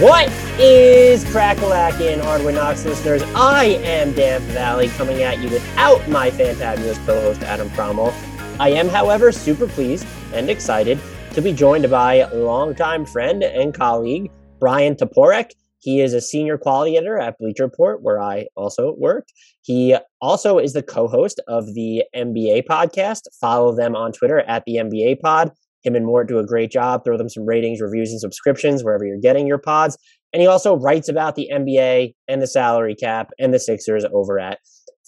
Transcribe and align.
What 0.00 0.28
is 0.58 1.24
Crackalack 1.26 2.20
Hardwood 2.20 2.56
Knocks 2.56 2.84
listeners? 2.84 3.22
I 3.36 3.78
am 3.84 4.12
Dan 4.12 4.40
Favale 4.40 4.92
coming 4.96 5.22
at 5.22 5.38
you 5.38 5.48
without 5.48 6.08
my 6.08 6.32
fantabulous 6.32 6.96
co-host 7.06 7.42
Adam 7.42 7.68
Fromal. 7.70 8.12
I 8.58 8.70
am, 8.70 8.88
however, 8.88 9.30
super 9.30 9.68
pleased 9.68 10.04
and 10.32 10.50
excited 10.50 10.98
to 11.34 11.40
be 11.40 11.52
joined 11.52 11.88
by 11.90 12.24
longtime 12.32 13.06
friend 13.06 13.44
and 13.44 13.72
colleague 13.72 14.32
Bryan 14.58 14.96
Toporek. 14.96 15.50
He 15.78 16.00
is 16.00 16.12
a 16.12 16.20
senior 16.20 16.58
quality 16.58 16.96
editor 16.96 17.18
at 17.18 17.38
Bleacher 17.38 17.62
Report, 17.62 18.02
where 18.02 18.20
I 18.20 18.48
also 18.56 18.96
work. 18.98 19.28
He 19.62 19.96
also 20.20 20.58
is 20.58 20.72
the 20.72 20.82
co-host 20.82 21.40
of 21.46 21.72
the 21.74 22.02
NBA 22.16 22.66
podcast. 22.66 23.28
Follow 23.40 23.72
them 23.72 23.94
on 23.94 24.10
Twitter 24.10 24.40
at 24.40 24.64
the 24.64 24.74
NBA 24.74 25.20
Pod. 25.20 25.52
Him 25.84 25.94
and 25.94 26.06
Mort 26.06 26.28
do 26.28 26.38
a 26.38 26.46
great 26.46 26.70
job. 26.70 27.04
Throw 27.04 27.16
them 27.16 27.28
some 27.28 27.44
ratings, 27.44 27.80
reviews, 27.80 28.10
and 28.10 28.20
subscriptions 28.20 28.82
wherever 28.82 29.04
you're 29.04 29.20
getting 29.20 29.46
your 29.46 29.58
pods. 29.58 29.98
And 30.32 30.40
he 30.40 30.46
also 30.46 30.76
writes 30.76 31.08
about 31.08 31.36
the 31.36 31.48
NBA 31.52 32.14
and 32.26 32.42
the 32.42 32.46
salary 32.46 32.94
cap 32.94 33.30
and 33.38 33.54
the 33.54 33.60
Sixers 33.60 34.04
over 34.12 34.38
at 34.38 34.58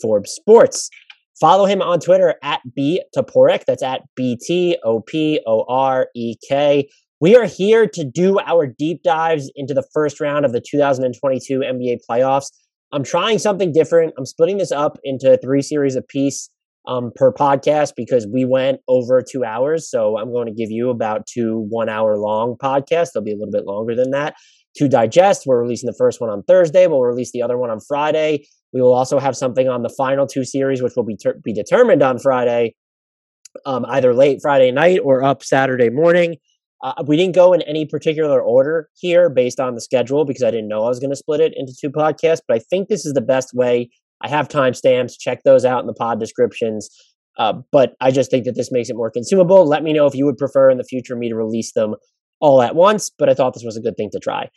Forbes 0.01 0.30
Sports. 0.30 0.89
Follow 1.41 1.66
him 1.66 1.83
on 1.83 2.01
Twitter 2.01 2.37
at 2.43 2.61
B 2.75 3.02
Toporek. 3.16 3.65
That's 3.66 3.83
at 3.83 4.02
B 4.15 4.39
T 4.41 4.79
O 4.85 5.01
P 5.01 5.41
O 5.47 5.65
R 5.69 6.09
E 6.15 6.37
K. 6.49 6.88
We 7.21 7.35
are 7.35 7.47
here 7.47 7.87
to 7.88 8.05
do 8.05 8.38
our 8.41 8.66
deep 8.66 9.02
dives 9.02 9.51
into 9.57 9.74
the 9.74 9.87
first 9.95 10.21
round 10.21 10.45
of 10.45 10.52
the 10.52 10.61
2022 10.61 11.61
NBA 11.61 11.99
playoffs. 12.09 12.51
I'm 12.93 13.02
trying 13.02 13.38
something 13.38 13.73
different. 13.73 14.15
I'm 14.16 14.27
splitting 14.27 14.59
this 14.59 14.71
up 14.71 14.99
into 15.02 15.38
three 15.43 15.63
series 15.63 15.96
apiece 15.96 16.51
um, 16.87 17.10
per 17.15 17.32
podcast 17.32 17.92
because 17.96 18.26
we 18.32 18.45
went 18.45 18.80
over 18.88 19.23
two 19.23 19.45
hours. 19.45 19.90
So 19.90 20.18
I'm 20.18 20.32
going 20.32 20.46
to 20.46 20.52
give 20.52 20.70
you 20.70 20.90
about 20.90 21.26
two 21.26 21.66
one 21.68 21.88
hour 21.88 22.16
long 22.16 22.56
podcasts. 22.62 23.10
They'll 23.12 23.24
be 23.24 23.32
a 23.32 23.37
little 23.37 23.52
bit 23.52 23.66
longer 23.66 23.95
than 23.95 24.10
that 24.12 24.34
to 24.76 24.88
digest. 24.88 25.45
We're 25.46 25.62
releasing 25.62 25.87
the 25.87 25.96
first 25.98 26.20
one 26.20 26.30
on 26.30 26.43
Thursday. 26.43 26.87
We'll 26.87 27.01
release 27.01 27.32
the 27.32 27.43
other 27.43 27.59
one 27.59 27.70
on 27.70 27.80
Friday. 27.80 28.46
We 28.73 28.82
will 28.82 28.95
also 28.95 29.18
have 29.18 29.37
something 29.37 29.68
on 29.68 29.82
the 29.82 29.88
final 29.88 30.26
two 30.26 30.45
series, 30.45 30.82
which 30.82 30.93
will 30.96 31.04
be 31.04 31.16
ter- 31.16 31.40
be 31.43 31.52
determined 31.52 32.02
on 32.02 32.18
Friday, 32.18 32.74
um, 33.65 33.87
either 33.88 34.15
late 34.15 34.40
Friday 34.43 34.71
night 34.71 35.00
or 35.02 35.24
up 35.24 35.43
Saturday 35.43 35.88
morning. 35.88 36.37
Uh, 36.82 36.93
we 37.06 37.16
didn't 37.16 37.34
go 37.34 37.54
in 37.54 37.62
any 37.62 37.87
particular 37.87 38.40
order 38.40 38.90
here 38.95 39.30
based 39.30 39.59
on 39.59 39.74
the 39.74 39.80
schedule 39.80 40.26
because 40.26 40.43
I 40.43 40.50
didn't 40.50 40.68
know 40.68 40.84
I 40.84 40.88
was 40.88 41.00
going 41.00 41.10
to 41.10 41.16
split 41.16 41.40
it 41.40 41.54
into 41.56 41.74
two 41.78 41.90
podcasts. 41.90 42.40
But 42.46 42.56
I 42.56 42.60
think 42.71 42.88
this 42.88 43.06
is 43.06 43.15
the 43.15 43.23
best 43.23 43.54
way 43.54 43.88
I 44.22 44.28
have 44.28 44.48
timestamps. 44.48 45.18
Check 45.18 45.42
those 45.45 45.64
out 45.64 45.80
in 45.80 45.86
the 45.86 45.95
pod 45.95 46.20
descriptions. 46.20 46.88
Uh, 47.38 47.54
but 47.70 47.95
I 48.00 48.10
just 48.10 48.30
think 48.30 48.45
that 48.46 48.54
this 48.54 48.72
makes 48.72 48.88
it 48.88 48.96
more 48.96 49.10
consumable. 49.10 49.66
Let 49.66 49.82
me 49.82 49.92
know 49.92 50.06
if 50.06 50.14
you 50.14 50.24
would 50.24 50.38
prefer 50.38 50.70
in 50.70 50.78
the 50.78 50.84
future 50.84 51.16
me 51.16 51.28
to 51.28 51.34
release 51.34 51.72
them 51.74 51.95
all 52.40 52.62
at 52.62 52.74
once, 52.74 53.10
but 53.18 53.28
I 53.28 53.34
thought 53.34 53.54
this 53.54 53.64
was 53.64 53.76
a 53.76 53.80
good 53.80 53.96
thing 53.96 54.10
to 54.12 54.18
try. 54.18 54.48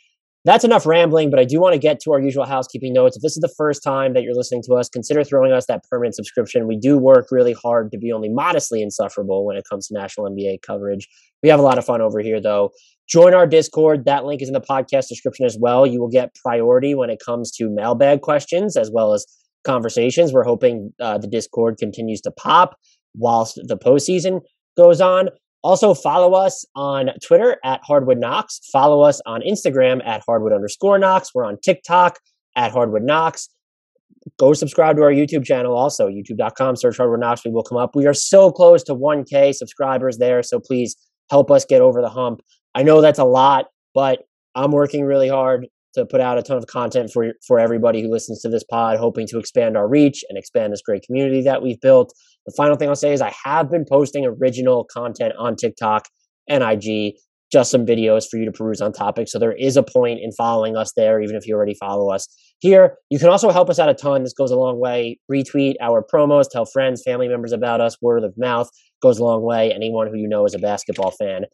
That's 0.46 0.64
enough 0.64 0.86
rambling, 0.86 1.28
but 1.28 1.38
I 1.38 1.44
do 1.44 1.60
want 1.60 1.74
to 1.74 1.78
get 1.78 2.00
to 2.00 2.12
our 2.12 2.20
usual 2.20 2.46
housekeeping 2.46 2.94
notes. 2.94 3.14
If 3.14 3.22
this 3.22 3.32
is 3.32 3.42
the 3.42 3.52
first 3.58 3.82
time 3.82 4.14
that 4.14 4.22
you're 4.22 4.34
listening 4.34 4.62
to 4.68 4.74
us, 4.74 4.88
consider 4.88 5.22
throwing 5.22 5.52
us 5.52 5.66
that 5.66 5.84
permanent 5.90 6.14
subscription. 6.14 6.66
We 6.66 6.78
do 6.78 6.96
work 6.96 7.26
really 7.30 7.52
hard 7.52 7.92
to 7.92 7.98
be 7.98 8.10
only 8.10 8.30
modestly 8.30 8.80
insufferable 8.80 9.44
when 9.44 9.56
it 9.56 9.64
comes 9.70 9.88
to 9.88 9.94
national 9.94 10.30
NBA 10.30 10.62
coverage. 10.62 11.06
We 11.42 11.50
have 11.50 11.60
a 11.60 11.62
lot 11.62 11.76
of 11.76 11.84
fun 11.84 12.00
over 12.00 12.20
here, 12.20 12.40
though. 12.40 12.70
Join 13.06 13.34
our 13.34 13.46
Discord. 13.46 14.06
That 14.06 14.24
link 14.24 14.40
is 14.40 14.48
in 14.48 14.54
the 14.54 14.62
podcast 14.62 15.08
description 15.08 15.44
as 15.44 15.58
well. 15.60 15.86
You 15.86 16.00
will 16.00 16.08
get 16.08 16.34
priority 16.42 16.94
when 16.94 17.10
it 17.10 17.18
comes 17.24 17.50
to 17.56 17.68
mailbag 17.68 18.22
questions 18.22 18.78
as 18.78 18.90
well 18.90 19.12
as 19.12 19.26
conversations. 19.64 20.32
We're 20.32 20.44
hoping 20.44 20.92
uh, 21.00 21.18
the 21.18 21.26
Discord 21.26 21.78
continues 21.78 22.20
to 22.22 22.30
pop 22.30 22.76
whilst 23.14 23.60
the 23.66 23.76
postseason 23.76 24.40
goes 24.76 25.00
on. 25.00 25.28
Also, 25.62 25.92
follow 25.92 26.34
us 26.34 26.64
on 26.74 27.10
Twitter 27.22 27.58
at 27.64 27.80
Hardwood 27.84 28.18
Knocks. 28.18 28.60
Follow 28.72 29.02
us 29.02 29.20
on 29.26 29.42
Instagram 29.42 30.04
at 30.06 30.22
Hardwood 30.26 30.52
underscore 30.52 30.98
Knocks. 30.98 31.34
We're 31.34 31.44
on 31.44 31.58
TikTok 31.62 32.18
at 32.56 32.72
Hardwood 32.72 33.02
Knocks. 33.02 33.48
Go 34.38 34.52
subscribe 34.54 34.96
to 34.96 35.02
our 35.02 35.10
YouTube 35.10 35.44
channel 35.44 35.76
also, 35.76 36.08
youtube.com, 36.08 36.76
search 36.76 36.96
Hardwood 36.96 37.20
Knocks. 37.20 37.44
We 37.44 37.50
will 37.50 37.62
come 37.62 37.78
up. 37.78 37.94
We 37.94 38.06
are 38.06 38.14
so 38.14 38.50
close 38.50 38.82
to 38.84 38.94
1K 38.94 39.54
subscribers 39.54 40.18
there. 40.18 40.42
So 40.42 40.60
please 40.60 40.96
help 41.30 41.50
us 41.50 41.64
get 41.64 41.82
over 41.82 42.00
the 42.00 42.08
hump. 42.08 42.40
I 42.74 42.82
know 42.82 43.00
that's 43.00 43.18
a 43.18 43.24
lot, 43.24 43.66
but 43.94 44.20
I'm 44.54 44.72
working 44.72 45.04
really 45.04 45.28
hard 45.28 45.66
to 45.94 46.06
put 46.06 46.20
out 46.20 46.38
a 46.38 46.42
ton 46.42 46.56
of 46.56 46.66
content 46.66 47.10
for 47.12 47.32
for 47.46 47.58
everybody 47.58 48.02
who 48.02 48.10
listens 48.10 48.40
to 48.42 48.48
this 48.48 48.64
pod, 48.64 48.98
hoping 48.98 49.26
to 49.28 49.38
expand 49.38 49.76
our 49.76 49.88
reach 49.88 50.24
and 50.28 50.38
expand 50.38 50.72
this 50.72 50.82
great 50.82 51.02
community 51.02 51.42
that 51.42 51.62
we've 51.62 51.80
built. 51.80 52.12
The 52.46 52.52
final 52.56 52.76
thing 52.76 52.88
I'll 52.88 52.96
say 52.96 53.12
is 53.12 53.20
I 53.20 53.34
have 53.44 53.70
been 53.70 53.84
posting 53.88 54.24
original 54.26 54.84
content 54.84 55.34
on 55.38 55.56
TikTok 55.56 56.08
and 56.48 56.62
IG, 56.62 57.14
just 57.52 57.70
some 57.70 57.84
videos 57.84 58.28
for 58.28 58.38
you 58.38 58.44
to 58.44 58.52
peruse 58.52 58.80
on 58.80 58.92
topics. 58.92 59.32
So 59.32 59.38
there 59.38 59.52
is 59.52 59.76
a 59.76 59.82
point 59.82 60.20
in 60.22 60.32
following 60.32 60.76
us 60.76 60.92
there, 60.96 61.20
even 61.20 61.36
if 61.36 61.46
you 61.46 61.54
already 61.54 61.74
follow 61.74 62.10
us 62.10 62.28
here. 62.60 62.96
You 63.10 63.18
can 63.18 63.28
also 63.28 63.50
help 63.50 63.68
us 63.70 63.78
out 63.78 63.88
a 63.88 63.94
ton. 63.94 64.22
This 64.22 64.32
goes 64.32 64.50
a 64.50 64.56
long 64.56 64.80
way. 64.80 65.18
Retweet 65.30 65.74
our 65.80 66.02
promos, 66.02 66.48
tell 66.50 66.64
friends, 66.64 67.02
family 67.04 67.28
members 67.28 67.52
about 67.52 67.80
us. 67.80 67.96
Word 68.00 68.24
of 68.24 68.34
mouth 68.36 68.68
goes 69.02 69.18
a 69.18 69.24
long 69.24 69.42
way. 69.42 69.72
Anyone 69.72 70.08
who 70.08 70.16
you 70.16 70.28
know 70.28 70.44
is 70.44 70.54
a 70.54 70.58
basketball 70.58 71.10
fan. 71.12 71.44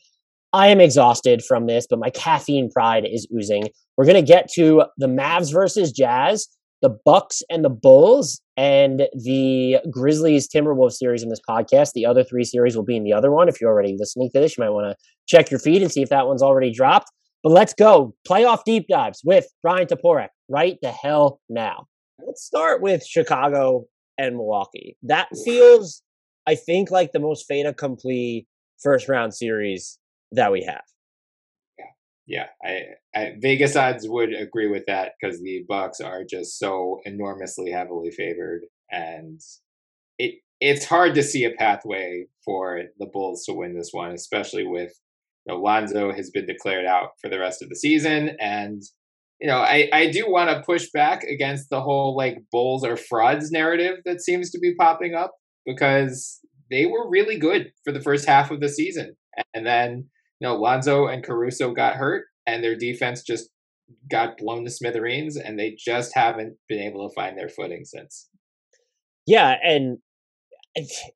I 0.56 0.68
am 0.68 0.80
exhausted 0.80 1.44
from 1.44 1.66
this, 1.66 1.86
but 1.86 1.98
my 1.98 2.08
caffeine 2.08 2.70
pride 2.70 3.04
is 3.04 3.28
oozing. 3.30 3.64
We're 3.98 4.06
going 4.06 4.16
to 4.16 4.22
get 4.22 4.50
to 4.54 4.84
the 4.96 5.06
Mavs 5.06 5.52
versus 5.52 5.92
Jazz, 5.92 6.48
the 6.80 6.96
Bucks 7.04 7.42
and 7.50 7.62
the 7.62 7.68
Bulls, 7.68 8.40
and 8.56 9.02
the 9.12 9.76
Grizzlies 9.90 10.48
Timberwolves 10.48 10.94
series 10.94 11.22
in 11.22 11.28
this 11.28 11.42
podcast. 11.46 11.90
The 11.92 12.06
other 12.06 12.24
three 12.24 12.44
series 12.44 12.74
will 12.74 12.86
be 12.86 12.96
in 12.96 13.04
the 13.04 13.12
other 13.12 13.30
one. 13.30 13.50
If 13.50 13.60
you're 13.60 13.70
already 13.70 13.96
listening 13.98 14.30
to 14.32 14.40
this, 14.40 14.56
you 14.56 14.64
might 14.64 14.70
want 14.70 14.86
to 14.90 14.96
check 15.26 15.50
your 15.50 15.60
feed 15.60 15.82
and 15.82 15.92
see 15.92 16.00
if 16.00 16.08
that 16.08 16.26
one's 16.26 16.42
already 16.42 16.72
dropped. 16.72 17.10
But 17.42 17.52
let's 17.52 17.74
go. 17.74 18.14
Playoff 18.26 18.64
deep 18.64 18.86
dives 18.88 19.20
with 19.22 19.46
Bryan 19.62 19.88
Toporek 19.88 20.28
right 20.48 20.78
the 20.80 20.90
hell 20.90 21.38
now. 21.50 21.84
Let's 22.26 22.42
start 22.42 22.80
with 22.80 23.04
Chicago 23.04 23.84
and 24.16 24.36
Milwaukee. 24.36 24.96
That 25.02 25.28
feels, 25.44 26.00
I 26.46 26.54
think, 26.54 26.90
like 26.90 27.12
the 27.12 27.20
most 27.20 27.44
fait 27.46 27.66
accompli 27.66 28.46
first 28.82 29.06
round 29.06 29.34
series 29.34 29.98
that 30.32 30.52
we 30.52 30.64
have. 30.64 30.82
Yeah, 31.78 31.84
Yeah. 32.26 32.46
I, 33.14 33.18
I 33.18 33.34
Vegas 33.40 33.76
odds 33.76 34.08
would 34.08 34.32
agree 34.32 34.68
with 34.68 34.84
that 34.86 35.12
because 35.20 35.40
the 35.40 35.64
Bucks 35.68 36.00
are 36.00 36.24
just 36.24 36.58
so 36.58 37.00
enormously 37.04 37.70
heavily 37.70 38.10
favored, 38.10 38.62
and 38.90 39.40
it 40.18 40.40
it's 40.60 40.86
hard 40.86 41.14
to 41.14 41.22
see 41.22 41.44
a 41.44 41.50
pathway 41.50 42.26
for 42.44 42.82
the 42.98 43.06
Bulls 43.06 43.44
to 43.44 43.52
win 43.52 43.76
this 43.76 43.90
one, 43.92 44.12
especially 44.12 44.66
with 44.66 44.92
you 45.46 45.54
know, 45.54 45.60
Lonzo 45.60 46.12
has 46.12 46.30
been 46.30 46.46
declared 46.46 46.86
out 46.86 47.10
for 47.20 47.28
the 47.28 47.38
rest 47.38 47.62
of 47.62 47.68
the 47.68 47.76
season, 47.76 48.36
and 48.40 48.82
you 49.40 49.46
know 49.46 49.58
I 49.58 49.88
I 49.92 50.10
do 50.10 50.30
want 50.30 50.50
to 50.50 50.62
push 50.62 50.88
back 50.92 51.22
against 51.22 51.70
the 51.70 51.80
whole 51.80 52.16
like 52.16 52.38
Bulls 52.50 52.84
are 52.84 52.96
frauds 52.96 53.50
narrative 53.50 53.98
that 54.04 54.20
seems 54.20 54.50
to 54.50 54.58
be 54.58 54.74
popping 54.74 55.14
up 55.14 55.32
because 55.64 56.40
they 56.70 56.86
were 56.86 57.08
really 57.08 57.38
good 57.38 57.70
for 57.84 57.92
the 57.92 58.00
first 58.00 58.26
half 58.26 58.50
of 58.50 58.60
the 58.60 58.68
season, 58.68 59.14
and 59.54 59.64
then 59.66 60.08
you 60.40 60.48
know, 60.48 60.56
Lonzo 60.56 61.06
and 61.06 61.24
Caruso 61.24 61.72
got 61.72 61.96
hurt 61.96 62.26
and 62.46 62.62
their 62.62 62.76
defense 62.76 63.22
just 63.22 63.50
got 64.10 64.38
blown 64.38 64.64
to 64.64 64.70
smithereens 64.70 65.36
and 65.36 65.58
they 65.58 65.76
just 65.78 66.12
haven't 66.14 66.56
been 66.68 66.80
able 66.80 67.08
to 67.08 67.14
find 67.14 67.38
their 67.38 67.48
footing 67.48 67.84
since. 67.84 68.28
Yeah, 69.26 69.56
and 69.62 69.98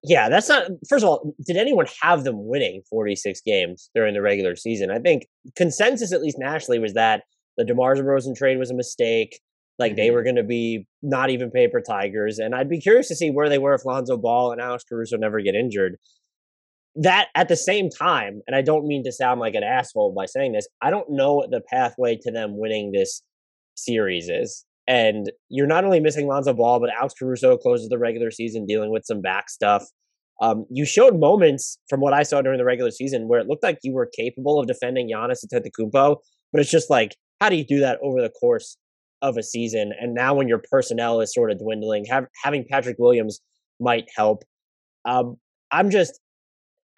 yeah, 0.03 0.29
that's 0.29 0.49
not 0.49 0.67
first 0.89 1.05
of 1.05 1.11
all, 1.11 1.35
did 1.47 1.57
anyone 1.57 1.87
have 2.03 2.25
them 2.25 2.47
winning 2.49 2.83
46 2.89 3.41
games 3.45 3.91
during 3.95 4.15
the 4.15 4.23
regular 4.23 4.57
season? 4.57 4.91
I 4.91 4.99
think 4.99 5.27
consensus 5.57 6.13
at 6.13 6.23
least 6.23 6.39
nationally 6.39 6.79
was 6.79 6.95
that 6.95 7.23
the 7.57 7.65
DeMar 7.65 7.97
DeRozan 7.97 8.35
trade 8.35 8.59
was 8.59 8.71
a 8.71 8.75
mistake. 8.75 9.39
Like 9.79 9.97
they 9.97 10.07
mm-hmm. 10.07 10.15
were 10.15 10.23
going 10.23 10.37
to 10.37 10.43
be 10.43 10.87
not 11.03 11.31
even 11.31 11.51
paper 11.51 11.81
tigers, 11.81 12.39
and 12.39 12.55
I'd 12.55 12.69
be 12.69 12.81
curious 12.81 13.09
to 13.09 13.15
see 13.15 13.31
where 13.31 13.49
they 13.49 13.59
were 13.59 13.75
if 13.75 13.85
Lonzo 13.85 14.17
Ball 14.17 14.53
and 14.53 14.61
Alex 14.61 14.85
Caruso 14.87 15.17
never 15.17 15.41
get 15.41 15.55
injured 15.55 15.97
that 16.97 17.29
at 17.35 17.49
the 17.49 17.57
same 17.57 17.89
time, 17.89 18.41
and 18.47 18.57
I 18.57 18.63
don't 18.63 18.87
mean 18.87 19.05
to 19.05 19.13
sound 19.13 19.41
like 19.41 19.55
an 19.55 19.63
asshole 19.63 20.13
by 20.17 20.27
saying 20.27 20.53
this, 20.53 20.69
I 20.83 20.91
don't 20.91 21.11
know 21.11 21.35
what 21.35 21.51
the 21.51 21.61
pathway 21.61 22.17
to 22.23 22.31
them 22.31 22.59
winning 22.59 22.93
this 22.93 23.23
series 23.77 24.29
is. 24.29 24.65
And 24.89 25.31
you're 25.49 25.69
not 25.69 25.85
only 25.85 26.01
missing 26.01 26.27
Lonzo 26.27 26.53
Ball, 26.53 26.81
but 26.81 26.91
Alex 26.91 27.15
Caruso 27.17 27.57
closes 27.57 27.89
the 27.89 27.99
regular 27.99 28.31
season 28.31 28.67
dealing 28.67 28.91
with 28.91 29.05
some 29.05 29.21
back 29.21 29.49
stuff. 29.49 29.85
Um, 30.43 30.67
you 30.71 30.85
showed 30.85 31.21
moments 31.21 31.79
from 31.89 32.01
what 32.01 32.13
I 32.13 32.23
saw 32.23 32.43
during 32.43 32.59
the 32.59 32.65
regular 32.65 32.91
season 32.91 33.29
where 33.29 33.39
it 33.41 33.47
looked 33.47 33.63
like 33.63 33.79
you 33.83 33.93
were 33.93 34.11
capable 34.17 34.59
of 34.59 34.67
defending 34.67 35.09
Giannis 35.09 35.45
Antetokounmpo, 35.45 36.17
but 36.51 36.61
it's 36.61 36.71
just 36.71 36.91
like, 36.91 37.15
how 37.41 37.51
do 37.51 37.57
you 37.57 37.65
do 37.65 37.79
that 37.81 37.99
over 38.03 38.21
the 38.21 38.31
course 38.31 38.77
of 39.23 39.37
a 39.37 39.43
season? 39.43 39.93
And 40.01 40.15
now 40.15 40.35
when 40.35 40.49
your 40.49 40.63
personnel 40.71 41.21
is 41.21 41.33
sort 41.33 41.53
of 41.53 41.59
dwindling, 41.59 42.07
have, 42.07 42.25
having 42.43 42.65
Patrick 42.69 42.97
Williams 42.99 43.41
might 43.79 44.09
help. 44.17 44.43
Um, 45.05 45.37
I'm 45.71 45.91
just 45.91 46.19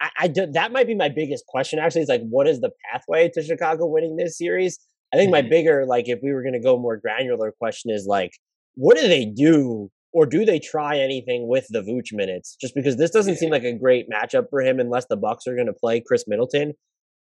I, 0.03 0.09
I 0.19 0.27
do, 0.27 0.45
that 0.53 0.71
might 0.71 0.87
be 0.87 0.95
my 0.95 1.09
biggest 1.09 1.45
question. 1.47 1.79
Actually, 1.79 2.01
is 2.01 2.09
like, 2.09 2.23
what 2.29 2.47
is 2.47 2.59
the 2.59 2.71
pathway 2.91 3.29
to 3.33 3.41
Chicago 3.41 3.87
winning 3.87 4.17
this 4.17 4.37
series? 4.37 4.79
I 5.13 5.17
think 5.17 5.31
my 5.31 5.41
mm-hmm. 5.41 5.49
bigger, 5.49 5.85
like, 5.85 6.07
if 6.07 6.19
we 6.21 6.33
were 6.33 6.41
going 6.41 6.53
to 6.53 6.59
go 6.59 6.77
more 6.77 6.97
granular 6.97 7.53
question 7.57 7.91
is 7.91 8.05
like, 8.07 8.31
what 8.75 8.97
do 8.97 9.07
they 9.07 9.25
do, 9.25 9.89
or 10.11 10.25
do 10.25 10.43
they 10.43 10.59
try 10.59 10.97
anything 10.97 11.47
with 11.47 11.65
the 11.69 11.81
Vooch 11.81 12.11
minutes? 12.11 12.57
Just 12.59 12.75
because 12.75 12.97
this 12.97 13.11
doesn't 13.11 13.37
seem 13.37 13.51
like 13.51 13.63
a 13.63 13.77
great 13.77 14.07
matchup 14.09 14.49
for 14.49 14.61
him, 14.61 14.79
unless 14.79 15.05
the 15.09 15.15
Bucks 15.17 15.47
are 15.47 15.55
going 15.55 15.67
to 15.67 15.73
play 15.73 16.01
Khris 16.01 16.25
Middleton 16.27 16.73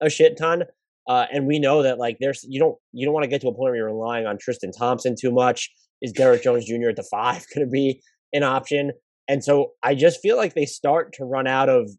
a 0.01 0.09
shit 0.09 0.37
ton. 0.37 0.63
Uh, 1.07 1.25
and 1.31 1.47
we 1.47 1.59
know 1.59 1.83
that 1.83 1.97
like 1.97 2.17
there's 2.19 2.45
you 2.47 2.59
don't 2.59 2.75
you 2.91 3.05
don't 3.05 3.13
want 3.13 3.23
to 3.23 3.29
get 3.29 3.41
to 3.41 3.47
a 3.47 3.51
point 3.51 3.71
where 3.71 3.75
you're 3.75 3.87
relying 3.87 4.25
on 4.25 4.37
Tristan 4.39 4.71
Thompson 4.71 5.15
too 5.19 5.31
much. 5.31 5.69
Is 6.01 6.11
Derrick 6.11 6.43
Jones 6.43 6.65
Jr. 6.65 6.89
at 6.89 6.95
the 6.95 7.07
five 7.09 7.45
going 7.55 7.65
to 7.65 7.71
be 7.71 8.01
an 8.33 8.43
option? 8.43 8.91
And 9.27 9.43
so 9.43 9.71
I 9.83 9.95
just 9.95 10.19
feel 10.21 10.35
like 10.35 10.55
they 10.55 10.65
start 10.65 11.13
to 11.13 11.25
run 11.25 11.47
out 11.47 11.69
of 11.69 11.89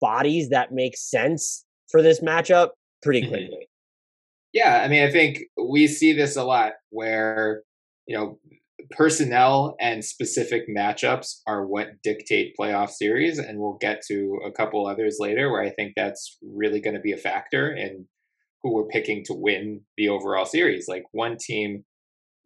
bodies 0.00 0.50
that 0.50 0.72
make 0.72 0.96
sense 0.96 1.64
for 1.90 2.02
this 2.02 2.20
matchup 2.20 2.70
pretty 3.02 3.22
mm-hmm. 3.22 3.30
quickly. 3.30 3.68
Yeah, 4.52 4.80
I 4.82 4.88
mean, 4.88 5.02
I 5.02 5.10
think 5.10 5.40
we 5.56 5.86
see 5.86 6.12
this 6.12 6.36
a 6.36 6.44
lot 6.44 6.72
where 6.90 7.62
you 8.06 8.16
know 8.16 8.38
personnel 8.90 9.76
and 9.80 10.04
specific 10.04 10.64
matchups 10.68 11.40
are 11.46 11.66
what 11.66 12.02
dictate 12.02 12.54
playoff 12.58 12.90
series, 12.90 13.38
and 13.38 13.58
we'll 13.58 13.78
get 13.80 14.02
to 14.08 14.38
a 14.46 14.52
couple 14.52 14.86
others 14.86 15.16
later 15.20 15.50
where 15.50 15.62
I 15.62 15.70
think 15.70 15.92
that's 15.96 16.38
really 16.42 16.80
going 16.80 16.94
to 16.94 17.00
be 17.00 17.12
a 17.12 17.18
factor 17.18 17.72
in 17.74 18.06
who 18.62 18.74
we're 18.74 18.88
picking 18.88 19.24
to 19.26 19.34
win 19.34 19.82
the 19.96 20.08
overall 20.08 20.46
series. 20.46 20.88
Like 20.88 21.04
one 21.12 21.36
team 21.38 21.84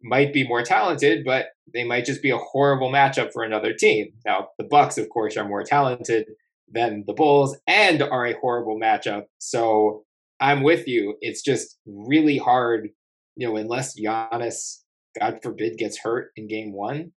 might 0.03 0.33
be 0.33 0.47
more 0.47 0.63
talented, 0.63 1.23
but 1.23 1.47
they 1.73 1.83
might 1.83 2.05
just 2.05 2.21
be 2.21 2.31
a 2.31 2.37
horrible 2.37 2.91
matchup 2.91 3.31
for 3.31 3.43
another 3.43 3.73
team. 3.73 4.13
Now, 4.25 4.49
the 4.57 4.65
Bucks, 4.65 4.97
of 4.97 5.09
course, 5.09 5.37
are 5.37 5.47
more 5.47 5.63
talented 5.63 6.25
than 6.71 7.03
the 7.07 7.13
Bulls 7.13 7.57
and 7.67 8.01
are 8.01 8.25
a 8.25 8.39
horrible 8.39 8.79
matchup. 8.79 9.23
So 9.39 10.03
I'm 10.39 10.63
with 10.63 10.87
you. 10.87 11.15
It's 11.21 11.41
just 11.41 11.77
really 11.85 12.37
hard, 12.37 12.89
you 13.35 13.47
know, 13.47 13.55
unless 13.57 13.99
Giannis, 13.99 14.79
God 15.19 15.39
forbid, 15.43 15.77
gets 15.77 15.99
hurt 15.99 16.31
in 16.35 16.47
game 16.47 16.73
one. 16.73 17.11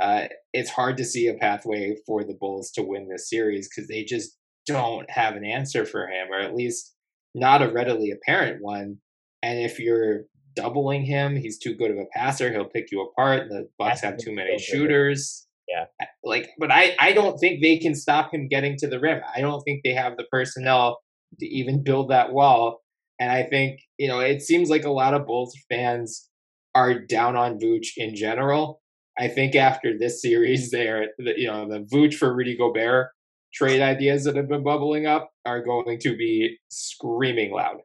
Uh, 0.00 0.28
it's 0.52 0.70
hard 0.70 0.96
to 0.96 1.04
see 1.04 1.28
a 1.28 1.34
pathway 1.34 1.96
for 2.06 2.24
the 2.24 2.34
Bulls 2.34 2.70
to 2.72 2.82
win 2.82 3.08
this 3.08 3.28
series 3.28 3.68
because 3.68 3.88
they 3.88 4.04
just 4.04 4.36
don't 4.66 5.08
have 5.10 5.36
an 5.36 5.44
answer 5.44 5.84
for 5.84 6.06
him, 6.06 6.28
or 6.32 6.40
at 6.40 6.54
least 6.54 6.94
not 7.34 7.62
a 7.62 7.70
readily 7.70 8.10
apparent 8.10 8.62
one. 8.62 8.98
And 9.42 9.60
if 9.60 9.78
you're 9.78 10.24
doubling 10.54 11.04
him. 11.04 11.36
He's 11.36 11.58
too 11.58 11.74
good 11.74 11.90
of 11.90 11.98
a 11.98 12.06
passer. 12.12 12.50
He'll 12.50 12.64
pick 12.64 12.90
you 12.90 13.02
apart. 13.02 13.48
The 13.48 13.68
Bucks 13.78 14.00
have 14.00 14.16
too 14.18 14.34
many 14.34 14.58
shooters. 14.58 15.46
Yeah. 15.68 15.86
Like, 16.22 16.50
but 16.58 16.70
I, 16.70 16.94
I 16.98 17.12
don't 17.12 17.38
think 17.38 17.62
they 17.62 17.78
can 17.78 17.94
stop 17.94 18.32
him 18.32 18.48
getting 18.48 18.76
to 18.78 18.86
the 18.86 19.00
rim. 19.00 19.20
I 19.34 19.40
don't 19.40 19.62
think 19.62 19.80
they 19.82 19.94
have 19.94 20.16
the 20.16 20.24
personnel 20.30 20.98
to 21.40 21.46
even 21.46 21.82
build 21.82 22.10
that 22.10 22.32
wall. 22.32 22.82
And 23.18 23.30
I 23.30 23.44
think, 23.44 23.80
you 23.98 24.08
know, 24.08 24.20
it 24.20 24.42
seems 24.42 24.68
like 24.68 24.84
a 24.84 24.90
lot 24.90 25.14
of 25.14 25.26
Bulls 25.26 25.56
fans 25.70 26.28
are 26.74 26.98
down 26.98 27.36
on 27.36 27.58
Vooch 27.58 27.88
in 27.96 28.14
general. 28.14 28.80
I 29.18 29.28
think 29.28 29.54
after 29.54 29.96
this 29.96 30.20
series, 30.20 30.70
they're, 30.72 31.08
you 31.18 31.46
know, 31.46 31.68
the 31.68 31.86
Vooch 31.92 32.14
for 32.14 32.34
Rudy 32.34 32.56
Gobert 32.56 33.08
trade 33.52 33.80
ideas 33.80 34.24
that 34.24 34.36
have 34.36 34.48
been 34.48 34.64
bubbling 34.64 35.06
up 35.06 35.30
are 35.46 35.62
going 35.62 35.98
to 36.00 36.16
be 36.16 36.58
screaming 36.70 37.52
loud 37.52 37.76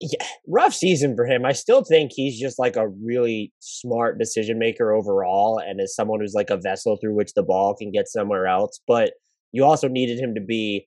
yeah, 0.00 0.26
rough 0.48 0.74
season 0.74 1.16
for 1.16 1.26
him. 1.26 1.44
I 1.44 1.52
still 1.52 1.84
think 1.84 2.12
he's 2.14 2.38
just 2.38 2.58
like 2.58 2.76
a 2.76 2.88
really 2.88 3.52
smart 3.60 4.18
decision 4.18 4.58
maker 4.58 4.92
overall, 4.92 5.58
and 5.58 5.80
is 5.80 5.94
someone 5.94 6.20
who's 6.20 6.34
like 6.34 6.50
a 6.50 6.56
vessel 6.56 6.98
through 7.00 7.14
which 7.14 7.34
the 7.34 7.42
ball 7.42 7.74
can 7.74 7.90
get 7.90 8.08
somewhere 8.08 8.46
else. 8.46 8.80
But 8.86 9.12
you 9.52 9.64
also 9.64 9.88
needed 9.88 10.18
him 10.18 10.34
to 10.34 10.40
be 10.40 10.86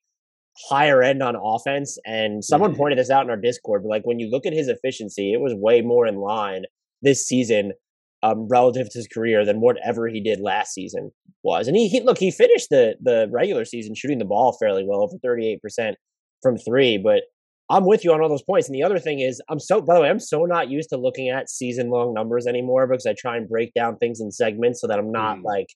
higher 0.69 1.01
end 1.01 1.21
on 1.21 1.35
offense. 1.35 1.97
And 2.05 2.43
someone 2.43 2.71
mm-hmm. 2.71 2.79
pointed 2.79 2.99
this 2.99 3.09
out 3.09 3.23
in 3.23 3.29
our 3.29 3.37
Discord, 3.37 3.83
but 3.83 3.89
like 3.89 4.05
when 4.05 4.19
you 4.19 4.29
look 4.29 4.45
at 4.45 4.53
his 4.53 4.67
efficiency, 4.67 5.31
it 5.33 5.39
was 5.39 5.53
way 5.55 5.81
more 5.81 6.07
in 6.07 6.15
line 6.15 6.63
this 7.01 7.25
season 7.25 7.73
um, 8.23 8.47
relative 8.49 8.89
to 8.89 8.97
his 8.97 9.07
career 9.07 9.45
than 9.45 9.61
whatever 9.61 10.07
he 10.07 10.19
did 10.19 10.39
last 10.39 10.73
season 10.73 11.11
was. 11.43 11.67
And 11.67 11.77
he, 11.77 11.87
he 11.87 12.01
look, 12.01 12.17
he 12.17 12.31
finished 12.31 12.69
the 12.69 12.95
the 13.01 13.27
regular 13.31 13.65
season 13.65 13.93
shooting 13.95 14.17
the 14.17 14.25
ball 14.25 14.57
fairly 14.59 14.83
well, 14.87 15.01
over 15.01 15.17
thirty 15.23 15.47
eight 15.47 15.61
percent 15.61 15.97
from 16.41 16.57
three, 16.57 16.97
but 16.97 17.23
I'm 17.69 17.85
with 17.85 18.05
you 18.05 18.13
on 18.13 18.21
all 18.21 18.29
those 18.29 18.43
points. 18.43 18.69
And 18.69 18.75
the 18.75 18.83
other 18.83 18.99
thing 18.99 19.19
is, 19.19 19.41
I'm 19.49 19.59
so, 19.59 19.81
by 19.81 19.95
the 19.95 20.01
way, 20.01 20.09
I'm 20.09 20.19
so 20.19 20.45
not 20.45 20.69
used 20.69 20.89
to 20.89 20.97
looking 20.97 21.29
at 21.29 21.49
season 21.49 21.89
long 21.89 22.13
numbers 22.13 22.47
anymore 22.47 22.87
because 22.87 23.05
I 23.05 23.13
try 23.13 23.35
and 23.35 23.47
break 23.47 23.73
down 23.73 23.97
things 23.97 24.21
in 24.21 24.31
segments 24.31 24.79
so 24.79 24.87
that 24.87 24.99
I'm 24.99 25.11
not 25.11 25.39
mm. 25.39 25.43
like 25.43 25.67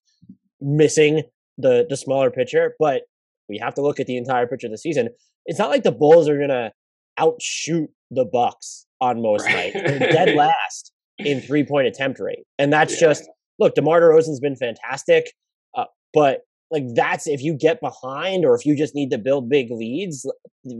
missing 0.62 1.24
the 1.58 1.86
the 1.90 1.98
smaller 1.98 2.32
picture. 2.32 2.76
But 2.80 3.04
we 3.50 3.58
have 3.58 3.74
to 3.76 3.82
look 3.82 4.00
at 4.00 4.08
the 4.08 4.18
entire 4.18 4.48
picture 4.48 4.68
of 4.68 4.72
the 4.72 4.78
season. 4.78 5.10
It's 5.46 5.60
not 5.60 5.70
like 5.70 5.84
the 5.84 5.92
Bulls 5.92 6.30
are 6.30 6.40
gonna 6.40 6.72
outshoot 7.18 7.90
the 8.10 8.26
Bucks 8.26 8.86
on 9.02 9.22
most 9.22 9.46
right. 9.46 9.74
nights. 9.74 9.90
They're 9.90 10.00
dead 10.00 10.36
last 10.36 10.94
in 11.20 11.42
three 11.42 11.66
point 11.66 11.88
attempt 11.88 12.20
rate, 12.20 12.46
and 12.58 12.72
that's 12.72 12.94
yeah. 12.94 13.10
just 13.10 13.30
look. 13.60 13.76
DeMar 13.76 14.00
DeRozan's 14.00 14.40
been 14.40 14.56
fantastic, 14.56 15.34
uh, 15.76 15.86
but 16.14 16.42
like 16.72 16.86
that's 16.96 17.28
if 17.28 17.42
you 17.42 17.54
get 17.54 17.80
behind 17.82 18.46
or 18.46 18.56
if 18.56 18.66
you 18.66 18.76
just 18.76 18.96
need 18.96 19.12
to 19.12 19.18
build 19.18 19.50
big 19.50 19.68
leads 19.70 20.26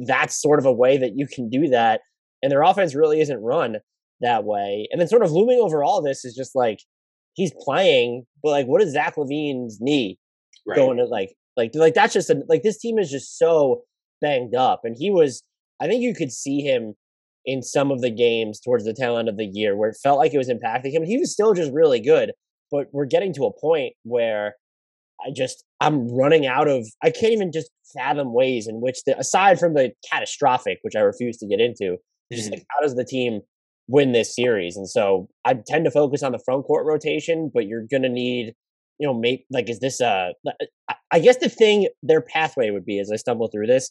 that's 0.08 0.42
sort 0.42 0.60
of 0.60 0.66
a 0.66 0.72
way 0.72 0.98
that 0.98 1.18
you 1.18 1.28
can 1.28 1.50
do 1.50 1.68
that 1.68 2.02
and 2.42 2.52
their 2.52 2.64
offense 2.64 2.96
really 2.96 3.20
isn't 3.22 3.42
run 3.42 3.78
that 4.22 4.44
way 4.44 4.88
and 4.92 5.00
then 5.00 5.08
sort 5.08 5.24
of 5.24 5.32
looming 5.32 5.60
over 5.60 5.84
all 5.84 6.02
this 6.02 6.24
is 6.24 6.36
just 6.36 6.56
like 6.56 6.80
he's 7.34 7.54
playing 7.60 8.24
but 8.42 8.50
like 8.50 8.66
what 8.66 8.82
is 8.82 8.94
Zach 8.94 9.16
LaVine's 9.16 9.80
knee 9.82 10.18
right. 10.66 10.76
going 10.76 10.98
to 10.98 11.06
like 11.06 11.36
like 11.58 11.72
like 11.76 11.94
that's 11.94 12.14
just 12.14 12.30
a, 12.30 12.42
like 12.48 12.64
this 12.64 12.80
team 12.80 12.98
is 12.98 13.12
just 13.12 13.38
so 13.38 13.84
banged 14.22 14.56
up 14.56 14.82
and 14.84 14.96
he 14.98 15.10
was 15.10 15.44
i 15.82 15.88
think 15.88 16.02
you 16.02 16.14
could 16.14 16.32
see 16.32 16.62
him 16.62 16.94
in 17.46 17.64
some 17.64 17.90
of 17.90 18.02
the 18.02 18.12
games 18.12 18.60
towards 18.60 18.86
the 18.86 18.94
tail 18.94 19.18
end 19.18 19.28
of 19.28 19.38
the 19.38 19.46
year 19.46 19.76
where 19.76 19.90
it 19.90 19.98
felt 20.02 20.20
like 20.20 20.34
it 20.34 20.38
was 20.38 20.50
impacting 20.50 20.92
him 20.92 21.04
he 21.04 21.18
was 21.18 21.32
still 21.32 21.54
just 21.54 21.72
really 21.72 22.00
good 22.00 22.32
but 22.72 22.88
we're 22.92 23.06
getting 23.06 23.34
to 23.34 23.46
a 23.46 23.60
point 23.60 23.94
where 24.04 24.56
I 25.26 25.32
just 25.36 25.64
I'm 25.80 26.08
running 26.08 26.46
out 26.46 26.68
of 26.68 26.88
I 27.04 27.12
can't 27.12 27.34
even 27.34 27.52
just 27.52 27.70
fathom 27.94 28.34
ways 28.34 28.68
in 28.68 28.82
which 28.82 29.04
the 29.06 29.18
aside 29.18 29.60
from 29.60 29.74
the 29.74 29.92
catastrophic, 30.10 30.80
which 30.82 30.96
I 30.96 31.02
refuse 31.02 31.38
to 31.38 31.48
get 31.48 31.60
into, 31.60 31.84
mm-hmm. 31.84 32.36
just 32.36 32.52
like 32.52 32.64
how 32.70 32.82
does 32.82 32.96
the 32.96 33.06
team 33.06 33.42
win 33.88 34.12
this 34.12 34.36
series? 34.36 34.78
And 34.78 34.90
so 34.90 35.28
I 35.46 35.56
tend 35.66 35.86
to 35.86 35.92
focus 35.92 36.24
on 36.24 36.32
the 36.32 36.40
front 36.40 36.66
court 36.66 36.86
rotation, 36.86 37.52
but 37.54 37.68
you're 37.68 37.86
gonna 37.90 38.10
need, 38.10 38.54
you 39.00 39.08
know, 39.08 39.14
make 39.14 39.46
like 39.52 39.70
is 39.70 39.80
this 39.80 40.00
a 40.00 40.34
I 41.12 41.20
guess 41.20 41.38
the 41.38 41.50
thing 41.50 41.88
their 42.02 42.22
pathway 42.22 42.70
would 42.70 42.86
be 42.86 43.00
as 43.00 43.12
I 43.12 43.18
stumble 43.18 43.48
through 43.48 43.68
this, 43.68 43.90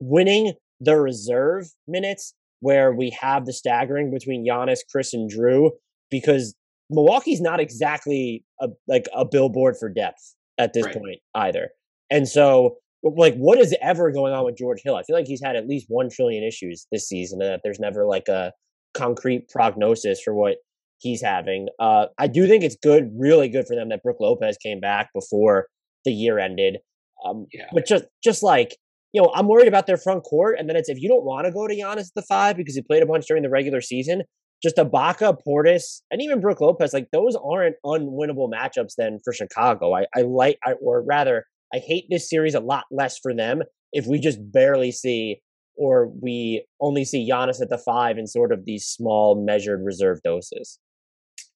winning 0.00 0.54
the 0.80 0.96
reserve 0.96 1.66
minutes 1.86 2.34
where 2.60 2.94
we 2.94 3.10
have 3.20 3.44
the 3.44 3.52
staggering 3.52 4.12
between 4.12 4.46
Giannis, 4.46 4.78
Khris, 4.90 5.12
and 5.12 5.30
Jrue 5.30 5.70
because 6.10 6.54
Milwaukee's 6.90 7.40
not 7.40 7.58
exactly 7.58 8.44
a, 8.60 8.68
like 8.86 9.06
a 9.14 9.24
billboard 9.24 9.76
for 9.78 9.88
depth 9.88 10.34
at 10.62 10.72
this 10.72 10.86
right. 10.86 10.94
point 10.94 11.18
either. 11.34 11.70
And 12.10 12.28
so, 12.28 12.76
like, 13.02 13.34
what 13.34 13.58
is 13.58 13.74
ever 13.82 14.10
going 14.10 14.32
on 14.32 14.44
with 14.44 14.56
George 14.56 14.80
Hill? 14.84 14.96
I 14.96 15.02
feel 15.02 15.16
like 15.16 15.26
he's 15.26 15.42
had 15.42 15.56
at 15.56 15.66
least 15.66 15.86
one 15.88 16.08
trillion 16.08 16.44
issues 16.44 16.86
this 16.92 17.08
season, 17.08 17.40
and 17.42 17.50
that 17.50 17.60
there's 17.64 17.80
never 17.80 18.06
like 18.06 18.28
a 18.28 18.52
concrete 18.94 19.48
prognosis 19.48 20.20
for 20.22 20.34
what 20.34 20.56
he's 20.98 21.22
having. 21.22 21.68
Uh, 21.78 22.06
I 22.18 22.28
do 22.28 22.46
think 22.46 22.62
it's 22.62 22.76
good, 22.80 23.10
really 23.16 23.48
good 23.48 23.66
for 23.66 23.74
them 23.74 23.88
that 23.88 24.02
Brook 24.02 24.18
Lopez 24.20 24.56
came 24.62 24.80
back 24.80 25.10
before 25.14 25.66
the 26.04 26.12
year 26.12 26.38
ended. 26.38 26.78
Um, 27.24 27.46
yeah. 27.52 27.66
But 27.72 27.86
just 27.86 28.04
just 28.22 28.42
like 28.42 28.76
you 29.12 29.20
know, 29.20 29.30
I'm 29.34 29.46
worried 29.46 29.68
about 29.68 29.86
their 29.86 29.98
front 29.98 30.24
court, 30.24 30.56
and 30.58 30.68
then 30.68 30.76
it's 30.76 30.88
if 30.88 31.00
you 31.00 31.08
don't 31.08 31.24
want 31.24 31.46
to 31.46 31.52
go 31.52 31.66
to 31.66 31.74
Giannis 31.74 32.08
at 32.08 32.14
the 32.14 32.22
five 32.22 32.56
because 32.56 32.74
he 32.74 32.82
played 32.82 33.02
a 33.02 33.06
bunch 33.06 33.26
during 33.26 33.42
the 33.42 33.50
regular 33.50 33.80
season, 33.80 34.22
just 34.62 34.76
Ibaka, 34.76 35.36
Portis, 35.46 36.02
and 36.10 36.22
even 36.22 36.40
Brook 36.40 36.60
Lopez, 36.60 36.92
like 36.92 37.08
those 37.12 37.36
aren't 37.36 37.76
unwinnable 37.84 38.50
matchups 38.50 38.94
then 38.96 39.18
for 39.24 39.32
Chicago. 39.32 39.94
I, 39.94 40.06
I 40.14 40.22
like, 40.22 40.58
I, 40.64 40.72
or 40.80 41.02
rather, 41.02 41.46
I 41.74 41.78
hate 41.78 42.04
this 42.10 42.28
series 42.28 42.54
a 42.54 42.60
lot 42.60 42.84
less 42.90 43.18
for 43.18 43.34
them 43.34 43.62
if 43.92 44.06
we 44.06 44.18
just 44.18 44.38
barely 44.52 44.92
see 44.92 45.40
or 45.76 46.10
we 46.20 46.64
only 46.80 47.04
see 47.04 47.28
Giannis 47.28 47.60
at 47.60 47.70
the 47.70 47.78
five 47.78 48.18
in 48.18 48.26
sort 48.26 48.52
of 48.52 48.64
these 48.64 48.86
small 48.86 49.42
measured 49.42 49.80
reserve 49.84 50.18
doses. 50.22 50.78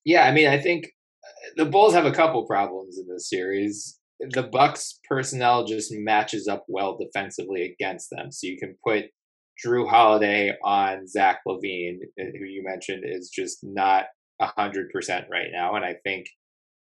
Yeah, 0.05 0.23
I 0.23 0.33
mean, 0.33 0.49
I 0.49 0.59
think 0.59 0.87
uh, 0.87 1.65
the 1.65 1.71
Bulls 1.71 1.95
have 1.95 2.07
a 2.07 2.13
couple 2.13 2.47
problems 2.47 2.99
in 2.99 3.07
this 3.13 3.29
series. 3.29 3.99
The 4.21 4.45
Bucks 4.45 4.99
personnel 5.09 5.65
just 5.65 5.93
matches 5.93 6.49
up 6.49 6.65
well 6.69 6.97
defensively 6.97 7.63
against 7.63 8.09
them. 8.11 8.33
So 8.33 8.47
you 8.47 8.57
can 8.59 8.77
put 8.83 9.05
Jrue 9.65 9.89
Holiday 9.89 10.53
on 10.65 11.07
Zach 11.07 11.41
LaVine, 11.47 11.99
uh, 12.21 12.25
who 12.39 12.45
you 12.45 12.63
mentioned 12.65 13.05
is 13.07 13.31
just 13.31 13.59
not 13.63 14.07
hundred 14.41 14.91
percent 14.91 15.27
right 15.31 15.49
now. 15.53 15.75
And 15.75 15.85
I 15.85 15.95
think, 16.05 16.27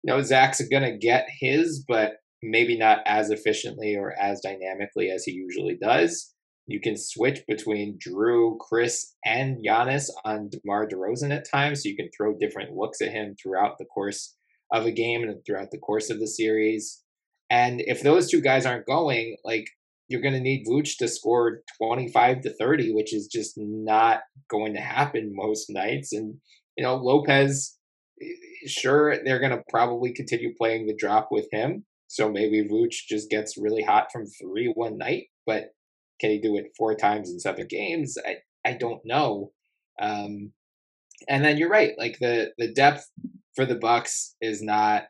you 0.02 0.12
know, 0.12 0.23
Zach's 0.23 0.62
gonna 0.71 0.97
get 0.97 1.26
his, 1.41 1.85
but 1.87 2.14
maybe 2.43 2.76
not 2.76 2.99
as 3.07 3.31
efficiently 3.31 3.95
or 3.97 4.14
as 4.21 4.41
dynamically 4.41 5.11
as 5.11 5.25
he 5.25 5.33
usually 5.33 5.76
does. 5.81 6.35
You 6.67 6.81
can 6.81 6.97
switch 6.97 7.41
between 7.47 7.99
Jrue, 7.99 8.57
Khris, 8.59 9.14
and 9.25 9.64
Giannis 9.64 10.09
on 10.25 10.49
DeMar 10.49 10.88
DeRozan 10.88 11.35
at 11.35 11.49
times. 11.50 11.83
So 11.83 11.88
you 11.88 11.97
can 11.97 12.09
throw 12.17 12.37
different 12.38 12.75
looks 12.75 13.00
at 13.00 13.12
him 13.12 13.35
throughout 13.41 13.79
the 13.79 13.85
course 13.85 14.37
of 14.73 14.87
a 14.87 14.93
game 14.93 15.23
and 15.23 15.45
throughout 15.45 15.71
the 15.71 15.79
course 15.79 16.09
of 16.09 16.19
the 16.21 16.26
series. 16.26 17.02
And 17.50 17.83
if 17.85 18.02
those 18.02 18.31
two 18.31 18.41
guys 18.41 18.64
aren't 18.64 18.87
going, 18.87 19.37
like 19.45 19.67
you're 20.09 20.21
going 20.21 20.35
to 20.35 20.40
need 20.40 20.66
Vooch 20.66 20.97
to 20.99 21.09
score 21.09 21.62
25 21.78 22.42
to 22.42 22.54
30, 22.54 22.92
which 22.92 23.14
is 23.14 23.26
just 23.26 23.54
not 23.56 24.21
going 24.50 24.75
to 24.75 24.80
happen 24.80 25.32
most 25.35 25.66
nights. 25.71 26.12
And, 26.12 26.37
you 26.76 26.85
know, 26.85 26.97
Lopez, 26.97 27.78
sure, 28.66 29.16
they're 29.25 29.40
going 29.40 29.56
to 29.56 29.62
probably 29.71 30.12
continue 30.12 30.54
playing 30.56 30.87
the 30.87 30.97
drop 30.97 31.28
with 31.30 31.47
him. 31.50 31.85
So 32.09 32.30
maybe 32.30 32.68
Vooch 32.68 33.06
just 33.09 33.30
gets 33.30 33.56
really 33.56 33.82
hot 33.82 34.09
from 34.12 34.26
three 34.26 34.71
one 34.75 34.99
night, 34.99 35.28
but 35.47 35.71
can 36.21 36.30
he 36.30 36.38
do 36.38 36.56
it 36.56 36.73
four 36.76 36.94
times 36.94 37.30
in 37.30 37.40
seven 37.40 37.66
games? 37.68 38.16
I, 38.26 38.37
I 38.68 38.75
don't 38.75 39.00
know. 39.04 39.52
Um, 40.00 40.52
and 41.28 41.44
then 41.44 41.56
you're 41.56 41.71
right, 41.71 41.92
like 41.99 42.18
the 42.21 42.52
the 42.59 42.73
depth 42.73 43.09
for 43.54 43.64
the 43.64 43.76
Bucks 43.76 44.35
is 44.40 44.62
not 44.62 45.04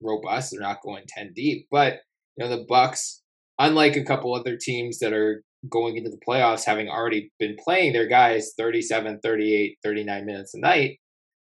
robust. 0.00 0.52
They're 0.52 0.60
not 0.60 0.82
going 0.82 1.04
10 1.08 1.32
deep, 1.34 1.66
but 1.70 2.00
you 2.36 2.44
know 2.44 2.56
the 2.56 2.64
Bucks, 2.68 3.22
unlike 3.58 3.96
a 3.96 4.04
couple 4.04 4.34
other 4.34 4.56
teams 4.56 4.98
that 4.98 5.12
are 5.12 5.42
going 5.70 5.96
into 5.96 6.10
the 6.10 6.20
playoffs 6.26 6.64
having 6.64 6.88
already 6.88 7.32
been 7.38 7.56
playing 7.62 7.92
their 7.92 8.06
guys 8.06 8.52
37, 8.58 9.20
38, 9.22 9.78
39 9.82 10.26
minutes 10.26 10.54
a 10.54 10.60
night, 10.60 10.98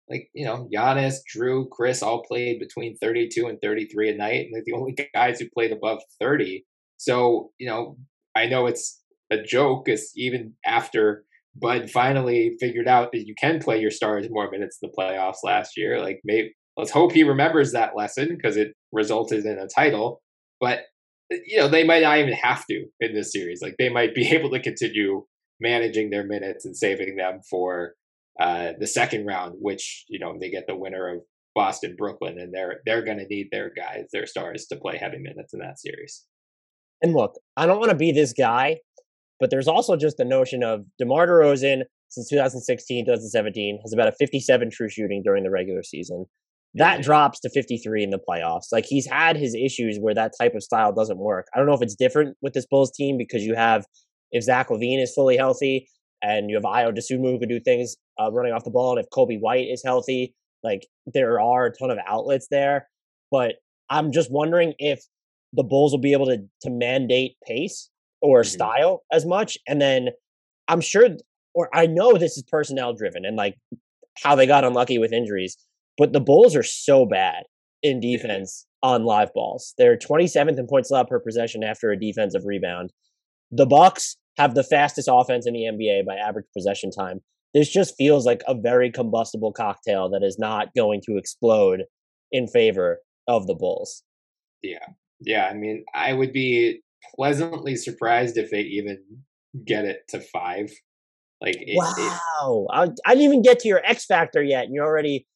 like 0.09 0.29
you 0.35 0.45
know 0.45 0.69
Giannis, 0.75 1.17
Jrue, 1.35 1.69
Khris 1.71 2.03
all 2.03 2.23
played 2.23 2.59
between 2.59 2.97
32 2.99 3.47
and 3.47 3.59
33 3.63 4.11
a 4.11 4.17
night, 4.17 4.47
and 4.47 4.55
they're 4.55 4.63
the 4.65 4.73
only 4.73 4.97
guys 5.15 5.41
who 5.41 5.49
played 5.51 5.73
above 5.73 6.01
30. 6.21 6.65
So 6.97 7.51
you 7.59 7.69
know, 7.69 7.97
I 8.37 8.47
know 8.47 8.67
it's 8.67 9.01
a 9.31 9.41
joke, 9.43 9.89
it's 9.89 10.13
even 10.17 10.55
after 10.67 11.25
Bud 11.57 11.91
finally 11.91 12.57
figured 12.61 12.89
out 12.89 13.13
that 13.13 13.27
you 13.27 13.35
can 13.35 13.61
play 13.61 13.81
your 13.81 13.91
stars 13.91 14.27
more 14.31 14.51
minutes 14.51 14.79
in 14.83 14.89
the 14.89 14.97
playoffs 14.97 15.43
last 15.43 15.77
year. 15.77 16.01
Like, 16.01 16.21
maybe 16.25 16.55
let's 16.77 16.91
hope 16.91 17.13
he 17.13 17.23
remembers 17.23 17.73
that 17.73 17.97
lesson 17.97 18.29
because 18.29 18.57
it 18.57 18.73
resulted 18.93 19.45
in 19.45 19.59
a 19.59 19.67
title. 19.67 20.23
But 20.61 20.81
you 21.31 21.59
know, 21.59 21.69
they 21.69 21.85
might 21.85 22.03
not 22.03 22.19
even 22.19 22.33
have 22.33 22.65
to 22.67 22.87
in 23.01 23.15
this 23.15 23.33
series. 23.33 23.61
Like, 23.63 23.77
they 23.79 23.89
might 23.89 24.15
be 24.15 24.29
able 24.35 24.51
to 24.51 24.61
continue 24.61 25.25
managing 25.61 26.11
their 26.11 26.25
minutes 26.25 26.65
and 26.65 26.77
saving 26.77 27.17
them 27.17 27.41
for 27.49 27.95
uh, 28.41 28.73
the 28.79 28.87
second 28.87 29.27
round, 29.27 29.55
which 29.61 30.05
you 30.09 30.19
know 30.19 30.37
they 30.41 30.51
get 30.51 30.67
the 30.67 30.77
winner 30.77 31.09
of 31.09 31.21
Boston 31.55 31.95
Brooklyn, 31.97 32.39
and 32.39 32.53
they're 32.55 32.81
they're 32.87 33.05
going 33.05 33.19
to 33.19 33.27
need 33.27 33.49
their 33.51 33.71
guys, 33.71 34.07
their 34.13 34.27
stars, 34.27 34.67
to 34.67 34.77
play 34.77 34.97
heavy 34.97 35.19
minutes 35.19 35.53
in 35.53 35.61
that 35.61 35.79
series. 35.79 36.25
And 37.03 37.15
look, 37.15 37.35
I 37.57 37.67
don't 37.67 37.79
want 37.79 37.91
to 37.91 37.97
be 37.97 38.13
this 38.13 38.33
guy, 38.33 38.79
but 39.39 39.51
there's 39.51 39.69
also 39.69 39.97
just 39.97 40.17
the 40.17 40.25
notion 40.25 40.63
of 40.63 40.85
DeMar 40.99 41.27
DeRozan 41.27 41.83
since 42.09 42.29
2016, 42.29 43.07
2017 43.07 43.81
has 43.83 43.93
about 43.93 44.09
a 44.09 44.13
57 44.13 44.71
true 44.71 44.89
shooting 44.89 45.23
during 45.25 45.45
the 45.45 45.51
regular 45.51 45.83
season. 45.83 46.27
That 46.75 47.03
drops 47.03 47.41
to 47.41 47.51
53 47.51 48.05
in 48.05 48.11
the 48.11 48.21
playoffs. 48.29 48.67
Like 48.71 48.85
he's 48.87 49.07
had 49.07 49.37
his 49.37 49.55
issues 49.55 49.99
where 49.99 50.15
that 50.15 50.33
type 50.41 50.55
of 50.55 50.63
style 50.63 50.93
doesn't 50.93 51.19
work. 51.19 51.47
I 51.55 51.59
don't 51.59 51.67
know 51.67 51.75
if 51.75 51.83
it's 51.83 51.97
different 51.97 52.37
with 52.43 52.53
this 52.53 52.67
Bulls 52.67 52.93
team 52.93 53.19
because 53.19 53.43
you 53.43 53.55
have 53.57 53.85
if 54.31 54.45
Zach 54.45 54.69
LaVine 54.69 55.03
is 55.03 55.13
fully 55.13 55.37
healthy 55.37 55.89
and 56.23 56.49
you 56.49 56.57
have 56.57 56.65
Ayo 56.65 56.97
Dosunmu 56.97 57.33
who 57.33 57.39
can 57.41 57.49
do 57.49 57.59
things 57.61 57.97
uh, 58.21 58.31
running 58.31 58.53
off 58.53 58.65
the 58.65 58.71
ball, 58.71 58.97
and 58.97 59.05
if 59.05 59.11
Coby 59.11 59.41
White 59.41 59.67
is 59.69 59.83
healthy, 59.85 60.35
like 60.63 60.87
there 61.07 61.41
are 61.41 61.67
a 61.67 61.73
ton 61.73 61.91
of 61.91 61.99
outlets 62.07 62.47
there. 62.51 62.89
But 63.31 63.57
I'm 63.89 64.13
just 64.13 64.31
wondering 64.31 64.75
if 64.79 65.03
the 65.53 65.65
Bulls 65.65 65.93
will 65.93 65.99
be 65.99 66.13
able 66.13 66.27
to 66.27 66.39
to 66.63 66.71
mandate 66.71 67.37
pace 67.47 67.91
or 68.21 68.43
mm-hmm. 68.43 68.49
style 68.49 69.03
as 69.13 69.27
much. 69.27 69.59
And 69.67 69.81
then 69.81 70.11
I'm 70.69 70.81
sure, 70.81 71.09
or 71.55 71.69
I 71.75 71.87
know 71.87 72.17
this 72.17 72.37
is 72.37 72.45
personnel 72.45 72.95
driven 72.95 73.25
and 73.25 73.37
like 73.37 73.57
how 74.23 74.37
they 74.37 74.47
got 74.47 74.65
unlucky 74.65 74.99
with 74.99 75.13
injuries, 75.13 75.57
but 75.99 76.13
the 76.13 76.21
Bulls 76.21 76.57
are 76.57 76.63
so 76.63 77.07
bad 77.07 77.45
in 77.83 78.01
defense 78.01 78.67
on 78.83 79.05
live 79.05 79.33
balls. 79.35 79.75
They're 79.79 79.97
27th 79.97 80.59
in 80.59 80.67
points 80.67 80.91
allowed 80.91 81.09
per 81.09 81.21
possession 81.21 81.63
after 81.63 81.91
a 81.91 81.99
defensive 81.99 82.43
rebound. 82.45 82.93
The 83.51 83.67
Bucks 83.67 84.17
have 84.39 84.55
the 84.55 84.65
fastest 84.65 85.09
offense 85.11 85.47
in 85.47 85.55
the 85.55 85.65
NBA 85.65 86.07
by 86.07 86.17
average 86.17 86.47
possession 86.57 86.91
time. 86.91 87.21
This 87.53 87.69
just 87.69 87.97
feels 87.97 88.25
like 88.25 88.43
a 88.47 88.55
very 88.55 88.91
combustible 88.91 89.53
cocktail 89.53 90.09
that 90.11 90.23
is 90.23 90.39
not 90.39 90.73
going 90.75 91.03
to 91.07 91.17
explode 91.17 91.85
in 92.31 92.47
favor 92.47 93.01
of 93.27 93.47
the 93.47 93.55
Bulls. 93.55 94.03
Yeah. 94.63 94.87
Yeah, 95.21 95.47
I 95.47 95.55
mean, 95.55 95.85
I 95.95 96.13
would 96.13 96.33
be 96.33 96.81
pleasantly 97.15 97.77
surprised 97.77 98.37
if 98.37 98.51
they 98.51 98.61
even 98.61 98.99
get 99.65 99.85
it 99.85 100.03
to 100.09 100.21
five. 100.21 100.71
Like 101.41 101.57
it, 101.59 101.77
wow, 101.77 101.95
it, 101.99 102.69
I, 102.73 103.11
I 103.11 103.15
didn't 103.15 103.25
even 103.25 103.43
get 103.43 103.61
to 103.61 103.69
your 103.69 103.85
X 103.85 104.05
factor 104.05 104.43
yet, 104.43 104.65
and 104.65 104.75
you're 104.75 104.85
already 104.85 105.27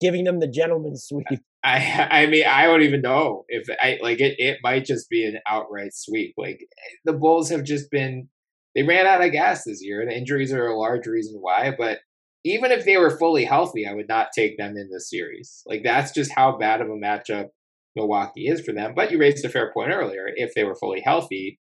giving 0.00 0.24
them 0.24 0.40
the 0.40 0.48
gentleman's 0.48 1.04
sweep. 1.04 1.26
I 1.64 2.08
I 2.10 2.26
mean 2.26 2.44
I 2.46 2.64
don't 2.66 2.82
even 2.82 3.02
know 3.02 3.44
if 3.48 3.66
I 3.80 3.98
like 4.02 4.20
it. 4.20 4.36
It 4.38 4.58
might 4.62 4.84
just 4.84 5.08
be 5.10 5.24
an 5.24 5.38
outright 5.48 5.94
sweep. 5.94 6.34
Like 6.36 6.60
the 7.04 7.12
Bulls 7.12 7.50
have 7.50 7.64
just 7.64 7.90
been 7.90 8.28
they 8.76 8.82
ran 8.82 9.06
out 9.06 9.24
of 9.24 9.32
gas 9.32 9.64
this 9.64 9.82
year, 9.82 10.02
and 10.02 10.12
injuries 10.12 10.52
are 10.52 10.66
a 10.66 10.78
large 10.78 11.06
reason 11.06 11.38
why. 11.40 11.74
But 11.76 12.00
even 12.44 12.70
if 12.70 12.84
they 12.84 12.98
were 12.98 13.18
fully 13.18 13.44
healthy, 13.44 13.86
I 13.86 13.94
would 13.94 14.08
not 14.08 14.28
take 14.34 14.58
them 14.58 14.76
in 14.76 14.90
this 14.92 15.10
series. 15.10 15.62
Like 15.66 15.82
that's 15.82 16.12
just 16.12 16.30
how 16.30 16.56
bad 16.56 16.80
of 16.80 16.88
a 16.88 16.92
matchup 16.92 17.48
Milwaukee 17.96 18.46
is 18.46 18.60
for 18.60 18.72
them. 18.72 18.92
But 18.94 19.10
you 19.10 19.18
raised 19.18 19.44
a 19.44 19.48
fair 19.48 19.72
point 19.72 19.90
earlier. 19.90 20.28
If 20.36 20.54
they 20.54 20.62
were 20.62 20.76
fully 20.76 21.00
healthy, 21.00 21.58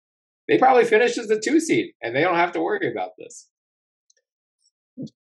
they 0.49 0.57
probably 0.57 0.85
finish 0.85 1.19
as 1.19 1.26
the 1.26 1.43
two 1.45 1.61
seed, 1.61 1.93
and 2.00 2.14
they 2.14 2.23
don't 2.23 2.37
have 2.37 2.52
to 2.52 2.62
worry 2.62 2.90
about 2.90 3.11
this. 3.19 3.50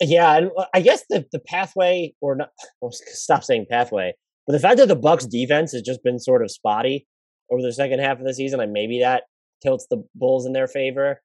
Yeah, 0.02 0.38
and 0.38 0.52
I 0.74 0.82
guess 0.82 1.04
the 1.10 1.26
the 1.32 1.40
pathway, 1.40 2.14
or 2.22 2.36
not, 2.36 2.50
well, 2.82 2.92
stop 2.94 3.44
saying 3.44 3.68
pathway, 3.70 4.14
but 4.48 4.54
the 4.54 4.60
fact 4.60 4.78
that 4.78 4.88
the 4.88 4.96
Bucks 4.96 5.26
defense 5.26 5.72
has 5.74 5.82
just 5.82 6.04
been 6.04 6.20
sort 6.20 6.42
of 6.42 6.52
spotty 6.52 7.08
over 7.52 7.62
the 7.62 7.74
second 7.74 8.00
half 8.00 8.20
of 8.20 8.26
the 8.26 8.34
season, 8.34 8.60
and 8.60 8.72
maybe 8.72 9.00
that 9.00 9.24
tilts 9.62 9.88
the 9.90 10.04
Bulls 10.16 10.46
in 10.46 10.54
their 10.54 10.68
favor. 10.68 11.22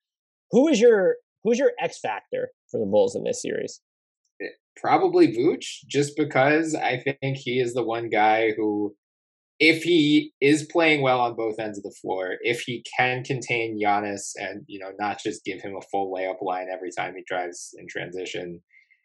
Who 0.50 0.68
is 0.68 0.80
your 0.80 1.16
who's 1.42 1.58
your 1.58 1.72
X 1.80 1.98
factor 2.00 2.50
for 2.70 2.80
the 2.80 2.86
Bulls 2.86 3.14
in 3.14 3.24
this 3.24 3.42
series? 3.42 3.80
Eh, 4.42 4.46
probably 4.76 5.28
Vooch, 5.36 5.86
just 5.86 6.16
because 6.16 6.74
I 6.74 7.02
think 7.02 7.36
he 7.36 7.60
is 7.60 7.74
the 7.74 7.84
one 7.84 8.08
guy 8.08 8.52
who 8.56 8.94
if 9.60 9.82
he 9.82 10.32
is 10.40 10.66
playing 10.70 11.02
well 11.02 11.20
on 11.20 11.36
both 11.36 11.58
ends 11.58 11.78
of 11.78 11.84
the 11.84 11.94
floor, 12.02 12.36
if 12.42 12.62
he 12.62 12.84
can 12.96 13.22
contain 13.22 13.80
Giannis 13.80 14.32
and 14.36 14.62
you 14.66 14.78
know 14.78 14.90
not 14.98 15.20
just 15.22 15.44
give 15.44 15.60
him 15.60 15.76
a 15.76 15.86
full 15.90 16.12
layup 16.12 16.42
line 16.42 16.66
every 16.72 16.90
time 16.90 17.14
he 17.14 17.22
drives 17.26 17.74
in 17.78 17.86
transition, 17.88 18.60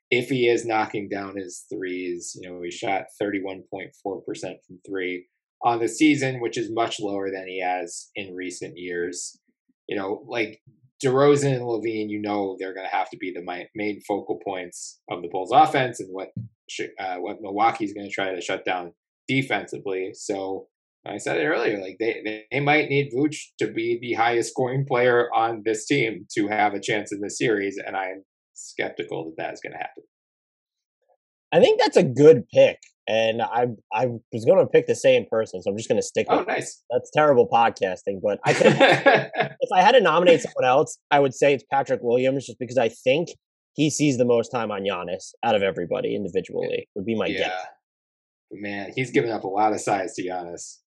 if 0.09 0.29
he 0.29 0.47
is 0.47 0.65
knocking 0.65 1.07
down 1.07 1.37
his 1.37 1.65
threes, 1.71 2.35
you 2.39 2.49
know 2.49 2.61
he 2.63 2.71
shot 2.71 3.03
thirty 3.19 3.41
one 3.41 3.63
point 3.71 3.91
four 4.01 4.21
percent 4.21 4.57
from 4.65 4.79
three 4.87 5.27
on 5.63 5.79
the 5.79 5.87
season, 5.87 6.39
which 6.39 6.57
is 6.57 6.71
much 6.71 6.99
lower 6.99 7.29
than 7.29 7.47
he 7.47 7.61
has 7.61 8.09
in 8.15 8.35
recent 8.35 8.77
years. 8.77 9.39
You 9.87 9.97
know, 9.97 10.23
like 10.27 10.61
DeRozan 11.03 11.55
and 11.55 11.63
LaVine, 11.63 12.09
you 12.09 12.21
know 12.21 12.55
they're 12.59 12.73
going 12.73 12.87
to 12.87 12.95
have 12.95 13.09
to 13.09 13.17
be 13.17 13.31
the 13.31 13.65
main 13.75 14.01
focal 14.01 14.39
points 14.45 14.99
of 15.09 15.21
the 15.21 15.29
Bulls' 15.29 15.51
offense 15.51 15.99
and 15.99 16.09
what 16.11 16.29
uh, 16.99 17.17
what 17.17 17.41
Milwaukee's 17.41 17.93
going 17.93 18.07
to 18.07 18.13
try 18.13 18.33
to 18.33 18.41
shut 18.41 18.65
down 18.65 18.93
defensively. 19.29 20.09
So 20.13 20.67
I 21.05 21.17
said 21.17 21.37
it 21.37 21.45
earlier, 21.45 21.79
like 21.79 21.97
they, 21.99 22.45
they 22.51 22.59
might 22.59 22.89
need 22.89 23.13
Vooch 23.15 23.37
to 23.59 23.71
be 23.71 23.99
the 24.01 24.13
highest 24.13 24.51
scoring 24.51 24.85
player 24.85 25.29
on 25.33 25.61
this 25.63 25.85
team 25.85 26.25
to 26.35 26.47
have 26.49 26.73
a 26.73 26.81
chance 26.81 27.13
in 27.13 27.21
the 27.21 27.29
series, 27.29 27.77
and 27.77 27.95
I'm 27.95 28.23
skeptical 28.53 29.25
that 29.25 29.35
that's 29.37 29.61
going 29.61 29.73
to 29.73 29.77
happen. 29.77 30.03
I 31.53 31.61
think 31.61 31.79
that's 31.79 31.95
a 31.95 32.03
good 32.03 32.43
pick, 32.53 32.79
and 33.07 33.41
I 33.41 33.67
I 33.93 34.07
was 34.33 34.45
going 34.45 34.59
to 34.59 34.67
pick 34.67 34.87
the 34.87 34.95
same 34.95 35.25
person, 35.31 35.61
so 35.61 35.71
I'm 35.71 35.77
just 35.77 35.87
going 35.87 36.01
to 36.01 36.05
stick. 36.05 36.27
Oh, 36.29 36.39
with 36.39 36.47
oh, 36.49 36.51
nice. 36.51 36.83
That's 36.91 37.09
terrible 37.11 37.47
podcasting, 37.47 38.19
but 38.21 38.39
I 38.45 38.53
could, 38.53 38.73
if 38.75 39.69
I 39.73 39.81
had 39.81 39.93
to 39.93 40.01
nominate 40.01 40.41
someone 40.41 40.65
else, 40.65 40.99
I 41.11 41.19
would 41.19 41.33
say 41.33 41.53
it's 41.53 41.63
Patrick 41.71 42.01
Williams, 42.03 42.45
just 42.45 42.59
because 42.59 42.77
I 42.77 42.89
think 42.89 43.29
he 43.73 43.89
sees 43.89 44.17
the 44.17 44.25
most 44.25 44.49
time 44.49 44.69
on 44.69 44.81
Giannis 44.81 45.31
out 45.43 45.55
of 45.55 45.63
everybody 45.63 46.13
individually. 46.13 46.89
Would 46.95 47.05
be 47.05 47.15
my 47.15 47.27
yeah. 47.27 47.37
guess 47.37 47.65
man, 48.51 48.91
he's 48.95 49.11
given 49.11 49.31
up 49.31 49.43
a 49.43 49.47
lot 49.47 49.73
of 49.73 49.81
size 49.81 50.13
to 50.15 50.23
Giannis. 50.23 50.77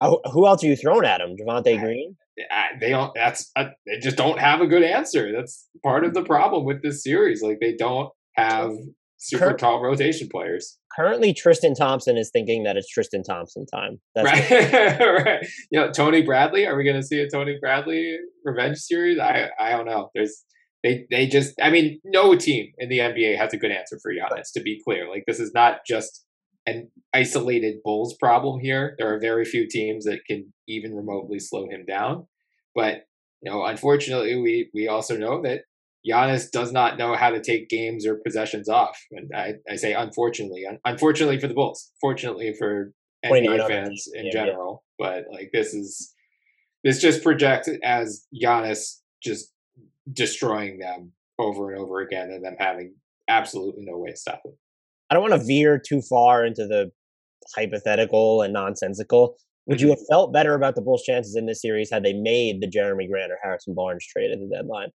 Oh, 0.00 0.20
who 0.32 0.46
else 0.46 0.62
are 0.62 0.68
you 0.68 0.76
throwing 0.76 1.04
at 1.04 1.20
him? 1.20 1.36
Javonte 1.36 1.80
Green? 1.80 2.16
I, 2.50 2.68
they 2.80 2.90
don't. 2.90 3.12
That's 3.14 3.50
uh, 3.56 3.70
they 3.86 3.98
just 3.98 4.16
don't 4.16 4.38
have 4.38 4.60
a 4.60 4.66
good 4.66 4.84
answer. 4.84 5.32
That's 5.32 5.68
part 5.82 6.04
of 6.04 6.14
the 6.14 6.22
problem 6.22 6.64
with 6.64 6.82
this 6.82 7.02
series. 7.02 7.42
Like 7.42 7.58
they 7.60 7.74
don't 7.74 8.10
have 8.34 8.72
super 9.16 9.50
Cur- 9.50 9.56
tall 9.56 9.82
rotation 9.82 10.28
players. 10.30 10.78
Currently, 10.94 11.34
Tristan 11.34 11.74
Thompson 11.74 12.16
is 12.16 12.30
thinking 12.30 12.62
that 12.62 12.76
it's 12.76 12.88
Tristan 12.88 13.24
Thompson 13.24 13.66
time. 13.66 14.00
That's 14.14 14.50
right. 14.50 15.00
right. 15.24 15.46
You 15.70 15.80
know, 15.80 15.90
Tony 15.90 16.22
Bradley. 16.22 16.66
Are 16.66 16.76
we 16.76 16.84
going 16.84 17.00
to 17.00 17.06
see 17.06 17.20
a 17.20 17.28
Tony 17.28 17.58
Bradley 17.60 18.18
revenge 18.44 18.78
series? 18.78 19.18
I 19.18 19.48
I 19.58 19.70
don't 19.72 19.86
know. 19.86 20.10
There's 20.14 20.44
they 20.84 21.06
they 21.10 21.26
just. 21.26 21.54
I 21.60 21.70
mean, 21.70 22.00
no 22.04 22.36
team 22.36 22.72
in 22.78 22.88
the 22.88 22.98
NBA 22.98 23.36
has 23.36 23.52
a 23.52 23.58
good 23.58 23.72
answer 23.72 23.98
for 24.00 24.12
Giannis. 24.12 24.52
To 24.54 24.60
be 24.60 24.80
clear, 24.84 25.08
like 25.08 25.24
this 25.26 25.40
is 25.40 25.52
not 25.52 25.80
just 25.86 26.24
an 26.68 26.90
isolated 27.14 27.82
Bulls 27.82 28.14
problem 28.18 28.60
here. 28.60 28.94
There 28.98 29.12
are 29.12 29.18
very 29.18 29.44
few 29.44 29.66
teams 29.68 30.04
that 30.04 30.24
can 30.26 30.52
even 30.66 30.94
remotely 30.94 31.38
slow 31.38 31.68
him 31.68 31.84
down. 31.86 32.26
But 32.74 33.06
you 33.42 33.50
know, 33.50 33.64
unfortunately, 33.64 34.36
we 34.36 34.70
we 34.74 34.88
also 34.88 35.16
know 35.16 35.42
that 35.42 35.62
Giannis 36.08 36.50
does 36.50 36.72
not 36.72 36.98
know 36.98 37.14
how 37.14 37.30
to 37.30 37.40
take 37.40 37.68
games 37.68 38.06
or 38.06 38.20
possessions 38.24 38.68
off. 38.68 38.98
And 39.12 39.30
I, 39.34 39.54
I 39.68 39.76
say 39.76 39.94
unfortunately, 39.94 40.64
un- 40.66 40.78
unfortunately 40.84 41.40
for 41.40 41.48
the 41.48 41.54
Bulls, 41.54 41.90
fortunately 42.00 42.54
for 42.58 42.92
NBA 43.24 43.66
fans 43.66 44.08
in 44.14 44.26
yeah, 44.26 44.32
general. 44.32 44.84
Yeah. 44.98 45.06
But 45.06 45.24
like 45.32 45.50
this 45.52 45.74
is 45.74 46.14
this 46.84 47.00
just 47.00 47.22
projects 47.22 47.68
as 47.82 48.26
Giannis 48.34 49.00
just 49.22 49.52
destroying 50.12 50.78
them 50.78 51.12
over 51.38 51.72
and 51.72 51.80
over 51.80 52.00
again, 52.00 52.30
and 52.30 52.44
them 52.44 52.56
having 52.58 52.94
absolutely 53.28 53.84
no 53.84 53.98
way 53.98 54.10
to 54.10 54.16
stop 54.16 54.42
him. 54.44 54.52
I 55.10 55.14
don't 55.14 55.28
want 55.28 55.40
to 55.40 55.46
veer 55.46 55.78
too 55.78 56.02
far 56.02 56.44
into 56.44 56.66
the 56.66 56.90
hypothetical 57.56 58.42
and 58.42 58.52
nonsensical. 58.52 59.36
Would 59.66 59.80
you 59.80 59.88
mm-hmm. 59.88 59.98
have 59.98 60.06
felt 60.10 60.32
better 60.32 60.54
about 60.54 60.74
the 60.74 60.82
Bulls' 60.82 61.02
chances 61.02 61.36
in 61.36 61.46
this 61.46 61.60
series 61.60 61.90
had 61.90 62.02
they 62.02 62.14
made 62.14 62.60
the 62.60 62.70
Jerami 62.70 63.08
Grant 63.08 63.32
or 63.32 63.38
Harrison 63.42 63.74
Barnes 63.74 64.06
trade 64.06 64.30
at 64.30 64.38
the 64.38 64.48
deadline? 64.48 64.88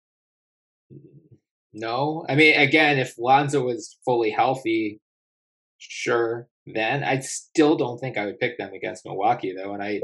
No, 1.73 2.25
I 2.29 2.35
mean, 2.35 2.59
again, 2.59 2.99
if 2.99 3.15
Lonzo 3.17 3.63
was 3.65 3.97
fully 4.05 4.29
healthy, 4.29 4.99
sure. 5.77 6.47
Then 6.65 7.03
I 7.03 7.19
still 7.19 7.75
don't 7.75 7.99
think 7.99 8.17
I 8.17 8.25
would 8.25 8.39
pick 8.39 8.57
them 8.57 8.73
against 8.73 9.05
Milwaukee, 9.05 9.53
though, 9.55 9.73
and 9.73 9.83
I, 9.83 10.01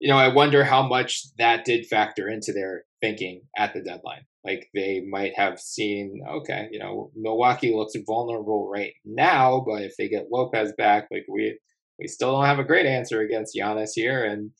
you 0.00 0.08
know, 0.08 0.16
I 0.16 0.28
wonder 0.28 0.64
how 0.64 0.86
much 0.86 1.22
that 1.38 1.64
did 1.64 1.86
factor 1.86 2.28
into 2.28 2.52
their 2.52 2.84
thinking 3.04 3.42
at 3.58 3.74
the 3.74 3.82
deadline. 3.82 4.24
Like 4.44 4.68
they 4.74 5.02
might 5.10 5.34
have 5.36 5.60
seen, 5.60 6.22
okay, 6.26 6.68
you 6.70 6.78
know, 6.78 7.10
Milwaukee 7.14 7.74
looks 7.74 7.92
vulnerable 8.06 8.70
right 8.70 8.94
now, 9.04 9.62
but 9.66 9.82
if 9.82 9.94
they 9.98 10.08
get 10.08 10.30
Lopez 10.30 10.72
back, 10.78 11.08
like 11.10 11.26
we 11.30 11.58
we 11.98 12.08
still 12.08 12.32
don't 12.32 12.46
have 12.46 12.58
a 12.58 12.64
great 12.64 12.86
answer 12.86 13.20
against 13.20 13.56
Giannis 13.56 13.90
here, 13.94 14.24
and 14.24 14.50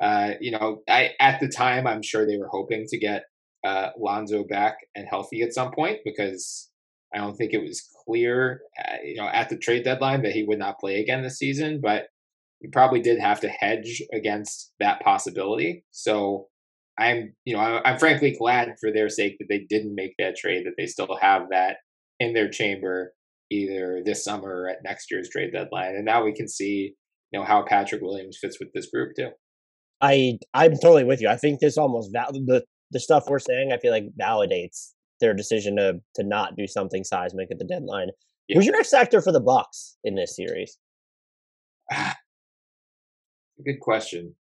uh, 0.00 0.34
you 0.40 0.50
know, 0.50 0.82
I 0.88 1.10
at 1.20 1.40
the 1.40 1.48
time 1.48 1.86
I'm 1.86 2.02
sure 2.02 2.26
they 2.26 2.38
were 2.38 2.48
hoping 2.50 2.84
to 2.88 2.98
get 2.98 3.24
uh, 3.64 3.90
Lonzo 3.98 4.44
back 4.44 4.76
and 4.94 5.08
healthy 5.08 5.42
at 5.42 5.54
some 5.54 5.72
point 5.72 5.98
because 6.04 6.70
I 7.14 7.18
don't 7.18 7.34
think 7.34 7.52
it 7.54 7.62
was 7.62 7.88
clear, 8.04 8.60
uh, 8.78 8.96
you 9.04 9.16
know, 9.16 9.28
at 9.28 9.48
the 9.48 9.56
trade 9.56 9.84
deadline 9.84 10.22
that 10.22 10.32
he 10.32 10.44
would 10.44 10.58
not 10.58 10.78
play 10.78 11.00
again 11.00 11.22
this 11.22 11.38
season, 11.38 11.80
but 11.82 12.08
he 12.60 12.68
probably 12.68 13.00
did 13.00 13.18
have 13.20 13.40
to 13.40 13.48
hedge 13.48 14.02
against 14.12 14.72
that 14.80 15.00
possibility. 15.00 15.84
So 15.90 16.48
I'm, 16.98 17.34
you 17.44 17.54
know, 17.54 17.60
I, 17.60 17.90
I'm 17.90 17.98
frankly 17.98 18.34
glad 18.38 18.74
for 18.80 18.90
their 18.90 19.08
sake 19.08 19.36
that 19.38 19.48
they 19.48 19.66
didn't 19.68 19.94
make 19.94 20.14
that 20.18 20.36
trade, 20.36 20.66
that 20.66 20.74
they 20.78 20.86
still 20.86 21.16
have 21.20 21.50
that 21.50 21.78
in 22.20 22.32
their 22.32 22.48
chamber 22.48 23.12
either 23.50 24.02
this 24.04 24.24
summer 24.24 24.62
or 24.62 24.68
at 24.68 24.82
next 24.82 25.10
year's 25.10 25.28
trade 25.28 25.52
deadline. 25.52 25.94
And 25.94 26.04
now 26.04 26.24
we 26.24 26.32
can 26.32 26.48
see, 26.48 26.94
you 27.30 27.38
know, 27.38 27.44
how 27.44 27.62
Patrick 27.62 28.02
Williams 28.02 28.38
fits 28.40 28.58
with 28.58 28.72
this 28.72 28.86
group 28.90 29.14
too. 29.16 29.30
I 30.00 30.38
I'm 30.52 30.72
totally 30.72 31.04
with 31.04 31.20
you. 31.20 31.28
I 31.28 31.36
think 31.36 31.60
this 31.60 31.78
almost 31.78 32.10
val- 32.12 32.32
the 32.32 32.64
the 32.90 33.00
stuff 33.00 33.24
we're 33.28 33.38
saying. 33.38 33.72
I 33.72 33.78
feel 33.78 33.92
like 33.92 34.04
validates 34.20 34.92
their 35.20 35.34
decision 35.34 35.76
to 35.76 36.00
to 36.16 36.22
not 36.22 36.56
do 36.56 36.66
something 36.66 37.04
seismic 37.04 37.50
at 37.50 37.58
the 37.58 37.64
deadline. 37.64 38.08
Yeah. 38.48 38.56
Who's 38.56 38.66
your 38.66 38.76
next 38.76 38.92
actor 38.92 39.20
for 39.20 39.32
the 39.32 39.40
Bucks 39.40 39.96
in 40.04 40.14
this 40.14 40.36
series? 40.36 40.78
Good 43.64 43.80
question. 43.80 44.34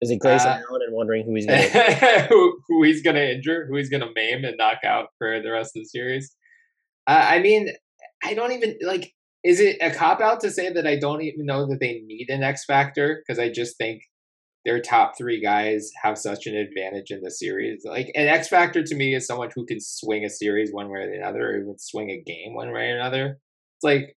Is 0.00 0.10
it 0.10 0.20
Grayson 0.20 0.50
uh, 0.50 0.62
Allen 0.68 0.82
and 0.86 0.94
wondering 0.94 1.24
who 1.24 1.34
he's 1.34 1.46
going 1.46 1.68
who, 2.28 2.60
who 2.68 2.84
he's 2.84 3.02
going 3.02 3.16
to 3.16 3.34
injure, 3.34 3.66
who 3.66 3.76
he's 3.76 3.88
going 3.88 4.02
to 4.02 4.12
maim 4.14 4.44
and 4.44 4.56
knock 4.56 4.78
out 4.84 5.08
for 5.18 5.40
the 5.42 5.50
rest 5.50 5.76
of 5.76 5.82
the 5.82 5.88
series? 5.88 6.34
Uh, 7.06 7.26
I 7.28 7.40
mean, 7.40 7.70
I 8.22 8.34
don't 8.34 8.52
even 8.52 8.76
like. 8.82 9.12
Is 9.44 9.60
it 9.60 9.78
a 9.80 9.90
cop 9.90 10.20
out 10.20 10.40
to 10.40 10.50
say 10.50 10.72
that 10.72 10.86
I 10.86 10.96
don't 10.96 11.22
even 11.22 11.46
know 11.46 11.66
that 11.66 11.78
they 11.80 12.02
need 12.06 12.28
an 12.28 12.42
X 12.42 12.64
factor? 12.64 13.22
Because 13.22 13.38
I 13.38 13.50
just 13.50 13.78
think 13.78 14.02
their 14.64 14.80
top 14.80 15.16
three 15.16 15.40
guys 15.40 15.90
have 16.02 16.18
such 16.18 16.46
an 16.46 16.56
advantage 16.56 17.10
in 17.10 17.22
the 17.22 17.30
series. 17.30 17.82
Like 17.84 18.10
an 18.14 18.28
X 18.28 18.48
factor 18.48 18.82
to 18.82 18.94
me 18.94 19.14
is 19.14 19.26
someone 19.26 19.50
who 19.54 19.64
can 19.64 19.80
swing 19.80 20.24
a 20.24 20.30
series 20.30 20.72
one 20.72 20.90
way 20.90 21.00
or 21.00 21.10
the 21.10 21.26
other, 21.26 21.50
or 21.50 21.60
even 21.60 21.78
swing 21.78 22.10
a 22.10 22.20
game 22.20 22.54
one 22.54 22.72
way 22.72 22.90
or 22.90 22.96
another. 22.96 23.38
It's 23.76 23.84
like 23.84 24.16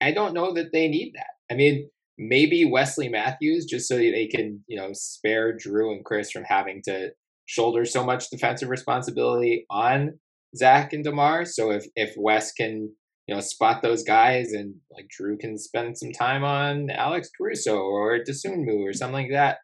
I 0.00 0.12
don't 0.12 0.34
know 0.34 0.52
that 0.54 0.72
they 0.72 0.88
need 0.88 1.12
that. 1.14 1.52
I 1.52 1.56
mean, 1.56 1.88
maybe 2.20 2.66
Wesley 2.66 3.08
Matthews 3.08 3.64
just 3.64 3.88
so 3.88 3.96
they 3.96 4.26
can 4.26 4.62
you 4.68 4.76
know 4.76 4.90
spare 4.92 5.56
Jrue 5.56 5.92
and 5.92 6.04
Khris 6.04 6.30
from 6.30 6.44
having 6.44 6.82
to 6.84 7.10
shoulder 7.46 7.84
so 7.84 8.04
much 8.04 8.30
defensive 8.30 8.68
responsibility 8.68 9.64
on 9.70 10.20
Zach 10.54 10.92
and 10.92 11.02
DeMar. 11.02 11.46
So 11.46 11.70
if 11.70 11.86
if 11.96 12.14
Wes 12.16 12.52
can 12.52 12.94
you 13.26 13.34
know 13.34 13.40
spot 13.40 13.80
those 13.82 14.04
guys 14.04 14.52
and 14.52 14.74
like 14.92 15.06
Jrue 15.18 15.40
can 15.40 15.58
spend 15.58 15.96
some 15.96 16.12
time 16.12 16.44
on 16.44 16.90
Alex 16.90 17.30
Caruso 17.36 17.78
or 17.78 18.18
Dosunmu 18.18 18.80
or 18.86 18.92
something 18.92 19.24
like 19.24 19.32
that, 19.32 19.58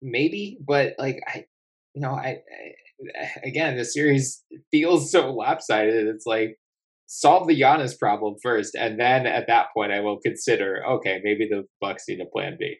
maybe. 0.00 0.56
But 0.64 0.94
like 0.98 1.18
I, 1.26 1.44
you 1.94 2.00
know, 2.00 2.12
I, 2.12 2.38
I 3.16 3.28
again 3.44 3.76
the 3.76 3.84
series 3.84 4.44
feels 4.70 5.10
so 5.10 5.32
lopsided. 5.32 6.06
It's 6.06 6.26
like 6.26 6.56
solve 7.12 7.48
the 7.48 7.60
Giannis 7.60 7.98
problem 7.98 8.36
first, 8.40 8.76
and 8.76 8.98
then 8.98 9.26
at 9.26 9.48
that 9.48 9.66
point, 9.74 9.90
I 9.92 9.98
will 10.00 10.20
consider 10.20 10.82
okay, 10.86 11.20
maybe 11.24 11.46
the 11.50 11.64
Bucks 11.80 12.04
need 12.08 12.20
a 12.20 12.26
plan 12.26 12.56
B. 12.58 12.76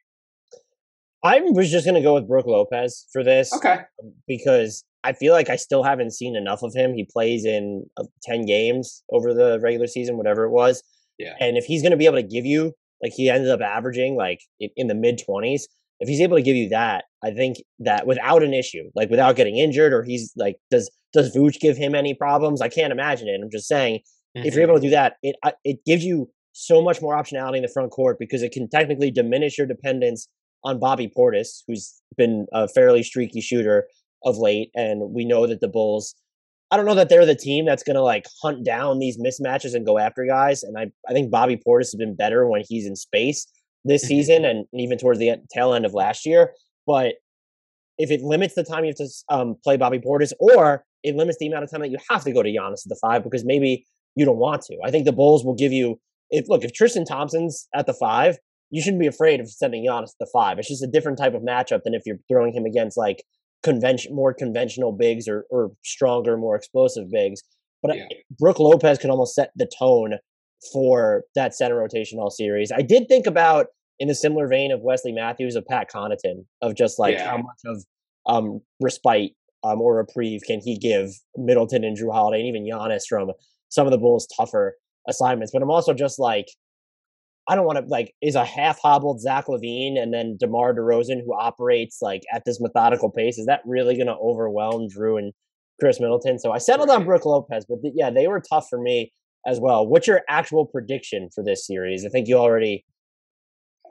I 1.23 1.41
was 1.41 1.71
just 1.71 1.85
gonna 1.85 2.03
go 2.03 2.15
with 2.15 2.29
Brook 2.29 2.47
Lopez 2.47 3.07
for 3.13 3.25
this, 3.25 3.53
okay, 3.53 3.81
because 4.27 4.85
I 5.03 5.13
feel 5.13 5.33
like 5.33 5.51
I 5.51 5.57
still 5.57 5.83
haven't 5.83 6.13
seen 6.13 6.37
enough 6.37 6.63
of 6.63 6.73
him. 6.75 6.95
He 6.95 7.07
plays 7.11 7.45
in 7.45 7.85
uh, 7.97 8.05
ten 8.23 8.47
games 8.47 9.03
over 9.11 9.35
the 9.35 9.59
regular 9.61 9.89
season, 9.89 10.17
whatever 10.17 10.45
it 10.45 10.51
was. 10.51 10.83
Yeah, 11.19 11.35
and 11.41 11.59
if 11.59 11.65
he's 11.65 11.83
gonna 11.83 11.97
be 11.97 12.07
able 12.07 12.17
to 12.17 12.23
give 12.23 12.47
you 12.47 12.73
like 13.03 13.13
he 13.13 13.29
ended 13.29 13.51
up 13.51 13.61
averaging 13.61 14.17
like 14.17 14.41
in 14.61 14.87
the 14.87 14.95
mid 14.95 15.21
twenties, 15.23 15.67
if 15.99 16.09
he's 16.09 16.21
able 16.21 16.37
to 16.37 16.43
give 16.43 16.57
you 16.57 16.69
that, 16.69 17.05
I 17.25 17.33
think 17.33 17.57
that 17.81 18.07
without 18.07 18.45
an 18.45 18.55
issue, 18.55 18.91
like 18.95 19.11
without 19.11 19.35
getting 19.35 19.57
injured, 19.57 19.93
or 19.93 20.05
he's 20.05 20.33
like, 20.37 20.57
does 20.71 20.89
does 21.13 21.35
Vooch 21.35 21.59
give 21.59 21.77
him 21.77 21.97
any 21.97 22.15
problems? 22.15 22.63
I 22.63 22.69
can't 22.69 22.93
imagine 22.93 23.27
it. 23.27 23.41
I'm 23.43 23.51
just 23.51 23.67
saying 23.67 24.01
Mm-hmm. 24.37 24.47
If 24.47 24.55
you're 24.55 24.63
able 24.63 24.77
to 24.77 24.81
do 24.81 24.91
that, 24.91 25.15
it 25.23 25.37
it 25.65 25.85
gives 25.85 26.05
you 26.05 26.31
so 26.53 26.83
much 26.83 27.01
more 27.01 27.17
optionality 27.17 27.57
in 27.57 27.63
the 27.63 27.69
front 27.69 27.91
court 27.91 28.17
because 28.19 28.43
it 28.43 28.53
can 28.53 28.69
technically 28.69 29.11
diminish 29.11 29.57
your 29.57 29.67
dependence 29.67 30.29
on 30.65 30.79
Bobby 30.79 31.11
Portis, 31.17 31.63
who's 31.67 32.01
been 32.17 32.47
a 32.53 32.69
fairly 32.69 33.03
streaky 33.03 33.41
shooter 33.41 33.87
of 34.25 34.37
late, 34.37 34.71
and 34.75 35.13
we 35.15 35.25
know 35.25 35.47
that 35.47 35.61
the 35.61 35.69
Bulls. 35.69 36.15
I 36.73 36.77
don't 36.77 36.87
know 36.87 36.95
that 36.95 37.09
they're 37.09 37.27
the 37.27 37.35
team 37.35 37.67
that's 37.67 37.83
going 37.83 37.97
to 37.97 38.03
like 38.03 38.27
hunt 38.41 38.65
down 38.65 39.01
these 39.01 39.19
mismatches 39.19 39.75
and 39.75 39.85
go 39.85 39.99
after 39.99 40.25
guys. 40.25 40.63
And 40.63 40.79
I, 40.79 40.93
I 41.09 41.13
think 41.13 41.29
Bobby 41.29 41.57
Portis 41.57 41.91
has 41.91 41.97
been 41.97 42.15
better 42.15 42.47
when 42.47 42.63
he's 42.69 42.87
in 42.87 42.95
space 42.95 43.49
this 43.85 44.05
mm-hmm. 44.05 44.09
season 44.09 44.45
and 44.45 44.67
even 44.73 44.97
towards 44.97 45.19
the 45.19 45.33
tail 45.53 45.75
end 45.75 45.85
of 45.85 45.95
last 45.95 46.25
year. 46.25 46.53
But 46.87 47.15
if 47.99 48.13
it 48.13 48.23
limits 48.23 48.55
the 48.55 48.63
time 48.63 48.85
you 48.85 48.95
have 48.97 49.09
to 49.09 49.09
um, 49.31 49.57
play 49.65 49.77
Bobby 49.77 49.99
Portis, 49.99 50.33
or 50.39 50.85
it 51.03 51.17
limits 51.17 51.39
the 51.41 51.49
amount 51.49 51.65
of 51.65 51.71
time 51.71 51.81
that 51.81 51.91
you 51.91 51.99
have 52.09 52.23
to 52.23 52.33
go 52.33 52.43
to 52.43 52.49
Giannis 52.49 52.87
at 52.87 52.89
the 52.89 52.99
five, 53.01 53.25
because 53.25 53.45
maybe 53.45 53.85
you 54.21 54.27
don't 54.27 54.37
want 54.37 54.61
to. 54.61 54.77
I 54.85 54.91
think 54.91 55.07
the 55.07 55.13
Bulls 55.13 55.47
will 55.47 55.55
give 55.55 55.73
you 55.73 55.99
if 56.29 56.45
look 56.47 56.63
if 56.63 56.75
Tristan 56.75 57.07
Thompson's 57.07 57.67
at 57.75 57.87
the 57.87 57.95
five, 57.95 58.37
you 58.69 58.83
shouldn't 58.83 59.01
be 59.01 59.07
afraid 59.07 59.41
of 59.41 59.51
sending 59.51 59.87
Giannis 59.87 60.11
to 60.11 60.17
the 60.21 60.31
five. 60.31 60.59
It's 60.59 60.69
just 60.69 60.85
a 60.85 60.87
different 60.87 61.17
type 61.17 61.33
of 61.35 61.41
matchup 61.41 61.81
than 61.85 61.95
if 61.95 62.03
you're 62.05 62.19
throwing 62.31 62.53
him 62.53 62.67
against 62.67 62.99
like 62.99 63.25
convention 63.63 64.15
more 64.15 64.35
conventional 64.35 64.93
bigs 64.93 65.27
or 65.27 65.47
or 65.51 65.71
stronger, 65.83 66.37
more 66.37 66.55
explosive 66.55 67.11
bigs. 67.11 67.41
But 67.83 67.97
yeah. 67.97 68.05
Brook 68.39 68.59
Lopez 68.59 68.99
can 68.99 69.11
almost 69.11 69.35
set 69.35 69.53
the 69.57 69.69
tone 69.79 70.19
for 70.71 71.25
that 71.35 71.55
center 71.55 71.77
rotation 71.77 72.19
all 72.19 72.29
series. 72.29 72.71
I 72.71 72.83
did 72.83 73.09
think 73.09 73.27
about 73.27 73.69
in 73.99 74.11
a 74.11 74.15
similar 74.15 74.49
vein 74.49 74.71
of 74.71 74.83
Wesley 74.83 75.13
Matthews 75.13 75.57
of 75.57 75.65
Pat 75.67 75.89
Connaughton 75.91 76.45
of 76.61 76.77
just 76.77 76.99
like 76.99 77.15
yeah. 77.15 77.31
how 77.31 77.39
much 77.39 77.61
of 77.65 77.85
um 78.27 78.61
respite 78.83 79.33
um, 79.63 79.81
or 79.81 79.97
reprieve 79.97 80.43
can 80.47 80.61
he 80.61 80.79
give 80.79 81.11
Middleton 81.37 81.85
and 81.85 81.97
Jrue 81.97 82.13
Holiday 82.13 82.41
and 82.41 82.49
even 82.49 82.69
Giannis 82.69 83.03
from 83.09 83.31
some 83.71 83.87
of 83.87 83.93
the 83.93 83.99
Bulls' 83.99 84.29
tougher 84.37 84.77
assignments. 85.09 85.53
But 85.53 85.63
I'm 85.63 85.71
also 85.71 85.95
just 85.95 86.19
like, 86.19 86.47
I 87.49 87.57
don't 87.57 87.67
want 87.67 87.79
to 87.79 87.85
like 87.87 88.13
is 88.23 88.35
a 88.35 88.45
half 88.45 88.79
hobbled 88.81 89.21
Zach 89.21 89.47
LaVine 89.47 89.99
and 89.99 90.13
then 90.13 90.37
DeMar 90.39 90.75
DeRozan 90.75 91.21
who 91.25 91.35
operates 91.35 91.99
like 92.03 92.23
at 92.33 92.45
this 92.45 92.61
methodical 92.61 93.11
pace. 93.11 93.39
Is 93.39 93.47
that 93.47 93.63
really 93.65 93.97
going 93.97 94.07
to 94.07 94.17
overwhelm 94.17 94.89
Jrue 94.89 95.19
and 95.19 95.33
Khris 95.81 96.01
Middleton? 96.01 96.39
So 96.39 96.53
I 96.53 96.59
settled 96.59 96.91
on 96.91 97.05
Brook 97.05 97.25
Lopez, 97.25 97.65
but 97.69 97.81
th- 97.83 97.95
yeah, 97.97 98.11
they 98.11 98.29
were 98.29 98.41
tough 98.41 98.67
for 98.69 98.81
me 98.81 99.13
as 99.47 99.59
well. 99.59 99.87
What's 99.87 100.07
your 100.07 100.21
actual 100.29 100.67
prediction 100.67 101.31
for 101.35 101.43
this 101.43 101.67
series? 101.67 102.05
I 102.05 102.11
think 102.11 102.29
you 102.29 102.37
already 102.37 102.85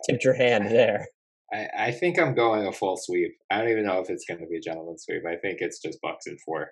tipped 0.08 0.24
your 0.24 0.36
hand 0.36 0.68
there. 0.68 1.08
I, 1.52 1.68
I 1.78 1.92
think 1.92 2.20
I'm 2.20 2.36
going 2.36 2.68
a 2.68 2.72
full 2.72 2.96
sweep. 2.96 3.32
I 3.50 3.58
don't 3.58 3.70
even 3.70 3.86
know 3.86 4.00
if 4.00 4.10
it's 4.10 4.26
going 4.26 4.40
to 4.40 4.46
be 4.46 4.58
a 4.58 4.62
gentleman 4.62 4.98
sweep. 5.00 5.24
I 5.28 5.36
think 5.36 5.58
it's 5.60 5.82
just 5.82 6.00
Bucks 6.02 6.28
in 6.28 6.38
four. 6.46 6.70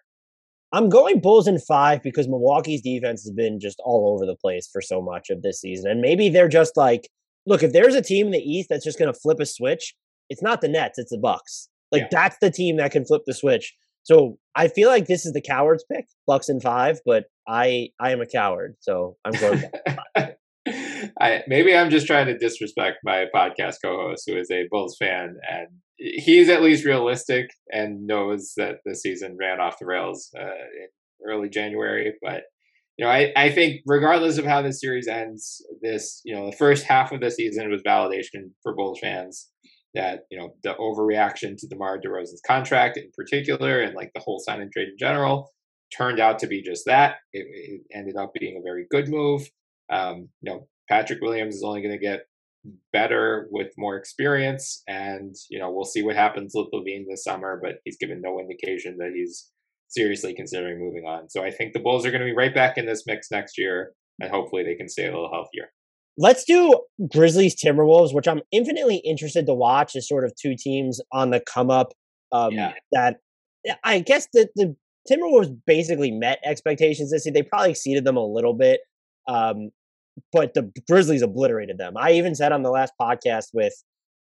I'm 0.74 0.90
going 0.90 1.20
Bulls 1.22 1.48
in 1.48 1.60
five 1.60 2.04
because 2.04 2.28
Milwaukee's 2.28 2.82
defense 2.82 3.24
has 3.24 3.32
been 3.32 3.60
just 3.60 3.80
all 3.86 4.14
over 4.14 4.26
the 4.26 4.36
place 4.36 4.68
for 4.72 4.82
so 4.82 5.02
much 5.02 5.30
of 5.30 5.42
this 5.42 5.62
season. 5.62 5.90
And 5.90 6.02
maybe 6.02 6.30
they're 6.30 6.50
just 6.50 6.76
like, 6.76 7.08
look, 7.46 7.64
if 7.64 7.72
there's 7.72 7.96
a 7.96 8.02
team 8.02 8.28
in 8.28 8.32
the 8.34 8.40
East 8.40 8.68
that's 8.70 8.84
just 8.84 9.00
going 9.00 9.12
to 9.12 9.20
flip 9.20 9.40
a 9.40 9.46
switch, 9.46 9.96
it's 10.30 10.42
not 10.42 10.62
the 10.62 10.68
Nets, 10.68 11.00
it's 11.00 11.12
the 11.12 11.18
Bucks. 11.18 11.70
Like 11.92 12.04
yeah. 12.04 12.08
that's 12.12 12.38
the 12.42 12.52
team 12.52 12.78
that 12.78 12.92
can 12.92 13.06
flip 13.06 13.22
the 13.26 13.34
switch. 13.34 13.74
So 14.04 14.38
I 14.56 14.68
feel 14.68 14.90
like 14.90 15.08
this 15.08 15.26
is 15.26 15.34
the 15.34 15.42
coward's 15.42 15.86
pick, 15.92 16.06
Bucks 16.26 16.50
in 16.50 16.60
five, 16.60 17.00
but 17.06 17.26
I 17.48 17.90
I 18.00 18.12
am 18.12 18.22
a 18.22 18.26
coward, 18.26 18.76
so 18.80 19.18
I'm 19.26 19.34
going. 19.34 19.64
I 21.20 21.44
maybe 21.48 21.76
I'm 21.76 21.90
just 21.90 22.08
trying 22.08 22.28
to 22.28 22.38
disrespect 22.38 22.98
my 23.04 23.26
podcast 23.34 23.76
co-host, 23.84 24.24
who 24.28 24.38
is 24.38 24.52
a 24.52 24.68
Bulls 24.70 24.96
fan, 25.00 25.38
and 25.50 25.68
he's 25.98 26.50
at 26.50 26.62
least 26.62 26.86
realistic 26.86 27.50
and 27.72 28.06
knows 28.06 28.54
that 28.58 28.78
the 28.86 28.96
season 28.96 29.38
ran 29.40 29.60
off 29.60 29.80
the 29.80 29.86
rails 29.86 30.30
uh, 30.38 30.44
in 30.44 30.88
early 31.26 31.50
January. 31.50 32.14
But 32.22 32.44
you 32.98 33.06
know, 33.06 33.12
I, 33.12 33.32
I 33.36 33.52
think 33.52 33.82
regardless 33.86 34.38
of 34.38 34.46
how 34.46 34.62
this 34.62 34.82
series 34.82 35.08
ends, 35.08 35.64
this 35.82 36.22
you 36.26 36.36
know 36.36 36.50
the 36.50 36.58
first 36.58 36.86
half 36.86 37.12
of 37.12 37.22
the 37.22 37.32
season 37.32 37.70
was 37.70 37.82
validation 37.84 38.52
for 38.64 38.76
Bulls 38.76 39.00
fans 39.02 39.50
that 39.94 40.22
you 40.32 40.38
know 40.38 40.54
the 40.64 40.74
overreaction 40.76 41.58
to 41.58 41.68
DeMar 41.68 42.00
DeRozan's 42.00 42.42
contract 42.46 42.98
in 42.98 43.10
particular, 43.16 43.82
and 43.82 43.96
like 43.96 44.12
the 44.14 44.22
whole 44.22 44.40
sign 44.40 44.62
and 44.62 44.72
trade 44.72 44.90
in 44.90 44.98
general, 44.98 45.52
turned 45.96 46.20
out 46.20 46.40
to 46.40 46.48
be 46.48 46.62
just 46.62 46.86
that. 46.86 47.18
It, 47.34 47.46
it 47.50 47.82
ended 47.94 48.16
up 48.16 48.34
being 48.34 48.58
a 48.58 48.64
very 48.64 48.86
good 48.90 49.10
move. 49.10 49.50
Um, 49.90 50.30
you 50.42 50.52
know, 50.52 50.68
Patrick 50.90 51.20
Williams 51.22 51.56
is 51.56 51.64
only 51.64 51.82
going 51.82 51.98
to 51.98 52.04
get 52.04 52.22
better 52.92 53.48
with 53.52 53.68
more 53.78 53.96
experience. 53.96 54.84
And, 54.88 55.36
you 55.50 55.60
know, 55.60 55.72
we'll 55.72 55.86
see 55.86 56.04
what 56.04 56.16
happens 56.16 56.54
with 56.54 56.68
LaVine 56.74 57.06
this 57.10 57.24
summer, 57.24 57.60
but 57.62 57.76
he's 57.86 57.98
given 57.98 58.22
no 58.22 58.40
indication 58.40 58.98
that 58.98 59.12
he's 59.16 59.50
seriously 59.90 60.34
considering 60.34 60.80
moving 60.80 61.06
on. 61.06 61.30
So 61.30 61.44
I 61.44 61.52
think 61.52 61.74
the 61.74 61.80
Bulls 61.80 62.06
are 62.06 62.12
going 62.12 62.22
to 62.22 62.26
be 62.26 62.36
right 62.36 62.54
back 62.54 62.78
in 62.78 62.86
this 62.86 63.04
mix 63.08 63.32
next 63.32 63.58
year, 63.58 63.94
and 64.20 64.30
hopefully 64.30 64.64
they 64.64 64.76
can 64.76 64.90
stay 64.90 65.04
a 65.04 65.12
little 65.12 65.32
healthier. 65.32 65.72
Let's 66.18 66.44
do 66.44 66.82
Grizzlies 67.12 67.56
Timberwolves, 67.56 68.14
which 68.14 68.28
I'm 68.28 68.42
infinitely 68.52 68.98
interested 69.06 69.46
to 69.46 69.54
watch 69.54 69.96
as 69.96 70.08
sort 70.08 70.26
of 70.26 70.34
two 70.36 70.56
teams 70.58 71.00
on 71.12 71.30
the 71.30 71.40
come 71.40 71.70
up. 71.70 71.94
Um, 72.32 72.54
yeah. 72.54 72.74
That 72.92 73.18
I 73.84 74.00
guess 74.00 74.28
the 74.34 74.48
the 74.56 74.76
Timberwolves 75.10 75.56
basically 75.66 76.12
met 76.12 76.40
expectations 76.44 77.12
this 77.12 77.26
year. 77.26 77.34
They 77.34 77.44
probably 77.44 77.70
exceeded 77.70 78.04
them 78.04 78.18
a 78.18 78.26
little 78.26 78.56
bit, 78.56 78.80
um, 79.28 79.70
but 80.32 80.54
the 80.54 80.72
Grizzlies 80.90 81.22
obliterated 81.22 81.78
them. 81.78 81.94
I 81.98 82.14
even 82.14 82.36
said 82.36 82.52
on 82.52 82.64
the 82.64 82.72
last 82.72 82.94
podcast 83.00 83.48
with 83.54 83.74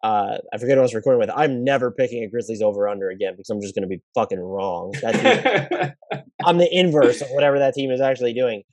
uh, 0.05 0.37
I 0.53 0.59
forget 0.59 0.77
who 0.77 0.81
I 0.81 0.83
was 0.83 0.95
recording 0.95 1.19
with. 1.19 1.31
I'm 1.35 1.65
never 1.65 1.91
picking 1.91 2.23
a 2.25 2.29
Grizzlies 2.29 2.61
over 2.61 2.87
under 2.89 3.09
again 3.09 3.33
because 3.33 3.49
I'm 3.49 3.63
just 3.63 3.75
going 3.75 3.89
to 3.89 3.89
be 3.89 4.03
fucking 4.15 4.39
wrong. 4.39 4.93
I'm 6.45 6.59
the 6.59 6.69
inverse 6.71 7.23
of 7.23 7.29
whatever 7.31 7.59
that 7.59 7.73
team 7.73 7.91
is 7.91 8.03
actually 8.03 8.35
doing. 8.35 8.65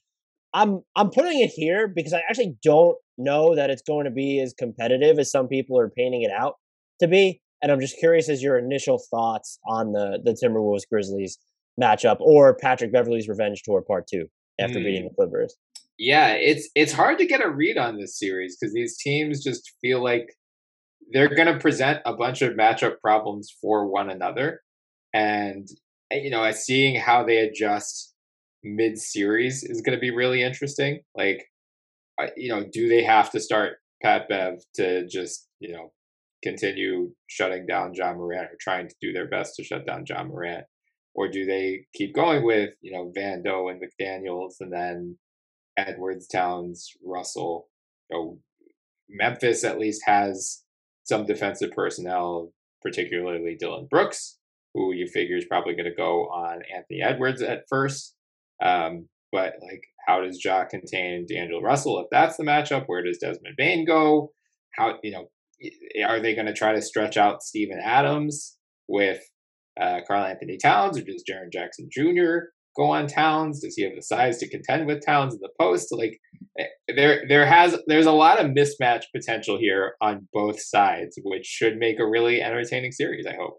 I'm 0.53 0.81
I'm 0.97 1.09
putting 1.09 1.39
it 1.39 1.49
here 1.55 1.87
because 1.87 2.11
I 2.11 2.21
actually 2.29 2.57
don't 2.61 2.97
know 3.17 3.55
that 3.55 3.69
it's 3.69 3.81
going 3.81 4.05
to 4.05 4.11
be 4.11 4.41
as 4.41 4.53
competitive 4.53 5.19
as 5.19 5.31
some 5.31 5.47
people 5.47 5.79
are 5.79 5.89
painting 5.89 6.23
it 6.23 6.31
out 6.31 6.55
to 6.99 7.07
be. 7.07 7.41
And 7.61 7.71
I'm 7.71 7.79
just 7.79 7.97
curious 7.97 8.27
as 8.27 8.43
your 8.43 8.57
initial 8.57 9.01
thoughts 9.09 9.57
on 9.65 9.93
the 9.93 10.19
the 10.21 10.31
Timberwolves 10.31 10.83
Grizzlies 10.91 11.37
matchup 11.81 12.17
or 12.19 12.55
Patrick 12.55 12.91
Beverley's 12.91 13.29
revenge 13.29 13.61
tour 13.63 13.81
part 13.81 14.05
two 14.05 14.25
after 14.59 14.79
mm. 14.79 14.83
beating 14.83 15.03
the 15.05 15.15
Clippers. 15.15 15.55
Yeah, 16.01 16.29
it's 16.29 16.67
it's 16.73 16.93
hard 16.93 17.19
to 17.19 17.27
get 17.27 17.45
a 17.45 17.49
read 17.49 17.77
on 17.77 17.95
this 17.95 18.17
series 18.17 18.57
because 18.59 18.73
these 18.73 18.97
teams 18.97 19.43
just 19.43 19.71
feel 19.81 20.03
like 20.03 20.33
they're 21.13 21.35
going 21.35 21.53
to 21.53 21.59
present 21.59 21.99
a 22.07 22.15
bunch 22.15 22.41
of 22.41 22.53
matchup 22.53 22.95
problems 23.03 23.55
for 23.61 23.85
one 23.85 24.09
another, 24.09 24.61
and 25.13 25.67
eh, 26.11 26.21
you 26.23 26.31
know, 26.31 26.49
seeing 26.53 26.95
how 26.95 27.23
they 27.23 27.37
adjust 27.37 28.15
mid 28.63 28.97
series 28.97 29.63
is 29.63 29.81
going 29.81 29.95
to 29.95 30.01
be 30.01 30.09
really 30.09 30.41
interesting. 30.41 31.01
Like, 31.15 31.45
you 32.35 32.49
know, 32.49 32.65
do 32.73 32.89
they 32.89 33.03
have 33.03 33.29
to 33.33 33.39
start 33.39 33.77
Pat 34.01 34.27
Bev 34.27 34.55
to 34.77 35.07
just 35.07 35.49
you 35.59 35.71
know 35.71 35.91
continue 36.43 37.11
shutting 37.27 37.67
down 37.67 37.93
Ja 37.93 38.11
Morant 38.11 38.49
or 38.51 38.57
trying 38.59 38.89
to 38.89 38.95
do 39.01 39.13
their 39.13 39.27
best 39.27 39.55
to 39.57 39.63
shut 39.63 39.85
down 39.85 40.05
Ja 40.09 40.23
Morant? 40.23 40.65
Or 41.13 41.27
do 41.27 41.45
they 41.45 41.85
keep 41.93 42.15
going 42.15 42.43
with, 42.43 42.73
you 42.81 42.91
know, 42.91 43.11
Van 43.13 43.43
Vando 43.43 43.69
and 43.69 43.83
McDaniels 43.83 44.55
and 44.61 44.73
then 44.73 45.17
Edwards, 45.87 46.27
Towns, 46.27 46.91
Russell? 47.03 47.67
You 48.09 48.17
know, 48.17 48.37
Memphis 49.09 49.63
at 49.63 49.79
least 49.79 50.01
has 50.05 50.63
some 51.03 51.25
defensive 51.25 51.71
personnel, 51.71 52.53
particularly 52.81 53.57
Dillon 53.59 53.87
Brooks, 53.89 54.37
who 54.73 54.93
you 54.93 55.07
figure 55.07 55.37
is 55.37 55.45
probably 55.45 55.73
going 55.73 55.89
to 55.89 55.95
go 55.95 56.27
on 56.27 56.61
Anthony 56.75 57.01
Edwards 57.01 57.41
at 57.41 57.63
first. 57.69 58.15
Um, 58.63 59.07
but 59.31 59.53
like, 59.61 59.83
how 60.07 60.21
does 60.21 60.43
Ja 60.43 60.65
contain 60.65 61.25
D'Angelo 61.25 61.61
Russell 61.61 61.99
if 61.99 62.07
that's 62.11 62.37
the 62.37 62.43
matchup? 62.43 62.85
Where 62.87 63.03
does 63.03 63.17
Desmond 63.17 63.55
Bane 63.57 63.85
go? 63.85 64.31
How 64.75 64.97
you 65.03 65.11
know 65.11 65.27
are 66.07 66.19
they 66.19 66.33
going 66.33 66.47
to 66.47 66.53
try 66.53 66.73
to 66.73 66.81
stretch 66.81 67.17
out 67.17 67.43
Steven 67.43 67.79
Adams 67.83 68.57
with 68.87 69.21
uh, 69.79 69.99
Karl-Anthony 70.07 70.57
Towns 70.57 70.97
or 70.97 71.01
does 71.01 71.23
Jaren 71.29 71.51
Jackson 71.51 71.89
Jr. 71.91 72.49
go 72.75 72.91
on 72.91 73.07
Towns? 73.07 73.61
Does 73.61 73.75
he 73.75 73.83
have 73.83 73.95
the 73.95 74.01
size 74.01 74.37
to 74.39 74.49
contend 74.49 74.87
with 74.87 75.05
Towns 75.05 75.33
in 75.33 75.39
the 75.41 75.49
post? 75.59 75.89
Like 75.91 76.19
eh, 76.59 76.65
there, 76.95 77.23
there 77.27 77.45
has 77.45 77.77
there's 77.87 78.05
a 78.05 78.11
lot 78.11 78.39
of 78.39 78.51
mismatch 78.51 79.03
potential 79.15 79.57
here 79.57 79.95
on 80.01 80.27
both 80.33 80.61
sides, 80.61 81.17
which 81.23 81.45
should 81.45 81.77
make 81.77 81.99
a 81.99 82.07
really 82.07 82.41
entertaining 82.41 82.91
series. 82.91 83.25
I 83.25 83.35
hope. 83.35 83.57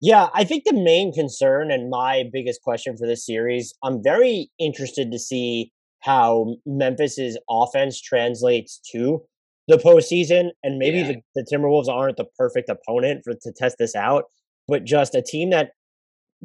Yeah, 0.00 0.28
I 0.32 0.44
think 0.44 0.64
the 0.64 0.74
main 0.74 1.12
concern 1.12 1.72
and 1.72 1.90
my 1.90 2.24
biggest 2.32 2.62
question 2.62 2.96
for 2.96 3.06
this 3.06 3.26
series, 3.26 3.74
I'm 3.82 4.00
very 4.02 4.48
interested 4.58 5.10
to 5.10 5.18
see 5.18 5.72
how 6.00 6.54
Memphis's 6.64 7.36
offense 7.50 8.00
translates 8.00 8.80
to 8.92 9.20
the 9.66 9.76
postseason, 9.76 10.50
and 10.62 10.78
maybe 10.78 10.98
yeah. 10.98 11.12
the, 11.12 11.42
the 11.42 11.46
Timberwolves 11.52 11.88
aren't 11.88 12.16
the 12.16 12.26
perfect 12.38 12.70
opponent 12.70 13.22
for 13.24 13.34
to 13.34 13.52
test 13.56 13.76
this 13.78 13.96
out, 13.96 14.24
but 14.68 14.84
just 14.84 15.14
a 15.14 15.22
team 15.22 15.50
that 15.50 15.72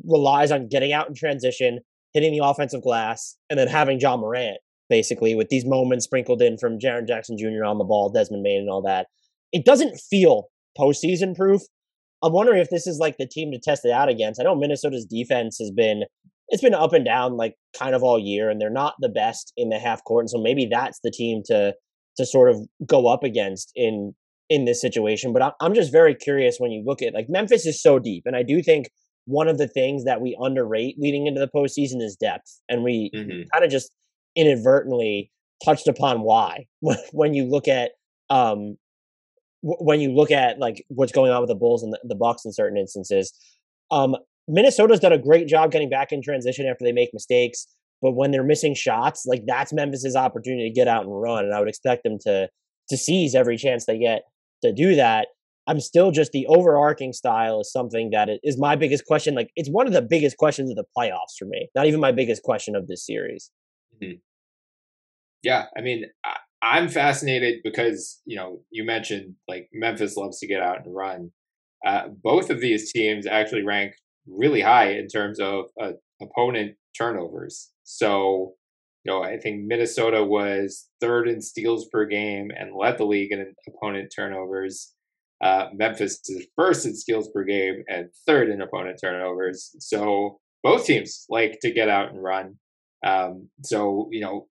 relies 0.03 0.51
on 0.51 0.67
getting 0.67 0.93
out 0.93 1.07
in 1.07 1.15
transition, 1.15 1.79
hitting 2.13 2.37
the 2.37 2.45
offensive 2.45 2.81
glass, 2.81 3.37
and 3.49 3.59
then 3.59 3.67
having 3.67 3.99
Ja 3.99 4.17
Morant 4.17 4.57
basically 4.89 5.33
with 5.33 5.49
these 5.49 5.65
moments 5.65 6.05
sprinkled 6.05 6.41
in 6.41 6.57
from 6.57 6.77
Jaren 6.77 7.07
Jackson 7.07 7.37
Jr. 7.37 7.63
on 7.65 7.77
the 7.77 7.83
ball, 7.83 8.09
Desmond 8.09 8.43
Bane, 8.43 8.59
and 8.59 8.69
all 8.69 8.81
that. 8.83 9.07
It 9.51 9.65
doesn't 9.65 9.99
feel 9.99 10.49
postseason 10.77 11.35
proof. 11.35 11.61
I'm 12.21 12.33
wondering 12.33 12.59
if 12.59 12.69
this 12.69 12.87
is 12.87 12.99
like 12.99 13.17
the 13.17 13.27
team 13.27 13.51
to 13.51 13.59
test 13.59 13.85
it 13.85 13.91
out 13.91 14.09
against. 14.09 14.39
I 14.39 14.43
know 14.43 14.55
Minnesota's 14.55 15.05
defense 15.05 15.57
has 15.59 15.71
been 15.71 16.03
it's 16.49 16.61
been 16.61 16.73
up 16.73 16.93
and 16.93 17.05
down 17.05 17.37
like 17.37 17.55
kind 17.77 17.95
of 17.95 18.03
all 18.03 18.19
year, 18.19 18.49
and 18.49 18.59
they're 18.61 18.69
not 18.69 18.95
the 18.99 19.09
best 19.09 19.51
in 19.57 19.69
the 19.69 19.79
half 19.79 20.03
court. 20.03 20.23
And 20.23 20.29
so 20.29 20.39
maybe 20.39 20.67
that's 20.69 20.99
the 21.03 21.11
team 21.11 21.41
to 21.45 21.73
to 22.17 22.25
sort 22.25 22.49
of 22.49 22.61
go 22.85 23.07
up 23.07 23.23
against 23.23 23.71
in 23.75 24.13
in 24.49 24.65
this 24.65 24.79
situation. 24.79 25.33
But 25.33 25.55
I'm 25.59 25.73
just 25.73 25.91
very 25.91 26.13
curious 26.13 26.57
when 26.59 26.71
you 26.71 26.83
look 26.85 27.01
at 27.01 27.13
like 27.13 27.27
Memphis 27.29 27.65
is 27.65 27.81
so 27.81 27.99
deep, 27.99 28.23
and 28.25 28.35
I 28.35 28.43
do 28.43 28.61
think 28.61 28.89
one 29.25 29.47
of 29.47 29.57
the 29.57 29.67
things 29.67 30.03
that 30.05 30.21
we 30.21 30.37
underrate 30.39 30.99
leading 30.99 31.27
into 31.27 31.39
the 31.39 31.47
postseason 31.47 32.01
is 32.01 32.15
depth, 32.15 32.59
and 32.69 32.83
we 32.83 33.11
mm-hmm. 33.13 33.43
kind 33.53 33.63
of 33.63 33.71
just 33.71 33.91
inadvertently 34.35 35.31
touched 35.63 35.87
upon 35.87 36.21
why 36.21 36.65
when 37.11 37.33
you 37.33 37.45
look 37.45 37.67
at 37.67 37.91
um 38.29 38.77
when 39.61 40.01
you 40.01 40.11
look 40.11 40.31
at 40.31 40.59
like 40.59 40.83
what's 40.89 41.11
going 41.11 41.31
on 41.31 41.39
with 41.39 41.47
the 41.47 41.55
Bulls 41.55 41.83
and 41.83 41.93
the, 41.93 41.99
the 42.03 42.15
Bucks 42.15 42.43
in 42.43 42.51
certain 42.51 42.77
instances. 42.77 43.33
Um, 43.91 44.17
Minnesota's 44.47 44.99
done 44.99 45.13
a 45.13 45.17
great 45.17 45.47
job 45.47 45.71
getting 45.71 45.89
back 45.89 46.11
in 46.11 46.21
transition 46.21 46.67
after 46.67 46.83
they 46.83 46.91
make 46.91 47.13
mistakes. 47.13 47.65
But 48.01 48.11
when 48.11 48.31
they're 48.31 48.43
missing 48.43 48.75
shots, 48.75 49.25
like 49.25 49.43
that's 49.47 49.71
Memphis's 49.71 50.17
opportunity 50.17 50.67
to 50.67 50.75
get 50.75 50.89
out 50.89 51.05
and 51.05 51.21
run, 51.21 51.45
and 51.45 51.53
I 51.53 51.59
would 51.59 51.69
expect 51.69 52.03
them 52.03 52.17
to 52.25 52.49
to 52.89 52.97
seize 52.97 53.33
every 53.33 53.55
chance 53.55 53.85
they 53.85 53.97
get 53.97 54.23
to 54.61 54.73
do 54.73 54.95
that. 54.95 55.27
I'm 55.67 55.79
still 55.79 56.11
just 56.11 56.31
the 56.31 56.45
overarching 56.47 57.13
style 57.13 57.61
is 57.61 57.71
something 57.71 58.09
that 58.11 58.29
is 58.43 58.57
my 58.57 58.75
biggest 58.75 59.05
question. 59.05 59.33
Like 59.33 59.49
it's 59.55 59.69
one 59.69 59.87
of 59.87 59.93
the 59.93 60.01
biggest 60.01 60.37
questions 60.37 60.69
of 60.69 60.75
the 60.75 60.85
playoffs 60.97 61.37
for 61.37 61.45
me. 61.45 61.69
Not 61.75 61.85
even 61.85 61.99
my 61.99 62.11
biggest 62.11 62.43
question 62.43 62.75
of 62.75 62.87
this 62.87 63.05
series. 63.05 63.49
Mm-hmm. 64.01 64.17
Yeah, 65.43 65.65
I 65.77 65.81
mean, 65.81 66.05
I, 66.61 66.77
am 66.79 66.87
fascinated 66.87 67.59
because 67.63 68.21
you 68.25 68.37
know 68.37 68.61
you 68.71 68.83
mentioned 68.83 69.35
like 69.47 69.69
Memphis 69.73 70.17
loves 70.17 70.39
to 70.39 70.47
get 70.47 70.61
out 70.61 70.85
and 70.85 70.95
run. 70.95 71.31
Uh, 71.85 72.07
both 72.23 72.49
of 72.49 72.61
these 72.61 72.91
teams 72.91 73.27
actually 73.27 73.63
rank 73.63 73.93
really 74.27 74.61
high 74.61 74.91
in 74.91 75.07
terms 75.07 75.39
of 75.39 75.65
uh, 75.81 75.91
opponent 76.21 76.75
turnovers. 76.97 77.71
So, 77.83 78.53
you 79.03 79.11
know, 79.11 79.23
I 79.23 79.37
think 79.37 79.65
Minnesota 79.65 80.23
was 80.23 80.89
third 81.01 81.27
in 81.27 81.41
steals 81.41 81.87
per 81.91 82.05
game 82.05 82.51
and 82.57 82.75
led 82.75 82.97
the 82.97 83.05
league 83.05 83.31
in 83.31 83.53
opponent 83.67 84.13
turnovers. 84.15 84.93
Uh, 85.43 85.67
Memphis 85.73 86.21
is 86.29 86.47
first 86.55 86.85
in 86.85 86.95
steals 86.95 87.29
per 87.33 87.43
game 87.43 87.83
and 87.89 88.07
third 88.25 88.49
in 88.49 88.61
opponent 88.61 88.97
turnovers. 89.03 89.75
So 89.79 90.39
both 90.63 90.85
teams 90.85 91.25
like 91.29 91.59
to 91.61 91.71
get 91.71 91.89
out 91.89 92.11
and 92.11 92.23
run. 92.23 92.55
Um, 93.05 93.49
so 93.61 94.07
you 94.11 94.21
know, 94.21 94.47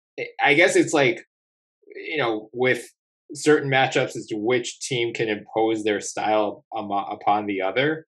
I 0.44 0.56
guess 0.56 0.76
it's 0.76 0.94
like 0.94 1.24
you 1.96 2.18
know 2.18 2.50
with 2.54 2.90
certain 3.36 3.70
matchups 3.70 4.16
as 4.16 4.26
to 4.28 4.36
which 4.36 4.80
team 4.80 5.14
can 5.14 5.30
impose 5.30 5.84
their 5.84 6.02
style 6.02 6.66
um, 6.76 6.90
upon 6.92 7.46
the 7.46 7.62
other. 7.62 8.08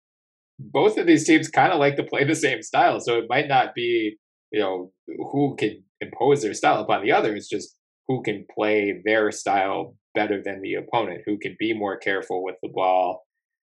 Both 0.59 0.97
of 0.97 1.05
these 1.05 1.25
teams 1.25 1.47
kind 1.49 1.71
of 1.71 1.79
like 1.79 1.95
to 1.97 2.03
play 2.03 2.23
the 2.23 2.35
same 2.35 2.63
style, 2.63 2.99
so 2.99 3.19
it 3.19 3.25
might 3.29 3.47
not 3.47 3.75
be 3.75 4.17
you 4.51 4.59
know 4.59 4.91
who 5.31 5.55
can 5.55 5.83
impose 6.01 6.41
their 6.41 6.55
style 6.55 6.81
upon 6.81 7.03
the 7.03 7.11
other. 7.11 7.35
It's 7.35 7.47
just 7.47 7.75
who 8.11 8.21
can 8.21 8.45
play 8.53 9.01
their 9.05 9.31
style 9.31 9.95
better 10.13 10.41
than 10.43 10.61
the 10.61 10.73
opponent, 10.73 11.21
who 11.25 11.37
can 11.37 11.55
be 11.57 11.73
more 11.73 11.97
careful 11.97 12.43
with 12.43 12.55
the 12.61 12.67
ball, 12.67 13.25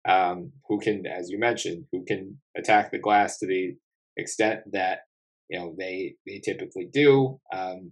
um, 0.09 0.51
who 0.67 0.79
can, 0.79 1.05
as 1.05 1.29
you 1.29 1.37
mentioned, 1.37 1.85
who 1.91 2.03
can 2.03 2.39
attack 2.57 2.91
the 2.91 2.97
glass 2.97 3.37
to 3.37 3.45
the 3.45 3.75
extent 4.17 4.61
that 4.73 5.01
you 5.47 5.59
know 5.59 5.75
they 5.77 6.15
they 6.25 6.39
typically 6.39 6.89
do. 6.91 7.39
Um, 7.53 7.91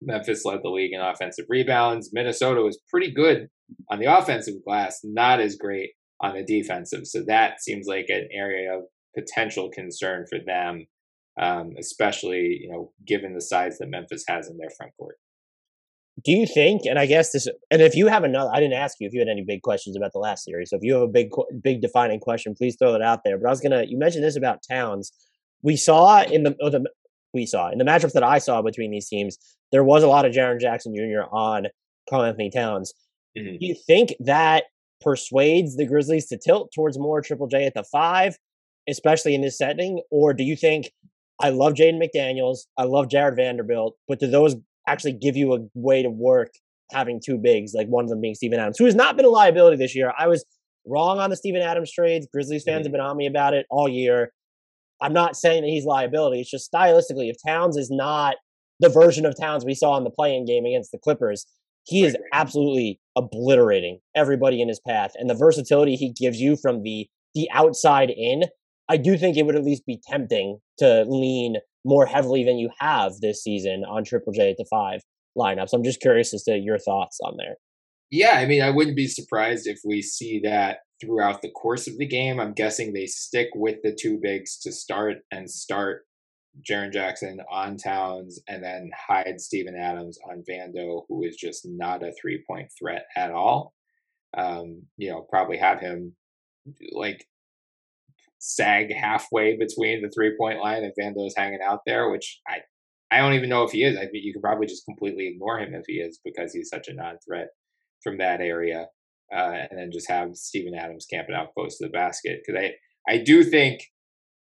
Memphis 0.00 0.44
led 0.44 0.60
the 0.62 0.70
league 0.70 0.92
in 0.92 1.00
offensive 1.00 1.46
rebounds. 1.48 2.10
Minnesota 2.12 2.60
was 2.60 2.78
pretty 2.88 3.10
good 3.10 3.48
on 3.90 3.98
the 3.98 4.06
offensive 4.06 4.54
glass, 4.64 5.00
not 5.02 5.40
as 5.40 5.56
great 5.56 5.90
on 6.20 6.34
the 6.34 6.44
defensive. 6.44 7.06
So 7.06 7.24
that 7.26 7.60
seems 7.60 7.86
like 7.88 8.06
an 8.10 8.28
area 8.32 8.76
of 8.76 8.84
potential 9.16 9.70
concern 9.70 10.26
for 10.30 10.38
them 10.46 10.86
um, 11.40 11.74
especially 11.78 12.60
you 12.62 12.70
know 12.70 12.92
given 13.06 13.34
the 13.34 13.40
size 13.40 13.78
that 13.78 13.88
Memphis 13.88 14.24
has 14.28 14.48
in 14.48 14.56
their 14.56 14.70
front 14.70 14.92
court. 14.98 15.16
Do 16.22 16.32
you 16.32 16.46
think? 16.46 16.82
And 16.86 16.98
I 16.98 17.06
guess 17.06 17.32
this, 17.32 17.48
and 17.70 17.82
if 17.82 17.96
you 17.96 18.06
have 18.06 18.22
another, 18.22 18.50
I 18.52 18.60
didn't 18.60 18.74
ask 18.74 18.98
you 19.00 19.06
if 19.08 19.12
you 19.12 19.18
had 19.18 19.28
any 19.28 19.42
big 19.42 19.62
questions 19.62 19.96
about 19.96 20.12
the 20.12 20.20
last 20.20 20.44
series. 20.44 20.70
So 20.70 20.76
if 20.76 20.82
you 20.82 20.94
have 20.94 21.02
a 21.02 21.08
big, 21.08 21.30
big 21.60 21.80
defining 21.80 22.20
question, 22.20 22.54
please 22.54 22.76
throw 22.78 22.94
it 22.94 23.02
out 23.02 23.20
there. 23.24 23.36
But 23.36 23.48
I 23.48 23.50
was 23.50 23.60
gonna, 23.60 23.84
you 23.84 23.98
mentioned 23.98 24.22
this 24.22 24.36
about 24.36 24.60
Towns. 24.68 25.12
We 25.62 25.76
saw 25.76 26.22
in 26.22 26.44
the, 26.44 26.50
the 26.50 26.84
we 27.32 27.46
saw 27.46 27.70
in 27.70 27.78
the 27.78 27.84
matchups 27.84 28.12
that 28.12 28.22
I 28.22 28.38
saw 28.38 28.62
between 28.62 28.92
these 28.92 29.08
teams, 29.08 29.38
there 29.72 29.82
was 29.82 30.04
a 30.04 30.08
lot 30.08 30.24
of 30.24 30.32
Jaren 30.32 30.60
Jackson 30.60 30.94
Jr. 30.94 31.22
on 31.32 31.66
Karl-Anthony 32.08 32.50
Towns. 32.50 32.92
Mm-hmm. 33.36 33.56
Do 33.58 33.66
you 33.66 33.74
think 33.74 34.14
that 34.20 34.64
persuades 35.00 35.76
the 35.76 35.84
Grizzlies 35.84 36.26
to 36.26 36.38
tilt 36.38 36.70
towards 36.72 36.96
more 36.96 37.20
Triple 37.22 37.48
J 37.48 37.66
at 37.66 37.74
the 37.74 37.82
five? 37.82 38.36
especially 38.88 39.34
in 39.34 39.40
this 39.40 39.58
setting? 39.58 40.02
Or 40.10 40.32
do 40.32 40.44
you 40.44 40.56
think 40.56 40.90
I 41.40 41.50
love 41.50 41.74
Jaden 41.74 42.00
McDaniels, 42.00 42.60
I 42.78 42.84
love 42.84 43.08
Jarred 43.08 43.36
Vanderbilt, 43.36 43.96
but 44.06 44.20
do 44.20 44.26
those 44.26 44.56
actually 44.86 45.12
give 45.12 45.36
you 45.36 45.54
a 45.54 45.58
way 45.74 46.02
to 46.02 46.10
work 46.10 46.50
having 46.92 47.20
two 47.24 47.38
bigs, 47.38 47.72
like 47.74 47.88
one 47.88 48.04
of 48.04 48.10
them 48.10 48.20
being 48.20 48.34
Steven 48.34 48.58
Adams, 48.58 48.78
who 48.78 48.84
has 48.84 48.94
not 48.94 49.16
been 49.16 49.26
a 49.26 49.30
liability 49.30 49.76
this 49.76 49.94
year? 49.94 50.12
I 50.18 50.26
was 50.26 50.44
wrong 50.86 51.18
on 51.18 51.30
the 51.30 51.36
Steven 51.36 51.62
Adams 51.62 51.92
trades. 51.92 52.26
Grizzlies 52.32 52.64
fans 52.64 52.80
mm-hmm. 52.80 52.84
have 52.84 52.92
been 52.92 53.00
on 53.00 53.16
me 53.16 53.26
about 53.26 53.54
it 53.54 53.66
all 53.70 53.88
year. 53.88 54.32
I'm 55.00 55.12
not 55.12 55.36
saying 55.36 55.62
that 55.62 55.68
he's 55.68 55.84
liability. 55.84 56.40
It's 56.40 56.50
just 56.50 56.70
stylistically, 56.72 57.30
if 57.30 57.36
Towns 57.46 57.76
is 57.76 57.90
not 57.90 58.36
the 58.80 58.88
version 58.88 59.26
of 59.26 59.38
Towns 59.38 59.64
we 59.64 59.74
saw 59.74 59.96
in 59.96 60.04
the 60.04 60.10
playing 60.10 60.46
game 60.46 60.64
against 60.64 60.92
the 60.92 60.98
Clippers, 60.98 61.46
he 61.84 62.04
is 62.04 62.16
absolutely 62.32 63.00
obliterating 63.16 63.98
everybody 64.14 64.62
in 64.62 64.68
his 64.68 64.80
path. 64.80 65.12
And 65.16 65.28
the 65.28 65.34
versatility 65.34 65.96
he 65.96 66.10
gives 66.10 66.40
you 66.40 66.56
from 66.56 66.82
the 66.82 67.08
the 67.34 67.50
outside 67.52 68.10
in, 68.10 68.44
I 68.88 68.96
do 68.96 69.18
think 69.18 69.36
it 69.36 69.44
would 69.44 69.56
at 69.56 69.64
least 69.64 69.84
be 69.86 70.00
tempting 70.08 70.60
to 70.78 71.04
lean 71.08 71.56
more 71.84 72.06
heavily 72.06 72.44
than 72.44 72.58
you 72.58 72.70
have 72.78 73.12
this 73.20 73.42
season 73.42 73.84
on 73.84 74.04
Triple 74.04 74.32
J 74.32 74.50
at 74.50 74.56
the 74.56 74.66
five 74.70 75.02
lineups. 75.36 75.72
I'm 75.72 75.84
just 75.84 76.00
curious 76.00 76.32
as 76.32 76.42
to 76.44 76.56
your 76.56 76.78
thoughts 76.78 77.18
on 77.22 77.36
there. 77.36 77.56
Yeah, 78.10 78.32
I 78.32 78.46
mean, 78.46 78.62
I 78.62 78.70
wouldn't 78.70 78.96
be 78.96 79.08
surprised 79.08 79.66
if 79.66 79.80
we 79.84 80.00
see 80.00 80.40
that 80.44 80.78
throughout 81.00 81.42
the 81.42 81.50
course 81.50 81.86
of 81.86 81.98
the 81.98 82.06
game. 82.06 82.38
I'm 82.38 82.52
guessing 82.52 82.92
they 82.92 83.06
stick 83.06 83.48
with 83.54 83.78
the 83.82 83.96
two 83.98 84.18
bigs 84.22 84.58
to 84.60 84.72
start 84.72 85.18
and 85.30 85.50
start 85.50 86.02
Jaren 86.62 86.92
Jackson 86.92 87.40
on 87.50 87.76
Towns 87.76 88.40
and 88.48 88.62
then 88.62 88.90
hide 88.96 89.40
Steven 89.40 89.76
Adams 89.76 90.18
on 90.30 90.44
Vando, 90.48 91.02
who 91.08 91.24
is 91.24 91.36
just 91.36 91.66
not 91.66 92.02
a 92.02 92.12
three 92.20 92.44
point 92.46 92.70
threat 92.78 93.06
at 93.16 93.32
all. 93.32 93.74
Um, 94.36 94.82
you 94.96 95.10
know, 95.10 95.26
probably 95.28 95.58
have 95.58 95.80
him 95.80 96.14
like 96.92 97.26
sag 98.46 98.94
halfway 98.94 99.56
between 99.56 100.02
the 100.02 100.10
three 100.14 100.36
point 100.38 100.60
line 100.60 100.84
and 100.84 100.92
Vando's 101.00 101.34
hanging 101.34 101.60
out 101.64 101.80
there, 101.86 102.10
which 102.10 102.40
I 102.46 102.58
I 103.10 103.18
don't 103.18 103.32
even 103.32 103.48
know 103.48 103.62
if 103.62 103.70
he 103.70 103.84
is. 103.84 103.96
I 103.96 104.02
think 104.02 104.24
you 104.24 104.34
could 104.34 104.42
probably 104.42 104.66
just 104.66 104.84
completely 104.84 105.28
ignore 105.28 105.58
him 105.58 105.72
if 105.72 105.84
he 105.86 105.94
is 105.94 106.20
because 106.22 106.52
he's 106.52 106.68
such 106.68 106.88
a 106.88 106.94
non 106.94 107.16
threat 107.26 107.48
from 108.02 108.18
that 108.18 108.40
area, 108.40 108.88
uh, 109.34 109.52
and 109.70 109.78
then 109.78 109.90
just 109.92 110.10
have 110.10 110.36
Steven 110.36 110.74
Adams 110.74 111.06
camping 111.10 111.34
out 111.34 111.54
close 111.54 111.78
to 111.78 111.86
the 111.86 111.90
basket. 111.90 112.40
Because 112.44 112.60
I, 112.60 112.72
I 113.10 113.18
do 113.18 113.44
think, 113.44 113.80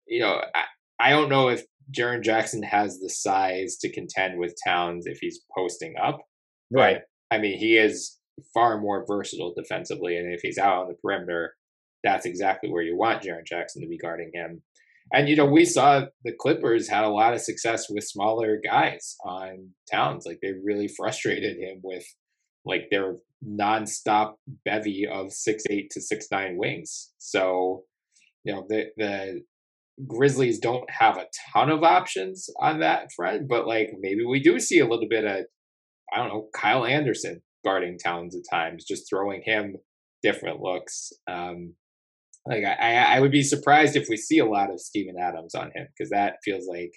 you 0.06 0.20
know, 0.20 0.40
I, 0.54 0.64
I 0.98 1.10
don't 1.10 1.28
know 1.28 1.48
if 1.48 1.64
Jaren 1.94 2.22
Jackson 2.22 2.62
has 2.62 3.00
the 3.00 3.10
size 3.10 3.76
to 3.82 3.92
contend 3.92 4.38
with 4.38 4.56
Towns 4.66 5.06
if 5.06 5.18
he's 5.20 5.40
posting 5.54 5.94
up. 6.02 6.20
Right. 6.70 7.00
But, 7.28 7.36
I 7.36 7.40
mean, 7.40 7.58
he 7.58 7.76
is 7.76 8.18
far 8.54 8.80
more 8.80 9.04
versatile 9.06 9.52
defensively, 9.54 10.16
and 10.16 10.32
if 10.32 10.40
he's 10.42 10.58
out 10.58 10.82
on 10.82 10.88
the 10.88 10.96
perimeter, 11.02 11.54
that's 12.02 12.26
exactly 12.26 12.70
where 12.70 12.82
you 12.82 12.96
want 12.96 13.22
Jaren 13.22 13.46
Jackson 13.46 13.82
to 13.82 13.88
be 13.88 13.98
guarding 13.98 14.30
him. 14.32 14.62
And 15.12 15.28
you 15.28 15.36
know, 15.36 15.46
we 15.46 15.64
saw 15.64 16.06
the 16.24 16.32
Clippers 16.32 16.88
had 16.88 17.04
a 17.04 17.08
lot 17.08 17.34
of 17.34 17.40
success 17.40 17.86
with 17.90 18.04
smaller 18.04 18.60
guys 18.62 19.16
on 19.24 19.70
Towns. 19.90 20.24
Like 20.24 20.38
they 20.40 20.52
really 20.64 20.88
frustrated 20.88 21.56
him 21.56 21.80
with 21.82 22.04
like 22.64 22.88
their 22.90 23.16
nonstop 23.46 24.34
bevy 24.64 25.06
of 25.10 25.32
six 25.32 25.64
eight 25.68 25.90
to 25.90 26.00
six 26.00 26.26
nine 26.30 26.56
wings. 26.56 27.12
So, 27.18 27.84
you 28.44 28.52
know, 28.52 28.66
the 28.68 28.86
the 28.96 29.42
Grizzlies 30.06 30.58
don't 30.58 30.88
have 30.90 31.16
a 31.16 31.26
ton 31.52 31.70
of 31.70 31.82
options 31.82 32.48
on 32.60 32.80
that 32.80 33.08
front, 33.14 33.48
but 33.48 33.66
like 33.66 33.90
maybe 33.98 34.24
we 34.24 34.40
do 34.40 34.58
see 34.60 34.78
a 34.78 34.86
little 34.86 35.08
bit 35.08 35.24
of 35.24 35.44
I 36.12 36.18
don't 36.18 36.28
know, 36.28 36.48
Kyle 36.54 36.84
Anderson 36.84 37.42
guarding 37.64 37.98
Towns 37.98 38.34
at 38.34 38.42
times, 38.50 38.84
just 38.84 39.08
throwing 39.08 39.42
him 39.44 39.76
different 40.22 40.60
looks. 40.60 41.12
Um, 41.28 41.74
like 42.46 42.64
I, 42.64 43.16
I 43.16 43.20
would 43.20 43.32
be 43.32 43.42
surprised 43.42 43.96
if 43.96 44.08
we 44.08 44.16
see 44.16 44.38
a 44.38 44.46
lot 44.46 44.70
of 44.70 44.80
Steven 44.80 45.16
Adams 45.20 45.54
on 45.54 45.70
him 45.74 45.86
because 45.96 46.10
that 46.10 46.36
feels 46.44 46.66
like 46.66 46.92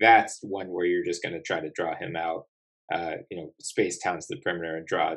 that's 0.00 0.38
one 0.42 0.68
where 0.68 0.86
you're 0.86 1.04
just 1.04 1.22
going 1.22 1.34
to 1.34 1.42
try 1.42 1.60
to 1.60 1.70
draw 1.74 1.96
him 1.96 2.14
out 2.16 2.44
uh, 2.92 3.16
you 3.30 3.36
know, 3.36 3.52
space 3.60 3.98
Towns 3.98 4.26
to 4.26 4.36
the 4.36 4.40
perimeter 4.40 4.76
and 4.76 4.86
draw 4.86 5.14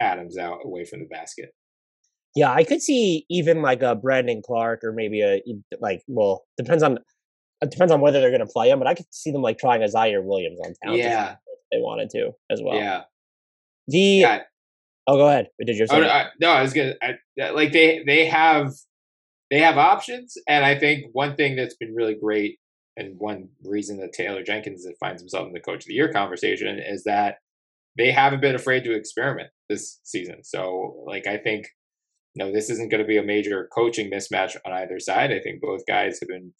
Adams 0.00 0.36
out 0.36 0.58
away 0.64 0.84
from 0.84 1.00
the 1.00 1.06
basket. 1.06 1.50
Yeah, 2.34 2.52
I 2.52 2.64
could 2.64 2.82
see 2.82 3.24
even 3.30 3.62
like 3.62 3.82
a 3.82 3.94
Brandon 3.94 4.42
Clarke 4.44 4.82
or 4.82 4.92
maybe 4.92 5.22
a 5.22 5.40
like 5.80 6.02
well 6.08 6.44
depends 6.58 6.82
on 6.82 6.98
it 7.60 7.70
depends 7.70 7.92
on 7.92 8.00
whether 8.00 8.20
they're 8.20 8.30
going 8.30 8.40
to 8.40 8.52
play 8.52 8.70
him, 8.70 8.78
but 8.78 8.88
I 8.88 8.94
could 8.94 9.06
see 9.10 9.30
them 9.30 9.40
like 9.40 9.58
trying 9.58 9.82
a 9.82 9.86
Ziaire 9.86 10.22
Williams 10.22 10.58
on 10.64 10.74
Towns. 10.84 10.98
Yeah, 10.98 11.32
if 11.32 11.58
they 11.70 11.78
wanted 11.78 12.10
to 12.10 12.32
as 12.50 12.60
well. 12.62 12.76
Yeah. 12.76 13.02
The 13.86 13.98
yeah. 13.98 14.42
oh, 15.06 15.16
go 15.16 15.28
ahead. 15.28 15.48
Did 15.64 15.76
you? 15.76 15.86
Oh, 15.88 16.00
no, 16.00 16.08
I, 16.08 16.26
no, 16.40 16.50
I 16.50 16.62
was 16.62 16.72
gonna 16.72 16.94
I, 17.00 17.50
like 17.50 17.72
they 17.72 18.02
they 18.04 18.26
have 18.26 18.72
they 19.50 19.60
have 19.60 19.76
options, 19.76 20.34
and 20.48 20.64
I 20.64 20.78
think 20.78 21.06
one 21.12 21.36
thing 21.36 21.56
that's 21.56 21.76
been 21.76 21.94
really 21.94 22.14
great 22.14 22.58
and 22.96 23.16
one 23.18 23.48
reason 23.64 23.98
that 23.98 24.12
Taylor 24.12 24.42
Jenkins 24.42 24.86
finds 25.00 25.20
himself 25.20 25.46
in 25.46 25.52
the 25.52 25.60
coach 25.60 25.82
of 25.82 25.86
the 25.86 25.94
year 25.94 26.12
conversation 26.12 26.78
is 26.78 27.04
that 27.04 27.36
they 27.96 28.10
haven't 28.10 28.40
been 28.40 28.54
afraid 28.54 28.84
to 28.84 28.94
experiment 28.94 29.50
this 29.68 30.00
season. 30.04 30.44
So, 30.44 31.02
like, 31.06 31.26
I 31.26 31.38
think, 31.38 31.66
you 32.34 32.44
know, 32.44 32.52
this 32.52 32.70
isn't 32.70 32.90
going 32.90 33.02
to 33.02 33.06
be 33.06 33.18
a 33.18 33.22
major 33.22 33.68
coaching 33.74 34.10
mismatch 34.10 34.56
on 34.64 34.72
either 34.72 34.98
side. 34.98 35.32
I 35.32 35.40
think 35.40 35.60
both 35.60 35.86
guys 35.86 36.18
have 36.20 36.28
been 36.28 36.52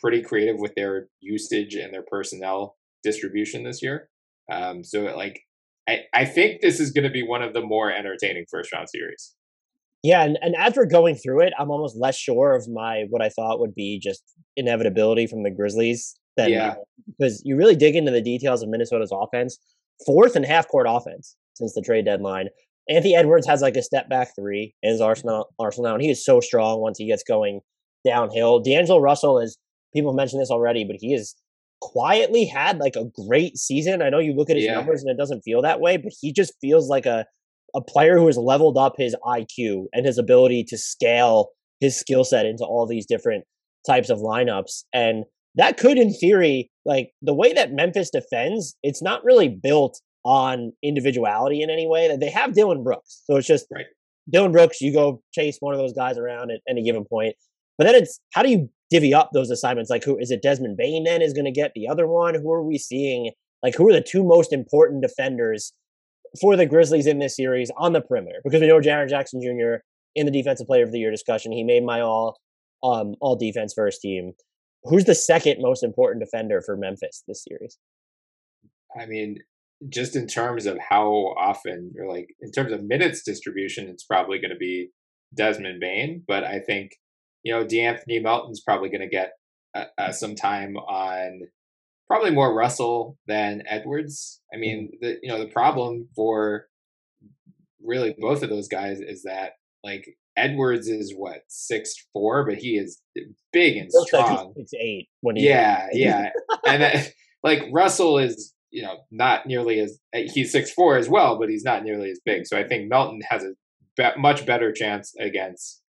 pretty 0.00 0.22
creative 0.22 0.56
with 0.58 0.74
their 0.74 1.08
usage 1.20 1.74
and 1.74 1.92
their 1.92 2.04
personnel 2.08 2.76
distribution 3.04 3.64
this 3.64 3.82
year. 3.82 4.08
Um, 4.50 4.82
so, 4.82 5.02
like, 5.16 5.40
I, 5.88 6.00
I 6.12 6.24
think 6.24 6.60
this 6.60 6.80
is 6.80 6.92
going 6.92 7.04
to 7.04 7.10
be 7.10 7.26
one 7.26 7.42
of 7.42 7.54
the 7.54 7.62
more 7.62 7.92
entertaining 7.92 8.44
first 8.50 8.72
round 8.72 8.88
series. 8.88 9.34
Yeah, 10.02 10.24
and, 10.24 10.36
and 10.42 10.56
as 10.56 10.74
we're 10.76 10.86
going 10.86 11.14
through 11.14 11.42
it, 11.42 11.52
I'm 11.58 11.70
almost 11.70 11.96
less 11.96 12.16
sure 12.16 12.54
of 12.54 12.68
my 12.68 13.04
what 13.10 13.22
I 13.22 13.28
thought 13.28 13.60
would 13.60 13.74
be 13.74 14.00
just 14.00 14.22
inevitability 14.56 15.26
from 15.26 15.44
the 15.44 15.50
Grizzlies 15.50 16.14
than 16.36 16.50
yeah. 16.50 16.74
because 17.06 17.40
you 17.44 17.56
really 17.56 17.76
dig 17.76 17.94
into 17.94 18.10
the 18.10 18.20
details 18.20 18.62
of 18.62 18.68
Minnesota's 18.68 19.12
offense. 19.12 19.58
Fourth 20.04 20.34
and 20.34 20.44
half 20.44 20.66
court 20.66 20.86
offense 20.88 21.36
since 21.54 21.74
the 21.74 21.82
trade 21.82 22.04
deadline. 22.04 22.48
Anthony 22.88 23.14
Edwards 23.14 23.46
has 23.46 23.62
like 23.62 23.76
a 23.76 23.82
step 23.82 24.08
back 24.08 24.34
three 24.34 24.74
in 24.82 24.90
his 24.90 25.00
arsenal 25.00 25.52
arsenal 25.58 25.90
now, 25.90 25.94
and 25.94 26.02
he 26.02 26.10
is 26.10 26.24
so 26.24 26.40
strong 26.40 26.80
once 26.80 26.98
he 26.98 27.06
gets 27.06 27.22
going 27.22 27.60
downhill. 28.04 28.58
D'Angelo 28.58 28.98
Russell 28.98 29.38
is 29.38 29.56
people 29.94 30.12
mentioned 30.12 30.42
this 30.42 30.50
already, 30.50 30.84
but 30.84 30.96
he 30.98 31.12
has 31.12 31.36
quietly 31.80 32.44
had 32.44 32.78
like 32.78 32.96
a 32.96 33.04
great 33.26 33.56
season. 33.56 34.02
I 34.02 34.08
know 34.08 34.18
you 34.18 34.32
look 34.32 34.50
at 34.50 34.56
his 34.56 34.64
yeah. 34.64 34.74
numbers 34.74 35.02
and 35.02 35.10
it 35.10 35.20
doesn't 35.20 35.42
feel 35.42 35.62
that 35.62 35.80
way, 35.80 35.96
but 35.96 36.12
he 36.20 36.32
just 36.32 36.54
feels 36.60 36.88
like 36.88 37.06
a 37.06 37.26
a 37.74 37.80
player 37.80 38.18
who 38.18 38.26
has 38.26 38.36
leveled 38.36 38.76
up 38.76 38.94
his 38.96 39.16
IQ 39.24 39.86
and 39.92 40.06
his 40.06 40.18
ability 40.18 40.64
to 40.68 40.78
scale 40.78 41.50
his 41.80 41.98
skill 41.98 42.24
set 42.24 42.46
into 42.46 42.64
all 42.64 42.86
these 42.86 43.06
different 43.06 43.44
types 43.86 44.10
of 44.10 44.18
lineups. 44.18 44.84
And 44.92 45.24
that 45.56 45.76
could, 45.76 45.98
in 45.98 46.12
theory, 46.12 46.70
like 46.84 47.10
the 47.22 47.34
way 47.34 47.52
that 47.52 47.72
Memphis 47.72 48.10
defends, 48.10 48.76
it's 48.82 49.02
not 49.02 49.24
really 49.24 49.48
built 49.48 50.00
on 50.24 50.72
individuality 50.82 51.62
in 51.62 51.70
any 51.70 51.86
way. 51.86 52.08
That 52.08 52.20
they 52.20 52.30
have 52.30 52.54
Dillon 52.54 52.84
Brooks, 52.84 53.22
so 53.24 53.36
it's 53.36 53.46
just 53.46 53.66
right. 53.72 53.86
Dillon 54.30 54.52
Brooks. 54.52 54.80
You 54.80 54.92
go 54.92 55.22
chase 55.32 55.56
one 55.60 55.74
of 55.74 55.80
those 55.80 55.92
guys 55.92 56.16
around 56.16 56.50
at 56.50 56.60
any 56.68 56.84
given 56.84 57.04
point, 57.04 57.34
but 57.76 57.84
then 57.84 57.96
it's 57.96 58.20
how 58.32 58.42
do 58.42 58.50
you 58.50 58.70
divvy 58.90 59.12
up 59.12 59.30
those 59.32 59.50
assignments? 59.50 59.90
Like, 59.90 60.04
who 60.04 60.18
is 60.18 60.30
it? 60.30 60.42
Desmond 60.42 60.76
Bane 60.76 61.04
then 61.04 61.22
is 61.22 61.32
going 61.32 61.46
to 61.46 61.50
get 61.50 61.72
the 61.74 61.88
other 61.88 62.06
one. 62.06 62.34
Who 62.34 62.52
are 62.52 62.62
we 62.62 62.78
seeing? 62.78 63.32
Like, 63.62 63.74
who 63.74 63.88
are 63.88 63.92
the 63.92 64.00
two 64.00 64.24
most 64.24 64.52
important 64.52 65.02
defenders 65.02 65.72
for 66.40 66.56
the 66.56 66.66
Grizzlies 66.66 67.06
in 67.06 67.18
this 67.18 67.36
series 67.36 67.70
on 67.76 67.92
the 67.92 68.00
perimeter 68.00 68.40
because 68.44 68.60
we 68.60 68.68
know 68.68 68.80
Jaren 68.80 69.08
Jackson 69.08 69.40
Jr. 69.40 69.82
in 70.14 70.26
the 70.26 70.32
Defensive 70.32 70.66
Player 70.66 70.84
of 70.84 70.92
the 70.92 70.98
Year 70.98 71.10
discussion. 71.10 71.52
He 71.52 71.64
made 71.64 71.84
my 71.84 72.00
all 72.00 72.38
um, 72.82 73.14
all 73.20 73.36
defense 73.36 73.72
first 73.74 74.00
team. 74.00 74.32
Who's 74.84 75.04
the 75.04 75.14
second 75.14 75.60
most 75.60 75.84
important 75.84 76.24
defender 76.24 76.60
for 76.64 76.76
Memphis 76.76 77.22
this 77.28 77.44
series? 77.44 77.78
I 78.98 79.06
mean, 79.06 79.38
just 79.88 80.16
in 80.16 80.26
terms 80.26 80.66
of 80.66 80.78
how 80.78 81.34
often, 81.38 81.92
or 81.98 82.08
like 82.08 82.28
in 82.40 82.50
terms 82.50 82.72
of 82.72 82.82
minutes 82.82 83.22
distribution, 83.22 83.88
it's 83.88 84.04
probably 84.04 84.38
going 84.38 84.50
to 84.50 84.56
be 84.56 84.90
Desmond 85.34 85.80
Bane. 85.80 86.24
But 86.26 86.44
I 86.44 86.58
think 86.58 86.92
you 87.42 87.52
know 87.52 87.64
De'Anthony 87.64 88.22
Melton's 88.22 88.60
probably 88.60 88.88
going 88.88 89.00
to 89.02 89.08
get 89.08 89.32
uh, 89.74 89.84
uh, 89.98 90.12
some 90.12 90.34
time 90.34 90.76
on 90.76 91.42
probably 92.12 92.30
more 92.30 92.54
Russell 92.54 93.16
than 93.26 93.62
Edwards. 93.66 94.42
I 94.52 94.58
mean, 94.58 94.88
mm-hmm. 94.88 94.96
the 95.00 95.18
you 95.22 95.30
know 95.30 95.38
the 95.38 95.50
problem 95.50 96.08
for 96.14 96.66
really 97.82 98.14
both 98.18 98.42
of 98.42 98.50
those 98.50 98.68
guys 98.68 99.00
is 99.00 99.22
that 99.22 99.52
like 99.82 100.04
Edwards 100.36 100.88
is 100.88 101.14
what 101.16 101.40
six 101.48 101.94
four, 102.12 102.44
but 102.44 102.58
he 102.58 102.76
is 102.76 103.00
big 103.50 103.78
and 103.78 103.90
strong. 103.90 104.52
Six 104.58 104.72
eight 104.78 105.08
when 105.22 105.36
he 105.36 105.48
yeah 105.48 105.86
yeah, 105.92 106.28
and 106.66 107.10
like 107.42 107.62
Russell 107.72 108.18
is 108.18 108.52
you 108.70 108.82
know 108.82 108.98
not 109.10 109.46
nearly 109.46 109.80
as 109.80 109.98
he's 110.12 110.52
six 110.52 110.70
four 110.70 110.98
as 110.98 111.08
well, 111.08 111.38
but 111.38 111.48
he's 111.48 111.64
not 111.64 111.82
nearly 111.82 112.10
as 112.10 112.20
big. 112.26 112.46
So 112.46 112.58
I 112.58 112.68
think 112.68 112.90
Melton 112.90 113.22
has 113.30 113.42
a 113.42 113.52
be- 113.96 114.20
much 114.20 114.44
better 114.44 114.70
chance 114.70 115.14
against 115.18 115.80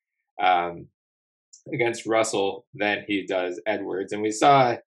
um, 0.42 0.88
against 1.74 2.06
Russell 2.06 2.66
than 2.74 3.04
he 3.08 3.26
does 3.26 3.60
Edwards, 3.68 4.14
and 4.14 4.22
we 4.22 4.32
saw 4.32 4.78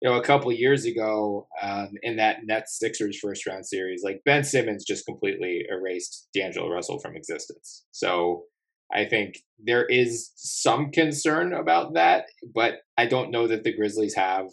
you 0.00 0.08
know, 0.08 0.16
a 0.16 0.24
couple 0.24 0.50
years 0.52 0.84
ago 0.84 1.46
um, 1.62 1.90
in 2.02 2.16
that 2.16 2.38
Nets 2.44 2.78
Sixers 2.78 3.18
first 3.18 3.46
round 3.46 3.66
series, 3.66 4.02
like 4.02 4.22
Ben 4.24 4.44
Simmons 4.44 4.84
just 4.84 5.06
completely 5.06 5.64
erased 5.68 6.28
D'Angelo 6.34 6.70
Russell 6.70 7.00
from 7.00 7.16
existence. 7.16 7.84
So, 7.90 8.44
I 8.92 9.04
think 9.04 9.36
there 9.62 9.86
is 9.86 10.32
some 10.34 10.90
concern 10.90 11.52
about 11.52 11.94
that, 11.94 12.24
but 12.54 12.80
I 12.98 13.06
don't 13.06 13.30
know 13.30 13.46
that 13.46 13.62
the 13.62 13.72
Grizzlies 13.72 14.16
have 14.16 14.46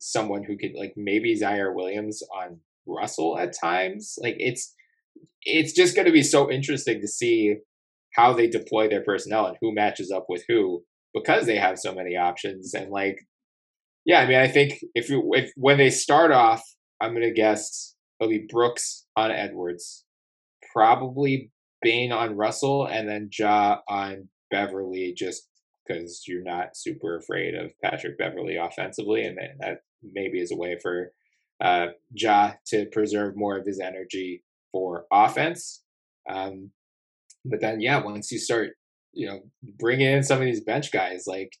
someone 0.00 0.44
who 0.44 0.56
could 0.58 0.72
like 0.76 0.92
maybe 0.96 1.38
Ziaire 1.38 1.74
Williams 1.74 2.22
on 2.34 2.60
Russell 2.86 3.38
at 3.38 3.58
times. 3.58 4.18
Like 4.20 4.36
it's 4.38 4.74
it's 5.42 5.72
just 5.72 5.94
going 5.94 6.06
to 6.06 6.12
be 6.12 6.22
so 6.22 6.50
interesting 6.50 7.00
to 7.00 7.08
see 7.08 7.56
how 8.14 8.32
they 8.32 8.48
deploy 8.48 8.88
their 8.88 9.02
personnel 9.02 9.46
and 9.46 9.56
who 9.60 9.74
matches 9.74 10.10
up 10.10 10.26
with 10.28 10.44
who 10.48 10.82
because 11.14 11.46
they 11.46 11.56
have 11.56 11.78
so 11.78 11.94
many 11.94 12.16
options 12.16 12.74
and 12.74 12.90
like 12.90 13.26
yeah, 14.08 14.20
I 14.20 14.26
mean 14.26 14.38
I 14.38 14.48
think 14.48 14.80
if 14.94 15.10
you 15.10 15.30
if 15.34 15.52
when 15.54 15.76
they 15.76 15.90
start 15.90 16.32
off, 16.32 16.62
I'm 16.98 17.14
to 17.14 17.30
guess 17.30 17.94
it'll 18.18 18.30
be 18.30 18.46
Brooks 18.50 19.04
on 19.16 19.30
Edwards, 19.30 20.06
probably 20.72 21.52
Bane 21.82 22.10
on 22.10 22.34
Russell, 22.34 22.86
and 22.86 23.06
then 23.06 23.28
Ja 23.38 23.80
on 23.86 24.28
Beverley, 24.50 25.12
just 25.14 25.46
because 25.86 26.22
you're 26.26 26.42
not 26.42 26.74
super 26.74 27.18
afraid 27.18 27.54
of 27.54 27.70
Patrick 27.84 28.16
Beverley 28.16 28.56
offensively, 28.56 29.24
and 29.24 29.36
then 29.36 29.50
that 29.60 29.80
maybe 30.02 30.40
is 30.40 30.52
a 30.52 30.56
way 30.56 30.78
for 30.82 31.12
uh, 31.60 31.88
Ja 32.14 32.52
to 32.68 32.86
preserve 32.86 33.36
more 33.36 33.58
of 33.58 33.66
his 33.66 33.78
energy 33.78 34.42
for 34.72 35.04
offense. 35.12 35.82
Um, 36.30 36.70
but 37.44 37.60
then, 37.60 37.82
yeah, 37.82 38.02
once 38.02 38.32
you 38.32 38.38
start, 38.38 38.70
you 39.12 39.26
know, 39.26 39.40
bringing 39.78 40.06
in 40.06 40.22
some 40.22 40.38
of 40.38 40.46
these 40.46 40.64
bench 40.64 40.90
guys, 40.92 41.24
like 41.26 41.52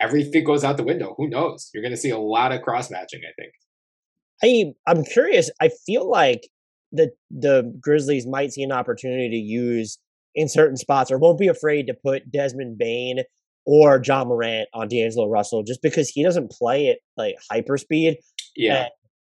everything 0.00 0.44
goes 0.44 0.64
out 0.64 0.76
the 0.76 0.84
window. 0.84 1.14
Who 1.16 1.28
knows? 1.28 1.70
You're 1.72 1.82
going 1.82 1.94
to 1.94 2.00
see 2.00 2.10
a 2.10 2.18
lot 2.18 2.52
of 2.52 2.62
cross 2.62 2.90
matching. 2.90 3.20
I 3.24 3.32
think. 3.40 3.52
I 4.42 4.90
I'm 4.90 5.04
curious. 5.04 5.50
I 5.60 5.70
feel 5.86 6.08
like 6.08 6.48
the 6.92 7.10
the 7.30 7.76
Grizzlies 7.80 8.26
might 8.26 8.52
see 8.52 8.62
an 8.62 8.72
opportunity 8.72 9.28
to 9.30 9.36
use 9.36 9.98
in 10.34 10.48
certain 10.48 10.76
spots, 10.76 11.10
or 11.10 11.18
won't 11.18 11.38
be 11.38 11.48
afraid 11.48 11.86
to 11.86 11.94
put 11.94 12.30
Desmond 12.30 12.78
Bane 12.78 13.20
or 13.66 14.00
Ja 14.04 14.24
Morant 14.24 14.68
on 14.74 14.88
D'Angelo 14.88 15.28
Russell, 15.28 15.62
just 15.62 15.80
because 15.80 16.08
he 16.08 16.22
doesn't 16.22 16.50
play 16.50 16.88
at 16.88 16.98
like 17.16 17.36
hyper 17.50 17.78
speed. 17.78 18.18
Yeah, 18.56 18.88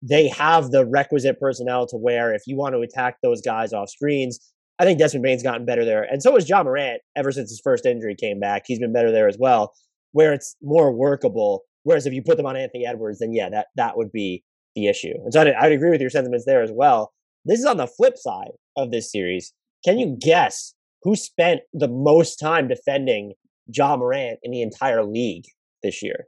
they 0.02 0.28
have 0.28 0.70
the 0.70 0.84
requisite 0.86 1.40
personnel 1.40 1.86
to 1.88 1.96
where 1.96 2.34
if 2.34 2.42
you 2.46 2.56
want 2.56 2.74
to 2.74 2.80
attack 2.80 3.16
those 3.22 3.40
guys 3.40 3.72
off 3.72 3.90
screens, 3.90 4.38
I 4.78 4.84
think 4.84 4.98
Desmond 4.98 5.22
Bane's 5.22 5.42
gotten 5.42 5.64
better 5.64 5.84
there, 5.84 6.02
and 6.02 6.22
so 6.22 6.34
has 6.34 6.48
Ja 6.48 6.62
Morant. 6.62 7.00
Ever 7.16 7.32
since 7.32 7.50
his 7.50 7.60
first 7.62 7.86
injury 7.86 8.14
came 8.14 8.40
back, 8.40 8.64
he's 8.66 8.78
been 8.78 8.92
better 8.92 9.12
there 9.12 9.28
as 9.28 9.38
well, 9.38 9.72
where 10.16 10.32
it's 10.32 10.56
more 10.62 10.90
workable. 10.90 11.64
Whereas 11.82 12.06
if 12.06 12.14
you 12.14 12.22
put 12.22 12.38
them 12.38 12.46
on 12.46 12.56
Anthony 12.56 12.86
Edwards, 12.86 13.18
then 13.18 13.34
yeah, 13.34 13.50
that 13.50 13.66
that 13.76 13.98
would 13.98 14.10
be 14.10 14.42
the 14.74 14.86
issue. 14.86 15.12
And 15.22 15.30
so 15.30 15.42
I'd, 15.42 15.48
I'd 15.48 15.72
agree 15.72 15.90
with 15.90 16.00
your 16.00 16.08
sentiments 16.08 16.46
there 16.46 16.62
as 16.62 16.70
well. 16.72 17.12
This 17.44 17.60
is 17.60 17.66
on 17.66 17.76
the 17.76 17.86
flip 17.86 18.16
side 18.16 18.52
of 18.78 18.90
this 18.90 19.12
series. 19.12 19.52
Can 19.84 19.98
you 19.98 20.16
guess 20.18 20.72
who 21.02 21.16
spent 21.16 21.60
the 21.74 21.86
most 21.86 22.36
time 22.36 22.66
defending 22.66 23.34
Ja 23.66 23.94
Morant 23.94 24.38
in 24.42 24.52
the 24.52 24.62
entire 24.62 25.04
league 25.04 25.44
this 25.82 26.02
year? 26.02 26.24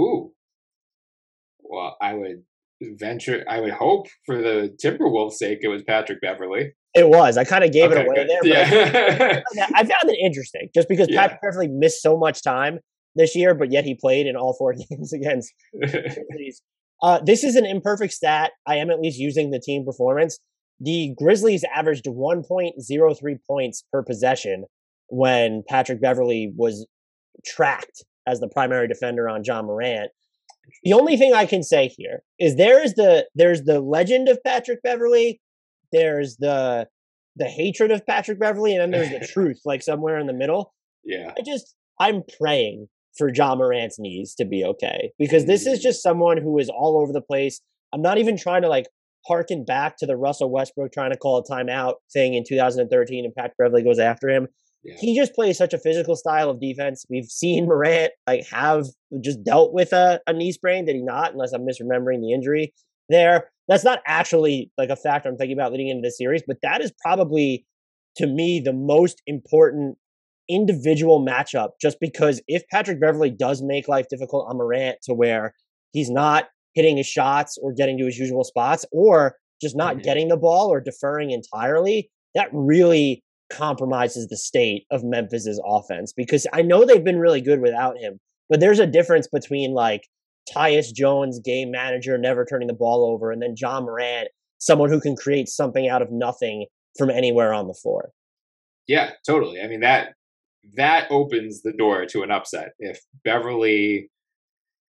Ooh. 0.00 0.32
Well, 1.60 1.96
I 2.02 2.14
would 2.14 2.42
venture, 2.98 3.44
I 3.48 3.60
would 3.60 3.72
hope 3.72 4.08
for 4.26 4.36
the 4.36 4.76
Timberwolves' 4.84 5.34
sake, 5.34 5.58
it 5.62 5.68
was 5.68 5.84
Patrick 5.84 6.20
Beverley. 6.20 6.72
It 6.92 7.08
was. 7.08 7.36
I 7.36 7.44
kind 7.44 7.62
of 7.62 7.70
gave 7.70 7.92
okay, 7.92 8.00
it 8.00 8.06
away 8.06 8.14
good. 8.16 8.28
there. 8.28 9.44
yeah. 9.54 9.64
I 9.74 9.84
found 9.84 10.10
it 10.10 10.18
interesting 10.20 10.70
just 10.74 10.88
because 10.88 11.06
yeah. 11.08 11.20
Patrick 11.20 11.40
Beverley 11.40 11.68
missed 11.68 12.02
so 12.02 12.18
much 12.18 12.42
time 12.42 12.80
this 13.18 13.36
year, 13.36 13.54
but 13.54 13.70
yet 13.70 13.84
he 13.84 13.94
played 13.94 14.26
in 14.26 14.36
all 14.36 14.54
four 14.54 14.74
games 14.90 15.12
against 15.12 15.52
uh, 17.02 17.20
this 17.24 17.44
is 17.44 17.56
an 17.56 17.66
imperfect 17.66 18.12
stat. 18.12 18.52
I 18.66 18.76
am 18.76 18.90
at 18.90 19.00
least 19.00 19.18
using 19.18 19.50
the 19.50 19.60
team 19.60 19.84
performance. 19.84 20.38
The 20.80 21.14
Grizzlies 21.18 21.64
averaged 21.74 22.06
1.03 22.06 23.38
points 23.46 23.84
per 23.92 24.02
possession 24.02 24.64
when 25.08 25.62
Patrick 25.68 26.00
Beverley 26.00 26.52
was 26.56 26.86
tracked 27.44 28.04
as 28.26 28.40
the 28.40 28.48
primary 28.48 28.88
defender 28.88 29.28
on 29.28 29.42
Ja 29.44 29.62
Morant. 29.62 30.10
The 30.84 30.92
only 30.92 31.16
thing 31.16 31.34
I 31.34 31.46
can 31.46 31.62
say 31.62 31.88
here 31.88 32.22
is 32.38 32.56
there 32.56 32.82
is 32.82 32.94
the 32.94 33.26
there's 33.34 33.62
the 33.62 33.80
legend 33.80 34.28
of 34.28 34.38
Patrick 34.44 34.82
Beverley, 34.82 35.40
there's 35.92 36.36
the 36.36 36.88
the 37.36 37.46
hatred 37.46 37.90
of 37.90 38.06
Patrick 38.06 38.38
Beverley, 38.38 38.76
and 38.76 38.80
then 38.80 38.90
there's 38.90 39.10
the 39.10 39.26
truth, 39.32 39.60
like 39.64 39.82
somewhere 39.82 40.18
in 40.18 40.26
the 40.26 40.32
middle. 40.34 40.74
Yeah. 41.04 41.32
I 41.36 41.42
just 41.42 41.74
I'm 41.98 42.22
praying 42.38 42.88
for 43.18 43.30
Ja 43.34 43.54
Morant's 43.54 43.98
knees 43.98 44.34
to 44.36 44.44
be 44.44 44.64
okay 44.64 45.10
because 45.18 45.44
this 45.44 45.66
is 45.66 45.80
mm. 45.80 45.82
just 45.82 46.02
someone 46.02 46.38
who 46.38 46.58
is 46.58 46.70
all 46.70 46.98
over 46.98 47.12
the 47.12 47.20
place. 47.20 47.60
I'm 47.92 48.00
not 48.00 48.18
even 48.18 48.38
trying 48.38 48.62
to 48.62 48.68
like 48.68 48.86
harken 49.26 49.64
back 49.64 49.96
to 49.98 50.06
the 50.06 50.16
Russell 50.16 50.50
Westbrook 50.50 50.92
trying 50.92 51.10
to 51.10 51.18
call 51.18 51.38
a 51.38 51.44
timeout 51.44 51.94
thing 52.12 52.34
in 52.34 52.44
2013 52.48 53.24
and 53.24 53.34
Patrick 53.34 53.56
Beverley 53.58 53.82
goes 53.82 53.98
after 53.98 54.28
him. 54.28 54.46
Yeah. 54.84 54.94
He 54.98 55.16
just 55.16 55.34
plays 55.34 55.58
such 55.58 55.74
a 55.74 55.78
physical 55.78 56.14
style 56.14 56.48
of 56.48 56.60
defense. 56.60 57.04
We've 57.10 57.26
seen 57.26 57.66
Morant 57.66 58.12
like 58.26 58.46
have 58.46 58.86
just 59.20 59.42
dealt 59.42 59.74
with 59.74 59.92
a, 59.92 60.20
a 60.26 60.32
knee 60.32 60.52
sprain. 60.52 60.84
Did 60.84 60.96
he 60.96 61.02
not? 61.02 61.32
Unless 61.32 61.52
I'm 61.52 61.66
misremembering 61.66 62.20
the 62.20 62.32
injury 62.32 62.72
there. 63.08 63.50
That's 63.66 63.84
not 63.84 64.00
actually 64.06 64.70
like 64.78 64.88
a 64.88 64.96
factor 64.96 65.28
I'm 65.28 65.36
thinking 65.36 65.56
about 65.56 65.72
leading 65.72 65.88
into 65.88 66.06
the 66.06 66.12
series, 66.12 66.42
but 66.46 66.58
that 66.62 66.80
is 66.80 66.92
probably 67.02 67.66
to 68.16 68.26
me 68.26 68.60
the 68.60 68.72
most 68.72 69.20
important 69.26 69.98
individual 70.48 71.24
matchup 71.24 71.70
just 71.80 71.98
because 72.00 72.40
if 72.48 72.62
Patrick 72.70 73.00
Beverley 73.00 73.30
does 73.30 73.62
make 73.62 73.88
life 73.88 74.06
difficult 74.08 74.46
on 74.48 74.56
Morant 74.56 74.98
to 75.02 75.14
where 75.14 75.54
he's 75.92 76.10
not 76.10 76.46
hitting 76.74 76.96
his 76.96 77.06
shots 77.06 77.58
or 77.62 77.72
getting 77.72 77.98
to 77.98 78.06
his 78.06 78.18
usual 78.18 78.44
spots 78.44 78.84
or 78.92 79.36
just 79.60 79.76
not 79.76 79.94
mm-hmm. 79.94 80.02
getting 80.02 80.28
the 80.28 80.36
ball 80.36 80.72
or 80.72 80.80
deferring 80.80 81.30
entirely, 81.30 82.10
that 82.34 82.48
really 82.52 83.22
compromises 83.50 84.28
the 84.28 84.36
state 84.36 84.84
of 84.90 85.02
Memphis's 85.02 85.60
offense 85.66 86.12
because 86.16 86.46
I 86.52 86.62
know 86.62 86.84
they've 86.84 87.04
been 87.04 87.18
really 87.18 87.40
good 87.40 87.60
without 87.60 87.98
him, 87.98 88.20
but 88.48 88.60
there's 88.60 88.78
a 88.78 88.86
difference 88.86 89.26
between 89.26 89.72
like 89.72 90.02
Tyus 90.54 90.92
Jones, 90.92 91.40
game 91.40 91.70
manager, 91.70 92.16
never 92.16 92.44
turning 92.44 92.68
the 92.68 92.74
ball 92.74 93.04
over, 93.04 93.30
and 93.30 93.42
then 93.42 93.54
Ja 93.58 93.80
Morant, 93.80 94.28
someone 94.58 94.90
who 94.90 95.00
can 95.00 95.16
create 95.16 95.48
something 95.48 95.88
out 95.88 96.02
of 96.02 96.08
nothing 96.10 96.66
from 96.96 97.10
anywhere 97.10 97.52
on 97.52 97.68
the 97.68 97.74
floor. 97.74 98.10
Yeah, 98.86 99.10
totally. 99.26 99.60
I 99.60 99.66
mean 99.66 99.80
that 99.80 100.14
that 100.74 101.10
opens 101.10 101.62
the 101.62 101.72
door 101.72 102.06
to 102.06 102.22
an 102.22 102.30
upset. 102.30 102.72
If 102.78 103.00
Beverley, 103.24 104.10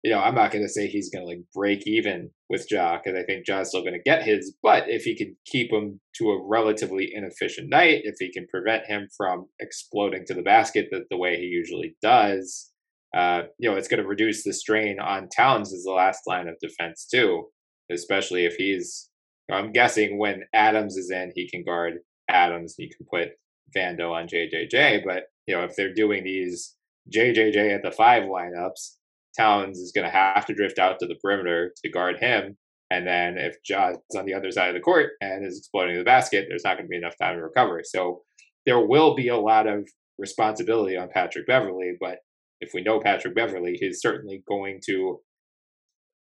you 0.02 0.10
know, 0.10 0.20
I'm 0.20 0.34
not 0.34 0.50
going 0.50 0.64
to 0.64 0.68
say 0.68 0.86
he's 0.86 1.10
going 1.10 1.24
to 1.24 1.28
like 1.28 1.42
break 1.54 1.86
even 1.86 2.30
with 2.48 2.66
Ja 2.70 2.98
because 2.98 3.18
I 3.18 3.24
think 3.24 3.46
Ja's 3.46 3.68
still 3.68 3.82
going 3.82 3.94
to 3.94 4.02
get 4.02 4.24
his, 4.24 4.54
but 4.62 4.88
if 4.88 5.04
he 5.04 5.16
can 5.16 5.36
keep 5.46 5.72
him 5.72 6.00
to 6.16 6.30
a 6.30 6.46
relatively 6.46 7.10
inefficient 7.14 7.68
night, 7.70 8.02
if 8.04 8.16
he 8.18 8.32
can 8.32 8.46
prevent 8.48 8.86
him 8.86 9.08
from 9.16 9.46
exploding 9.60 10.24
to 10.26 10.34
the 10.34 10.42
basket 10.42 10.88
the, 10.90 11.04
the 11.10 11.16
way 11.16 11.36
he 11.36 11.46
usually 11.46 11.96
does, 12.02 12.72
uh, 13.14 13.42
you 13.58 13.70
know, 13.70 13.76
it's 13.76 13.88
going 13.88 14.02
to 14.02 14.08
reduce 14.08 14.42
the 14.42 14.52
strain 14.52 14.98
on 14.98 15.28
Towns 15.28 15.72
as 15.72 15.84
the 15.84 15.92
last 15.92 16.22
line 16.26 16.48
of 16.48 16.56
defense 16.60 17.06
too, 17.10 17.46
especially 17.90 18.44
if 18.44 18.54
he's. 18.54 19.08
I'm 19.50 19.72
guessing 19.72 20.18
when 20.18 20.44
Adams 20.54 20.96
is 20.96 21.10
in, 21.10 21.32
he 21.34 21.48
can 21.50 21.62
guard 21.62 21.98
Adams. 22.30 22.74
He 22.78 22.88
can 22.88 23.06
put 23.10 23.32
Vando 23.76 24.12
on 24.12 24.28
JJJ, 24.28 25.02
but 25.04 25.24
you 25.46 25.56
know, 25.56 25.64
if 25.64 25.76
they're 25.76 25.94
doing 25.94 26.24
these 26.24 26.76
JJJ 27.14 27.74
at 27.74 27.82
the 27.82 27.90
five 27.90 28.24
lineups, 28.24 28.96
Towns 29.36 29.78
is 29.78 29.92
going 29.92 30.06
to 30.06 30.10
have 30.10 30.44
to 30.46 30.54
drift 30.54 30.78
out 30.78 30.98
to 30.98 31.06
the 31.06 31.14
perimeter 31.14 31.72
to 31.82 31.90
guard 31.90 32.18
him. 32.20 32.56
And 32.90 33.06
then 33.06 33.38
if 33.38 33.56
Ja's 33.64 33.96
on 34.14 34.26
the 34.26 34.34
other 34.34 34.50
side 34.50 34.68
of 34.68 34.74
the 34.74 34.80
court 34.80 35.12
and 35.22 35.46
is 35.46 35.58
exploding 35.58 35.96
the 35.96 36.04
basket, 36.04 36.46
there's 36.48 36.64
not 36.64 36.76
going 36.76 36.84
to 36.84 36.90
be 36.90 36.98
enough 36.98 37.16
time 37.18 37.36
to 37.36 37.42
recover. 37.42 37.80
So 37.82 38.22
there 38.66 38.86
will 38.86 39.14
be 39.14 39.28
a 39.28 39.38
lot 39.38 39.66
of 39.66 39.88
responsibility 40.18 40.96
on 40.96 41.08
Patrick 41.08 41.46
Beverley. 41.46 41.96
But 41.98 42.18
if 42.60 42.72
we 42.74 42.82
know 42.82 43.00
Patrick 43.00 43.34
Beverley, 43.34 43.78
he's 43.80 44.00
certainly 44.00 44.44
going 44.46 44.80
to. 44.86 45.20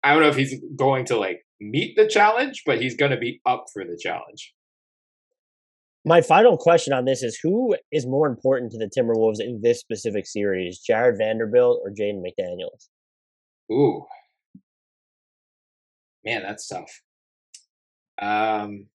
I 0.03 0.13
don't 0.13 0.21
know 0.21 0.29
if 0.29 0.35
he's 0.35 0.59
going 0.75 1.05
to 1.05 1.17
like 1.17 1.41
meet 1.59 1.95
the 1.95 2.07
challenge, 2.07 2.63
but 2.65 2.81
he's 2.81 2.95
going 2.95 3.11
to 3.11 3.17
be 3.17 3.41
up 3.45 3.65
for 3.73 3.83
the 3.83 3.99
challenge. 4.01 4.53
My 6.03 6.21
final 6.21 6.57
question 6.57 6.93
on 6.93 7.05
this 7.05 7.21
is 7.21 7.39
who 7.41 7.75
is 7.91 8.07
more 8.07 8.27
important 8.27 8.71
to 8.71 8.77
the 8.77 8.89
Timberwolves 8.89 9.39
in 9.39 9.61
this 9.61 9.79
specific 9.79 10.25
series, 10.25 10.79
Jarred 10.79 11.17
Vanderbilt 11.17 11.79
or 11.83 11.91
Jaden 11.91 12.23
McDaniels? 12.23 12.87
Ooh. 13.71 14.05
Man, 16.25 16.41
that's 16.41 16.67
tough. 16.67 17.01
Um 18.19 18.87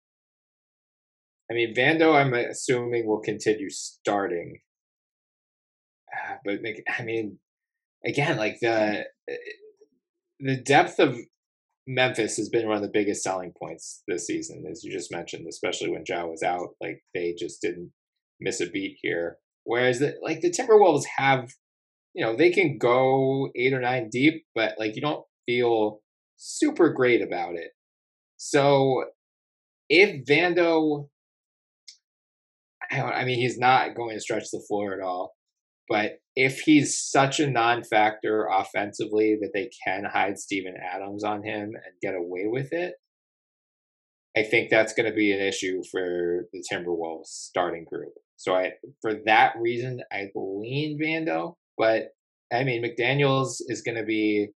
I 1.51 1.55
mean 1.55 1.75
Vando 1.75 2.15
I'm 2.15 2.35
assuming 2.35 3.07
will 3.07 3.21
continue 3.21 3.71
starting. 3.71 4.59
Uh, 6.13 6.35
but 6.45 6.59
I 6.89 7.03
mean 7.03 7.39
again 8.05 8.37
like 8.37 8.59
the 8.61 9.05
the 10.41 10.57
depth 10.57 10.99
of 10.99 11.17
Memphis 11.87 12.37
has 12.37 12.49
been 12.49 12.66
one 12.66 12.76
of 12.76 12.82
the 12.82 12.89
biggest 12.89 13.22
selling 13.22 13.53
points 13.57 14.03
this 14.09 14.26
season, 14.26 14.64
as 14.70 14.82
you 14.82 14.91
just 14.91 15.12
mentioned, 15.12 15.47
especially 15.49 15.91
when 15.91 16.05
Ja 16.07 16.26
was 16.26 16.43
out. 16.43 16.70
Like 16.80 17.03
they 17.14 17.34
just 17.39 17.62
didn't 17.62 17.93
miss 18.41 18.61
a 18.61 18.66
beat 18.66 18.99
here. 19.01 19.39
Whereas 19.64 20.01
the, 20.01 20.14
like 20.22 20.41
the 20.41 20.51
Timberwolves 20.51 21.05
have, 21.16 21.53
you 22.14 22.24
know, 22.24 22.37
they 22.37 22.51
can 22.51 22.78
go 22.78 23.51
eight 23.55 23.72
or 23.72 23.80
nine 23.80 24.09
deep, 24.11 24.45
but 24.55 24.74
like 24.78 24.97
you 24.97 25.03
don't 25.03 25.24
feel 25.47 26.01
super 26.37 26.93
great 26.93 27.22
about 27.22 27.55
it. 27.55 27.70
So 28.37 29.05
if 29.89 30.24
Vando, 30.26 31.09
I 32.91 33.24
mean, 33.24 33.39
he's 33.39 33.59
not 33.59 33.95
going 33.95 34.16
to 34.16 34.20
stretch 34.20 34.51
the 34.51 34.64
floor 34.66 34.93
at 34.93 35.01
all. 35.01 35.36
But 35.89 36.18
if 36.34 36.61
he's 36.61 36.99
such 36.99 37.41
a 37.41 37.51
non-factor 37.51 38.49
offensively 38.53 39.39
that 39.41 39.51
they 39.55 39.70
can 39.84 40.05
hide 40.05 40.39
Steven 40.39 40.74
Adams 40.76 41.24
on 41.24 41.43
him 41.43 41.72
and 41.74 42.01
get 42.03 42.14
away 42.14 42.47
with 42.47 42.72
it, 42.72 42.95
I 44.37 44.43
think 44.43 44.68
that's 44.68 44.93
going 44.93 45.09
to 45.09 45.16
be 45.16 45.32
an 45.32 45.41
issue 45.41 45.82
for 45.91 46.47
the 46.53 46.62
Timberwolves 46.70 47.26
starting 47.26 47.87
group. 47.91 48.12
So 48.37 48.55
I, 48.55 48.72
for 49.01 49.14
that 49.24 49.55
reason, 49.59 50.03
I 50.12 50.28
lean 50.34 50.99
Vando. 51.01 51.55
But 51.78 52.09
I 52.53 52.64
mean, 52.64 52.82
McDaniel's 52.82 53.64
is 53.68 53.82
going 53.82 53.97
to 53.97 54.05
be 54.05 54.49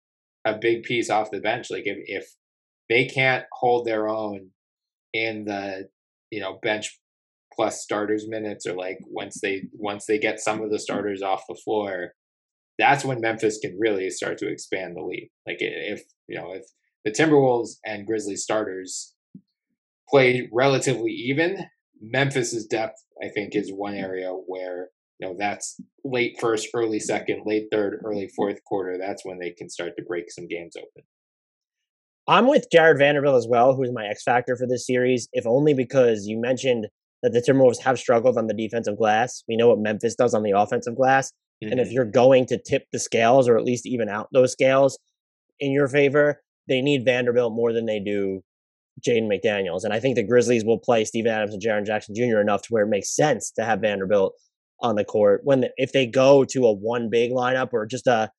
a 0.44 0.58
big 0.58 0.82
piece 0.82 1.10
off 1.10 1.30
the 1.30 1.40
bench. 1.40 1.68
Like 1.70 1.84
if 1.86 1.98
if 2.06 2.26
they 2.88 3.06
can't 3.06 3.44
hold 3.52 3.86
their 3.86 4.08
own 4.08 4.50
in 5.12 5.44
the 5.44 5.88
you 6.30 6.40
know 6.40 6.58
bench 6.62 6.98
plus 7.58 7.82
starters 7.82 8.28
minutes 8.28 8.66
or 8.66 8.74
like 8.74 8.98
once 9.08 9.40
they 9.40 9.64
once 9.72 10.06
they 10.06 10.18
get 10.18 10.38
some 10.38 10.62
of 10.62 10.70
the 10.70 10.78
starters 10.78 11.22
off 11.22 11.42
the 11.48 11.58
floor 11.64 12.12
that's 12.78 13.04
when 13.04 13.20
memphis 13.20 13.58
can 13.58 13.76
really 13.80 14.08
start 14.10 14.38
to 14.38 14.48
expand 14.48 14.96
the 14.96 15.02
lead 15.02 15.28
like 15.46 15.56
if 15.60 16.02
you 16.28 16.38
know 16.38 16.52
if 16.52 16.64
the 17.04 17.10
timberwolves 17.10 17.70
and 17.84 18.06
grizzlies 18.06 18.44
starters 18.44 19.14
play 20.08 20.48
relatively 20.52 21.10
even 21.10 21.64
memphis's 22.00 22.64
depth 22.66 23.02
i 23.22 23.28
think 23.28 23.56
is 23.56 23.72
one 23.72 23.94
area 23.94 24.30
where 24.46 24.90
you 25.18 25.26
know 25.26 25.34
that's 25.36 25.80
late 26.04 26.36
first 26.40 26.68
early 26.74 27.00
second 27.00 27.42
late 27.44 27.66
third 27.72 28.00
early 28.04 28.28
fourth 28.36 28.62
quarter 28.64 28.96
that's 28.96 29.24
when 29.24 29.38
they 29.38 29.50
can 29.50 29.68
start 29.68 29.96
to 29.96 30.04
break 30.04 30.30
some 30.30 30.46
games 30.46 30.76
open. 30.76 31.02
I'm 32.28 32.46
with 32.46 32.66
Jarred 32.70 32.98
Vanderbilt 32.98 33.36
as 33.36 33.48
well, 33.48 33.74
who's 33.74 33.90
my 33.90 34.06
X 34.06 34.22
factor 34.22 34.54
for 34.54 34.66
this 34.66 34.86
series, 34.86 35.30
if 35.32 35.46
only 35.46 35.72
because 35.72 36.26
you 36.26 36.38
mentioned 36.38 36.86
that 37.22 37.32
the 37.32 37.40
Timberwolves 37.40 37.82
have 37.82 37.98
struggled 37.98 38.38
on 38.38 38.46
the 38.46 38.54
defensive 38.54 38.96
glass. 38.96 39.42
We 39.48 39.56
know 39.56 39.68
what 39.68 39.80
Memphis 39.80 40.14
does 40.14 40.34
on 40.34 40.42
the 40.42 40.52
offensive 40.52 40.96
glass. 40.96 41.32
Mm-hmm. 41.62 41.72
And 41.72 41.80
if 41.80 41.88
mm-hmm. 41.88 41.94
you're 41.94 42.04
going 42.04 42.46
to 42.46 42.58
tip 42.58 42.84
the 42.92 42.98
scales 42.98 43.48
or 43.48 43.56
at 43.56 43.64
least 43.64 43.86
even 43.86 44.08
out 44.08 44.28
those 44.32 44.52
scales 44.52 44.98
in 45.58 45.72
your 45.72 45.88
favor, 45.88 46.40
they 46.68 46.80
need 46.80 47.04
Vanderbilt 47.04 47.52
more 47.52 47.72
than 47.72 47.86
they 47.86 47.98
do 47.98 48.42
Jaden 49.06 49.28
McDaniels. 49.28 49.84
And 49.84 49.92
I 49.92 50.00
think 50.00 50.16
the 50.16 50.26
Grizzlies 50.26 50.64
will 50.64 50.78
play 50.78 51.04
Steven 51.04 51.32
Adams 51.32 51.54
and 51.54 51.62
Jaren 51.62 51.86
Jackson 51.86 52.14
Jr. 52.14 52.40
enough 52.40 52.62
to 52.62 52.68
where 52.68 52.84
it 52.84 52.88
makes 52.88 53.14
sense 53.14 53.50
to 53.52 53.64
have 53.64 53.80
Vanderbilt 53.80 54.34
on 54.80 54.96
the 54.96 55.04
court. 55.04 55.40
When 55.44 55.60
the, 55.60 55.70
if 55.76 55.92
they 55.92 56.06
go 56.06 56.44
to 56.44 56.66
a 56.66 56.72
one 56.72 57.08
big 57.10 57.32
lineup 57.32 57.70
or 57.72 57.86
just 57.86 58.06
a 58.06 58.30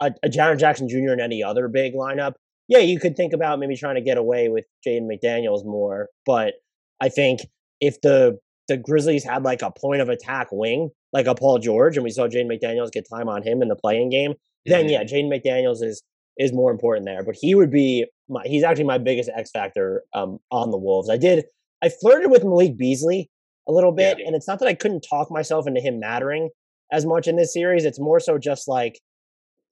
a, 0.00 0.10
a 0.24 0.28
Jaren 0.28 0.58
Jackson 0.58 0.88
Jr. 0.88 1.12
and 1.12 1.20
any 1.20 1.42
other 1.42 1.68
big 1.68 1.94
lineup, 1.94 2.32
yeah, 2.68 2.78
you 2.78 2.98
could 2.98 3.16
think 3.16 3.32
about 3.32 3.58
maybe 3.58 3.76
trying 3.76 3.94
to 3.96 4.00
get 4.00 4.18
away 4.18 4.48
with 4.48 4.64
Jaden 4.86 5.08
McDaniels 5.08 5.64
more, 5.64 6.08
but 6.26 6.54
I 7.00 7.08
think 7.08 7.40
if 7.86 8.00
the 8.00 8.38
the 8.68 8.76
Grizzlies 8.76 9.24
had 9.24 9.42
like 9.42 9.62
a 9.62 9.70
point 9.70 10.00
of 10.00 10.08
attack 10.08 10.48
wing, 10.50 10.90
like 11.12 11.26
a 11.26 11.34
Paul 11.34 11.58
George, 11.58 11.96
and 11.96 12.04
we 12.04 12.10
saw 12.10 12.26
Jaden 12.26 12.50
McDaniels 12.50 12.90
get 12.90 13.06
time 13.08 13.28
on 13.28 13.42
him 13.42 13.60
in 13.60 13.68
the 13.68 13.76
play-in 13.76 14.08
game, 14.08 14.32
mm-hmm. 14.32 14.72
then 14.72 14.88
yeah, 14.88 15.04
Jaden 15.04 15.30
McDaniels 15.30 15.82
is 15.82 16.02
is 16.38 16.52
more 16.52 16.70
important 16.70 17.06
there. 17.06 17.22
But 17.22 17.36
he 17.40 17.54
would 17.54 17.70
be 17.70 18.06
my 18.28 18.42
he's 18.44 18.64
actually 18.64 18.84
my 18.84 18.98
biggest 18.98 19.30
X 19.36 19.50
factor 19.50 20.02
um, 20.14 20.38
on 20.50 20.70
the 20.70 20.78
Wolves. 20.78 21.10
I 21.10 21.16
did 21.16 21.44
I 21.82 21.90
flirted 21.90 22.30
with 22.30 22.44
Malik 22.44 22.76
Beasley 22.76 23.30
a 23.68 23.72
little 23.72 23.92
bit, 23.92 24.18
yeah. 24.18 24.26
and 24.26 24.34
it's 24.34 24.48
not 24.48 24.58
that 24.60 24.68
I 24.68 24.74
couldn't 24.74 25.06
talk 25.08 25.30
myself 25.30 25.66
into 25.66 25.80
him 25.80 26.00
mattering 26.00 26.50
as 26.92 27.04
much 27.04 27.26
in 27.26 27.36
this 27.36 27.52
series. 27.52 27.84
It's 27.84 28.00
more 28.00 28.20
so 28.20 28.38
just 28.38 28.66
like 28.68 28.98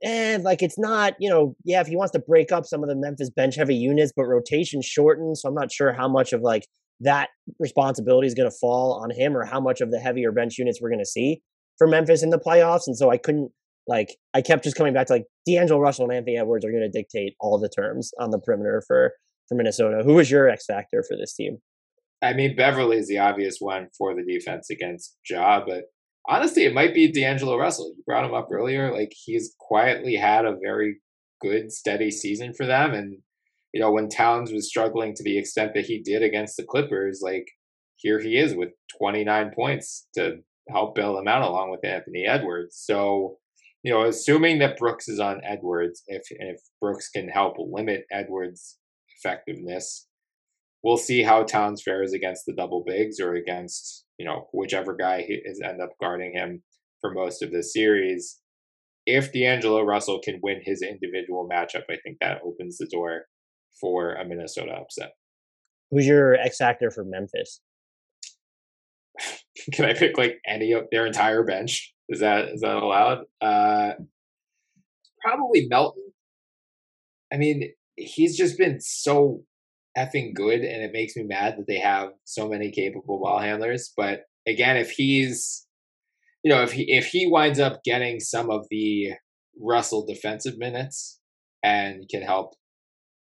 and 0.02 0.42
like 0.42 0.62
it's 0.62 0.78
not, 0.78 1.14
you 1.20 1.30
know, 1.30 1.54
yeah, 1.64 1.80
if 1.80 1.86
he 1.86 1.96
wants 1.96 2.12
to 2.12 2.18
break 2.18 2.50
up 2.50 2.66
some 2.66 2.82
of 2.82 2.88
the 2.88 2.96
Memphis 2.96 3.30
bench 3.30 3.54
heavy 3.54 3.76
units, 3.76 4.12
but 4.14 4.24
rotation 4.24 4.82
shortened. 4.82 5.38
So 5.38 5.48
I'm 5.48 5.54
not 5.54 5.70
sure 5.70 5.92
how 5.92 6.08
much 6.08 6.32
of 6.32 6.40
like 6.40 6.66
that 7.02 7.30
responsibility 7.58 8.26
is 8.26 8.34
going 8.34 8.50
to 8.50 8.56
fall 8.60 8.94
on 9.02 9.10
him 9.10 9.36
or 9.36 9.44
how 9.44 9.60
much 9.60 9.80
of 9.80 9.90
the 9.90 9.98
heavier 9.98 10.32
bench 10.32 10.58
units 10.58 10.80
we're 10.80 10.90
going 10.90 10.98
to 10.98 11.06
see 11.06 11.42
for 11.78 11.86
Memphis 11.86 12.22
in 12.22 12.30
the 12.30 12.38
playoffs. 12.38 12.86
And 12.86 12.96
so 12.96 13.10
I 13.10 13.18
couldn't 13.18 13.50
like 13.86 14.16
I 14.34 14.42
kept 14.42 14.64
just 14.64 14.76
coming 14.76 14.94
back 14.94 15.08
to 15.08 15.14
like 15.14 15.26
D'Angelo 15.46 15.80
Russell 15.80 16.04
and 16.04 16.14
Anthony 16.14 16.38
Edwards 16.38 16.64
are 16.64 16.70
going 16.70 16.82
to 16.82 16.88
dictate 16.88 17.34
all 17.40 17.58
the 17.58 17.68
terms 17.68 18.12
on 18.18 18.30
the 18.30 18.38
perimeter 18.38 18.82
for 18.86 19.12
for 19.48 19.56
Minnesota. 19.56 20.02
Who 20.04 20.14
was 20.14 20.30
your 20.30 20.48
X 20.48 20.66
factor 20.66 21.04
for 21.08 21.16
this 21.16 21.34
team? 21.34 21.58
I 22.22 22.34
mean, 22.34 22.54
Beverley 22.54 22.98
is 22.98 23.08
the 23.08 23.18
obvious 23.18 23.56
one 23.58 23.88
for 23.98 24.14
the 24.14 24.22
defense 24.22 24.70
against 24.70 25.16
Ja, 25.28 25.64
but 25.66 25.86
honestly, 26.28 26.64
it 26.64 26.74
might 26.74 26.94
be 26.94 27.10
D'Angelo 27.10 27.58
Russell. 27.58 27.92
You 27.96 28.02
brought 28.06 28.24
him 28.24 28.34
up 28.34 28.48
earlier. 28.52 28.92
Like 28.92 29.12
he's 29.12 29.54
quietly 29.58 30.14
had 30.14 30.44
a 30.44 30.56
very 30.62 31.00
good, 31.40 31.72
steady 31.72 32.12
season 32.12 32.54
for 32.54 32.64
them. 32.64 32.94
And, 32.94 33.18
you 33.72 33.80
know, 33.80 33.90
when 33.90 34.08
Towns 34.08 34.52
was 34.52 34.68
struggling 34.68 35.14
to 35.14 35.22
the 35.22 35.38
extent 35.38 35.72
that 35.74 35.86
he 35.86 36.02
did 36.02 36.22
against 36.22 36.56
the 36.56 36.64
Clippers, 36.64 37.20
like 37.22 37.48
here 37.96 38.20
he 38.20 38.36
is 38.36 38.54
with 38.54 38.70
29 38.98 39.52
points 39.54 40.06
to 40.14 40.38
help 40.68 40.94
bail 40.94 41.18
him 41.18 41.28
out 41.28 41.42
along 41.42 41.70
with 41.70 41.84
Anthony 41.84 42.26
Edwards. 42.26 42.76
So, 42.84 43.38
you 43.82 43.92
know, 43.92 44.04
assuming 44.04 44.58
that 44.58 44.78
Brooks 44.78 45.08
is 45.08 45.20
on 45.20 45.40
Edwards, 45.44 46.02
if 46.06 46.22
if 46.30 46.60
Brooks 46.80 47.08
can 47.08 47.28
help 47.28 47.54
limit 47.58 48.04
Edwards' 48.12 48.78
effectiveness, 49.18 50.06
we'll 50.84 50.96
see 50.98 51.22
how 51.22 51.42
Towns 51.42 51.82
fares 51.82 52.12
against 52.12 52.44
the 52.46 52.54
double 52.54 52.84
bigs 52.86 53.18
or 53.20 53.34
against 53.34 54.04
you 54.18 54.26
know 54.26 54.48
whichever 54.52 54.94
guy 54.94 55.24
is 55.28 55.60
end 55.64 55.80
up 55.80 55.90
guarding 56.00 56.32
him 56.34 56.62
for 57.00 57.12
most 57.12 57.42
of 57.42 57.50
the 57.50 57.62
series. 57.62 58.38
If 59.04 59.32
D'Angelo 59.32 59.82
Russell 59.82 60.20
can 60.22 60.38
win 60.42 60.60
his 60.62 60.80
individual 60.82 61.48
matchup, 61.50 61.82
I 61.90 61.96
think 62.04 62.18
that 62.20 62.40
opens 62.44 62.78
the 62.78 62.86
door 62.86 63.24
for 63.82 64.14
a 64.14 64.24
Minnesota 64.24 64.72
upset. 64.72 65.12
Who's 65.90 66.06
your 66.06 66.36
X 66.36 66.56
factor 66.56 66.90
for 66.90 67.04
Memphis? 67.04 67.60
can 69.72 69.84
I 69.84 69.92
pick 69.92 70.16
like 70.16 70.38
any 70.46 70.72
of 70.72 70.84
their 70.90 71.06
entire 71.06 71.42
bench? 71.42 71.92
Is 72.08 72.20
that 72.20 72.48
is 72.48 72.62
that 72.62 72.76
allowed? 72.76 73.24
Uh, 73.42 73.92
probably 75.20 75.66
Melton. 75.68 76.12
I 77.32 77.36
mean, 77.36 77.72
he's 77.96 78.36
just 78.36 78.56
been 78.56 78.80
so 78.80 79.42
effing 79.96 80.34
good, 80.34 80.60
and 80.60 80.82
it 80.82 80.92
makes 80.92 81.16
me 81.16 81.24
mad 81.24 81.56
that 81.58 81.66
they 81.66 81.78
have 81.78 82.10
so 82.24 82.48
many 82.48 82.70
capable 82.70 83.20
ball 83.20 83.38
handlers. 83.38 83.92
But 83.96 84.22
again, 84.46 84.76
if 84.76 84.90
he's, 84.90 85.66
you 86.42 86.52
know, 86.52 86.62
if 86.62 86.72
he 86.72 86.90
if 86.90 87.06
he 87.06 87.26
winds 87.26 87.60
up 87.60 87.82
getting 87.84 88.20
some 88.20 88.50
of 88.50 88.66
the 88.70 89.12
Russell 89.60 90.06
defensive 90.06 90.58
minutes 90.58 91.20
and 91.62 92.08
can 92.08 92.22
help, 92.22 92.54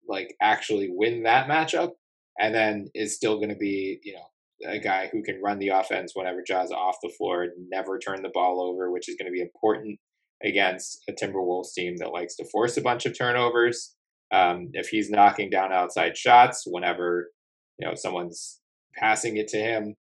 like 0.07 0.35
actually 0.41 0.89
win 0.91 1.23
that 1.23 1.47
matchup, 1.47 1.91
and 2.39 2.53
then 2.53 2.87
is 2.93 3.15
still 3.15 3.37
going 3.37 3.49
to 3.49 3.55
be, 3.55 3.99
you 4.03 4.13
know, 4.13 4.71
a 4.71 4.79
guy 4.79 5.09
who 5.11 5.23
can 5.23 5.41
run 5.41 5.59
the 5.59 5.69
offense 5.69 6.13
whenever 6.15 6.41
Ja's 6.41 6.71
off 6.71 6.97
the 7.03 7.13
floor, 7.17 7.47
never 7.69 7.99
turn 7.99 8.21
the 8.21 8.31
ball 8.33 8.61
over, 8.61 8.91
which 8.91 9.09
is 9.09 9.15
going 9.15 9.31
to 9.31 9.33
be 9.33 9.41
important 9.41 9.99
against 10.43 11.03
a 11.09 11.13
Timberwolves 11.13 11.73
team 11.73 11.97
that 11.97 12.11
likes 12.11 12.35
to 12.35 12.45
force 12.45 12.77
a 12.77 12.81
bunch 12.81 13.05
of 13.05 13.17
turnovers. 13.17 13.95
Um, 14.31 14.69
if 14.73 14.89
he's 14.89 15.09
knocking 15.09 15.49
down 15.49 15.71
outside 15.71 16.17
shots 16.17 16.63
whenever 16.65 17.29
you 17.77 17.87
know 17.87 17.95
someone's 17.95 18.59
passing 18.95 19.37
it 19.37 19.47
to 19.49 19.57
him, 19.57 19.95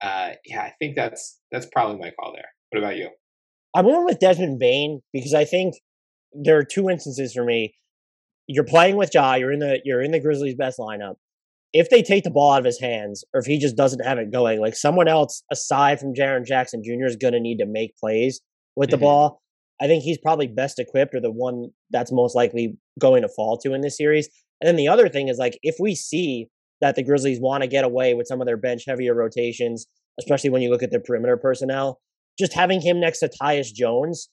uh, 0.00 0.30
yeah, 0.44 0.62
I 0.62 0.74
think 0.78 0.96
that's 0.96 1.40
that's 1.52 1.66
probably 1.66 1.98
my 1.98 2.10
call 2.18 2.32
there. 2.32 2.48
What 2.70 2.78
about 2.78 2.96
you? 2.96 3.10
I'm 3.74 3.84
going 3.84 4.04
with 4.04 4.18
Desmond 4.18 4.58
Bane 4.58 5.00
because 5.12 5.34
I 5.34 5.44
think 5.44 5.74
there 6.32 6.58
are 6.58 6.64
two 6.64 6.88
instances 6.88 7.32
for 7.32 7.44
me. 7.44 7.74
You're 8.46 8.64
playing 8.64 8.96
with 8.96 9.10
Ja. 9.14 9.34
You're 9.34 9.52
in 9.52 9.60
the 9.60 9.80
you're 9.84 10.02
in 10.02 10.10
the 10.10 10.20
Grizzlies' 10.20 10.54
best 10.54 10.78
lineup. 10.78 11.14
If 11.72 11.88
they 11.88 12.02
take 12.02 12.24
the 12.24 12.30
ball 12.30 12.52
out 12.52 12.58
of 12.58 12.64
his 12.64 12.80
hands, 12.80 13.24
or 13.32 13.40
if 13.40 13.46
he 13.46 13.58
just 13.58 13.76
doesn't 13.76 14.04
have 14.04 14.18
it 14.18 14.32
going, 14.32 14.60
like 14.60 14.74
someone 14.74 15.06
else 15.06 15.44
aside 15.52 16.00
from 16.00 16.14
Jaren 16.14 16.44
Jackson 16.44 16.82
Jr. 16.82 17.06
is 17.06 17.16
going 17.16 17.32
to 17.32 17.40
need 17.40 17.58
to 17.58 17.66
make 17.66 17.96
plays 17.96 18.40
with 18.74 18.90
the 18.90 18.96
mm-hmm. 18.96 19.04
ball. 19.04 19.42
I 19.80 19.86
think 19.86 20.02
he's 20.02 20.18
probably 20.18 20.46
best 20.46 20.78
equipped 20.78 21.14
or 21.14 21.20
the 21.20 21.30
one 21.30 21.68
that's 21.90 22.12
most 22.12 22.34
likely 22.34 22.76
going 22.98 23.22
to 23.22 23.28
fall 23.28 23.56
to 23.58 23.72
in 23.72 23.80
this 23.80 23.96
series. 23.96 24.28
And 24.60 24.68
then 24.68 24.76
the 24.76 24.88
other 24.88 25.08
thing 25.08 25.28
is 25.28 25.38
like 25.38 25.58
if 25.62 25.76
we 25.80 25.94
see 25.94 26.48
that 26.80 26.96
the 26.96 27.02
Grizzlies 27.02 27.40
want 27.40 27.62
to 27.62 27.68
get 27.68 27.84
away 27.84 28.14
with 28.14 28.26
some 28.26 28.40
of 28.40 28.46
their 28.46 28.56
bench 28.56 28.84
heavier 28.86 29.14
rotations, 29.14 29.86
especially 30.18 30.50
when 30.50 30.62
you 30.62 30.70
look 30.70 30.82
at 30.82 30.90
their 30.90 31.00
perimeter 31.00 31.36
personnel, 31.36 32.00
just 32.38 32.52
having 32.52 32.80
him 32.80 33.00
next 33.00 33.20
to 33.20 33.28
Tyus 33.28 33.72
Jones, 33.72 34.28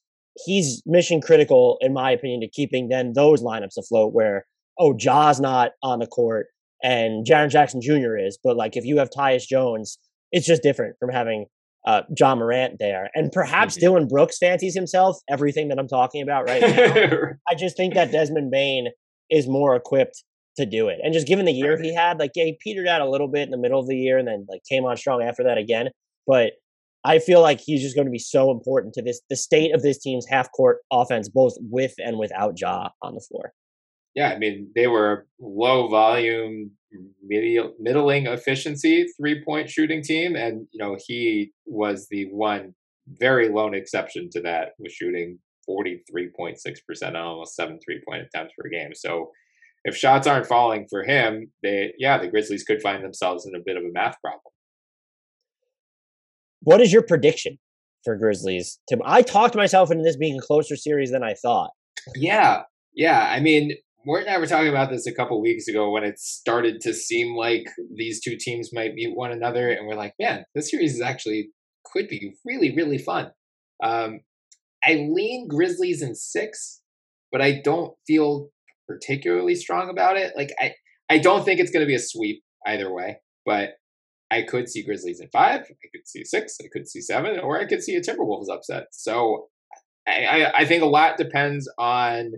he's 0.45 0.81
mission 0.85 1.21
critical 1.21 1.77
in 1.81 1.93
my 1.93 2.11
opinion 2.11 2.41
to 2.41 2.47
keeping 2.47 2.89
then 2.89 3.13
those 3.13 3.41
lineups 3.41 3.77
afloat 3.77 4.13
where 4.13 4.45
oh 4.79 4.93
Ja's 4.93 5.39
not 5.39 5.71
on 5.81 5.99
the 5.99 6.07
court 6.07 6.47
and 6.83 7.25
Jaren 7.25 7.49
Jackson 7.49 7.81
Jr. 7.81 8.17
is, 8.17 8.37
but 8.43 8.55
like 8.55 8.77
if 8.77 8.85
you 8.85 8.97
have 8.97 9.09
Tyus 9.09 9.47
Jones, 9.47 9.97
it's 10.31 10.45
just 10.45 10.63
different 10.63 10.95
from 10.99 11.09
having 11.09 11.45
uh, 11.85 12.01
Ja 12.17 12.35
Morant 12.35 12.77
there. 12.79 13.09
And 13.15 13.31
perhaps 13.31 13.75
mm-hmm. 13.75 13.81
Dillon 13.81 14.07
Brooks 14.07 14.37
fancies 14.37 14.75
himself 14.75 15.17
everything 15.29 15.69
that 15.69 15.79
I'm 15.79 15.87
talking 15.87 16.21
about 16.21 16.47
right 16.47 16.61
now. 16.61 17.15
I 17.49 17.55
just 17.55 17.77
think 17.77 17.93
that 17.93 18.11
Desmond 18.11 18.51
Bane 18.51 18.89
is 19.29 19.47
more 19.47 19.75
equipped 19.75 20.23
to 20.57 20.65
do 20.65 20.89
it. 20.89 20.99
And 21.03 21.13
just 21.13 21.27
given 21.27 21.45
the 21.45 21.53
year 21.53 21.81
he 21.81 21.93
had, 21.93 22.19
like, 22.19 22.31
yeah, 22.35 22.45
he 22.45 22.57
petered 22.61 22.87
out 22.87 23.01
a 23.01 23.09
little 23.09 23.27
bit 23.27 23.43
in 23.43 23.51
the 23.51 23.57
middle 23.57 23.79
of 23.79 23.87
the 23.87 23.95
year 23.95 24.17
and 24.17 24.27
then 24.27 24.45
like 24.49 24.61
came 24.69 24.85
on 24.85 24.97
strong 24.97 25.23
after 25.23 25.43
that 25.43 25.57
again. 25.57 25.89
But 26.25 26.53
I 27.03 27.19
feel 27.19 27.41
like 27.41 27.59
he's 27.61 27.81
just 27.81 27.95
going 27.95 28.07
to 28.07 28.11
be 28.11 28.19
so 28.19 28.51
important 28.51 28.93
to 28.95 29.01
this 29.01 29.21
the 29.29 29.35
state 29.35 29.73
of 29.73 29.81
this 29.81 29.97
team's 29.99 30.25
half 30.27 30.51
court 30.51 30.79
offense, 30.91 31.29
both 31.29 31.53
with 31.61 31.93
and 31.99 32.17
without 32.17 32.59
Ja 32.59 32.89
on 33.01 33.15
the 33.15 33.21
floor. 33.21 33.53
yeah, 34.15 34.29
I 34.29 34.37
mean, 34.39 34.71
they 34.75 34.87
were 34.87 35.27
low 35.39 35.87
volume, 35.89 36.71
middling 37.79 38.25
efficiency 38.25 39.05
three 39.15 39.43
point 39.43 39.69
shooting 39.69 40.01
team. 40.01 40.35
And, 40.35 40.67
you 40.71 40.83
know, 40.83 40.97
he 41.05 41.53
was 41.65 42.07
the 42.09 42.25
one 42.31 42.73
very 43.07 43.47
lone 43.49 43.75
exception 43.75 44.29
to 44.31 44.41
that, 44.41 44.69
was 44.79 44.91
shooting 44.91 45.37
43.6% 45.69 47.07
on 47.09 47.15
almost 47.15 47.55
seven 47.55 47.79
three 47.85 48.01
point 48.07 48.23
attempts 48.23 48.53
per 48.57 48.69
game. 48.69 48.93
So 48.95 49.31
if 49.83 49.95
shots 49.95 50.27
aren't 50.27 50.47
falling 50.47 50.87
for 50.89 51.03
him, 51.03 51.51
they, 51.61 51.93
yeah, 51.99 52.17
the 52.17 52.27
Grizzlies 52.27 52.63
could 52.63 52.81
find 52.81 53.03
themselves 53.03 53.45
in 53.45 53.55
a 53.55 53.63
bit 53.63 53.77
of 53.77 53.83
a 53.83 53.91
math 53.91 54.19
problem. 54.19 54.41
What 56.61 56.81
is 56.81 56.91
your 56.91 57.01
prediction 57.01 57.57
for 58.03 58.15
Grizzlies? 58.15 58.79
Tim, 58.89 59.01
I 59.05 59.21
talked 59.21 59.55
myself 59.55 59.91
into 59.91 60.03
this 60.03 60.17
being 60.17 60.37
a 60.37 60.41
closer 60.41 60.75
series 60.75 61.11
than 61.11 61.23
I 61.23 61.33
thought. 61.33 61.71
Yeah, 62.15 62.63
yeah. 62.93 63.27
I 63.29 63.39
mean, 63.39 63.75
Mort 64.05 64.21
and 64.21 64.29
I 64.29 64.37
were 64.37 64.47
talking 64.47 64.69
about 64.69 64.89
this 64.89 65.05
a 65.05 65.13
couple 65.13 65.41
weeks 65.41 65.67
ago 65.67 65.91
when 65.91 66.03
it 66.03 66.19
started 66.19 66.79
to 66.81 66.93
seem 66.93 67.35
like 67.35 67.67
these 67.95 68.21
two 68.21 68.37
teams 68.39 68.71
might 68.73 68.93
meet 68.93 69.15
one 69.15 69.31
another, 69.31 69.69
and 69.69 69.87
we're 69.87 69.95
like, 69.95 70.13
man, 70.19 70.45
this 70.55 70.71
series 70.71 70.95
is 70.95 71.01
actually 71.01 71.49
could 71.91 72.07
be 72.07 72.33
really, 72.45 72.75
really 72.75 72.97
fun. 72.97 73.31
Um, 73.83 74.21
I 74.83 75.07
lean 75.09 75.47
Grizzlies 75.47 76.01
in 76.01 76.15
six, 76.15 76.81
but 77.31 77.41
I 77.41 77.61
don't 77.63 77.93
feel 78.05 78.49
particularly 78.87 79.55
strong 79.55 79.89
about 79.89 80.17
it. 80.17 80.33
Like 80.35 80.51
I, 80.59 80.73
I 81.09 81.17
don't 81.17 81.43
think 81.43 81.59
it's 81.59 81.71
going 81.71 81.83
to 81.83 81.87
be 81.87 81.95
a 81.95 81.99
sweep 81.99 82.43
either 82.65 82.93
way, 82.93 83.17
but 83.45 83.71
I 84.29 84.41
could 84.41 84.69
see 84.69 84.83
Grizzlies 84.83 85.21
in 85.21 85.29
five, 85.29 85.61
I 85.61 85.87
could 85.91 86.05
see 86.05 86.23
six, 86.23 86.57
I 86.61 86.67
could 86.71 86.87
see 86.87 87.01
seven, 87.01 87.39
or 87.39 87.59
I 87.59 87.65
could 87.65 87.81
see 87.81 87.95
a 87.95 88.01
Timberwolves 88.01 88.49
upset. 88.49 88.87
So 88.91 89.47
I, 90.07 90.51
I, 90.55 90.65
think 90.65 90.83
a 90.83 90.87
lot 90.87 91.17
depends 91.17 91.69
on 91.77 92.31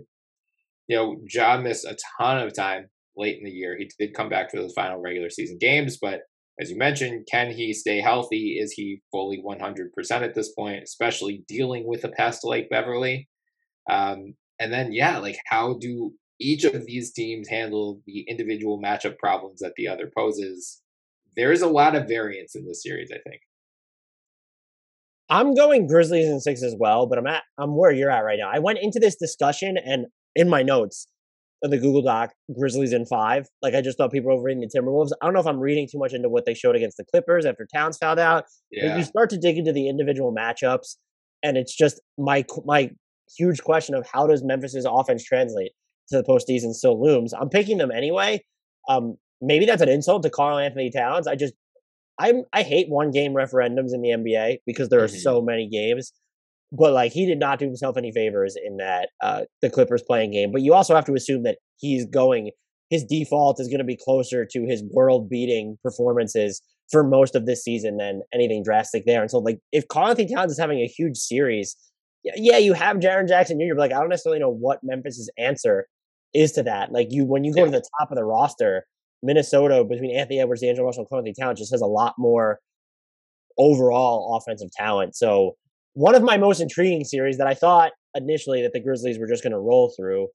you 0.90 0.96
know, 0.96 1.16
Ja 1.32 1.56
missed 1.56 1.84
a 1.84 1.96
ton 2.18 2.38
of 2.38 2.52
time 2.52 2.88
late 3.16 3.38
in 3.38 3.44
the 3.44 3.50
year. 3.50 3.76
He 3.78 3.88
did 3.96 4.12
come 4.12 4.28
back 4.28 4.50
for 4.50 4.56
those 4.56 4.72
final 4.72 5.00
regular 5.00 5.30
season 5.30 5.56
games, 5.60 5.98
but 6.02 6.22
as 6.60 6.68
you 6.68 6.76
mentioned, 6.76 7.28
can 7.30 7.52
he 7.52 7.72
stay 7.72 8.00
healthy? 8.00 8.58
Is 8.60 8.72
he 8.72 9.00
fully 9.12 9.40
100% 9.40 9.88
at 10.10 10.34
this 10.34 10.52
point, 10.52 10.82
especially 10.82 11.44
dealing 11.46 11.86
with 11.86 12.02
a 12.02 12.08
past 12.08 12.44
like 12.44 12.68
Beverley? 12.68 13.28
Um, 13.88 14.34
and 14.58 14.72
then, 14.72 14.92
yeah, 14.92 15.18
like 15.18 15.38
how 15.46 15.74
do 15.80 16.12
each 16.40 16.64
of 16.64 16.84
these 16.86 17.12
teams 17.12 17.48
handle 17.48 18.00
the 18.04 18.26
individual 18.28 18.82
matchup 18.82 19.16
problems 19.18 19.60
that 19.60 19.74
the 19.76 19.86
other 19.86 20.10
poses? 20.14 20.79
There's 21.36 21.62
a 21.62 21.68
lot 21.68 21.94
of 21.94 22.08
variance 22.08 22.54
in 22.54 22.66
this 22.66 22.82
series, 22.82 23.10
I 23.12 23.18
think. 23.28 23.42
I'm 25.28 25.54
going 25.54 25.86
Grizzlies 25.86 26.26
in 26.26 26.40
six 26.40 26.62
as 26.62 26.74
well, 26.78 27.06
but 27.06 27.16
I'm 27.16 27.26
at 27.26 27.44
I'm 27.56 27.76
where 27.76 27.92
you're 27.92 28.10
at 28.10 28.24
right 28.24 28.38
now. 28.38 28.50
I 28.52 28.58
went 28.58 28.80
into 28.82 28.98
this 28.98 29.16
discussion 29.16 29.76
and 29.78 30.06
in 30.34 30.48
my 30.48 30.62
notes 30.62 31.06
of 31.62 31.70
the 31.70 31.78
Google 31.78 32.02
Doc, 32.02 32.32
Grizzlies 32.58 32.92
in 32.92 33.06
five. 33.06 33.46
Like 33.62 33.74
I 33.74 33.80
just 33.80 33.96
thought 33.96 34.10
people 34.10 34.34
were 34.36 34.42
reading 34.42 34.60
the 34.60 34.80
Timberwolves. 34.80 35.10
I 35.20 35.26
don't 35.26 35.34
know 35.34 35.40
if 35.40 35.46
I'm 35.46 35.60
reading 35.60 35.86
too 35.90 35.98
much 35.98 36.12
into 36.12 36.28
what 36.28 36.46
they 36.46 36.54
showed 36.54 36.74
against 36.74 36.96
the 36.96 37.04
Clippers 37.04 37.46
after 37.46 37.66
Towns 37.72 37.96
found 37.96 38.18
out. 38.18 38.44
Yeah. 38.72 38.88
Like 38.88 38.98
you 38.98 39.04
start 39.04 39.30
to 39.30 39.38
dig 39.38 39.56
into 39.56 39.72
the 39.72 39.88
individual 39.88 40.34
matchups, 40.34 40.96
and 41.42 41.56
it's 41.56 41.76
just 41.76 42.00
my 42.18 42.44
my 42.64 42.90
huge 43.38 43.62
question 43.62 43.94
of 43.94 44.06
how 44.12 44.26
does 44.26 44.42
Memphis's 44.42 44.86
offense 44.88 45.22
translate 45.24 45.72
to 46.08 46.16
the 46.16 46.24
postseason 46.24 46.72
still 46.72 47.00
looms. 47.00 47.32
I'm 47.32 47.48
picking 47.48 47.78
them 47.78 47.92
anyway. 47.92 48.44
Um, 48.88 49.16
maybe 49.40 49.66
that's 49.66 49.82
an 49.82 49.88
insult 49.88 50.22
to 50.22 50.30
Karl-Anthony 50.30 50.90
Towns. 50.90 51.26
I 51.26 51.36
just 51.36 51.54
I'm 52.18 52.44
I 52.52 52.62
hate 52.62 52.88
one 52.88 53.10
game 53.10 53.32
referendums 53.32 53.92
in 53.92 54.02
the 54.02 54.10
NBA 54.10 54.58
because 54.66 54.88
there 54.88 55.02
are 55.02 55.08
mm-hmm. 55.08 55.16
so 55.16 55.40
many 55.40 55.68
games 55.68 56.12
but 56.72 56.92
like 56.92 57.12
he 57.12 57.26
did 57.26 57.38
not 57.38 57.58
do 57.58 57.66
himself 57.66 57.96
any 57.96 58.12
favors 58.12 58.56
in 58.62 58.76
that 58.76 59.10
uh 59.22 59.42
the 59.62 59.70
Clippers 59.70 60.02
play-in 60.02 60.32
game. 60.32 60.52
But 60.52 60.62
you 60.62 60.74
also 60.74 60.94
have 60.94 61.04
to 61.06 61.14
assume 61.14 61.42
that 61.44 61.58
he's 61.78 62.06
going 62.06 62.50
his 62.90 63.04
default 63.04 63.60
is 63.60 63.68
going 63.68 63.78
to 63.78 63.84
be 63.84 63.96
closer 63.96 64.44
to 64.44 64.66
his 64.66 64.82
world 64.92 65.28
beating 65.28 65.78
performances 65.82 66.60
for 66.90 67.04
most 67.04 67.36
of 67.36 67.46
this 67.46 67.62
season 67.62 67.98
than 67.98 68.20
anything 68.34 68.64
drastic 68.64 69.04
there. 69.06 69.20
And 69.20 69.30
so 69.30 69.38
like 69.38 69.58
if 69.70 69.86
Karl-Anthony 69.86 70.34
Towns 70.34 70.50
is 70.50 70.58
having 70.58 70.80
a 70.80 70.88
huge 70.88 71.16
series, 71.16 71.76
yeah, 72.24 72.58
you 72.58 72.72
have 72.72 72.96
Jaren 72.96 73.28
Jackson 73.28 73.60
Jr., 73.60 73.74
but 73.76 73.80
like 73.80 73.92
I 73.92 74.00
don't 74.00 74.08
necessarily 74.08 74.40
know 74.40 74.50
what 74.50 74.80
Memphis's 74.82 75.30
answer 75.38 75.86
is 76.34 76.52
to 76.52 76.62
that. 76.64 76.92
Like 76.92 77.08
you 77.10 77.24
when 77.24 77.44
you 77.44 77.54
go 77.54 77.60
yeah. 77.60 77.66
to 77.66 77.70
the 77.72 77.84
top 77.98 78.10
of 78.10 78.16
the 78.16 78.24
roster, 78.24 78.84
Minnesota 79.22 79.84
between 79.84 80.16
Anthony 80.16 80.40
Edwards, 80.40 80.62
D'Angelo 80.62 80.86
Russell, 80.86 81.02
and 81.02 81.08
Karl-Anthony 81.08 81.34
Towns 81.38 81.58
just 81.58 81.72
has 81.72 81.80
a 81.80 81.86
lot 81.86 82.14
more 82.18 82.60
overall 83.58 84.36
offensive 84.36 84.70
talent. 84.72 85.16
So 85.16 85.56
one 85.94 86.14
of 86.14 86.22
my 86.22 86.36
most 86.36 86.60
intriguing 86.60 87.04
series 87.04 87.38
that 87.38 87.46
I 87.46 87.54
thought 87.54 87.92
initially 88.14 88.62
that 88.62 88.72
the 88.72 88.80
Grizzlies 88.80 89.18
were 89.18 89.26
just 89.26 89.42
going 89.42 89.52
to 89.52 89.58
roll 89.58 89.92
through. 89.96 90.28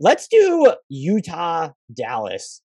Let's 0.00 0.28
do 0.28 0.72
Utah 0.88 1.70
Dallas, 1.92 2.62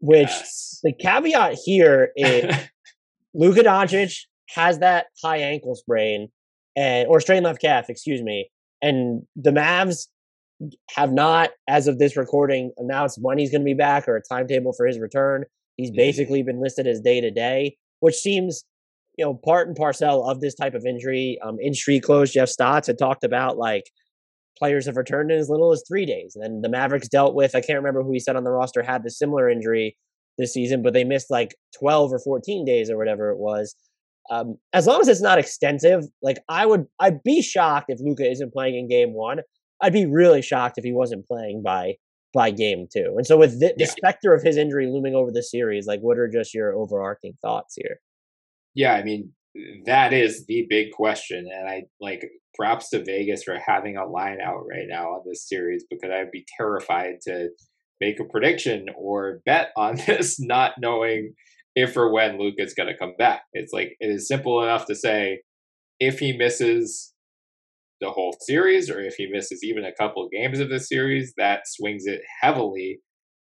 which 0.00 0.28
yes. 0.28 0.80
the 0.82 0.92
caveat 0.92 1.58
here 1.64 2.12
is 2.16 2.54
Luka 3.34 3.62
Doncic 3.62 4.18
has 4.50 4.78
that 4.78 5.06
high 5.22 5.38
ankle 5.38 5.74
sprain 5.74 6.28
and 6.76 7.08
or 7.08 7.20
strained 7.20 7.44
left 7.44 7.60
calf, 7.60 7.88
excuse 7.88 8.22
me, 8.22 8.50
and 8.82 9.22
the 9.34 9.50
Mavs 9.50 10.08
have 10.90 11.12
not, 11.12 11.50
as 11.68 11.86
of 11.86 11.98
this 11.98 12.16
recording, 12.16 12.72
announced 12.78 13.18
when 13.20 13.38
he's 13.38 13.50
going 13.50 13.62
to 13.62 13.66
be 13.66 13.74
back 13.74 14.08
or 14.08 14.16
a 14.16 14.22
timetable 14.22 14.72
for 14.72 14.86
his 14.86 14.98
return. 14.98 15.44
He's 15.76 15.90
mm-hmm. 15.90 15.96
basically 15.96 16.42
been 16.42 16.60
listed 16.60 16.86
as 16.86 17.00
day 17.00 17.20
to 17.20 17.30
day, 17.30 17.76
which 18.00 18.16
seems 18.16 18.64
you 19.16 19.24
know, 19.24 19.34
part 19.34 19.66
and 19.66 19.76
parcel 19.76 20.28
of 20.28 20.40
this 20.40 20.54
type 20.54 20.74
of 20.74 20.84
injury. 20.84 21.38
Um, 21.42 21.56
in 21.60 21.74
street 21.74 22.02
clothes, 22.02 22.32
Jeff 22.32 22.48
Stotts 22.48 22.86
had 22.86 22.98
talked 22.98 23.24
about 23.24 23.56
like 23.56 23.90
players 24.58 24.86
have 24.86 24.96
returned 24.96 25.30
in 25.30 25.38
as 25.38 25.48
little 25.48 25.72
as 25.72 25.82
three 25.86 26.06
days. 26.06 26.36
And 26.36 26.62
the 26.62 26.68
Mavericks 26.68 27.08
dealt 27.08 27.34
with, 27.34 27.54
I 27.54 27.60
can't 27.60 27.78
remember 27.78 28.02
who 28.02 28.12
he 28.12 28.20
said 28.20 28.36
on 28.36 28.44
the 28.44 28.50
roster 28.50 28.82
had 28.82 29.04
the 29.04 29.10
similar 29.10 29.48
injury 29.48 29.96
this 30.38 30.52
season, 30.52 30.82
but 30.82 30.92
they 30.92 31.04
missed 31.04 31.30
like 31.30 31.54
12 31.78 32.12
or 32.12 32.18
14 32.18 32.64
days 32.64 32.90
or 32.90 32.96
whatever 32.96 33.30
it 33.30 33.38
was. 33.38 33.74
Um, 34.28 34.56
as 34.72 34.86
long 34.86 35.00
as 35.00 35.08
it's 35.08 35.20
not 35.20 35.38
extensive, 35.38 36.04
like 36.20 36.38
I 36.48 36.66
would, 36.66 36.86
I'd 36.98 37.22
be 37.22 37.42
shocked 37.42 37.86
if 37.88 38.00
Luka 38.00 38.28
isn't 38.28 38.52
playing 38.52 38.76
in 38.76 38.88
game 38.88 39.12
one. 39.12 39.40
I'd 39.80 39.92
be 39.92 40.06
really 40.06 40.42
shocked 40.42 40.78
if 40.78 40.84
he 40.84 40.92
wasn't 40.92 41.26
playing 41.26 41.62
by 41.62 41.94
by 42.34 42.50
game 42.50 42.86
two. 42.92 43.14
And 43.16 43.26
so 43.26 43.38
with 43.38 43.60
the, 43.60 43.74
the 43.76 43.86
specter 43.86 44.34
of 44.34 44.42
his 44.42 44.56
injury 44.56 44.86
looming 44.86 45.14
over 45.14 45.30
the 45.30 45.42
series, 45.42 45.86
like 45.86 46.00
what 46.00 46.18
are 46.18 46.28
just 46.28 46.52
your 46.52 46.74
overarching 46.74 47.34
thoughts 47.42 47.74
here? 47.76 48.00
yeah, 48.76 48.92
I 48.92 49.02
mean, 49.02 49.32
that 49.86 50.12
is 50.12 50.44
the 50.46 50.66
big 50.68 50.92
question. 50.92 51.48
And 51.52 51.68
I 51.68 51.84
like 51.98 52.28
props 52.54 52.90
to 52.90 53.02
Vegas 53.02 53.42
for 53.42 53.58
having 53.58 53.96
a 53.96 54.06
line 54.06 54.38
out 54.40 54.66
right 54.70 54.86
now 54.86 55.14
on 55.14 55.22
this 55.26 55.48
series 55.48 55.84
because 55.90 56.10
I'd 56.10 56.30
be 56.30 56.44
terrified 56.58 57.22
to 57.22 57.48
make 58.00 58.20
a 58.20 58.24
prediction 58.24 58.86
or 58.96 59.40
bet 59.46 59.70
on 59.76 59.96
this, 60.06 60.38
not 60.38 60.74
knowing 60.78 61.32
if 61.74 61.96
or 61.96 62.12
when 62.12 62.38
Luka 62.38 62.62
is 62.62 62.74
going 62.74 62.88
to 62.88 62.96
come 62.96 63.14
back. 63.18 63.42
It's 63.54 63.72
like 63.72 63.96
it 63.98 64.10
is 64.10 64.28
simple 64.28 64.62
enough 64.62 64.84
to 64.86 64.94
say 64.94 65.40
if 65.98 66.18
he 66.18 66.36
misses 66.36 67.14
the 68.00 68.10
whole 68.10 68.36
series 68.40 68.90
or 68.90 69.00
if 69.00 69.14
he 69.14 69.26
misses 69.26 69.62
even 69.62 69.84
a 69.84 69.94
couple 69.94 70.24
of 70.24 70.30
games 70.30 70.60
of 70.60 70.68
the 70.68 70.80
series, 70.80 71.32
that 71.36 71.62
swings 71.66 72.04
it 72.06 72.20
heavily 72.40 73.00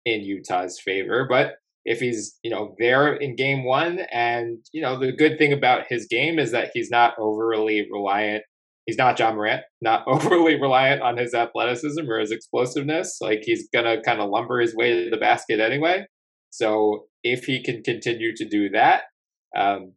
in 0.05 0.23
Utah's 0.23 0.81
favor. 0.81 1.27
But 1.29 1.57
if 1.85 2.01
he's 2.01 2.39
you 2.43 2.51
know 2.51 2.75
there 2.79 3.15
in 3.15 3.37
game 3.37 3.65
one 3.65 4.01
and 4.13 4.59
you 4.73 4.83
know 4.83 4.99
the 4.99 5.13
good 5.13 5.39
thing 5.39 5.53
about 5.53 5.85
his 5.89 6.07
game 6.07 6.39
is 6.39 6.53
that 6.53 6.71
he's 6.75 6.91
not 6.91 7.15
overly 7.19 7.87
reliant 7.91 8.43
he's 8.87 8.99
not 8.99 9.19
Ja 9.19 9.33
Morant 9.33 9.63
not 9.81 10.05
overly 10.07 10.61
reliant 10.61 11.03
on 11.03 11.17
his 11.17 11.35
athleticism 11.35 12.09
or 12.09 12.19
his 12.19 12.33
explosiveness 12.33 13.19
like 13.21 13.43
he's 13.45 13.69
gonna 13.73 14.01
kind 14.03 14.21
of 14.21 14.31
lumber 14.31 14.61
his 14.61 14.75
way 14.75 15.05
to 15.05 15.11
the 15.11 15.17
basket 15.17 15.61
anyway 15.61 16.05
so 16.51 17.07
if 17.23 17.45
he 17.45 17.63
can 17.63 17.83
continue 17.83 18.35
to 18.35 18.45
do 18.45 18.69
that 18.71 19.05
um, 19.57 19.93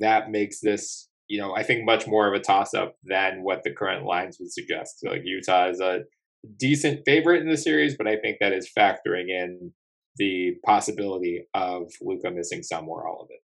that 0.00 0.30
makes 0.30 0.60
this 0.60 1.07
you 1.28 1.38
know 1.38 1.54
i 1.54 1.62
think 1.62 1.84
much 1.84 2.06
more 2.06 2.26
of 2.26 2.34
a 2.34 2.42
toss 2.42 2.74
up 2.74 2.96
than 3.04 3.42
what 3.42 3.62
the 3.62 3.72
current 3.72 4.04
lines 4.04 4.38
would 4.40 4.52
suggest 4.52 5.00
so 5.00 5.10
like 5.10 5.22
utah 5.24 5.68
is 5.68 5.80
a 5.80 6.00
decent 6.58 7.00
favorite 7.04 7.42
in 7.42 7.48
the 7.48 7.56
series 7.56 7.96
but 7.96 8.06
i 8.06 8.16
think 8.16 8.38
that 8.40 8.52
is 8.52 8.70
factoring 8.76 9.28
in 9.28 9.72
the 10.18 10.56
possibility 10.64 11.46
of 11.54 11.90
Luka 12.02 12.30
missing 12.30 12.62
some 12.62 12.88
or 12.88 13.08
all 13.08 13.22
of 13.22 13.28
it. 13.30 13.40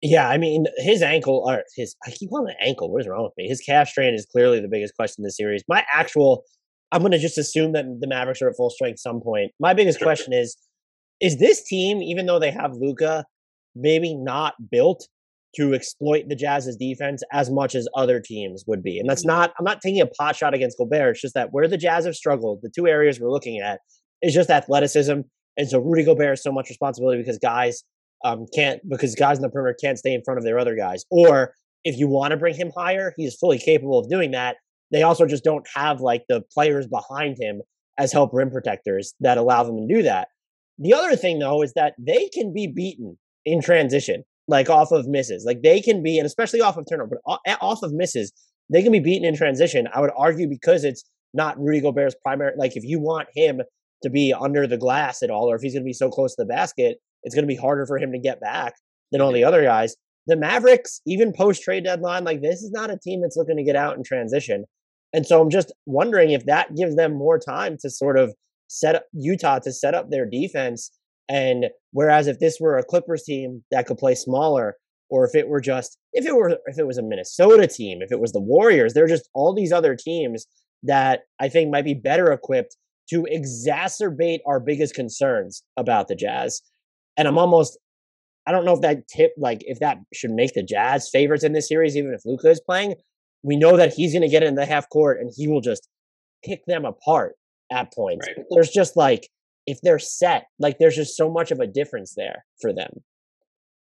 Yeah, 0.00 0.28
I 0.28 0.38
mean 0.38 0.66
his 0.76 1.02
ankle 1.02 1.42
or 1.46 1.62
his 1.74 1.96
I 2.06 2.10
keep 2.10 2.30
calling 2.30 2.52
it 2.52 2.64
ankle. 2.64 2.92
What 2.92 3.00
is 3.00 3.08
wrong 3.08 3.24
with 3.24 3.32
me? 3.36 3.48
His 3.48 3.60
calf 3.60 3.88
strain 3.88 4.14
is 4.14 4.26
clearly 4.26 4.60
the 4.60 4.68
biggest 4.68 4.94
question 4.94 5.22
in 5.22 5.24
the 5.24 5.32
series. 5.32 5.64
My 5.68 5.84
actual 5.92 6.44
I'm 6.92 7.02
gonna 7.02 7.18
just 7.18 7.38
assume 7.38 7.72
that 7.72 7.84
the 8.00 8.06
Mavericks 8.06 8.40
are 8.42 8.48
at 8.48 8.56
full 8.56 8.70
strength 8.70 9.00
some 9.00 9.20
point. 9.20 9.52
My 9.58 9.74
biggest 9.74 9.98
sure. 9.98 10.06
question 10.06 10.32
is 10.32 10.56
is 11.20 11.38
this 11.38 11.64
team, 11.64 12.00
even 12.00 12.26
though 12.26 12.38
they 12.38 12.52
have 12.52 12.74
Luka, 12.74 13.24
maybe 13.74 14.14
not 14.14 14.54
built 14.70 15.08
to 15.56 15.74
exploit 15.74 16.28
the 16.28 16.36
Jazz's 16.36 16.76
defense 16.76 17.22
as 17.32 17.50
much 17.50 17.74
as 17.74 17.88
other 17.94 18.20
teams 18.20 18.64
would 18.66 18.82
be. 18.82 18.98
And 18.98 19.08
that's 19.08 19.22
mm-hmm. 19.22 19.40
not 19.40 19.54
I'm 19.58 19.64
not 19.64 19.80
taking 19.80 20.00
a 20.00 20.06
pot 20.06 20.36
shot 20.36 20.54
against 20.54 20.78
Gobert. 20.78 21.12
It's 21.12 21.20
just 21.20 21.34
that 21.34 21.52
where 21.52 21.68
the 21.68 21.78
Jazz 21.78 22.04
have 22.04 22.16
struggled, 22.16 22.60
the 22.62 22.70
two 22.70 22.86
areas 22.86 23.20
we're 23.20 23.30
looking 23.30 23.60
at 23.60 23.80
is 24.22 24.34
just 24.34 24.50
athleticism. 24.50 25.20
And 25.56 25.68
so 25.68 25.78
Rudy 25.78 26.04
Gobert 26.04 26.30
has 26.30 26.42
so 26.42 26.52
much 26.52 26.68
responsibility 26.68 27.20
because 27.20 27.38
guys 27.38 27.82
um, 28.24 28.46
can't 28.54 28.80
because 28.88 29.14
guys 29.14 29.38
in 29.38 29.42
the 29.42 29.48
perimeter 29.48 29.76
can't 29.80 29.98
stay 29.98 30.14
in 30.14 30.22
front 30.24 30.38
of 30.38 30.44
their 30.44 30.58
other 30.58 30.76
guys. 30.76 31.04
Or 31.10 31.54
if 31.84 31.96
you 31.98 32.08
want 32.08 32.32
to 32.32 32.36
bring 32.36 32.54
him 32.54 32.72
higher, 32.76 33.14
he's 33.16 33.34
fully 33.34 33.58
capable 33.58 33.98
of 33.98 34.08
doing 34.08 34.32
that. 34.32 34.56
They 34.90 35.02
also 35.02 35.26
just 35.26 35.44
don't 35.44 35.66
have 35.74 36.00
like 36.00 36.24
the 36.28 36.42
players 36.52 36.86
behind 36.86 37.36
him 37.40 37.62
as 37.98 38.12
help 38.12 38.30
rim 38.32 38.50
protectors 38.50 39.14
that 39.20 39.38
allow 39.38 39.64
them 39.64 39.76
to 39.76 39.94
do 39.94 40.02
that. 40.02 40.28
The 40.78 40.94
other 40.94 41.16
thing 41.16 41.38
though 41.38 41.62
is 41.62 41.72
that 41.74 41.94
they 41.98 42.28
can 42.28 42.52
be 42.52 42.66
beaten 42.66 43.18
in 43.44 43.60
transition, 43.60 44.24
like 44.48 44.68
off 44.68 44.90
of 44.90 45.06
misses. 45.06 45.44
Like 45.44 45.62
they 45.62 45.80
can 45.80 46.02
be, 46.02 46.18
and 46.18 46.26
especially 46.26 46.60
off 46.60 46.76
of 46.76 46.86
turnover, 46.88 47.20
but 47.24 47.40
eh, 47.46 47.56
off 47.60 47.82
of 47.82 47.92
misses, 47.92 48.32
they 48.70 48.82
can 48.82 48.92
be 48.92 49.00
beaten 49.00 49.26
in 49.26 49.36
transition. 49.36 49.88
I 49.94 50.00
would 50.00 50.10
argue 50.16 50.48
because 50.48 50.84
it's 50.84 51.04
not 51.34 51.58
Rudy 51.60 51.80
Gobert's 51.80 52.16
primary. 52.22 52.52
Like 52.56 52.76
if 52.76 52.84
you 52.84 52.98
want 52.98 53.28
him 53.34 53.60
to 54.02 54.10
be 54.10 54.32
under 54.32 54.66
the 54.66 54.78
glass 54.78 55.22
at 55.22 55.30
all, 55.30 55.50
or 55.50 55.56
if 55.56 55.62
he's 55.62 55.74
going 55.74 55.82
to 55.82 55.88
be 55.88 55.92
so 55.92 56.10
close 56.10 56.34
to 56.34 56.42
the 56.42 56.48
basket, 56.48 56.98
it's 57.22 57.34
going 57.34 57.44
to 57.44 57.54
be 57.54 57.56
harder 57.56 57.86
for 57.86 57.98
him 57.98 58.12
to 58.12 58.18
get 58.18 58.40
back 58.40 58.74
than 59.12 59.20
all 59.20 59.32
the 59.32 59.44
other 59.44 59.62
guys. 59.62 59.96
The 60.26 60.36
Mavericks, 60.36 61.00
even 61.06 61.32
post 61.32 61.62
trade 61.62 61.84
deadline, 61.84 62.24
like 62.24 62.42
this 62.42 62.62
is 62.62 62.70
not 62.70 62.90
a 62.90 62.98
team 62.98 63.22
that's 63.22 63.36
looking 63.36 63.56
to 63.56 63.64
get 63.64 63.76
out 63.76 63.96
in 63.96 64.04
transition. 64.04 64.64
And 65.12 65.26
so 65.26 65.40
I'm 65.40 65.50
just 65.50 65.72
wondering 65.86 66.32
if 66.32 66.44
that 66.46 66.76
gives 66.76 66.96
them 66.96 67.14
more 67.14 67.38
time 67.38 67.76
to 67.80 67.90
sort 67.90 68.18
of 68.18 68.34
set 68.68 68.94
up 68.94 69.04
Utah 69.12 69.58
to 69.60 69.72
set 69.72 69.94
up 69.94 70.10
their 70.10 70.26
defense. 70.26 70.90
And 71.28 71.66
whereas 71.92 72.26
if 72.26 72.38
this 72.38 72.58
were 72.60 72.78
a 72.78 72.84
Clippers 72.84 73.24
team 73.24 73.62
that 73.70 73.86
could 73.86 73.98
play 73.98 74.14
smaller, 74.14 74.76
or 75.10 75.24
if 75.26 75.34
it 75.34 75.48
were 75.48 75.60
just 75.60 75.98
if 76.12 76.26
it 76.26 76.34
were 76.34 76.58
if 76.66 76.78
it 76.78 76.86
was 76.86 76.98
a 76.98 77.02
Minnesota 77.02 77.66
team, 77.66 78.00
if 78.02 78.12
it 78.12 78.20
was 78.20 78.32
the 78.32 78.40
Warriors, 78.40 78.94
there 78.94 79.04
are 79.04 79.08
just 79.08 79.28
all 79.34 79.54
these 79.54 79.72
other 79.72 79.94
teams 79.94 80.46
that 80.82 81.20
I 81.40 81.48
think 81.48 81.70
might 81.70 81.84
be 81.84 81.94
better 81.94 82.30
equipped 82.32 82.76
to 83.10 83.26
exacerbate 83.30 84.40
our 84.46 84.60
biggest 84.60 84.94
concerns 84.94 85.62
about 85.76 86.08
the 86.08 86.14
Jazz. 86.14 86.60
And 87.16 87.26
I'm 87.26 87.38
almost 87.38 87.78
I 88.46 88.52
don't 88.52 88.64
know 88.64 88.74
if 88.74 88.80
that 88.80 89.08
tip 89.08 89.32
like 89.36 89.60
if 89.62 89.78
that 89.80 89.98
should 90.14 90.30
make 90.30 90.54
the 90.54 90.62
Jazz 90.62 91.08
favorites 91.10 91.44
in 91.44 91.52
this 91.52 91.68
series, 91.68 91.96
even 91.96 92.14
if 92.14 92.22
Luka 92.24 92.48
is 92.48 92.60
playing. 92.60 92.94
We 93.42 93.56
know 93.56 93.76
that 93.76 93.92
he's 93.94 94.12
going 94.12 94.22
to 94.22 94.28
get 94.28 94.42
in 94.42 94.56
the 94.56 94.66
half 94.66 94.88
court 94.88 95.20
and 95.20 95.30
he 95.34 95.46
will 95.46 95.60
just 95.60 95.88
pick 96.44 96.64
them 96.66 96.84
apart 96.84 97.34
at 97.70 97.92
points. 97.92 98.26
Right. 98.26 98.44
There's 98.50 98.70
just 98.70 98.96
like 98.96 99.28
if 99.68 99.80
they're 99.82 99.98
set, 99.98 100.46
like 100.58 100.78
there's 100.78 100.96
just 100.96 101.16
so 101.16 101.30
much 101.30 101.50
of 101.50 101.60
a 101.60 101.66
difference 101.66 102.14
there 102.16 102.46
for 102.60 102.72
them. 102.72 102.90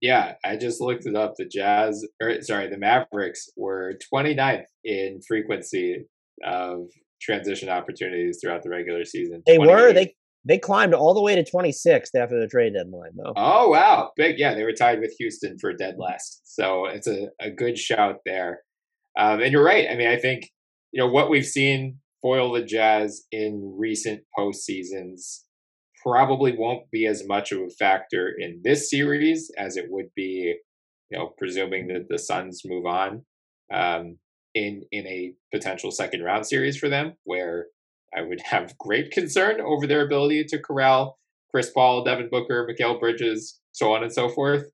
Yeah, 0.03 0.35
I 0.45 0.57
just 0.57 0.81
looked 0.81 1.07
it 1.07 1.17
up. 1.17 1.35
The 1.37 1.47
Jazz, 1.47 2.07
or 2.23 2.41
sorry, 2.43 2.69
the 2.69 2.79
Mavericks 2.79 3.49
were 3.57 3.99
29th 4.13 4.65
in 4.85 5.21
frequency 5.27 6.07
of 6.45 6.89
transition 7.21 7.69
opportunities 7.69 8.39
throughout 8.41 8.63
the 8.63 8.71
regular 8.71 9.05
season. 9.05 9.43
They 9.47 9.59
were 9.59 9.93
they 9.93 10.15
they 10.45 10.59
climbed 10.59 10.95
all 10.95 11.13
the 11.13 11.21
way 11.21 11.35
to 11.35 11.43
26th 11.43 12.15
after 12.15 12.41
the 12.41 12.49
trade 12.49 12.75
deadline, 12.75 13.13
though. 13.17 13.33
Oh 13.37 13.71
wow, 13.71 14.11
big! 14.17 14.39
Yeah, 14.39 14.55
they 14.55 14.65
were 14.65 14.73
tied 14.73 15.01
with 15.01 15.15
Houston 15.19 15.59
for 15.59 15.73
dead 15.73 15.97
last, 15.99 16.43
so 16.45 16.87
it's 16.87 17.07
a 17.07 17.29
a 17.41 17.51
good 17.51 17.79
shout 17.79 18.17
there. 18.27 18.63
Um, 19.19 19.41
and 19.41 19.53
you're 19.53 19.65
right. 19.65 19.89
I 19.91 19.97
mean, 19.97 20.09
I 20.09 20.17
think 20.17 20.51
you 20.93 21.01
know 21.01 21.11
what 21.11 21.31
we've 21.31 21.47
seen 21.47 21.99
foil 22.23 22.53
the 22.53 22.63
Jazz 22.63 23.23
in 23.33 23.75
recent 23.79 24.23
postseasons 24.39 25.41
probably 26.03 26.55
won't 26.57 26.91
be 26.91 27.07
as 27.07 27.27
much 27.27 27.53
of 27.53 27.61
a 27.61 27.71
factor 27.71 28.29
in 28.39 28.61
this 28.63 28.91
series 28.91 29.51
as 29.57 29.77
it 29.77 29.87
would 29.89 30.09
be, 30.15 30.57
you 31.11 31.19
know, 31.19 31.33
presuming 31.39 31.89
that 31.89 32.09
the 32.09 32.19
Suns 32.19 32.63
move 32.65 32.87
on 32.87 33.25
um, 33.73 34.19
in 34.55 34.83
in 34.93 35.07
a 35.07 35.35
potential 35.53 35.91
second 35.91 36.23
round 36.23 36.47
series 36.47 36.77
for 36.77 36.89
them, 36.89 37.15
where 37.25 37.67
I 38.17 38.23
would 38.23 38.41
have 38.45 38.79
great 38.79 39.11
concern 39.11 39.61
over 39.61 39.87
their 39.87 40.05
ability 40.05 40.45
to 40.49 40.59
corral 40.59 41.19
Chris 41.51 41.71
Paul, 41.71 42.05
Devin 42.05 42.29
Booker, 42.31 42.69
Mikal 42.69 43.01
Bridges, 43.01 43.61
so 43.73 43.93
on 43.93 44.03
and 44.03 44.13
so 44.13 44.29
forth. 44.29 44.65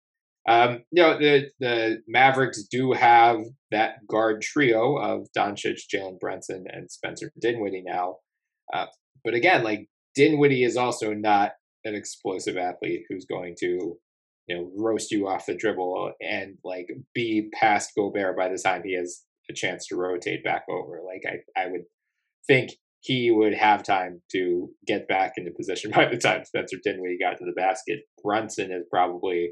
Um, 0.48 0.84
you 0.92 1.02
know, 1.02 1.18
the 1.18 1.50
the 1.58 2.02
Mavericks 2.06 2.62
do 2.70 2.92
have 2.92 3.38
that 3.72 4.06
guard 4.08 4.42
trio 4.42 4.96
of 4.96 5.26
Doncic, 5.36 5.80
Jalen 5.92 6.20
Brunson, 6.20 6.64
and 6.70 6.90
Spencer 6.90 7.32
Dinwiddie 7.40 7.82
now. 7.84 8.16
Uh, 8.72 8.86
but 9.24 9.34
again, 9.34 9.64
like 9.64 9.88
Dinwiddie 10.16 10.64
is 10.64 10.76
also 10.76 11.12
not 11.12 11.52
an 11.84 11.94
explosive 11.94 12.56
athlete 12.56 13.04
who's 13.08 13.26
going 13.26 13.54
to, 13.60 13.96
you 14.48 14.56
know, 14.56 14.70
roast 14.76 15.12
you 15.12 15.28
off 15.28 15.46
the 15.46 15.54
dribble 15.54 16.12
and 16.20 16.56
like 16.64 16.88
be 17.14 17.50
past 17.52 17.92
Gobert 17.96 18.36
by 18.36 18.48
the 18.48 18.58
time 18.58 18.82
he 18.84 18.96
has 18.96 19.22
a 19.48 19.52
chance 19.52 19.86
to 19.86 19.96
rotate 19.96 20.42
back 20.42 20.64
over. 20.68 21.00
Like 21.06 21.22
I, 21.26 21.60
I 21.60 21.70
would 21.70 21.82
think 22.46 22.72
he 23.00 23.30
would 23.30 23.54
have 23.54 23.84
time 23.84 24.20
to 24.32 24.68
get 24.86 25.06
back 25.06 25.34
into 25.36 25.52
position 25.52 25.90
by 25.94 26.06
the 26.06 26.16
time 26.16 26.44
Spencer 26.44 26.78
Dinwiddie 26.82 27.18
got 27.20 27.38
to 27.38 27.44
the 27.44 27.52
basket. 27.52 28.00
Brunson 28.22 28.72
is 28.72 28.84
probably 28.90 29.50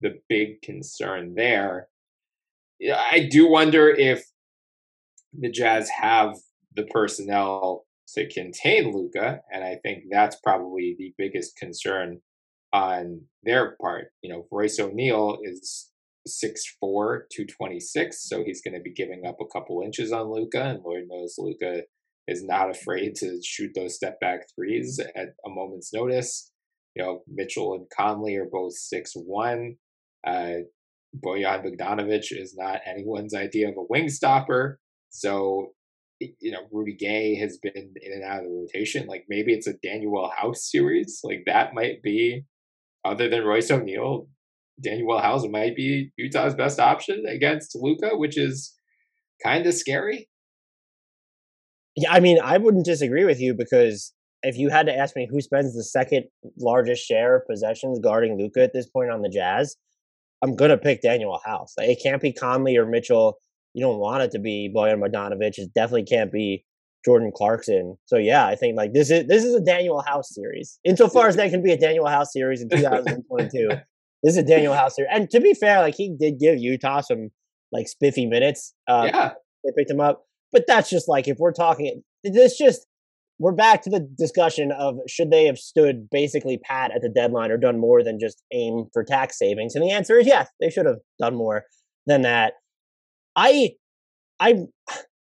the 0.00 0.14
big 0.28 0.62
concern 0.62 1.34
there. 1.34 1.88
I 2.82 3.28
do 3.30 3.48
wonder 3.48 3.88
if 3.88 4.24
the 5.32 5.50
Jazz 5.50 5.88
have 5.90 6.34
the 6.74 6.84
personnel 6.84 7.86
to 8.08 8.28
contain 8.28 8.92
Luka, 8.92 9.40
and 9.52 9.64
I 9.64 9.76
think 9.82 10.04
that's 10.10 10.36
probably 10.42 10.94
the 10.98 11.14
biggest 11.16 11.56
concern 11.56 12.20
on 12.72 13.22
their 13.42 13.76
part. 13.80 14.08
You 14.22 14.32
know, 14.32 14.46
Royce 14.50 14.78
O'Neale 14.78 15.38
is 15.42 15.90
6'4", 16.28 17.22
226, 17.32 18.28
so 18.28 18.42
he's 18.44 18.62
going 18.62 18.74
to 18.74 18.80
be 18.80 18.92
giving 18.92 19.24
up 19.26 19.36
a 19.40 19.46
couple 19.52 19.82
inches 19.82 20.12
on 20.12 20.32
Luka, 20.32 20.62
and 20.62 20.80
Lord 20.84 21.04
knows 21.08 21.36
Luka 21.38 21.82
is 22.26 22.42
not 22.42 22.70
afraid 22.70 23.14
to 23.16 23.40
shoot 23.42 23.72
those 23.74 23.94
step 23.94 24.18
back 24.20 24.40
threes 24.54 24.98
at 24.98 25.28
a 25.44 25.50
moment's 25.50 25.92
notice. 25.92 26.50
You 26.94 27.02
know, 27.02 27.22
Mitchell 27.28 27.74
and 27.74 27.86
Conley 27.94 28.36
are 28.36 28.48
both 28.50 28.74
six 28.74 29.12
one. 29.14 29.76
Uh, 30.26 30.62
Bojan 31.24 31.64
Bogdanovic 31.64 32.26
is 32.30 32.54
not 32.56 32.80
anyone's 32.86 33.34
idea 33.34 33.68
of 33.68 33.76
a 33.76 33.84
wing 33.88 34.08
stopper. 34.08 34.78
So 35.10 35.72
you 36.20 36.50
know, 36.50 36.66
Rudy 36.70 36.94
Gay 36.94 37.34
has 37.36 37.58
been 37.58 37.72
in 37.74 38.12
and 38.12 38.24
out 38.24 38.38
of 38.38 38.44
the 38.44 38.50
rotation. 38.50 39.06
Like 39.06 39.24
maybe 39.28 39.52
it's 39.52 39.66
a 39.66 39.74
Danuel 39.74 40.30
House 40.32 40.70
series. 40.70 41.20
Like 41.24 41.44
that 41.46 41.74
might 41.74 42.02
be, 42.02 42.44
other 43.04 43.28
than 43.28 43.44
Royce 43.44 43.70
O'Neale, 43.70 44.28
Danuel 44.84 45.22
House 45.22 45.44
might 45.48 45.76
be 45.76 46.12
Utah's 46.16 46.54
best 46.54 46.80
option 46.80 47.24
against 47.26 47.76
Luka, 47.76 48.16
which 48.16 48.38
is 48.38 48.74
kind 49.42 49.66
of 49.66 49.74
scary. 49.74 50.28
Yeah, 51.96 52.12
I 52.12 52.20
mean, 52.20 52.38
I 52.42 52.58
wouldn't 52.58 52.84
disagree 52.84 53.24
with 53.24 53.40
you 53.40 53.54
because 53.54 54.12
if 54.42 54.56
you 54.56 54.68
had 54.68 54.86
to 54.86 54.96
ask 54.96 55.14
me 55.16 55.28
who 55.30 55.40
spends 55.40 55.74
the 55.74 55.84
second 55.84 56.24
largest 56.58 57.06
share 57.06 57.36
of 57.36 57.46
possessions 57.46 57.98
guarding 58.00 58.36
Luka 58.36 58.62
at 58.62 58.72
this 58.72 58.88
point 58.88 59.10
on 59.10 59.22
the 59.22 59.28
Jazz, 59.28 59.76
I'm 60.42 60.56
gonna 60.56 60.76
pick 60.76 61.02
Danuel 61.02 61.40
House. 61.44 61.74
Like, 61.78 61.88
it 61.88 62.00
can't 62.02 62.20
be 62.20 62.32
Conley 62.32 62.76
or 62.76 62.84
Mitchell 62.84 63.38
you 63.74 63.84
don't 63.84 63.98
want 63.98 64.22
it 64.22 64.30
to 64.30 64.38
be 64.38 64.72
Bojan 64.74 65.00
Bogdanovic. 65.00 65.58
It 65.58 65.74
definitely 65.74 66.04
can't 66.04 66.32
be 66.32 66.64
Jordan 67.04 67.32
Clarkson. 67.34 67.96
So 68.06 68.16
yeah, 68.16 68.46
I 68.46 68.54
think 68.54 68.76
like 68.76 68.92
this 68.94 69.10
is 69.10 69.26
this 69.26 69.44
is 69.44 69.54
a 69.54 69.60
Danuel 69.60 70.06
House 70.06 70.32
series. 70.32 70.78
Insofar 70.84 71.28
as 71.28 71.36
that 71.36 71.50
can 71.50 71.62
be 71.62 71.72
a 71.72 71.78
Danuel 71.78 72.08
House 72.08 72.32
series 72.32 72.62
in 72.62 72.68
2022. 72.70 73.68
this 74.22 74.36
is 74.36 74.38
a 74.38 74.42
Danuel 74.42 74.76
House 74.76 74.96
series. 74.96 75.10
And 75.12 75.28
to 75.30 75.40
be 75.40 75.52
fair, 75.52 75.80
like 75.80 75.96
he 75.96 76.16
did 76.18 76.38
give 76.38 76.58
Utah 76.58 77.00
some 77.02 77.30
like 77.72 77.88
spiffy 77.88 78.26
minutes. 78.26 78.72
Uh, 78.88 79.10
yeah. 79.12 79.32
They 79.64 79.70
picked 79.76 79.90
him 79.90 80.00
up. 80.00 80.24
But 80.52 80.66
that's 80.66 80.88
just 80.88 81.08
like 81.08 81.26
if 81.26 81.38
we're 81.38 81.52
talking 81.52 82.02
this 82.22 82.56
just 82.56 82.86
we're 83.40 83.52
back 83.52 83.82
to 83.82 83.90
the 83.90 84.08
discussion 84.16 84.70
of 84.70 84.96
should 85.08 85.32
they 85.32 85.44
have 85.46 85.58
stood 85.58 86.08
basically 86.08 86.58
pat 86.58 86.92
at 86.94 87.02
the 87.02 87.08
deadline 87.08 87.50
or 87.50 87.56
done 87.56 87.80
more 87.80 88.04
than 88.04 88.20
just 88.20 88.40
aim 88.52 88.86
for 88.92 89.02
tax 89.02 89.36
savings? 89.36 89.74
And 89.74 89.82
the 89.84 89.90
answer 89.90 90.18
is 90.18 90.26
yes, 90.26 90.48
they 90.60 90.70
should 90.70 90.86
have 90.86 90.98
done 91.18 91.34
more 91.34 91.64
than 92.06 92.22
that. 92.22 92.54
I, 93.36 93.72
I, 94.40 94.66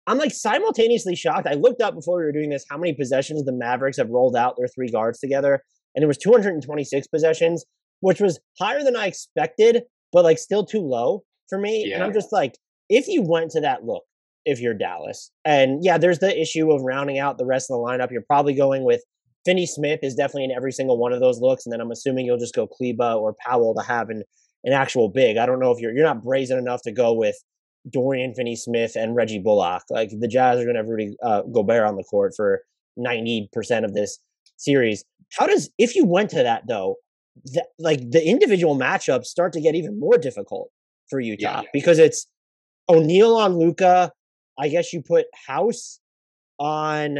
I'm 0.07 0.17
like 0.17 0.31
simultaneously 0.31 1.15
shocked. 1.15 1.47
I 1.47 1.53
looked 1.53 1.81
up 1.81 1.95
before 1.95 2.17
we 2.17 2.23
were 2.23 2.31
doing 2.31 2.49
this 2.49 2.65
how 2.69 2.77
many 2.77 2.93
possessions 2.93 3.43
the 3.43 3.53
Mavericks 3.53 3.97
have 3.97 4.09
rolled 4.09 4.35
out 4.35 4.55
their 4.57 4.67
three 4.67 4.89
guards 4.89 5.19
together, 5.19 5.63
and 5.95 6.03
it 6.03 6.07
was 6.07 6.17
226 6.17 7.07
possessions, 7.07 7.65
which 7.99 8.19
was 8.19 8.39
higher 8.59 8.83
than 8.83 8.95
I 8.95 9.07
expected, 9.07 9.83
but 10.11 10.23
like 10.23 10.37
still 10.37 10.65
too 10.65 10.81
low 10.81 11.23
for 11.49 11.59
me. 11.59 11.85
Yeah. 11.87 11.95
And 11.95 12.03
I'm 12.03 12.13
just 12.13 12.31
like, 12.31 12.57
if 12.89 13.07
you 13.07 13.21
went 13.21 13.51
to 13.51 13.61
that 13.61 13.85
look, 13.85 14.03
if 14.43 14.59
you're 14.59 14.73
Dallas, 14.73 15.31
and 15.45 15.83
yeah, 15.83 15.97
there's 15.97 16.19
the 16.19 16.39
issue 16.39 16.71
of 16.71 16.81
rounding 16.81 17.19
out 17.19 17.37
the 17.37 17.45
rest 17.45 17.69
of 17.69 17.75
the 17.75 17.83
lineup. 17.83 18.11
You're 18.11 18.23
probably 18.23 18.55
going 18.55 18.83
with 18.83 19.03
Finney 19.45 19.65
Smith 19.65 19.99
is 20.03 20.15
definitely 20.15 20.45
in 20.45 20.51
every 20.51 20.71
single 20.71 20.97
one 20.97 21.13
of 21.13 21.19
those 21.19 21.39
looks, 21.39 21.65
and 21.65 21.73
then 21.73 21.81
I'm 21.81 21.91
assuming 21.91 22.25
you'll 22.25 22.37
just 22.37 22.55
go 22.55 22.67
Kleber 22.67 23.13
or 23.13 23.35
Powell 23.45 23.75
to 23.75 23.83
have 23.83 24.09
an 24.09 24.23
an 24.63 24.73
actual 24.73 25.09
big. 25.09 25.37
I 25.37 25.45
don't 25.45 25.59
know 25.59 25.71
if 25.71 25.79
you're 25.79 25.93
you're 25.93 26.05
not 26.05 26.23
brazen 26.23 26.57
enough 26.57 26.81
to 26.83 26.91
go 26.91 27.13
with 27.13 27.35
Dorian 27.89 28.34
Finney 28.34 28.55
Smith 28.55 28.95
and 28.95 29.15
Reggie 29.15 29.39
Bullock. 29.39 29.84
Like 29.89 30.11
the 30.19 30.27
Jazz 30.27 30.59
are 30.59 30.63
going 30.63 30.75
to 30.75 30.82
have 30.82 30.89
Rudy 30.89 31.15
uh, 31.23 31.43
Gobert 31.43 31.88
on 31.88 31.95
the 31.95 32.03
court 32.03 32.34
for 32.36 32.61
90% 32.99 33.49
of 33.84 33.93
this 33.93 34.19
series. 34.57 35.03
How 35.38 35.47
does, 35.47 35.69
if 35.77 35.95
you 35.95 36.05
went 36.05 36.29
to 36.32 36.43
that 36.43 36.63
though, 36.67 36.95
that, 37.53 37.67
like 37.79 37.99
the 38.11 38.25
individual 38.25 38.77
matchups 38.77 39.25
start 39.25 39.53
to 39.53 39.61
get 39.61 39.75
even 39.75 39.99
more 39.99 40.17
difficult 40.17 40.69
for 41.09 41.19
Utah 41.19 41.61
yeah. 41.61 41.69
because 41.73 41.97
it's 41.99 42.27
O'Neale 42.89 43.36
on 43.36 43.57
Luka. 43.57 44.11
I 44.59 44.67
guess 44.67 44.93
you 44.93 45.01
put 45.01 45.25
House 45.47 45.99
on 46.59 47.19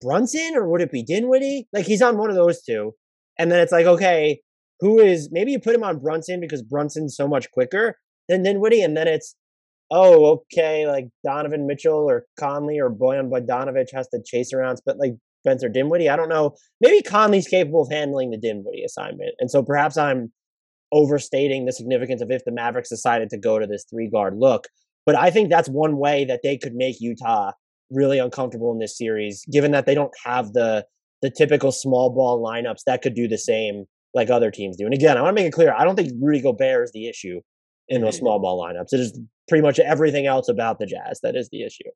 Brunson 0.00 0.56
or 0.56 0.68
would 0.68 0.80
it 0.80 0.90
be 0.90 1.02
Dinwiddie? 1.02 1.68
Like 1.72 1.86
he's 1.86 2.02
on 2.02 2.18
one 2.18 2.30
of 2.30 2.36
those 2.36 2.62
two. 2.62 2.92
And 3.38 3.50
then 3.50 3.60
it's 3.60 3.72
like, 3.72 3.86
okay, 3.86 4.40
who 4.80 4.98
is 4.98 5.30
maybe 5.30 5.52
you 5.52 5.60
put 5.60 5.74
him 5.74 5.84
on 5.84 5.98
Brunson 5.98 6.40
because 6.40 6.62
Brunson's 6.62 7.14
so 7.16 7.28
much 7.28 7.50
quicker 7.52 7.96
than 8.28 8.42
Dinwiddie, 8.42 8.82
and 8.82 8.96
then 8.96 9.06
it's 9.06 9.34
oh, 9.90 10.42
okay, 10.52 10.86
like 10.86 11.08
Donovan 11.24 11.66
Mitchell 11.66 12.08
or 12.08 12.26
Conley 12.38 12.78
or 12.78 12.90
Bojan 12.90 13.30
Bogdanovic 13.30 13.88
has 13.92 14.08
to 14.08 14.22
chase 14.24 14.52
around, 14.52 14.80
but 14.86 14.98
like 14.98 15.14
Spencer 15.44 15.68
Dinwiddie. 15.68 16.08
I 16.08 16.16
don't 16.16 16.28
know. 16.28 16.54
Maybe 16.80 17.02
Conley's 17.02 17.48
capable 17.48 17.82
of 17.82 17.90
handling 17.90 18.30
the 18.30 18.36
Dinwiddie 18.36 18.84
assignment, 18.84 19.34
and 19.38 19.50
so 19.50 19.62
perhaps 19.62 19.96
I'm 19.96 20.32
overstating 20.92 21.66
the 21.66 21.72
significance 21.72 22.20
of 22.20 22.30
if 22.30 22.44
the 22.44 22.52
Mavericks 22.52 22.88
decided 22.88 23.30
to 23.30 23.38
go 23.38 23.58
to 23.58 23.66
this 23.66 23.84
three 23.88 24.08
guard 24.08 24.36
look. 24.36 24.66
But 25.06 25.16
I 25.16 25.30
think 25.30 25.48
that's 25.48 25.68
one 25.68 25.98
way 25.98 26.24
that 26.26 26.40
they 26.42 26.58
could 26.58 26.74
make 26.74 27.00
Utah 27.00 27.52
really 27.90 28.18
uncomfortable 28.18 28.72
in 28.72 28.78
this 28.78 28.96
series, 28.96 29.44
given 29.50 29.72
that 29.72 29.86
they 29.86 29.94
don't 29.94 30.12
have 30.24 30.52
the 30.52 30.86
the 31.22 31.30
typical 31.30 31.72
small 31.72 32.10
ball 32.10 32.42
lineups 32.42 32.84
that 32.86 33.02
could 33.02 33.14
do 33.14 33.28
the 33.28 33.38
same 33.38 33.84
like 34.14 34.30
other 34.30 34.50
teams 34.50 34.76
do. 34.76 34.84
And 34.84 34.94
again, 34.94 35.16
I 35.16 35.22
want 35.22 35.36
to 35.36 35.42
make 35.42 35.48
it 35.48 35.52
clear, 35.52 35.72
I 35.72 35.84
don't 35.84 35.96
think 35.96 36.12
Rudy 36.20 36.40
Gobert 36.40 36.84
is 36.84 36.92
the 36.92 37.08
issue 37.08 37.40
in 37.88 38.00
those 38.00 38.16
small 38.18 38.38
ball 38.38 38.62
lineups. 38.62 38.92
It 38.92 39.00
is 39.00 39.20
pretty 39.50 39.62
much 39.62 39.78
everything 39.78 40.26
else 40.26 40.48
about 40.48 40.78
the 40.78 40.86
Jazz 40.86 41.20
that 41.22 41.36
is 41.36 41.50
the 41.50 41.62
issue. 41.62 41.90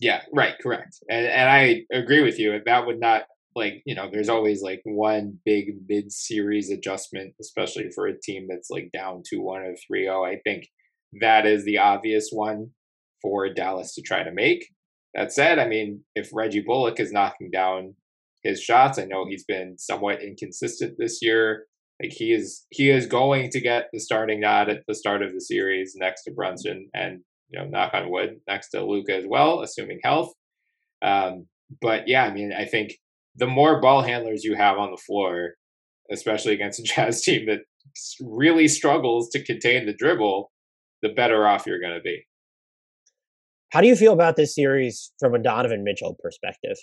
Yeah, 0.00 0.22
right, 0.32 0.54
correct. 0.60 0.98
And 1.08 1.24
and 1.24 1.48
I 1.48 1.82
agree 1.92 2.22
with 2.22 2.40
you. 2.40 2.60
That 2.66 2.86
would 2.86 2.98
not 2.98 3.24
like, 3.54 3.82
you 3.86 3.94
know, 3.94 4.08
there's 4.10 4.28
always 4.28 4.62
like 4.62 4.80
one 4.84 5.38
big 5.44 5.76
mid 5.88 6.10
series 6.10 6.70
adjustment, 6.70 7.34
especially 7.40 7.90
for 7.94 8.08
a 8.08 8.20
team 8.20 8.46
that's 8.48 8.70
like 8.70 8.90
down 8.92 9.22
2 9.28 9.40
1 9.40 9.62
or 9.62 9.76
3 9.86 10.04
0. 10.04 10.24
I 10.24 10.40
think 10.42 10.66
that 11.20 11.46
is 11.46 11.64
the 11.64 11.78
obvious 11.78 12.30
one 12.32 12.70
for 13.22 13.48
Dallas 13.48 13.94
to 13.94 14.02
try 14.02 14.24
to 14.24 14.32
make. 14.32 14.66
That 15.14 15.32
said, 15.32 15.60
I 15.60 15.68
mean, 15.68 16.02
if 16.16 16.30
Reggie 16.32 16.64
Bullock 16.66 16.98
is 16.98 17.12
knocking 17.12 17.50
down 17.52 17.94
his 18.42 18.60
shots, 18.60 18.98
I 18.98 19.04
know 19.04 19.26
he's 19.28 19.44
been 19.44 19.78
somewhat 19.78 20.22
inconsistent 20.22 20.96
this 20.98 21.20
year. 21.22 21.66
Like 22.02 22.12
he 22.12 22.32
is, 22.32 22.66
he 22.70 22.90
is 22.90 23.06
going 23.06 23.50
to 23.50 23.60
get 23.60 23.88
the 23.92 24.00
starting 24.00 24.40
nod 24.40 24.68
at 24.68 24.82
the 24.88 24.94
start 24.94 25.22
of 25.22 25.32
the 25.32 25.40
series 25.40 25.94
next 25.96 26.24
to 26.24 26.32
Brunson, 26.32 26.90
and 26.92 27.20
you 27.50 27.58
know, 27.58 27.66
knock 27.66 27.94
on 27.94 28.10
wood, 28.10 28.40
next 28.48 28.70
to 28.70 28.84
Luka 28.84 29.14
as 29.14 29.24
well, 29.26 29.60
assuming 29.60 30.00
health. 30.02 30.32
Um, 31.02 31.46
but 31.80 32.08
yeah, 32.08 32.24
I 32.24 32.32
mean, 32.32 32.52
I 32.52 32.64
think 32.64 32.94
the 33.36 33.46
more 33.46 33.80
ball 33.80 34.02
handlers 34.02 34.44
you 34.44 34.54
have 34.54 34.78
on 34.78 34.90
the 34.90 34.96
floor, 34.96 35.54
especially 36.10 36.52
against 36.52 36.80
a 36.80 36.82
Jazz 36.84 37.22
team 37.22 37.46
that 37.46 37.60
really 38.20 38.68
struggles 38.68 39.28
to 39.30 39.44
contain 39.44 39.86
the 39.86 39.94
dribble, 39.94 40.50
the 41.02 41.10
better 41.10 41.46
off 41.46 41.66
you're 41.66 41.80
going 41.80 41.94
to 41.94 42.00
be. 42.00 42.26
How 43.70 43.80
do 43.80 43.88
you 43.88 43.96
feel 43.96 44.12
about 44.12 44.36
this 44.36 44.54
series 44.54 45.12
from 45.18 45.34
a 45.34 45.38
Donovan 45.38 45.82
Mitchell 45.82 46.16
perspective? 46.22 46.76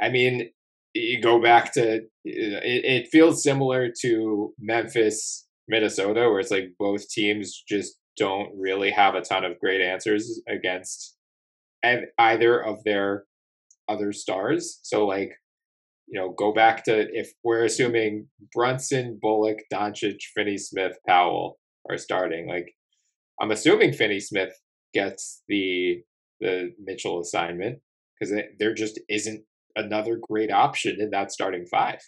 I 0.00 0.08
mean, 0.08 0.50
you 0.94 1.20
go 1.20 1.40
back 1.40 1.72
to 1.74 1.96
it, 1.96 2.10
it 2.24 3.08
feels 3.08 3.42
similar 3.42 3.90
to 4.02 4.52
Memphis, 4.58 5.46
Minnesota, 5.68 6.20
where 6.28 6.40
it's 6.40 6.50
like 6.50 6.72
both 6.78 7.08
teams 7.08 7.62
just 7.68 7.98
don't 8.16 8.50
really 8.58 8.90
have 8.90 9.14
a 9.14 9.20
ton 9.20 9.44
of 9.44 9.58
great 9.60 9.80
answers 9.80 10.40
against 10.48 11.16
either 12.18 12.58
of 12.64 12.82
their 12.84 13.24
other 13.88 14.12
stars. 14.12 14.80
So, 14.82 15.06
like, 15.06 15.32
you 16.06 16.18
know, 16.18 16.34
go 16.36 16.52
back 16.52 16.84
to 16.84 17.06
if 17.12 17.32
we're 17.44 17.64
assuming 17.64 18.26
Brunson, 18.52 19.18
Bullock, 19.20 19.58
Doncic, 19.72 20.18
Finney 20.34 20.58
Smith, 20.58 20.96
Powell 21.06 21.58
are 21.88 21.98
starting, 21.98 22.48
like, 22.48 22.74
I'm 23.40 23.50
assuming 23.50 23.92
Finney 23.92 24.20
Smith 24.20 24.52
gets 24.94 25.42
the 25.48 26.02
the 26.40 26.72
Mitchell 26.82 27.20
assignment 27.20 27.80
because 28.18 28.34
there 28.58 28.74
just 28.74 29.00
isn't 29.08 29.42
another 29.78 30.18
great 30.20 30.50
option 30.50 30.96
in 31.00 31.10
that 31.10 31.32
starting 31.32 31.66
five. 31.66 32.00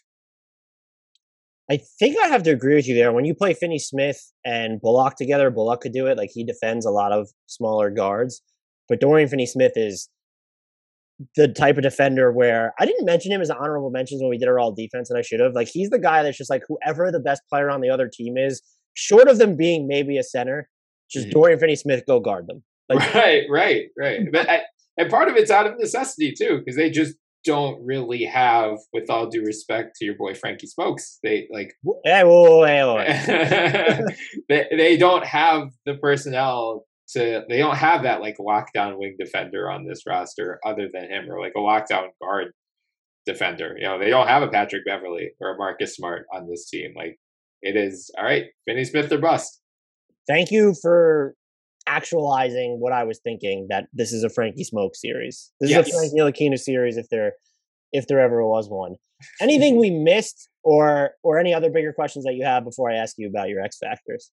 I 1.71 1.79
think 2.01 2.17
I 2.21 2.27
have 2.27 2.43
to 2.45 2.51
agree 2.51 2.75
with 2.75 2.89
you 2.89 2.97
there. 2.97 3.13
When 3.13 3.25
you 3.25 3.35
play 3.35 3.55
Finney 3.55 3.79
Smith 3.79 4.33
and 4.45 4.81
Bullock 4.81 5.15
together, 5.17 5.51
Bullock 5.51 5.83
could 5.83 5.93
do 5.93 6.07
it. 6.09 6.19
Like 6.19 6.31
he 6.33 6.45
defends 6.45 6.85
a 6.85 6.91
lot 6.91 7.13
of 7.13 7.29
smaller 7.47 7.91
guards, 7.91 8.43
but 8.89 9.01
Dorian 9.01 9.29
Finney 9.29 9.47
Smith 9.47 9.73
is 9.77 10.09
the 11.37 11.47
type 11.47 11.77
of 11.77 11.83
defender 11.83 12.33
where 12.33 12.73
I 12.81 12.87
didn't 12.87 13.05
mention 13.05 13.31
him 13.31 13.41
as 13.41 13.51
honorable 13.51 13.91
mentions 13.91 14.21
when 14.21 14.31
we 14.31 14.39
did 14.39 14.49
our 14.49 14.59
all 14.59 14.73
defense, 14.73 15.11
and 15.11 15.19
I 15.19 15.23
should 15.23 15.39
have. 15.39 15.55
Like 15.55 15.69
he's 15.69 15.91
the 15.91 15.99
guy 15.99 16.23
that's 16.23 16.39
just 16.39 16.51
like 16.51 16.63
whoever 16.67 17.13
the 17.13 17.21
best 17.21 17.43
player 17.49 17.71
on 17.71 17.81
the 17.81 17.91
other 17.91 18.11
team 18.13 18.37
is, 18.37 18.63
short 18.95 19.29
of 19.29 19.39
them 19.39 19.57
being 19.57 19.87
maybe 19.87 20.19
a 20.19 20.25
center, 20.25 20.69
just 21.09 21.27
mm-hmm. 21.27 21.39
Dorian 21.39 21.59
Finney 21.61 21.77
Smith 21.77 22.05
go 22.07 22.19
guard 22.19 22.47
them. 22.49 22.65
Like, 22.89 23.15
right, 23.15 23.45
right, 23.49 23.87
right. 23.97 24.21
But 24.33 24.51
I, 24.51 24.63
and 24.97 25.11
part 25.11 25.29
of 25.29 25.37
it's 25.37 25.51
out 25.51 25.67
of 25.67 25.79
necessity 25.79 26.35
too, 26.37 26.59
because 26.59 26.77
they 26.77 26.91
just 26.91 27.15
don't 27.45 27.85
really 27.85 28.25
have, 28.25 28.79
with 28.93 29.09
all 29.09 29.27
due 29.27 29.45
respect 29.45 29.97
to 29.97 30.05
your 30.05 30.15
boy 30.15 30.35
Frankie 30.35 30.67
Smokes, 30.67 31.19
they 31.23 31.49
like 31.51 31.75
hey, 32.05 32.23
whoa, 32.25 32.65
hey, 32.65 32.83
whoa. 32.83 34.07
they 34.49 34.67
they 34.77 34.97
don't 34.97 35.25
have 35.25 35.71
the 35.87 35.95
personnel 35.95 36.87
to. 37.11 37.45
They 37.49 37.59
don't 37.59 37.77
have 37.77 38.03
that 38.03 38.21
like 38.21 38.37
lockdown 38.39 38.99
wing 38.99 39.17
defender 39.19 39.71
on 39.71 39.87
this 39.87 40.03
roster, 40.07 40.61
other 40.65 40.89
than 40.93 41.11
him, 41.11 41.31
or 41.31 41.41
like 41.41 41.55
a 41.57 41.61
lockdown 41.61 42.09
guard 42.23 42.53
defender. 43.27 43.77
You 43.79 43.85
know, 43.85 43.99
they 43.99 44.11
don't 44.11 44.29
have 44.29 44.43
a 44.43 44.49
Patrick 44.49 44.85
Beverley 44.85 45.33
or 45.41 45.55
a 45.55 45.59
Marcus 45.59 45.95
Smart 45.95 46.27
on 46.33 46.49
this 46.49 46.69
team. 46.69 46.93
Like 46.97 47.19
it 47.63 47.77
is 47.77 48.11
all 48.19 48.25
right, 48.25 48.47
Finney 48.67 48.85
Smith 48.85 49.13
or 49.13 49.19
bust. 49.19 49.61
Thank 50.27 50.51
you 50.51 50.75
for 50.81 51.35
actualizing 51.87 52.79
what 52.81 52.93
I 52.93 53.05
was 53.05 53.21
thinking 53.23 53.67
that 53.71 53.89
this 53.93 54.13
is 54.13 54.25
a 54.25 54.29
Frankie 54.29 54.65
Smoke 54.65 54.95
series. 54.95 55.53
This 55.61 55.71
yes. 55.71 55.87
is 55.87 55.95
a 55.95 55.99
Frankie 55.99 56.17
Ntilikina 56.17 56.59
series 56.59 56.97
if 56.97 57.09
there 57.11 57.33
if 57.93 58.07
there 58.07 58.21
ever 58.21 58.47
was 58.47 58.69
one. 58.69 58.97
Anything 59.41 59.79
we 59.79 59.91
missed 59.91 60.49
or 60.63 61.13
or 61.23 61.39
any 61.39 61.55
other 61.55 61.71
bigger 61.71 61.93
questions 61.93 62.25
that 62.25 62.35
you 62.35 62.45
have 62.45 62.65
before 62.65 62.91
I 62.91 62.97
ask 62.97 63.17
you 63.19 63.29
about 63.29 63.49
your 63.49 63.63
X 63.63 63.79
factors? 63.79 64.31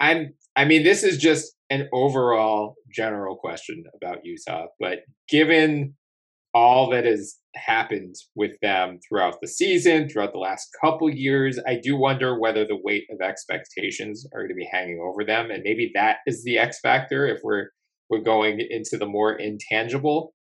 I'm 0.00 0.34
I 0.56 0.64
mean 0.64 0.84
this 0.84 1.02
is 1.02 1.18
just 1.18 1.54
an 1.70 1.88
overall 1.92 2.76
general 2.92 3.36
question 3.36 3.84
about 3.94 4.24
Utah, 4.24 4.66
but 4.78 5.00
given 5.28 5.94
all 6.58 6.90
that 6.90 7.04
has 7.04 7.36
happened 7.54 8.16
with 8.34 8.50
them 8.62 8.98
throughout 9.08 9.36
the 9.40 9.46
season, 9.46 10.08
throughout 10.08 10.32
the 10.32 10.38
last 10.38 10.68
couple 10.82 11.08
years. 11.08 11.56
I 11.68 11.78
do 11.80 11.96
wonder 11.96 12.38
whether 12.38 12.64
the 12.64 12.80
weight 12.82 13.04
of 13.10 13.20
expectations 13.20 14.26
are 14.34 14.40
going 14.40 14.48
to 14.48 14.54
be 14.54 14.68
hanging 14.70 15.00
over 15.00 15.24
them, 15.24 15.52
and 15.52 15.62
maybe 15.64 15.92
that 15.94 16.16
is 16.26 16.42
the 16.42 16.58
X 16.58 16.80
factor 16.80 17.28
if 17.28 17.38
we're 17.44 17.68
we're 18.10 18.22
going 18.22 18.58
into 18.70 18.96
the 18.98 19.06
more 19.06 19.34
intangible. 19.34 20.34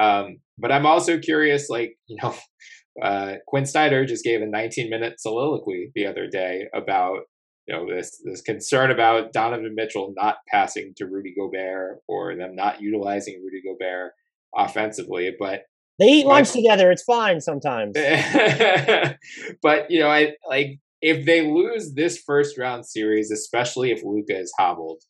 Um, 0.00 0.38
but 0.58 0.72
I'm 0.72 0.86
also 0.86 1.18
curious, 1.18 1.68
like 1.70 1.96
you 2.08 2.16
know, 2.20 2.34
uh, 3.02 3.34
Quin 3.46 3.64
Snyder 3.64 4.04
just 4.04 4.24
gave 4.24 4.42
a 4.42 4.46
19 4.46 4.90
minute 4.90 5.20
soliloquy 5.20 5.92
the 5.94 6.06
other 6.06 6.26
day 6.26 6.64
about 6.74 7.20
you 7.68 7.76
know 7.76 7.86
this 7.88 8.20
this 8.24 8.42
concern 8.42 8.90
about 8.90 9.32
Donovan 9.32 9.76
Mitchell 9.76 10.12
not 10.16 10.38
passing 10.48 10.94
to 10.96 11.06
Rudy 11.06 11.32
Gobert 11.38 12.00
or 12.08 12.34
them 12.34 12.56
not 12.56 12.80
utilizing 12.80 13.40
Rudy 13.40 13.62
Gobert 13.64 14.14
offensively, 14.56 15.34
but 15.38 15.62
they 15.98 16.06
eat 16.06 16.26
lunch 16.26 16.52
together. 16.52 16.90
It's 16.90 17.02
fine 17.02 17.40
sometimes. 17.40 17.94
but 19.62 19.90
you 19.90 20.00
know, 20.00 20.08
I 20.08 20.34
like 20.48 20.78
if 21.02 21.26
they 21.26 21.46
lose 21.46 21.94
this 21.94 22.18
first 22.18 22.58
round 22.58 22.86
series, 22.86 23.30
especially 23.30 23.90
if 23.90 24.02
Luka 24.02 24.38
is 24.38 24.52
hobbled, 24.58 25.02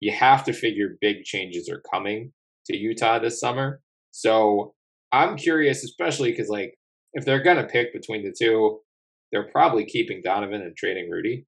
you 0.00 0.12
have 0.12 0.44
to 0.44 0.52
figure 0.52 0.98
big 1.00 1.24
changes 1.24 1.68
are 1.68 1.82
coming 1.90 2.32
to 2.66 2.76
Utah 2.76 3.18
this 3.18 3.40
summer. 3.40 3.80
So 4.10 4.74
I'm 5.12 5.36
curious, 5.36 5.84
especially 5.84 6.30
because 6.32 6.48
like 6.48 6.74
if 7.14 7.24
they're 7.24 7.42
gonna 7.42 7.64
pick 7.66 7.92
between 7.92 8.22
the 8.22 8.34
two, 8.38 8.80
they're 9.32 9.50
probably 9.50 9.86
keeping 9.86 10.20
Donovan 10.22 10.62
and 10.62 10.76
trading 10.76 11.10
Rudy. 11.10 11.46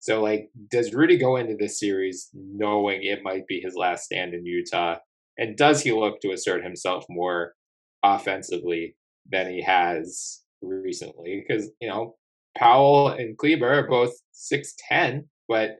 So 0.00 0.22
like, 0.22 0.50
does 0.70 0.94
Rudy 0.94 1.18
go 1.18 1.36
into 1.36 1.56
this 1.58 1.78
series 1.80 2.28
knowing 2.32 3.02
it 3.02 3.24
might 3.24 3.46
be 3.46 3.60
his 3.60 3.74
last 3.74 4.04
stand 4.04 4.32
in 4.32 4.46
Utah? 4.46 4.98
And 5.38 5.56
does 5.56 5.82
he 5.82 5.92
look 5.92 6.20
to 6.20 6.32
assert 6.32 6.64
himself 6.64 7.04
more 7.08 7.54
offensively 8.02 8.96
than 9.30 9.50
he 9.50 9.62
has 9.62 10.42
recently? 10.60 11.44
Because, 11.46 11.70
you 11.80 11.88
know, 11.88 12.16
Powell 12.56 13.08
and 13.08 13.38
Kleber 13.38 13.72
are 13.72 13.88
both 13.88 14.12
6'10, 14.52 15.26
but 15.48 15.76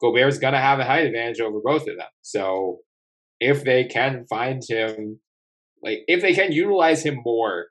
Gobert's 0.00 0.38
going 0.38 0.52
to 0.52 0.60
have 0.60 0.78
a 0.78 0.84
height 0.84 1.06
advantage 1.06 1.40
over 1.40 1.60
both 1.62 1.82
of 1.82 1.96
them. 1.96 2.08
So 2.20 2.80
if 3.40 3.64
they 3.64 3.84
can 3.84 4.26
find 4.28 4.62
him, 4.66 5.20
like, 5.82 6.00
if 6.06 6.20
they 6.20 6.34
can 6.34 6.52
utilize 6.52 7.02
him 7.02 7.20
more, 7.24 7.68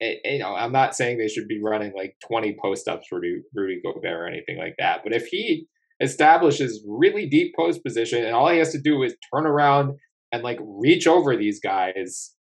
it, 0.00 0.20
you 0.24 0.40
know, 0.40 0.54
I'm 0.54 0.72
not 0.72 0.96
saying 0.96 1.18
they 1.18 1.28
should 1.28 1.48
be 1.48 1.60
running 1.62 1.92
like 1.96 2.16
20 2.26 2.56
post 2.60 2.88
ups 2.88 3.06
for 3.08 3.20
Rudy, 3.20 3.42
Rudy 3.54 3.80
Gobert 3.84 4.04
or 4.04 4.26
anything 4.26 4.58
like 4.58 4.74
that. 4.78 5.00
But 5.04 5.12
if 5.12 5.26
he 5.28 5.66
establishes 6.00 6.84
really 6.86 7.28
deep 7.28 7.54
post 7.56 7.82
position 7.82 8.24
and 8.24 8.34
all 8.34 8.50
he 8.50 8.58
has 8.58 8.72
to 8.72 8.80
do 8.80 9.02
is 9.02 9.16
turn 9.32 9.46
around 9.46 9.96
and 10.36 10.44
like 10.44 10.58
reach 10.62 11.06
over 11.06 11.36
these 11.36 11.60
guys, 11.60 12.32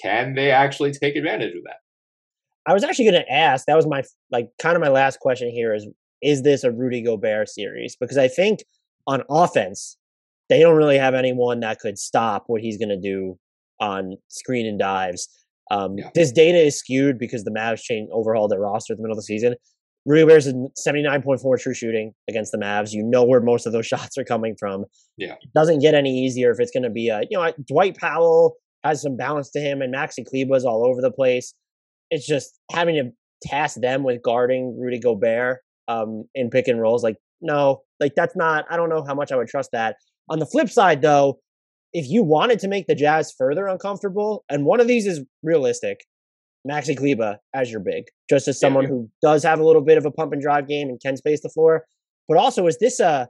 can 0.00 0.34
they 0.34 0.50
actually 0.50 0.92
take 0.92 1.16
advantage 1.16 1.54
of 1.56 1.62
that? 1.64 1.78
I 2.66 2.74
was 2.74 2.84
actually 2.84 3.06
going 3.06 3.22
to 3.22 3.32
ask. 3.32 3.66
That 3.66 3.76
was 3.76 3.86
my 3.86 4.02
like 4.30 4.48
kind 4.58 4.76
of 4.76 4.82
my 4.82 4.88
last 4.88 5.20
question 5.20 5.50
here 5.50 5.74
is 5.74 5.88
is 6.22 6.42
this 6.42 6.64
a 6.64 6.70
Rudy 6.70 7.00
Gobert 7.02 7.48
series? 7.48 7.96
Because 7.96 8.18
I 8.18 8.28
think 8.28 8.60
on 9.06 9.22
offense 9.30 9.96
they 10.50 10.60
don't 10.60 10.76
really 10.76 10.98
have 10.98 11.14
anyone 11.14 11.60
that 11.60 11.78
could 11.78 11.96
stop 11.96 12.44
what 12.48 12.60
he's 12.60 12.76
going 12.76 12.90
to 12.90 13.00
do 13.00 13.38
on 13.78 14.16
screen 14.28 14.66
and 14.66 14.78
dives. 14.78 15.28
Um, 15.70 15.96
yeah. 15.96 16.10
This 16.14 16.32
data 16.32 16.58
is 16.58 16.76
skewed 16.76 17.18
because 17.18 17.44
the 17.44 17.52
Mavs 17.52 17.80
changed 17.80 18.10
overhauled 18.12 18.50
their 18.50 18.58
roster 18.58 18.92
at 18.92 18.96
the 18.96 19.02
middle 19.02 19.14
of 19.14 19.18
the 19.18 19.22
season. 19.22 19.54
Rudy 20.06 20.22
Gobert's 20.22 20.46
a 20.46 20.52
79.4 20.52 21.60
true 21.60 21.74
shooting 21.74 22.12
against 22.28 22.52
the 22.52 22.58
Mavs. 22.58 22.92
You 22.92 23.02
know 23.02 23.24
where 23.24 23.40
most 23.40 23.66
of 23.66 23.72
those 23.72 23.86
shots 23.92 24.16
are 24.18 24.24
coming 24.24 24.56
from. 24.58 24.84
Yeah. 25.16 25.34
It 25.34 25.52
doesn't 25.54 25.80
get 25.80 25.94
any 25.94 26.24
easier 26.24 26.50
if 26.50 26.60
it's 26.60 26.70
going 26.70 26.84
to 26.84 26.90
be 26.90 27.08
a, 27.08 27.22
you 27.30 27.38
know, 27.38 27.52
Dwight 27.68 27.96
Powell 27.96 28.56
has 28.82 29.02
some 29.02 29.16
balance 29.16 29.50
to 29.50 29.60
him, 29.60 29.82
and 29.82 29.94
Maxi 29.94 30.24
Kleber's 30.26 30.64
all 30.64 30.86
over 30.86 31.00
the 31.00 31.10
place. 31.10 31.54
It's 32.10 32.26
just 32.26 32.58
having 32.72 32.94
to 32.96 33.10
task 33.46 33.80
them 33.80 34.02
with 34.02 34.22
guarding 34.22 34.78
Rudy 34.78 34.98
Gobert 34.98 35.58
um, 35.86 36.24
in 36.34 36.50
pick 36.50 36.66
and 36.66 36.80
rolls. 36.80 37.02
Like, 37.02 37.16
no, 37.40 37.82
like 37.98 38.14
that's 38.16 38.34
not. 38.36 38.64
I 38.70 38.76
don't 38.76 38.88
know 38.88 39.04
how 39.06 39.14
much 39.14 39.32
I 39.32 39.36
would 39.36 39.48
trust 39.48 39.70
that. 39.72 39.96
On 40.30 40.38
the 40.38 40.46
flip 40.46 40.70
side, 40.70 41.02
though, 41.02 41.40
if 41.92 42.08
you 42.08 42.22
wanted 42.22 42.58
to 42.60 42.68
make 42.68 42.86
the 42.86 42.94
Jazz 42.94 43.32
further 43.36 43.66
uncomfortable, 43.66 44.44
and 44.48 44.64
one 44.64 44.80
of 44.80 44.86
these 44.86 45.06
is 45.06 45.20
realistic, 45.42 46.00
Maxi 46.68 46.96
Kleber 46.96 47.38
as 47.54 47.70
your 47.70 47.80
big, 47.80 48.04
just 48.28 48.48
as 48.48 48.58
someone 48.58 48.84
yeah. 48.84 48.90
who 48.90 49.10
does 49.22 49.42
have 49.42 49.60
a 49.60 49.64
little 49.64 49.82
bit 49.82 49.98
of 49.98 50.04
a 50.04 50.10
pump 50.10 50.32
and 50.32 50.42
drive 50.42 50.68
game 50.68 50.88
and 50.88 51.00
can 51.00 51.16
space 51.16 51.40
the 51.40 51.48
floor. 51.48 51.84
But 52.28 52.36
also, 52.36 52.66
is 52.66 52.78
this 52.78 53.00
a? 53.00 53.28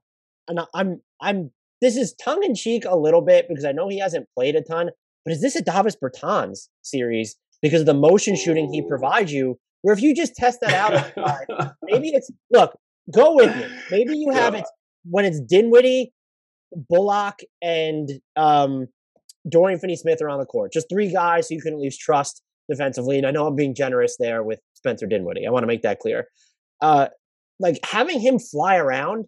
And 0.49 0.61
I'm 0.74 1.01
I'm 1.22 1.51
this 1.81 1.97
is 1.97 2.14
tongue 2.22 2.43
in 2.43 2.55
cheek 2.55 2.85
a 2.85 2.97
little 2.97 3.22
bit 3.22 3.47
because 3.49 3.64
I 3.64 3.72
know 3.72 3.89
he 3.89 3.99
hasn't 3.99 4.26
played 4.37 4.57
a 4.57 4.62
ton. 4.62 4.91
But 5.24 5.33
is 5.33 5.41
this 5.41 5.57
a 5.57 5.62
Davis 5.62 5.97
Bertans 5.97 6.68
series 6.83 7.37
because 7.62 7.81
of 7.81 7.87
the 7.87 7.95
motion 7.95 8.37
shooting 8.37 8.72
he 8.72 8.83
provides 8.83 9.33
you? 9.33 9.59
Where 9.83 9.95
if 9.95 10.03
you 10.03 10.14
just 10.14 10.35
test 10.35 10.61
that 10.61 10.74
out, 10.74 11.12
maybe 11.85 12.09
it's 12.14 12.31
look, 12.51 12.76
go 13.14 13.35
with 13.35 13.55
me. 13.57 13.64
Maybe 13.91 14.16
you 14.16 14.31
have 14.33 14.55
it 14.55 14.64
when 15.05 15.24
it's 15.24 15.41
Dinwiddie, 15.41 16.12
Bullock, 16.89 17.41
and 17.62 18.11
um, 18.37 18.89
Dorian 19.49 19.78
Finney-Smith 19.78 20.20
are 20.20 20.28
on 20.28 20.39
the 20.39 20.47
court. 20.47 20.72
Just 20.72 20.89
three 20.91 21.11
guys 21.11 21.49
who 21.49 21.55
you 21.55 21.62
can 21.62 21.74
at 21.74 21.78
least 21.78 22.01
trust 22.01 22.43
defensively. 22.71 23.18
And 23.18 23.27
I 23.27 23.31
know 23.31 23.47
I'm 23.47 23.57
being 23.57 23.75
generous 23.75 24.16
there 24.18 24.43
with 24.43 24.61
Spencer 24.75 25.07
Dinwiddie. 25.07 25.47
I 25.47 25.51
want 25.51 25.62
to 25.62 25.66
make 25.66 25.83
that 25.83 25.99
clear. 25.99 26.27
Uh, 26.81 27.09
like 27.59 27.79
having 27.85 28.21
him 28.21 28.39
fly 28.39 28.77
around, 28.77 29.27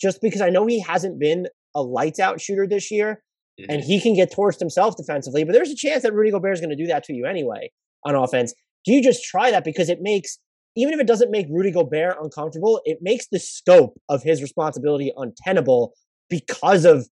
just 0.00 0.20
because 0.22 0.40
I 0.40 0.50
know 0.50 0.66
he 0.66 0.80
hasn't 0.80 1.20
been 1.20 1.46
a 1.74 1.82
lights 1.82 2.18
out 2.18 2.40
shooter 2.40 2.66
this 2.66 2.90
year, 2.90 3.22
mm-hmm. 3.60 3.70
and 3.70 3.82
he 3.82 4.00
can 4.00 4.14
get 4.14 4.32
torched 4.32 4.58
himself 4.58 4.96
defensively. 4.96 5.44
But 5.44 5.52
there's 5.52 5.70
a 5.70 5.76
chance 5.76 6.02
that 6.02 6.14
Rudy 6.14 6.30
Gobert 6.30 6.54
is 6.54 6.60
going 6.60 6.70
to 6.70 6.76
do 6.76 6.86
that 6.86 7.04
to 7.04 7.12
you 7.12 7.26
anyway 7.26 7.70
on 8.04 8.14
offense. 8.14 8.54
Do 8.84 8.92
you 8.92 9.02
just 9.02 9.24
try 9.24 9.50
that 9.50 9.64
because 9.64 9.88
it 9.88 9.98
makes 10.00 10.38
even 10.76 10.94
if 10.94 11.00
it 11.00 11.06
doesn't 11.06 11.30
make 11.30 11.46
Rudy 11.50 11.70
Gobert 11.70 12.16
uncomfortable, 12.20 12.80
it 12.84 12.98
makes 13.00 13.26
the 13.30 13.38
scope 13.38 14.00
of 14.08 14.22
his 14.22 14.42
responsibility 14.42 15.12
untenable 15.16 15.92
because 16.28 16.84
of 16.84 17.08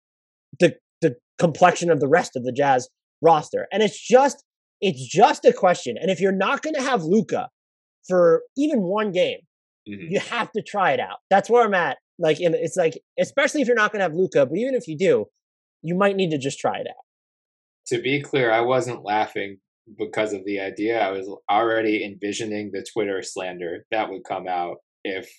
the 0.59 0.75
the 1.01 1.15
complexion 1.37 1.89
of 1.89 1.99
the 1.99 2.07
rest 2.07 2.35
of 2.35 2.43
the 2.43 2.51
Jazz 2.51 2.89
roster. 3.21 3.67
And 3.71 3.81
it's 3.83 3.99
just 3.99 4.43
it's 4.81 5.05
just 5.05 5.45
a 5.45 5.53
question. 5.53 5.97
And 5.99 6.11
if 6.11 6.19
you're 6.19 6.31
not 6.31 6.61
going 6.61 6.75
to 6.75 6.81
have 6.81 7.03
Luka 7.03 7.49
for 8.07 8.43
even 8.55 8.83
one 8.83 9.11
game, 9.11 9.39
mm-hmm. 9.87 10.11
you 10.11 10.19
have 10.19 10.51
to 10.51 10.61
try 10.61 10.91
it 10.91 10.99
out. 10.99 11.17
That's 11.29 11.49
where 11.49 11.65
I'm 11.65 11.73
at. 11.73 11.97
Like, 12.19 12.37
it's 12.39 12.77
like, 12.77 12.99
especially 13.19 13.61
if 13.61 13.67
you're 13.67 13.75
not 13.75 13.91
going 13.91 13.99
to 13.99 14.03
have 14.03 14.15
Luka, 14.15 14.45
but 14.45 14.57
even 14.57 14.75
if 14.75 14.87
you 14.87 14.97
do, 14.97 15.25
you 15.81 15.95
might 15.95 16.15
need 16.15 16.31
to 16.31 16.37
just 16.37 16.59
try 16.59 16.77
it 16.77 16.87
out. 16.87 17.03
To 17.87 18.01
be 18.01 18.21
clear, 18.21 18.51
I 18.51 18.61
wasn't 18.61 19.05
laughing 19.05 19.57
because 19.97 20.33
of 20.33 20.43
the 20.43 20.59
idea. 20.59 20.99
I 20.99 21.11
was 21.11 21.29
already 21.49 22.03
envisioning 22.03 22.71
the 22.73 22.85
Twitter 22.91 23.21
slander 23.21 23.85
that 23.91 24.09
would 24.09 24.23
come 24.27 24.47
out 24.47 24.77
if 25.03 25.29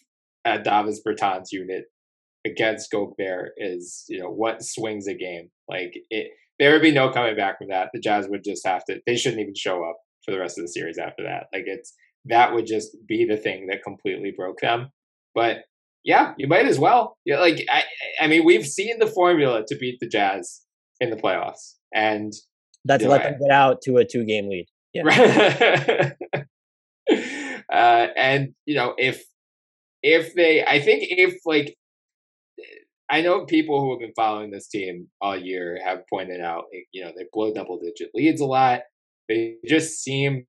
Davis 0.44 1.02
Bertans 1.06 1.52
unit 1.52 1.84
against 2.46 2.90
Gobert 2.90 3.52
is, 3.58 4.04
you 4.08 4.20
know, 4.20 4.30
what 4.30 4.62
swings 4.62 5.06
a 5.06 5.14
game. 5.14 5.50
Like 5.68 5.98
it 6.08 6.30
there 6.58 6.72
would 6.72 6.82
be 6.82 6.90
no 6.90 7.10
coming 7.10 7.36
back 7.36 7.58
from 7.58 7.68
that. 7.68 7.90
The 7.92 8.00
Jazz 8.00 8.28
would 8.28 8.44
just 8.44 8.66
have 8.66 8.84
to. 8.86 9.00
They 9.06 9.16
shouldn't 9.16 9.40
even 9.40 9.54
show 9.54 9.84
up 9.84 9.96
for 10.24 10.32
the 10.32 10.38
rest 10.38 10.58
of 10.58 10.64
the 10.64 10.68
series 10.68 10.98
after 10.98 11.22
that. 11.24 11.46
Like 11.52 11.64
it's 11.66 11.94
that 12.26 12.52
would 12.52 12.66
just 12.66 12.96
be 13.06 13.24
the 13.24 13.36
thing 13.36 13.66
that 13.68 13.82
completely 13.82 14.32
broke 14.36 14.60
them. 14.60 14.90
But 15.34 15.64
yeah, 16.04 16.34
you 16.36 16.46
might 16.48 16.66
as 16.66 16.78
well. 16.78 17.16
Yeah, 17.24 17.40
like 17.40 17.64
I, 17.70 17.84
I 18.20 18.26
mean, 18.26 18.44
we've 18.44 18.66
seen 18.66 18.98
the 18.98 19.06
formula 19.06 19.64
to 19.66 19.76
beat 19.76 19.98
the 20.00 20.08
Jazz 20.08 20.62
in 21.00 21.10
the 21.10 21.16
playoffs, 21.16 21.74
and 21.94 22.32
that's 22.84 23.04
let 23.04 23.22
them 23.22 23.38
get 23.40 23.50
out 23.50 23.82
to 23.82 23.98
a 23.98 24.04
two-game 24.04 24.48
lead. 24.48 24.66
Yeah. 24.94 26.12
uh, 27.72 28.06
and 28.16 28.54
you 28.66 28.74
know, 28.74 28.94
if 28.96 29.22
if 30.02 30.34
they, 30.34 30.64
I 30.64 30.80
think 30.80 31.04
if 31.08 31.40
like 31.44 31.76
I 33.10 33.22
know 33.22 33.46
people 33.46 33.80
who 33.80 33.90
have 33.90 34.00
been 34.00 34.12
following 34.14 34.50
this 34.50 34.68
team 34.68 35.08
all 35.20 35.36
year 35.36 35.78
have 35.84 36.00
pointed 36.10 36.40
out, 36.40 36.64
you 36.92 37.02
know, 37.02 37.10
they 37.16 37.24
blow 37.32 37.52
double 37.54 37.78
digit 37.78 38.10
leads 38.14 38.40
a 38.40 38.46
lot. 38.46 38.80
They 39.28 39.56
just 39.66 40.02
seem 40.02 40.44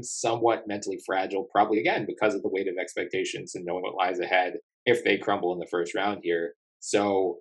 somewhat 0.00 0.64
mentally 0.68 1.00
fragile, 1.04 1.48
probably 1.52 1.80
again 1.80 2.06
because 2.06 2.34
of 2.34 2.42
the 2.42 2.48
weight 2.48 2.68
of 2.68 2.74
expectations 2.80 3.54
and 3.54 3.64
knowing 3.64 3.82
what 3.82 3.96
lies 3.96 4.20
ahead 4.20 4.54
if 4.86 5.02
they 5.02 5.18
crumble 5.18 5.52
in 5.52 5.58
the 5.58 5.68
first 5.70 5.94
round 5.94 6.20
here. 6.22 6.54
So 6.80 7.38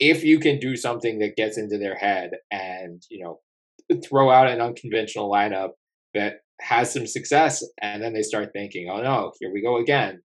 if 0.00 0.24
you 0.24 0.38
can 0.40 0.58
do 0.58 0.76
something 0.76 1.18
that 1.20 1.36
gets 1.36 1.58
into 1.58 1.78
their 1.78 1.96
head 1.96 2.30
and, 2.50 3.02
you 3.10 3.22
know, 3.22 3.40
throw 4.02 4.30
out 4.30 4.48
an 4.48 4.60
unconventional 4.60 5.30
lineup 5.30 5.70
that 6.14 6.40
has 6.60 6.92
some 6.92 7.06
success 7.06 7.64
and 7.80 8.02
then 8.02 8.14
they 8.14 8.22
start 8.22 8.50
thinking, 8.52 8.88
oh 8.90 9.00
no, 9.00 9.32
here 9.40 9.52
we 9.52 9.62
go 9.62 9.78
again 9.78 10.22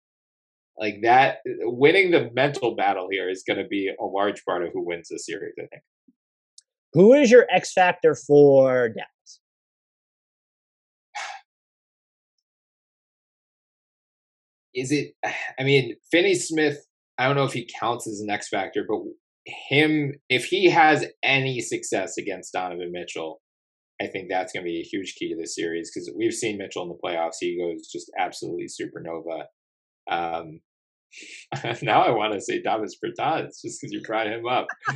like 0.80 1.00
that 1.04 1.40
winning 1.46 2.12
the 2.12 2.30
mental 2.34 2.76
battle 2.76 3.08
here 3.12 3.30
is 3.30 3.44
going 3.46 3.60
to 3.60 3.68
be 3.68 3.92
a 4.00 4.06
large 4.06 4.44
part 4.46 4.64
of 4.64 4.72
who 4.74 4.86
wins 4.86 5.10
the 5.10 5.20
series 5.20 5.54
i 5.60 5.66
think 5.68 5.84
who 6.94 7.14
is 7.14 7.30
your 7.30 7.46
x 7.54 7.74
factor 7.74 8.16
for 8.16 8.90
dallas 8.90 9.40
is 14.74 14.92
it 14.92 15.14
i 15.60 15.64
mean 15.64 15.96
finney 16.12 16.36
smith 16.36 16.86
i 17.18 17.26
don't 17.26 17.36
know 17.36 17.44
if 17.44 17.54
he 17.54 17.70
counts 17.80 18.08
as 18.08 18.22
an 18.22 18.30
x 18.30 18.48
factor 18.48 18.86
but 18.88 19.00
him 19.46 20.14
if 20.30 20.46
he 20.46 20.70
has 20.70 21.06
any 21.24 21.60
success 21.60 22.18
against 22.18 22.54
donovan 22.54 22.92
mitchell 22.92 23.42
I 24.02 24.08
think 24.08 24.30
that's 24.30 24.54
going 24.54 24.64
to 24.64 24.70
be 24.70 24.80
a 24.80 24.84
huge 24.84 25.16
key 25.16 25.30
to 25.30 25.36
this 25.36 25.56
series 25.56 25.92
because 25.92 26.10
we've 26.16 26.34
seen 26.34 26.58
Mitchell 26.58 26.84
in 26.84 26.90
the 26.90 26.96
playoffs. 26.96 27.36
He 27.40 27.58
goes 27.58 27.88
just 27.92 28.10
absolutely 28.18 28.68
supernova. 28.68 29.44
Um, 30.10 30.62
now 31.82 32.04
I 32.04 32.12
want 32.12 32.34
to 32.34 32.42
say 32.42 32.62
Davis 32.62 32.96
Bertans 33.04 33.62
just 33.62 33.82
because 33.82 33.92
you 33.92 34.02
brought 34.02 34.28
him 34.28 34.48
up. 34.48 34.68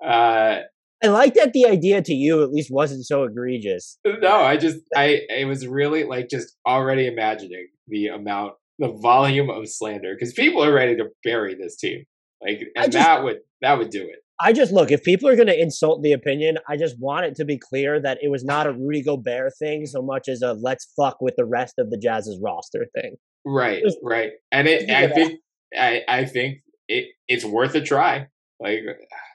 Uh, 0.00 0.60
I 1.02 1.08
like 1.08 1.34
that 1.34 1.52
the 1.52 1.66
idea 1.66 2.02
to 2.02 2.14
you 2.14 2.42
at 2.42 2.52
least 2.52 2.70
wasn't 2.72 3.04
so 3.04 3.24
egregious. 3.24 3.98
No, 4.04 4.36
I 4.36 4.56
just 4.56 4.78
I 4.96 5.20
it 5.28 5.46
was 5.46 5.66
really 5.66 6.04
like 6.04 6.28
just 6.28 6.56
already 6.66 7.06
imagining 7.06 7.68
the 7.86 8.08
amount, 8.08 8.54
the 8.78 8.96
volume 9.02 9.50
of 9.50 9.68
slander 9.68 10.14
because 10.14 10.32
people 10.34 10.62
are 10.62 10.72
ready 10.72 10.96
to 10.96 11.06
bury 11.24 11.54
this 11.54 11.76
team. 11.76 12.04
Like, 12.40 12.62
and 12.76 12.92
just, 12.92 13.04
that 13.04 13.22
would 13.22 13.38
that 13.60 13.78
would 13.78 13.90
do 13.90 14.02
it. 14.02 14.18
I 14.40 14.52
just 14.52 14.72
look 14.72 14.90
if 14.90 15.02
people 15.02 15.28
are 15.28 15.36
going 15.36 15.48
to 15.48 15.60
insult 15.60 16.02
the 16.02 16.12
opinion, 16.12 16.58
I 16.68 16.76
just 16.76 16.96
want 17.00 17.26
it 17.26 17.34
to 17.36 17.44
be 17.44 17.58
clear 17.58 18.00
that 18.00 18.18
it 18.22 18.30
was 18.30 18.44
not 18.44 18.66
a 18.66 18.72
Rudy 18.72 19.02
Gobert 19.02 19.52
thing 19.58 19.86
so 19.86 20.00
much 20.00 20.28
as 20.28 20.42
a 20.42 20.52
let's 20.54 20.92
fuck 20.96 21.20
with 21.20 21.34
the 21.36 21.44
rest 21.44 21.74
of 21.78 21.90
the 21.90 21.98
Jazz's 21.98 22.38
roster 22.42 22.86
thing. 22.94 23.16
Right, 23.44 23.82
right, 24.02 24.32
and 24.52 24.68
it 24.68 24.90
I 24.90 25.08
think 25.08 25.40
I 25.76 26.02
I 26.08 26.24
think 26.24 26.58
it 26.88 27.06
it's 27.26 27.44
worth 27.44 27.74
a 27.74 27.80
try. 27.80 28.26
Like 28.60 28.80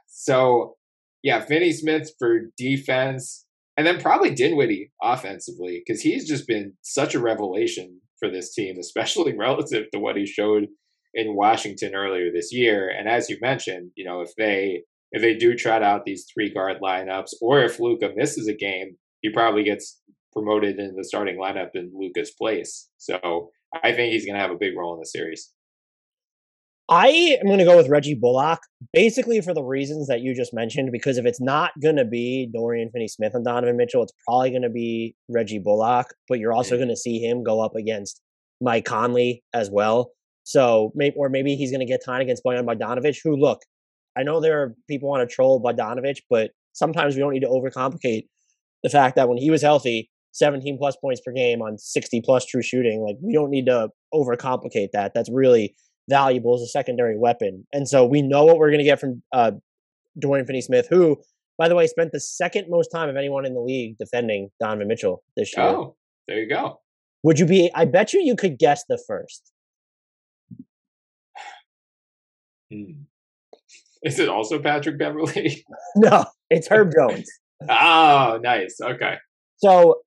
so, 0.08 0.76
yeah, 1.22 1.42
Finney 1.42 1.72
Smith 1.72 2.12
for 2.20 2.52
defense, 2.58 3.46
and 3.78 3.88
then 3.88 4.02
probably 4.02 4.34
Dinwiddie 4.34 4.92
offensively 5.02 5.82
because 5.86 6.02
he's 6.02 6.28
just 6.28 6.48
been 6.48 6.74
such 6.82 7.16
a 7.16 7.20
revelation 7.20 8.02
for 8.20 8.30
this 8.30 8.54
team, 8.54 8.78
especially 8.80 9.38
relative 9.38 9.90
to 9.92 10.00
what 10.00 10.18
he 10.18 10.26
showed 10.26 10.68
in 11.14 11.36
Washington 11.36 11.94
earlier 11.96 12.32
this 12.32 12.52
year. 12.52 12.90
And 12.90 13.08
as 13.08 13.30
you 13.30 13.38
mentioned, 13.42 13.92
you 13.96 14.06
know, 14.06 14.22
if 14.22 14.36
they 14.38 14.84
if 15.12 15.22
they 15.22 15.36
do 15.36 15.56
trot 15.56 15.84
out 15.84 16.06
these 16.06 16.26
three 16.34 16.52
guard 16.52 16.78
lineups, 16.82 17.34
or 17.42 17.62
if 17.62 17.80
Luka 17.80 18.10
misses 18.16 18.48
a 18.48 18.54
game, 18.54 18.98
he 19.22 19.30
probably 19.32 19.64
gets 19.64 20.02
promoted 20.34 20.80
in 20.80 20.96
the 20.96 21.04
starting 21.04 21.38
lineup 21.38 21.70
in 21.76 21.92
Luka's 21.94 22.32
place. 22.32 22.90
So 22.98 23.52
I 23.84 23.94
think 23.94 24.12
he's 24.12 24.26
going 24.26 24.36
to 24.36 24.42
have 24.42 24.52
a 24.52 24.58
big 24.60 24.76
role 24.76 24.96
in 24.96 25.00
the 25.00 25.06
series. 25.06 25.52
I 26.94 27.08
am 27.42 27.48
going 27.48 27.58
to 27.58 27.66
go 27.66 27.76
with 27.76 27.90
Reggie 27.90 28.14
Bullock, 28.14 28.60
basically 28.94 29.42
for 29.42 29.52
the 29.52 29.64
reasons 29.64 30.06
that 30.10 30.22
you 30.22 30.36
just 30.36 30.54
mentioned. 30.54 30.92
Because 30.92 31.18
if 31.18 31.26
it's 31.26 31.42
not 31.42 31.72
going 31.82 31.96
to 31.96 32.06
be 32.06 32.48
Dorian 32.54 32.92
Finney-Smith 32.92 33.34
and 33.34 33.44
Donovan 33.44 33.78
Mitchell, 33.78 34.04
it's 34.04 34.14
probably 34.28 34.52
going 34.52 34.62
to 34.62 34.70
be 34.70 35.16
Reggie 35.28 35.58
Bullock. 35.58 36.14
But 36.30 36.38
you're 36.38 36.54
also 36.54 36.76
going 36.76 36.90
to 36.90 36.96
see 36.96 37.18
him 37.18 37.44
go 37.44 37.62
up 37.62 37.76
against 37.76 38.22
Mike 38.62 38.86
Conley 38.86 39.44
as 39.56 39.72
well. 39.72 40.12
So, 40.44 40.92
maybe, 40.94 41.16
or 41.18 41.30
maybe 41.30 41.56
he's 41.56 41.72
going 41.72 41.80
to 41.80 41.92
get 41.92 42.06
time 42.06 42.22
against 42.22 42.44
Bojan 42.46 42.64
Bogdanovic. 42.64 43.18
Who, 43.24 43.38
look, 43.38 43.62
I 44.16 44.22
know 44.22 44.40
there 44.40 44.62
are 44.62 44.76
people 44.88 45.10
want 45.10 45.28
to 45.28 45.36
troll 45.36 45.64
Bogdanovic, 45.64 46.18
but 46.30 46.52
sometimes 46.74 47.16
we 47.16 47.22
don't 47.22 47.34
need 47.34 47.40
to 47.40 47.48
overcomplicate 47.48 48.28
the 48.84 48.90
fact 48.92 49.16
that 49.16 49.28
when 49.28 49.40
he 49.40 49.50
was 49.50 49.64
healthy, 49.64 50.12
17 50.34 50.78
plus 50.78 50.96
points 50.98 51.22
per 51.26 51.32
game 51.32 51.64
on 51.64 51.80
60 51.80 52.22
plus 52.22 52.46
true 52.46 52.62
shooting, 52.62 53.02
like 53.02 53.16
we 53.20 53.34
don't 53.34 53.50
need 53.50 53.66
to 53.66 53.90
overcomplicate 54.14 54.90
that. 54.94 55.14
That's 55.16 55.32
really 55.32 55.76
valuable 56.10 56.56
as 56.56 56.62
a 56.62 56.68
secondary 56.68 57.18
weapon. 57.18 57.66
And 57.74 57.88
so 57.88 58.06
we 58.06 58.22
know 58.22 58.46
what 58.46 58.58
we're 58.58 58.70
going 58.70 58.80
to 58.80 58.86
get 58.86 59.00
from 59.00 59.22
uh, 59.32 59.52
Dorian 60.20 60.46
Finney-Smith, 60.46 60.88
who, 60.90 61.18
by 61.58 61.68
the 61.68 61.76
way, 61.76 61.88
spent 61.88 62.12
the 62.12 62.20
second 62.20 62.68
most 62.70 62.90
time 62.90 63.10
of 63.10 63.16
anyone 63.16 63.46
in 63.46 63.54
the 63.54 63.62
league 63.62 63.98
defending 63.98 64.50
Donovan 64.60 64.88
Mitchell 64.88 65.24
this 65.38 65.56
year. 65.56 65.66
Oh, 65.66 65.96
there 66.28 66.40
you 66.40 66.50
go. 66.50 66.80
Would 67.24 67.40
you 67.40 67.46
be? 67.46 67.72
I 67.74 67.86
bet 67.86 68.14
you 68.14 68.22
you 68.22 68.36
could 68.36 68.60
guess 68.60 68.84
the 68.88 69.02
first. 69.08 69.52
Hmm. 72.72 73.04
Is 74.04 74.20
it 74.20 74.28
also 74.28 74.60
Patrick 74.60 75.00
Beverley? 75.00 75.66
no, 75.96 76.26
it's 76.50 76.68
Herb 76.68 76.92
Jones. 76.98 77.30
Oh, 77.70 78.42
nice. 78.44 78.76
Okay. 78.82 79.16
So 79.56 80.02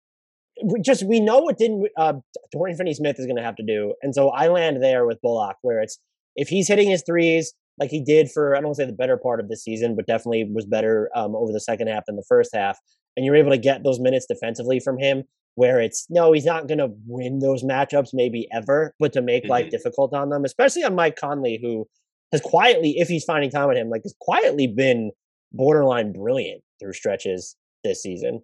we 0.65 0.81
just 0.81 1.05
we 1.05 1.21
know 1.21 1.39
what 1.39 1.59
didn't 1.59 1.89
uh, 1.97 2.15
Dorian 2.53 2.77
Finney-Smith 2.77 3.19
is 3.19 3.27
going 3.27 3.37
to 3.37 3.43
have 3.43 3.57
to 3.57 3.63
do, 3.63 3.95
and 4.03 4.15
so 4.15 4.31
I 4.31 4.49
land 4.49 4.83
there 4.83 5.07
with 5.07 5.21
Bullock, 5.23 5.57
where 5.63 5.81
it's 5.81 5.99
if 6.35 6.49
he's 6.49 6.69
hitting 6.69 6.91
his 6.91 7.03
threes 7.05 7.53
like 7.79 7.91
he 7.91 8.03
did 8.03 8.31
for 8.31 8.55
I 8.55 8.59
don't 8.59 8.69
want 8.69 8.77
to 8.77 8.83
say 8.83 8.87
the 8.87 8.97
better 8.97 9.17
part 9.17 9.41
of 9.41 9.49
the 9.49 9.57
season, 9.57 9.97
but 9.97 10.07
definitely 10.07 10.49
was 10.53 10.67
better 10.67 11.11
um, 11.15 11.35
over 11.37 11.53
the 11.53 11.61
second 11.61 11.89
half 11.89 12.05
than 12.07 12.17
the 12.17 12.25
first 12.29 12.51
half, 12.55 12.79
and 13.17 13.25
you're 13.27 13.37
able 13.37 13.51
to 13.51 13.59
get 13.59 13.85
those 13.85 14.01
minutes 14.01 14.27
defensively 14.27 14.81
from 14.81 14.99
him, 14.99 15.25
where 15.57 15.81
it's 15.81 16.07
no, 16.09 16.33
he's 16.33 16.47
not 16.47 16.69
going 16.69 16.79
to 16.79 16.89
win 17.07 17.41
those 17.41 17.63
matchups 17.63 18.11
maybe 18.13 18.49
ever, 18.53 18.95
but 18.99 19.13
to 19.13 19.23
make 19.23 19.43
mm-hmm. 19.45 19.53
life 19.53 19.71
difficult 19.71 20.15
on 20.15 20.31
them, 20.31 20.45
especially 20.45 20.85
on 20.85 20.95
Mike 20.95 21.17
Conley, 21.17 21.59
who 21.63 21.87
has 22.33 22.41
quietly, 22.41 22.95
if 22.97 23.09
he's 23.09 23.25
finding 23.25 23.51
time 23.51 23.69
with 23.69 23.77
him, 23.77 23.91
like 23.91 24.03
has 24.05 24.15
quietly 24.21 24.67
been 24.67 25.11
borderline 25.53 26.13
brilliant 26.13 26.63
through 26.81 26.93
stretches 26.93 27.57
this 27.85 28.03
season. 28.03 28.41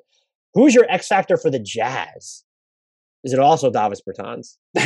Who's 0.54 0.74
your 0.74 0.86
X 0.88 1.08
factor 1.08 1.36
for 1.36 1.50
the 1.50 1.58
Jazz? 1.58 2.44
Is 3.24 3.32
it 3.32 3.38
also 3.38 3.70
Davis 3.70 4.02
Bertans? 4.06 4.56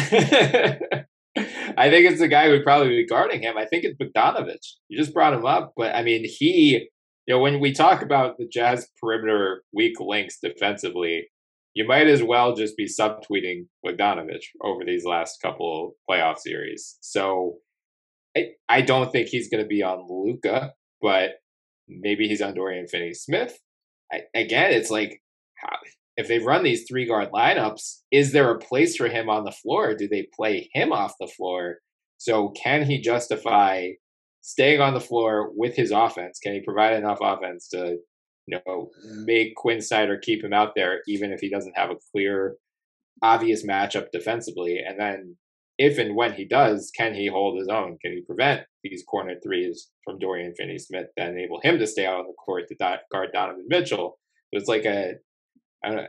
I 1.79 1.91
think 1.91 2.11
it's 2.11 2.21
the 2.21 2.29
guy 2.29 2.49
who'd 2.49 2.65
probably 2.65 2.89
be 2.89 3.07
guarding 3.07 3.43
him. 3.43 3.57
I 3.57 3.67
think 3.67 3.85
it's 3.85 3.99
Bogdanovic. 3.99 4.65
You 4.89 4.99
just 4.99 5.13
brought 5.13 5.35
him 5.35 5.45
up, 5.45 5.73
but 5.77 5.95
I 5.95 6.03
mean, 6.03 6.25
he, 6.25 6.89
you 7.27 7.35
know, 7.35 7.41
when 7.41 7.61
we 7.61 7.73
talk 7.73 8.03
about 8.03 8.39
the 8.39 8.47
Jazz 8.47 8.89
perimeter 9.01 9.63
weak 9.73 10.01
links 10.01 10.39
defensively, 10.43 11.29
you 11.75 11.87
might 11.87 12.07
as 12.07 12.23
well 12.23 12.55
just 12.55 12.77
be 12.77 12.87
subtweeting 12.87 13.67
Bogdanovic 13.85 14.45
over 14.63 14.85
these 14.85 15.05
last 15.05 15.43
couple 15.43 15.93
playoff 16.09 16.39
series. 16.39 16.97
So 17.01 17.57
I, 18.37 18.51
I 18.69 18.81
don't 18.81 19.13
think 19.13 19.29
he's 19.29 19.51
going 19.51 19.63
to 19.63 19.69
be 19.69 19.83
on 19.83 20.07
Luka, 20.09 20.73
but 21.03 21.33
maybe 21.89 22.29
he's 22.29 22.41
on 22.41 22.55
Dorian 22.55 22.87
Finney 22.87 23.13
Smith. 23.13 23.59
again, 24.35 24.73
it's 24.73 24.91
like 24.91 25.21
if 26.17 26.29
they 26.29 26.39
run 26.39 26.65
these 26.65 26.87
three 26.89 27.07
guard 27.07 27.31
lineups, 27.31 28.01
is 28.11 28.33
there 28.33 28.51
a 28.51 28.59
place 28.59 28.97
for 28.97 29.09
him 29.09 29.29
on 29.29 29.45
the 29.45 29.53
floor? 29.53 29.95
Do 29.95 30.09
they 30.09 30.29
play 30.35 30.71
him 30.73 30.93
off 30.93 31.15
the 31.21 31.27
floor? 31.27 31.79
So 32.17 32.51
can 32.51 32.87
he 32.87 33.01
justify 33.01 33.91
staying 34.41 34.81
on 34.81 34.95
the 34.95 35.01
floor 35.01 35.51
with 35.55 35.77
his 35.77 35.91
offense? 35.91 36.39
Can 36.43 36.55
he 36.55 36.61
provide 36.61 36.95
enough 36.95 37.19
offense 37.21 37.69
to, 37.69 37.99
you 38.47 38.59
know, 38.67 38.91
make 39.25 39.57
Quin 39.57 39.83
Snyder 39.83 40.17
keep 40.17 40.43
him 40.43 40.55
out 40.55 40.73
there, 40.75 41.01
even 41.07 41.33
if 41.33 41.41
he 41.41 41.51
doesn't 41.51 41.77
have 41.77 41.91
a 41.91 41.97
clear, 42.13 42.57
obvious 43.23 43.67
matchup 43.67 44.07
defensively? 44.11 44.79
And 44.79 44.99
then 44.99 45.37
if 45.77 45.99
and 45.99 46.17
when 46.17 46.33
he 46.33 46.47
does, 46.47 46.91
can 46.97 47.13
he 47.13 47.27
hold 47.27 47.59
his 47.59 47.69
own? 47.69 47.99
Can 48.01 48.13
he 48.13 48.23
prevent 48.23 48.63
these 48.83 49.05
corner 49.07 49.35
threes 49.43 49.91
from 50.03 50.19
Dorian 50.19 50.55
Finney 50.57 50.79
Smith 50.79 51.09
that 51.19 51.29
enable 51.29 51.61
him 51.61 51.79
to 51.79 51.87
stay 51.87 52.07
out 52.07 52.21
on 52.21 52.27
the 52.27 52.33
court 52.33 52.69
to 52.69 52.99
guard 53.13 53.29
Donovan 53.35 53.67
Mitchell? 53.69 54.19
It's 54.53 54.69
like 54.69 54.87
a 54.87 55.17
I 55.87 55.91
don't, 55.91 56.07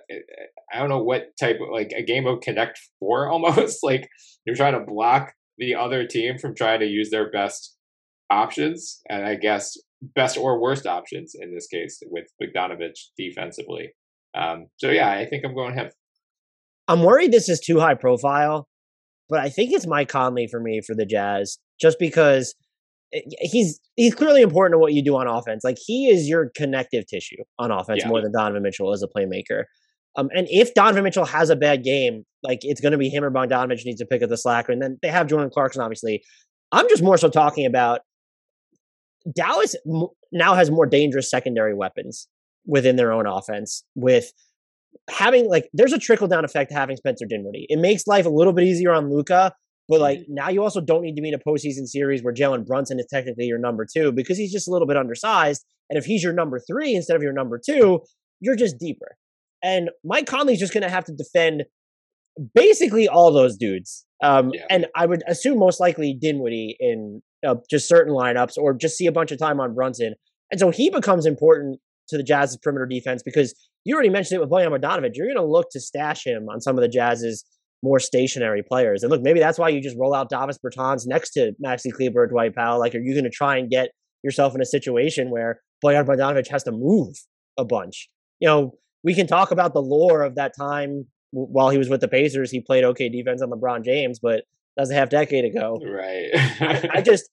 I 0.73 0.79
don't 0.79 0.89
know 0.89 1.03
what 1.03 1.37
type 1.39 1.59
of 1.61 1.69
like 1.71 1.93
a 1.95 2.03
game 2.03 2.25
of 2.25 2.41
Connect 2.41 2.79
Four 2.99 3.29
almost. 3.31 3.83
like 3.83 4.09
you're 4.45 4.55
trying 4.55 4.73
to 4.73 4.79
block 4.79 5.33
the 5.57 5.75
other 5.75 6.05
team 6.05 6.37
from 6.37 6.55
trying 6.55 6.79
to 6.79 6.87
use 6.87 7.09
their 7.09 7.29
best 7.31 7.75
options, 8.29 9.01
and 9.09 9.25
I 9.25 9.35
guess 9.35 9.77
best 10.01 10.37
or 10.37 10.59
worst 10.59 10.85
options 10.85 11.35
in 11.39 11.53
this 11.53 11.67
case 11.67 11.99
with 12.07 12.25
Bogdanovic 12.41 12.93
defensively. 13.17 13.93
Um, 14.37 14.67
so 14.77 14.89
yeah, 14.89 15.09
I 15.09 15.25
think 15.25 15.43
I'm 15.45 15.55
going 15.55 15.73
him. 15.73 15.89
I'm 16.87 17.03
worried 17.03 17.31
this 17.31 17.49
is 17.49 17.59
too 17.59 17.79
high 17.79 17.95
profile, 17.95 18.67
but 19.29 19.39
I 19.39 19.49
think 19.49 19.73
it's 19.73 19.87
Mike 19.87 20.09
Conley 20.09 20.47
for 20.47 20.59
me 20.59 20.81
for 20.85 20.95
the 20.95 21.05
Jazz, 21.05 21.57
just 21.79 21.97
because 21.99 22.55
he's 23.11 23.79
he's 23.95 24.13
clearly 24.13 24.41
important 24.41 24.73
to 24.73 24.79
what 24.79 24.93
you 24.93 25.03
do 25.03 25.15
on 25.15 25.27
offense. 25.27 25.63
Like 25.63 25.77
he 25.83 26.07
is 26.07 26.27
your 26.27 26.51
connective 26.55 27.05
tissue 27.07 27.43
on 27.59 27.71
offense 27.71 28.01
yeah. 28.03 28.09
more 28.09 28.21
than 28.21 28.31
Donovan 28.31 28.63
Mitchell 28.63 28.93
as 28.93 29.03
a 29.03 29.07
playmaker. 29.07 29.63
Um, 30.15 30.29
and 30.35 30.47
if 30.49 30.73
Donovan 30.73 31.03
Mitchell 31.03 31.25
has 31.25 31.49
a 31.49 31.55
bad 31.55 31.83
game, 31.83 32.25
like 32.43 32.59
it's 32.63 32.81
going 32.81 32.91
to 32.91 32.97
be 32.97 33.09
him 33.09 33.23
or 33.23 33.31
Bogdanovic 33.31 33.85
needs 33.85 33.99
to 33.99 34.05
pick 34.05 34.23
up 34.23 34.29
the 34.29 34.37
slack. 34.37 34.67
And 34.67 34.81
then 34.81 34.97
they 35.01 35.09
have 35.09 35.27
Jordan 35.27 35.51
Clarkson, 35.51 35.81
obviously. 35.81 36.23
I'm 36.71 36.89
just 36.89 37.03
more 37.03 37.17
so 37.17 37.29
talking 37.29 37.65
about 37.65 38.01
Dallas 39.33 39.75
now 40.31 40.55
has 40.55 40.71
more 40.71 40.85
dangerous 40.85 41.29
secondary 41.29 41.73
weapons 41.73 42.27
within 42.65 42.95
their 42.95 43.11
own 43.11 43.27
offense 43.27 43.83
with 43.95 44.33
having 45.09 45.47
like 45.49 45.69
there's 45.73 45.93
a 45.93 45.99
trickle 45.99 46.27
down 46.27 46.43
effect 46.43 46.71
to 46.71 46.75
having 46.75 46.97
Spencer 46.97 47.25
Dinwiddie. 47.25 47.67
It 47.69 47.79
makes 47.79 48.07
life 48.07 48.25
a 48.25 48.29
little 48.29 48.53
bit 48.53 48.65
easier 48.65 48.91
on 48.91 49.09
Luka 49.13 49.53
but 49.87 49.99
like 49.99 50.25
now 50.27 50.49
you 50.49 50.61
also 50.63 50.81
don't 50.81 51.01
need 51.01 51.15
to 51.15 51.21
be 51.21 51.29
in 51.29 51.33
a 51.33 51.39
postseason 51.39 51.87
series 51.87 52.23
where 52.23 52.33
Jalen 52.33 52.65
Brunson 52.65 52.99
is 52.99 53.07
technically 53.09 53.45
your 53.45 53.59
number 53.59 53.85
two 53.85 54.11
because 54.11 54.37
he's 54.37 54.51
just 54.51 54.67
a 54.67 54.71
little 54.71 54.87
bit 54.87 54.97
undersized. 54.97 55.65
And 55.89 55.97
if 55.97 56.05
he's 56.05 56.23
your 56.23 56.33
number 56.33 56.59
three 56.59 56.95
instead 56.95 57.15
of 57.15 57.23
your 57.23 57.33
number 57.33 57.59
two, 57.63 58.01
you're 58.39 58.55
just 58.55 58.77
deeper. 58.77 59.17
And 59.63 59.89
Mike 60.03 60.27
Conley's 60.27 60.59
just 60.59 60.73
going 60.73 60.83
to 60.83 60.89
have 60.89 61.05
to 61.05 61.13
defend 61.13 61.63
basically 62.53 63.07
all 63.07 63.31
those 63.31 63.57
dudes. 63.57 64.05
Um, 64.21 64.51
yeah. 64.53 64.65
And 64.69 64.87
I 64.95 65.05
would 65.05 65.23
assume 65.27 65.59
most 65.59 65.79
likely 65.79 66.13
Dinwiddie 66.13 66.75
in 66.79 67.21
uh, 67.47 67.55
just 67.69 67.87
certain 67.87 68.13
lineups 68.13 68.57
or 68.57 68.73
just 68.73 68.97
see 68.97 69.07
a 69.07 69.11
bunch 69.11 69.31
of 69.31 69.39
time 69.39 69.59
on 69.59 69.73
Brunson. 69.73 70.15
And 70.51 70.59
so 70.59 70.69
he 70.69 70.89
becomes 70.89 71.25
important 71.25 71.79
to 72.09 72.17
the 72.17 72.23
Jazz's 72.23 72.57
perimeter 72.57 72.85
defense 72.85 73.21
because 73.23 73.53
you 73.83 73.95
already 73.95 74.09
mentioned 74.09 74.37
it 74.37 74.41
with 74.41 74.49
Bojan 74.49 74.69
Bogdanovic. 74.69 75.11
You're 75.13 75.27
going 75.27 75.37
to 75.37 75.45
look 75.45 75.69
to 75.71 75.79
stash 75.79 76.25
him 76.25 76.47
on 76.49 76.61
some 76.61 76.77
of 76.77 76.81
the 76.81 76.87
Jazz's 76.87 77.43
more 77.83 77.99
stationary 77.99 78.63
players. 78.63 79.03
And 79.03 79.11
look, 79.11 79.21
maybe 79.21 79.39
that's 79.39 79.59
why 79.59 79.69
you 79.69 79.81
just 79.81 79.97
roll 79.97 80.13
out 80.13 80.29
Davis 80.29 80.57
Bertans 80.57 81.03
next 81.05 81.31
to 81.31 81.53
Maxi 81.63 81.91
Kleber 81.91 82.23
or 82.23 82.27
Dwight 82.27 82.55
Powell. 82.55 82.79
Like, 82.79 82.95
are 82.95 82.99
you 82.99 83.13
going 83.13 83.23
to 83.23 83.29
try 83.29 83.57
and 83.57 83.69
get 83.69 83.89
yourself 84.23 84.55
in 84.55 84.61
a 84.61 84.65
situation 84.65 85.29
where 85.29 85.61
Bojan 85.83 86.05
Bogdanovic 86.05 86.47
has 86.49 86.63
to 86.63 86.71
move 86.71 87.15
a 87.57 87.65
bunch? 87.65 88.09
You 88.39 88.47
know, 88.47 88.71
we 89.03 89.13
can 89.13 89.27
talk 89.27 89.51
about 89.51 89.73
the 89.73 89.81
lore 89.81 90.23
of 90.23 90.35
that 90.35 90.53
time 90.57 91.05
while 91.31 91.69
he 91.69 91.77
was 91.77 91.89
with 91.89 92.01
the 92.01 92.07
Pacers. 92.07 92.51
He 92.51 92.61
played 92.61 92.83
okay 92.83 93.09
defense 93.09 93.41
on 93.41 93.49
LeBron 93.49 93.83
James, 93.83 94.19
but 94.19 94.43
that's 94.75 94.91
a 94.91 94.95
half 94.95 95.09
decade 95.09 95.45
ago. 95.45 95.79
Right. 95.83 96.29
I, 96.59 96.89
I 96.95 97.01
just, 97.05 97.29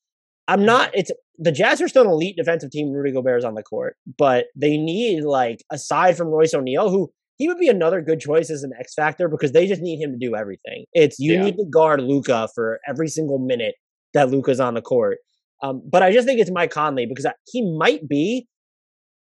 I'm 0.47 0.65
not. 0.65 0.91
It's 0.95 1.11
the 1.39 1.53
Jazz 1.53 1.81
are 1.81 1.89
still 1.89 2.05
an 2.05 2.11
elite 2.11 2.37
defensive 2.37 2.71
team. 2.71 2.91
Rudy 2.91 3.13
Gobert's 3.13 3.45
on 3.45 3.55
the 3.55 3.63
court, 3.63 3.97
but 4.19 4.47
they 4.55 4.77
need 4.77 5.25
like 5.25 5.65
aside 5.71 6.17
from 6.17 6.29
Royce 6.29 6.53
O'Neale, 6.53 6.91
who 6.91 7.11
he 7.45 7.49
would 7.49 7.59
be 7.59 7.69
another 7.69 8.01
good 8.01 8.21
choice 8.21 8.49
as 8.49 8.63
an 8.63 8.73
X 8.81 8.95
factor 8.95 9.29
because 9.29 9.53
they 9.53 9.67
just 9.67 9.83
need 9.83 10.03
him 10.03 10.13
to 10.13 10.17
do 10.17 10.35
everything. 10.35 10.87
It's 10.95 11.19
you 11.19 11.35
yeah. 11.35 11.45
need 11.45 11.57
to 11.59 11.67
guard 11.67 12.01
Luka 12.01 12.49
for 12.55 12.81
every 12.89 13.07
single 13.09 13.39
minute 13.39 13.75
that 14.15 14.31
Luka's 14.31 14.61
on 14.61 14.73
the 14.73 14.81
court. 14.81 15.19
Um, 15.63 15.83
but 15.87 16.03
I 16.03 16.11
just 16.11 16.27
think 16.27 16.41
it's 16.41 16.51
Mike 16.51 16.71
Conley 16.71 17.05
because 17.05 17.27
I, 17.27 17.35
he 17.47 17.61
might 17.77 18.09
be, 18.09 18.49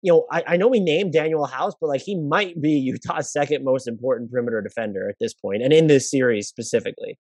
you 0.02 0.12
know, 0.12 0.26
I, 0.32 0.42
I, 0.48 0.56
know 0.56 0.66
we 0.66 0.80
named 0.80 1.14
Danuel 1.14 1.48
House, 1.48 1.74
but 1.80 1.86
like 1.86 2.00
he 2.00 2.16
might 2.16 2.60
be 2.60 2.72
Utah's 2.72 3.32
second 3.32 3.64
most 3.64 3.86
important 3.86 4.32
perimeter 4.32 4.60
defender 4.60 5.08
at 5.08 5.14
this 5.20 5.32
point, 5.32 5.62
and 5.62 5.72
in 5.72 5.86
this 5.86 6.10
series 6.10 6.48
specifically. 6.48 7.20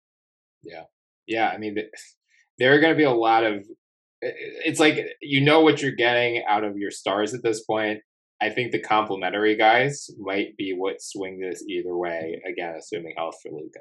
Yeah, 0.62 0.84
yeah. 1.26 1.48
I 1.48 1.58
mean, 1.58 1.76
there 2.58 2.72
are 2.72 2.78
going 2.78 2.92
to 2.92 2.96
be 2.96 3.02
a 3.02 3.10
lot 3.10 3.42
of. 3.42 3.64
It's 4.20 4.78
like 4.78 5.00
you 5.20 5.40
know 5.40 5.60
what 5.60 5.82
you're 5.82 5.90
getting 5.90 6.44
out 6.48 6.62
of 6.62 6.76
your 6.76 6.92
stars 6.92 7.34
at 7.34 7.42
this 7.42 7.64
point, 7.64 7.98
I 8.42 8.50
think 8.50 8.72
the 8.72 8.80
complementary 8.80 9.56
guys 9.56 10.08
might 10.18 10.56
be 10.56 10.74
what 10.76 11.00
swing 11.00 11.40
this 11.40 11.64
either 11.68 11.96
way. 11.96 12.40
Again, 12.46 12.74
assuming 12.78 13.14
health 13.16 13.36
for 13.42 13.50
Luka. 13.50 13.80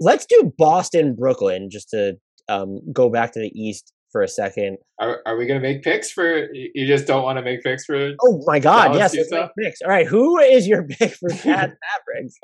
Let's 0.00 0.26
do 0.26 0.52
Boston, 0.56 1.14
Brooklyn, 1.14 1.68
just 1.70 1.90
to 1.90 2.16
um, 2.48 2.80
go 2.92 3.08
back 3.08 3.32
to 3.32 3.40
the 3.40 3.52
East 3.54 3.92
for 4.10 4.22
a 4.22 4.28
second. 4.28 4.78
Are, 5.00 5.20
are 5.26 5.36
we 5.36 5.46
going 5.46 5.60
to 5.60 5.66
make 5.66 5.82
picks 5.82 6.10
for? 6.10 6.48
You 6.52 6.86
just 6.86 7.06
don't 7.06 7.22
want 7.22 7.38
to 7.38 7.42
make 7.42 7.62
picks 7.62 7.84
for? 7.84 8.12
Oh 8.22 8.42
my 8.46 8.58
God! 8.58 8.94
Yes, 8.94 9.16
let's 9.16 9.30
make 9.30 9.50
picks. 9.58 9.82
All 9.82 9.90
right, 9.90 10.06
who 10.06 10.38
is 10.38 10.66
your 10.66 10.86
pick 10.88 11.14
for 11.14 11.30
Jazz 11.30 11.72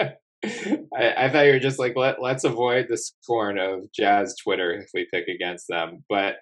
Mavericks? 0.01 0.19
I, 0.97 1.25
I, 1.25 1.31
thought 1.31 1.47
you 1.47 1.53
were 1.53 1.59
just 1.59 1.81
like 1.81 1.97
let 1.97 2.23
let's 2.23 2.45
avoid 2.45 2.87
the 2.89 2.97
scorn 2.97 3.59
of 3.59 3.93
Jazz 3.93 4.37
Twitter 4.43 4.73
if 4.73 4.89
we 4.95 5.09
pick 5.13 5.27
against 5.29 5.67
them, 5.69 6.05
but 6.09 6.37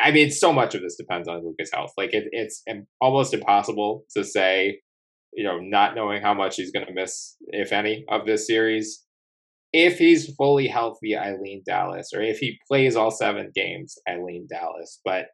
I 0.00 0.12
mean, 0.12 0.30
so 0.30 0.52
much 0.52 0.74
of 0.74 0.82
this 0.82 0.96
depends 0.96 1.28
on 1.28 1.44
Luka's 1.44 1.70
health. 1.72 1.92
Like 1.96 2.14
it, 2.14 2.28
it's 2.30 2.62
almost 3.00 3.34
impossible 3.34 4.04
to 4.16 4.22
say, 4.24 4.80
you 5.32 5.44
know, 5.44 5.58
not 5.58 5.94
knowing 5.94 6.22
how 6.22 6.34
much 6.34 6.56
he's 6.56 6.70
going 6.70 6.86
to 6.86 6.92
miss, 6.92 7.36
if 7.48 7.72
any, 7.72 8.04
of 8.08 8.24
this 8.24 8.46
series. 8.46 9.04
If 9.72 9.98
he's 9.98 10.34
fully 10.36 10.68
healthy, 10.68 11.16
I 11.16 11.34
lean 11.34 11.62
Dallas, 11.66 12.10
or 12.14 12.22
if 12.22 12.38
he 12.38 12.58
plays 12.70 12.96
all 12.96 13.10
seven 13.10 13.50
games, 13.54 13.96
I 14.08 14.18
lean 14.18 14.46
Dallas. 14.48 15.00
But 15.04 15.26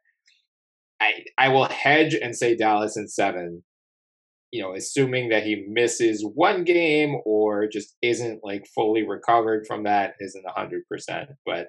I, 0.99 1.23
I 1.37 1.49
will 1.49 1.65
hedge 1.65 2.15
and 2.15 2.35
say 2.35 2.55
Dallas 2.55 2.97
in 2.97 3.07
seven. 3.07 3.63
You 4.51 4.61
know, 4.61 4.73
assuming 4.73 5.29
that 5.29 5.43
he 5.43 5.65
misses 5.67 6.25
one 6.33 6.63
game 6.63 7.15
or 7.25 7.67
just 7.67 7.95
isn't 8.01 8.39
like 8.43 8.65
fully 8.73 9.07
recovered 9.07 9.65
from 9.67 9.83
that, 9.83 10.13
isn't 10.19 10.45
hundred 10.47 10.83
percent. 10.89 11.29
But 11.45 11.67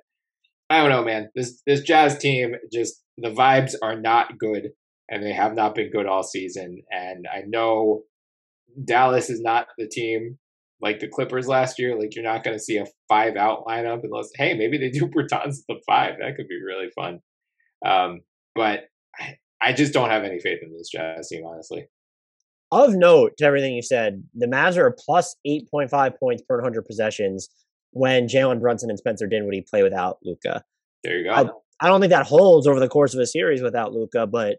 I 0.68 0.80
don't 0.80 0.90
know, 0.90 1.04
man. 1.04 1.30
This 1.34 1.62
this 1.66 1.80
Jazz 1.82 2.18
team 2.18 2.54
just 2.72 3.02
the 3.18 3.30
vibes 3.30 3.74
are 3.82 3.98
not 4.00 4.38
good, 4.38 4.70
and 5.08 5.22
they 5.22 5.32
have 5.32 5.54
not 5.54 5.74
been 5.74 5.90
good 5.90 6.06
all 6.06 6.22
season. 6.22 6.82
And 6.90 7.26
I 7.32 7.42
know 7.46 8.02
Dallas 8.84 9.30
is 9.30 9.40
not 9.40 9.68
the 9.78 9.88
team 9.88 10.38
like 10.80 10.98
the 11.00 11.08
Clippers 11.08 11.46
last 11.46 11.78
year. 11.78 11.98
Like 11.98 12.14
you're 12.14 12.24
not 12.24 12.42
going 12.42 12.56
to 12.56 12.62
see 12.62 12.78
a 12.78 12.86
five 13.08 13.36
out 13.36 13.64
lineup 13.66 14.00
unless 14.02 14.30
hey 14.34 14.54
maybe 14.54 14.78
they 14.78 14.90
do 14.90 15.06
Bertans 15.16 15.58
at 15.58 15.64
the 15.68 15.80
five. 15.86 16.14
That 16.20 16.36
could 16.36 16.48
be 16.48 16.60
really 16.62 16.90
fun. 16.94 17.20
Um, 17.84 18.20
but 18.54 18.84
I, 19.18 19.36
I 19.62 19.72
just 19.72 19.92
don't 19.92 20.10
have 20.10 20.24
any 20.24 20.40
faith 20.40 20.58
in 20.62 20.76
this 20.76 20.90
Jazz 20.90 21.28
team, 21.28 21.44
honestly. 21.46 21.86
of 22.72 22.94
note 22.94 23.36
to 23.38 23.44
everything 23.44 23.74
you 23.74 23.82
said, 23.82 24.24
the 24.34 24.46
Mavs 24.46 24.76
are 24.76 24.96
plus 24.98 25.36
8.5 25.46 26.18
points 26.18 26.42
per 26.42 26.56
100 26.56 26.84
possessions 26.84 27.48
when 27.97 28.28
Jalen 28.28 28.61
Brunson 28.61 28.90
and 28.90 28.99
Spencer 28.99 29.26
Dinwiddie 29.26 29.62
play 29.62 29.82
without 29.82 30.18
Luka. 30.22 30.62
There 31.03 31.18
you 31.18 31.24
go. 31.24 31.30
I, 31.30 31.47
I 31.80 31.88
don't 31.88 32.01
think 32.01 32.11
that 32.11 32.26
holds 32.26 32.66
over 32.66 32.78
the 32.78 32.88
course 32.88 33.14
of 33.14 33.20
a 33.20 33.26
series 33.26 33.62
without 33.62 33.94
Luka, 33.94 34.26
but 34.26 34.59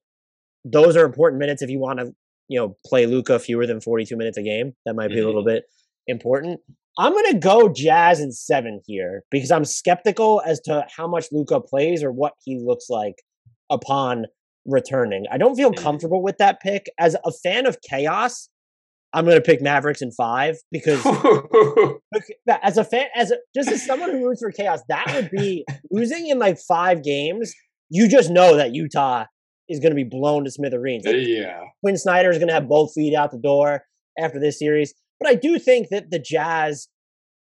those 0.65 0.97
are 0.97 1.05
important 1.05 1.39
minutes 1.39 1.61
if 1.61 1.69
you 1.69 1.77
want 1.77 1.99
to, 1.99 2.15
you 2.47 2.59
know, 2.59 2.75
play 2.83 3.05
Luka 3.05 3.37
fewer 3.37 3.67
than 3.67 3.79
42 3.79 4.17
minutes 4.17 4.39
a 4.39 4.41
game. 4.41 4.73
That 4.87 4.95
might 4.95 5.09
be 5.09 5.17
mm-hmm. 5.17 5.23
a 5.23 5.27
little 5.27 5.45
bit 5.45 5.65
important. 6.07 6.61
I'm 6.97 7.13
going 7.13 7.31
to 7.31 7.37
go 7.37 7.69
Jazz 7.69 8.19
in 8.19 8.31
seven 8.31 8.81
here 8.87 9.23
because 9.29 9.51
I'm 9.51 9.65
skeptical 9.65 10.41
as 10.43 10.59
to 10.61 10.87
how 10.89 11.07
much 11.07 11.27
Luka 11.31 11.61
plays 11.61 12.03
or 12.03 12.11
what 12.11 12.33
he 12.43 12.59
looks 12.59 12.89
like 12.89 13.21
upon 13.69 14.25
returning. 14.65 15.25
I 15.31 15.37
don't 15.37 15.55
feel 15.55 15.71
mm. 15.71 15.77
comfortable 15.77 16.23
with 16.23 16.39
that 16.39 16.59
pick. 16.59 16.87
As 16.97 17.15
a 17.23 17.31
fan 17.31 17.67
of 17.67 17.77
chaos, 17.81 18.49
I'm 19.17 19.25
going 19.25 19.37
to 19.37 19.41
pick 19.41 19.61
Mavericks 19.63 20.03
in 20.03 20.11
five 20.11 20.57
because 20.71 21.03
as 22.63 22.77
a 22.77 22.83
fan, 22.83 23.07
as 23.15 23.31
a, 23.31 23.37
just 23.55 23.71
as 23.71 23.83
someone 23.83 24.11
who 24.11 24.27
roots 24.27 24.41
for 24.41 24.51
chaos, 24.51 24.81
that 24.89 25.05
would 25.15 25.31
be 25.31 25.65
losing 25.91 26.27
in 26.27 26.37
like 26.37 26.59
five 26.59 27.03
games. 27.03 27.51
You 27.89 28.07
just 28.07 28.29
know 28.29 28.55
that 28.57 28.75
Utah 28.75 29.25
is 29.67 29.79
going 29.79 29.91
to 29.91 29.95
be 29.95 30.03
blown 30.03 30.43
to 30.43 30.51
smithereens. 30.51 31.03
Like, 31.05 31.15
yeah, 31.19 31.61
Quin 31.83 31.97
Snyder 31.97 32.29
is 32.29 32.37
going 32.37 32.49
to 32.49 32.53
have 32.53 32.67
both 32.67 32.93
feet 32.93 33.15
out 33.15 33.31
the 33.31 33.39
door 33.39 33.81
after 34.19 34.39
this 34.39 34.59
series. 34.59 34.93
But 35.19 35.29
I 35.29 35.33
do 35.33 35.57
think 35.57 35.87
that 35.89 36.11
the 36.11 36.19
Jazz 36.19 36.87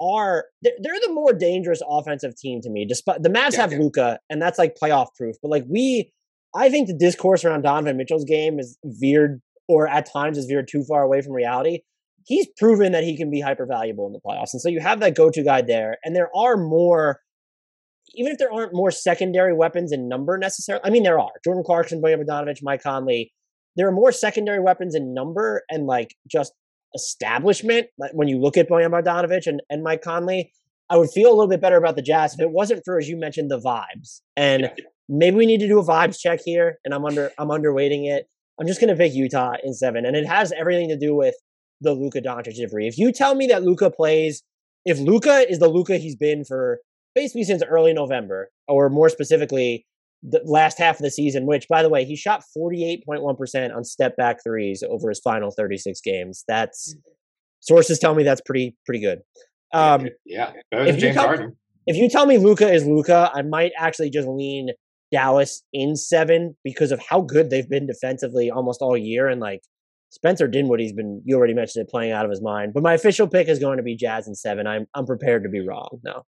are 0.01 0.45
they're, 0.61 0.73
they're 0.79 0.99
the 1.05 1.11
more 1.11 1.33
dangerous 1.33 1.81
offensive 1.85 2.37
team 2.37 2.61
to 2.61 2.69
me. 2.69 2.85
Despite 2.85 3.21
the 3.21 3.29
Mavs 3.29 3.53
yeah, 3.53 3.61
have 3.61 3.73
yeah. 3.73 3.79
Luka, 3.79 4.19
and 4.29 4.41
that's 4.41 4.57
like 4.57 4.77
playoff 4.81 5.07
proof. 5.17 5.35
But 5.41 5.51
like 5.51 5.65
we 5.67 6.13
I 6.55 6.69
think 6.69 6.87
the 6.87 6.97
discourse 6.97 7.43
around 7.43 7.63
Donovan 7.63 7.97
Mitchell's 7.97 8.23
game 8.23 8.59
is 8.59 8.77
veered, 8.85 9.41
or 9.67 9.87
at 9.87 10.11
times 10.11 10.37
is 10.37 10.45
veered 10.45 10.67
too 10.67 10.83
far 10.83 11.03
away 11.03 11.21
from 11.21 11.33
reality. 11.33 11.79
He's 12.25 12.47
proven 12.57 12.91
that 12.93 13.03
he 13.03 13.15
can 13.15 13.29
be 13.29 13.39
hyper 13.39 13.65
valuable 13.65 14.07
in 14.07 14.13
the 14.13 14.19
playoffs, 14.19 14.53
and 14.53 14.61
so 14.61 14.69
you 14.69 14.79
have 14.79 14.99
that 14.99 15.15
go-to 15.15 15.43
guy 15.43 15.61
there. 15.61 15.97
And 16.03 16.15
there 16.15 16.29
are 16.35 16.57
more, 16.57 17.19
even 18.15 18.31
if 18.31 18.39
there 18.39 18.51
aren't 18.51 18.73
more 18.73 18.91
secondary 18.91 19.53
weapons 19.53 19.91
in 19.91 20.09
number 20.09 20.37
necessarily. 20.37 20.83
I 20.83 20.89
mean, 20.89 21.03
there 21.03 21.19
are 21.19 21.31
Jordan 21.43 21.63
Clarkson, 21.63 22.01
Bojan 22.01 22.23
Bogdanovic, 22.23 22.59
Mike 22.63 22.81
Conley. 22.81 23.31
There 23.75 23.87
are 23.87 23.91
more 23.91 24.11
secondary 24.11 24.59
weapons 24.59 24.95
in 24.95 25.13
number 25.13 25.63
and 25.69 25.85
like 25.85 26.15
just 26.31 26.53
establishment. 26.95 27.87
When 28.13 28.27
you 28.27 28.39
look 28.39 28.57
at 28.57 28.69
Bojan 28.69 28.89
Bogdanovic 28.89 29.47
and, 29.47 29.61
and 29.69 29.83
Mike 29.83 30.01
Conley, 30.01 30.51
I 30.89 30.97
would 30.97 31.09
feel 31.09 31.29
a 31.29 31.35
little 31.35 31.47
bit 31.47 31.61
better 31.61 31.77
about 31.77 31.95
the 31.95 32.01
Jazz 32.01 32.33
if 32.33 32.39
it 32.39 32.51
wasn't 32.51 32.81
for, 32.85 32.97
as 32.97 33.09
you 33.09 33.17
mentioned, 33.17 33.51
the 33.51 33.59
vibes. 33.59 34.21
And 34.37 34.71
maybe 35.09 35.35
we 35.35 35.45
need 35.45 35.59
to 35.59 35.67
do 35.67 35.79
a 35.79 35.83
vibes 35.83 36.19
check 36.19 36.39
here, 36.43 36.77
and 36.85 36.93
I'm 36.93 37.05
under 37.05 37.31
I'm 37.37 37.49
underweighting 37.49 38.07
it. 38.07 38.27
I'm 38.59 38.67
just 38.67 38.79
gonna 38.79 38.95
pick 38.95 39.13
Utah 39.13 39.53
in 39.63 39.73
seven, 39.73 40.05
and 40.05 40.15
it 40.15 40.25
has 40.25 40.51
everything 40.53 40.89
to 40.89 40.97
do 40.97 41.15
with 41.15 41.35
the 41.81 41.93
Luka 41.93 42.21
Doncic 42.21 42.55
debris. 42.55 42.87
If 42.87 42.97
you 42.97 43.11
tell 43.11 43.35
me 43.35 43.47
that 43.47 43.63
Luka 43.63 43.89
plays, 43.89 44.43
if 44.85 44.99
Luka 44.99 45.49
is 45.49 45.59
the 45.59 45.67
Luka 45.67 45.97
he's 45.97 46.15
been 46.15 46.45
for 46.45 46.79
basically 47.13 47.43
since 47.43 47.63
early 47.63 47.93
November, 47.93 48.49
or 48.67 48.89
more 48.89 49.09
specifically, 49.09 49.85
the 50.23 50.41
last 50.45 50.77
half 50.77 50.97
of 50.97 51.01
the 51.01 51.11
season, 51.11 51.45
which 51.45 51.67
by 51.67 51.83
the 51.83 51.89
way, 51.89 52.03
he 52.05 52.15
shot 52.15 52.43
48.1% 52.57 53.75
on 53.75 53.83
step 53.83 54.15
back 54.17 54.43
threes 54.43 54.83
over 54.87 55.09
his 55.09 55.19
final 55.19 55.51
36 55.51 55.99
games. 56.01 56.43
That's 56.47 56.93
mm-hmm. 56.93 57.11
sources 57.59 57.99
tell 57.99 58.15
me 58.15 58.23
that's 58.23 58.41
pretty 58.41 58.75
pretty 58.85 59.01
good. 59.01 59.21
Um, 59.73 60.07
yeah, 60.25 60.51
better 60.71 60.85
than 60.85 60.99
James 60.99 61.17
Harden. 61.17 61.57
If 61.87 61.97
you 61.97 62.09
tell 62.09 62.25
me 62.25 62.37
Luka 62.37 62.71
is 62.71 62.85
Luka, 62.85 63.29
I 63.33 63.43
might 63.43 63.71
actually 63.77 64.09
just 64.09 64.27
lean 64.27 64.69
Dallas 65.11 65.63
in 65.73 65.95
seven 65.95 66.55
because 66.63 66.91
of 66.91 67.01
how 67.07 67.21
good 67.21 67.49
they've 67.49 67.69
been 67.69 67.87
defensively 67.87 68.49
almost 68.49 68.81
all 68.81 68.97
year. 68.97 69.27
And 69.27 69.39
like 69.39 69.61
Spencer 70.09 70.47
Dinwiddie's 70.47 70.93
been, 70.93 71.21
you 71.25 71.35
already 71.35 71.53
mentioned 71.53 71.83
it, 71.83 71.91
playing 71.91 72.11
out 72.11 72.25
of 72.25 72.31
his 72.31 72.41
mind. 72.41 72.73
But 72.73 72.83
my 72.83 72.93
official 72.93 73.27
pick 73.27 73.47
is 73.47 73.59
going 73.59 73.77
to 73.77 73.83
be 73.83 73.95
Jazz 73.95 74.27
in 74.27 74.35
seven. 74.35 74.67
I'm 74.67 74.87
I'm 74.93 75.05
prepared 75.05 75.43
to 75.43 75.49
be 75.49 75.65
wrong. 75.65 75.99
No. 76.03 76.23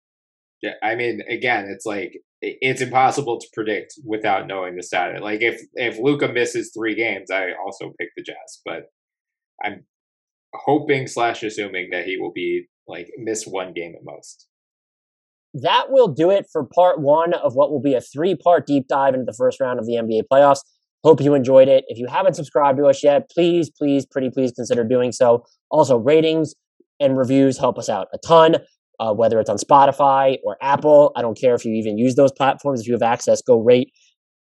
Yeah, 0.62 0.74
I 0.82 0.96
mean, 0.96 1.22
again, 1.30 1.68
it's 1.70 1.86
like 1.86 2.22
it's 2.42 2.82
impossible 2.82 3.40
to 3.40 3.48
predict 3.54 3.94
without 4.06 4.48
knowing 4.48 4.76
the 4.76 4.84
stat. 4.84 5.22
Like 5.22 5.42
if 5.42 5.62
if 5.74 6.00
Luka 6.00 6.28
misses 6.28 6.72
three 6.76 6.96
games, 6.96 7.30
I 7.32 7.52
also 7.54 7.94
pick 8.00 8.10
the 8.16 8.24
Jazz, 8.24 8.62
but 8.66 8.86
I'm 9.64 9.86
hoping 10.54 11.08
slash 11.08 11.44
assuming 11.44 11.90
that 11.92 12.06
he 12.06 12.18
will 12.18 12.32
be 12.32 12.68
like 12.88 13.10
miss 13.18 13.46
one 13.46 13.74
game 13.74 13.94
at 13.96 14.04
most 14.04 14.48
that 15.62 15.86
will 15.90 16.08
do 16.08 16.30
it 16.30 16.46
for 16.52 16.66
part 16.66 17.00
one 17.00 17.34
of 17.34 17.56
what 17.56 17.72
will 17.72 17.82
be 17.82 17.94
a 17.94 18.02
three 18.02 18.36
part 18.36 18.68
deep 18.68 18.88
dive 18.88 19.14
into 19.14 19.26
the 19.26 19.34
first 19.34 19.60
round 19.60 19.80
of 19.80 19.86
the 19.86 19.94
NBA 19.94 20.24
playoffs. 20.32 20.60
Hope 21.04 21.22
you 21.22 21.34
enjoyed 21.34 21.68
it. 21.68 21.86
If 21.88 21.98
you 21.98 22.08
haven't 22.08 22.34
subscribed 22.34 22.78
to 22.80 22.86
us 22.86 23.04
yet, 23.04 23.30
please, 23.30 23.70
please, 23.70 24.06
pretty 24.06 24.30
please 24.30 24.52
consider 24.52 24.84
doing 24.84 25.12
so. 25.12 25.46
Also, 25.70 25.98
ratings 25.98 26.56
and 27.00 27.18
reviews 27.18 27.58
help 27.58 27.78
us 27.78 27.90
out 27.90 28.08
a 28.14 28.18
ton, 28.26 28.56
uh, 29.00 29.14
whether 29.14 29.40
it's 29.40 29.50
on 29.50 29.58
Spotify 29.58 30.38
or 30.44 30.58
Apple. 30.62 31.12
I 31.16 31.22
don't 31.22 31.40
care 31.40 31.56
if 31.56 31.64
you 31.64 31.74
even 31.74 31.98
use 31.98 32.16
those 32.16 32.32
platforms. 32.32 32.82
If 32.82 32.88
you 32.88 32.94
have 32.94 33.04
access, 33.04 33.42
go 33.42 33.60
rate 33.60 33.92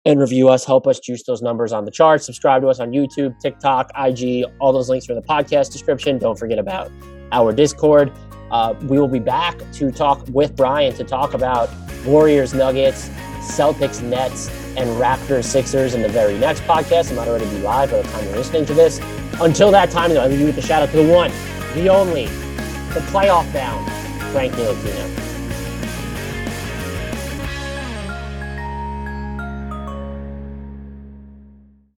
and 0.04 0.18
review 0.18 0.48
us. 0.48 0.64
Help 0.64 0.86
us 0.86 0.98
juice 0.98 1.22
those 1.26 1.42
numbers 1.42 1.72
on 1.72 1.84
the 1.84 1.90
charts. 1.90 2.26
Subscribe 2.26 2.62
to 2.62 2.68
us 2.68 2.80
on 2.80 2.90
YouTube, 2.90 3.38
TikTok, 3.40 3.90
IG. 3.96 4.44
All 4.60 4.72
those 4.72 4.88
links 4.88 5.08
are 5.08 5.12
in 5.12 5.20
the 5.20 5.26
podcast 5.26 5.70
description. 5.70 6.18
Don't 6.18 6.38
forget 6.38 6.58
about 6.58 6.90
our 7.32 7.52
Discord. 7.52 8.12
Uh, 8.54 8.72
we 8.82 9.00
will 9.00 9.08
be 9.08 9.18
back 9.18 9.58
to 9.72 9.90
talk 9.90 10.24
with 10.28 10.54
Bryan 10.54 10.94
to 10.94 11.02
talk 11.02 11.34
about 11.34 11.68
Warriors, 12.06 12.54
Nuggets, 12.54 13.08
Celtics, 13.40 14.00
Nets, 14.00 14.48
and 14.76 14.88
Raptors, 14.90 15.42
Sixers 15.42 15.94
in 15.94 16.02
the 16.02 16.08
very 16.08 16.38
next 16.38 16.60
podcast. 16.60 17.10
It 17.10 17.16
might 17.16 17.26
already 17.26 17.50
be 17.50 17.58
live 17.58 17.90
by 17.90 18.00
the 18.00 18.08
time 18.10 18.24
you're 18.26 18.36
listening 18.36 18.64
to 18.66 18.72
this. 18.72 19.00
Until 19.40 19.72
that 19.72 19.90
time, 19.90 20.14
though, 20.14 20.22
I 20.22 20.28
leave 20.28 20.38
you 20.38 20.46
with 20.46 20.58
a 20.58 20.62
shout 20.62 20.84
out 20.84 20.90
to 20.92 21.02
the 21.02 21.12
one, 21.12 21.32
the 21.74 21.88
only, 21.88 22.26
the 22.94 23.00
playoff 23.10 23.52
bound, 23.52 23.90
Frank 24.30 24.52
Ntilikina. 24.52 25.33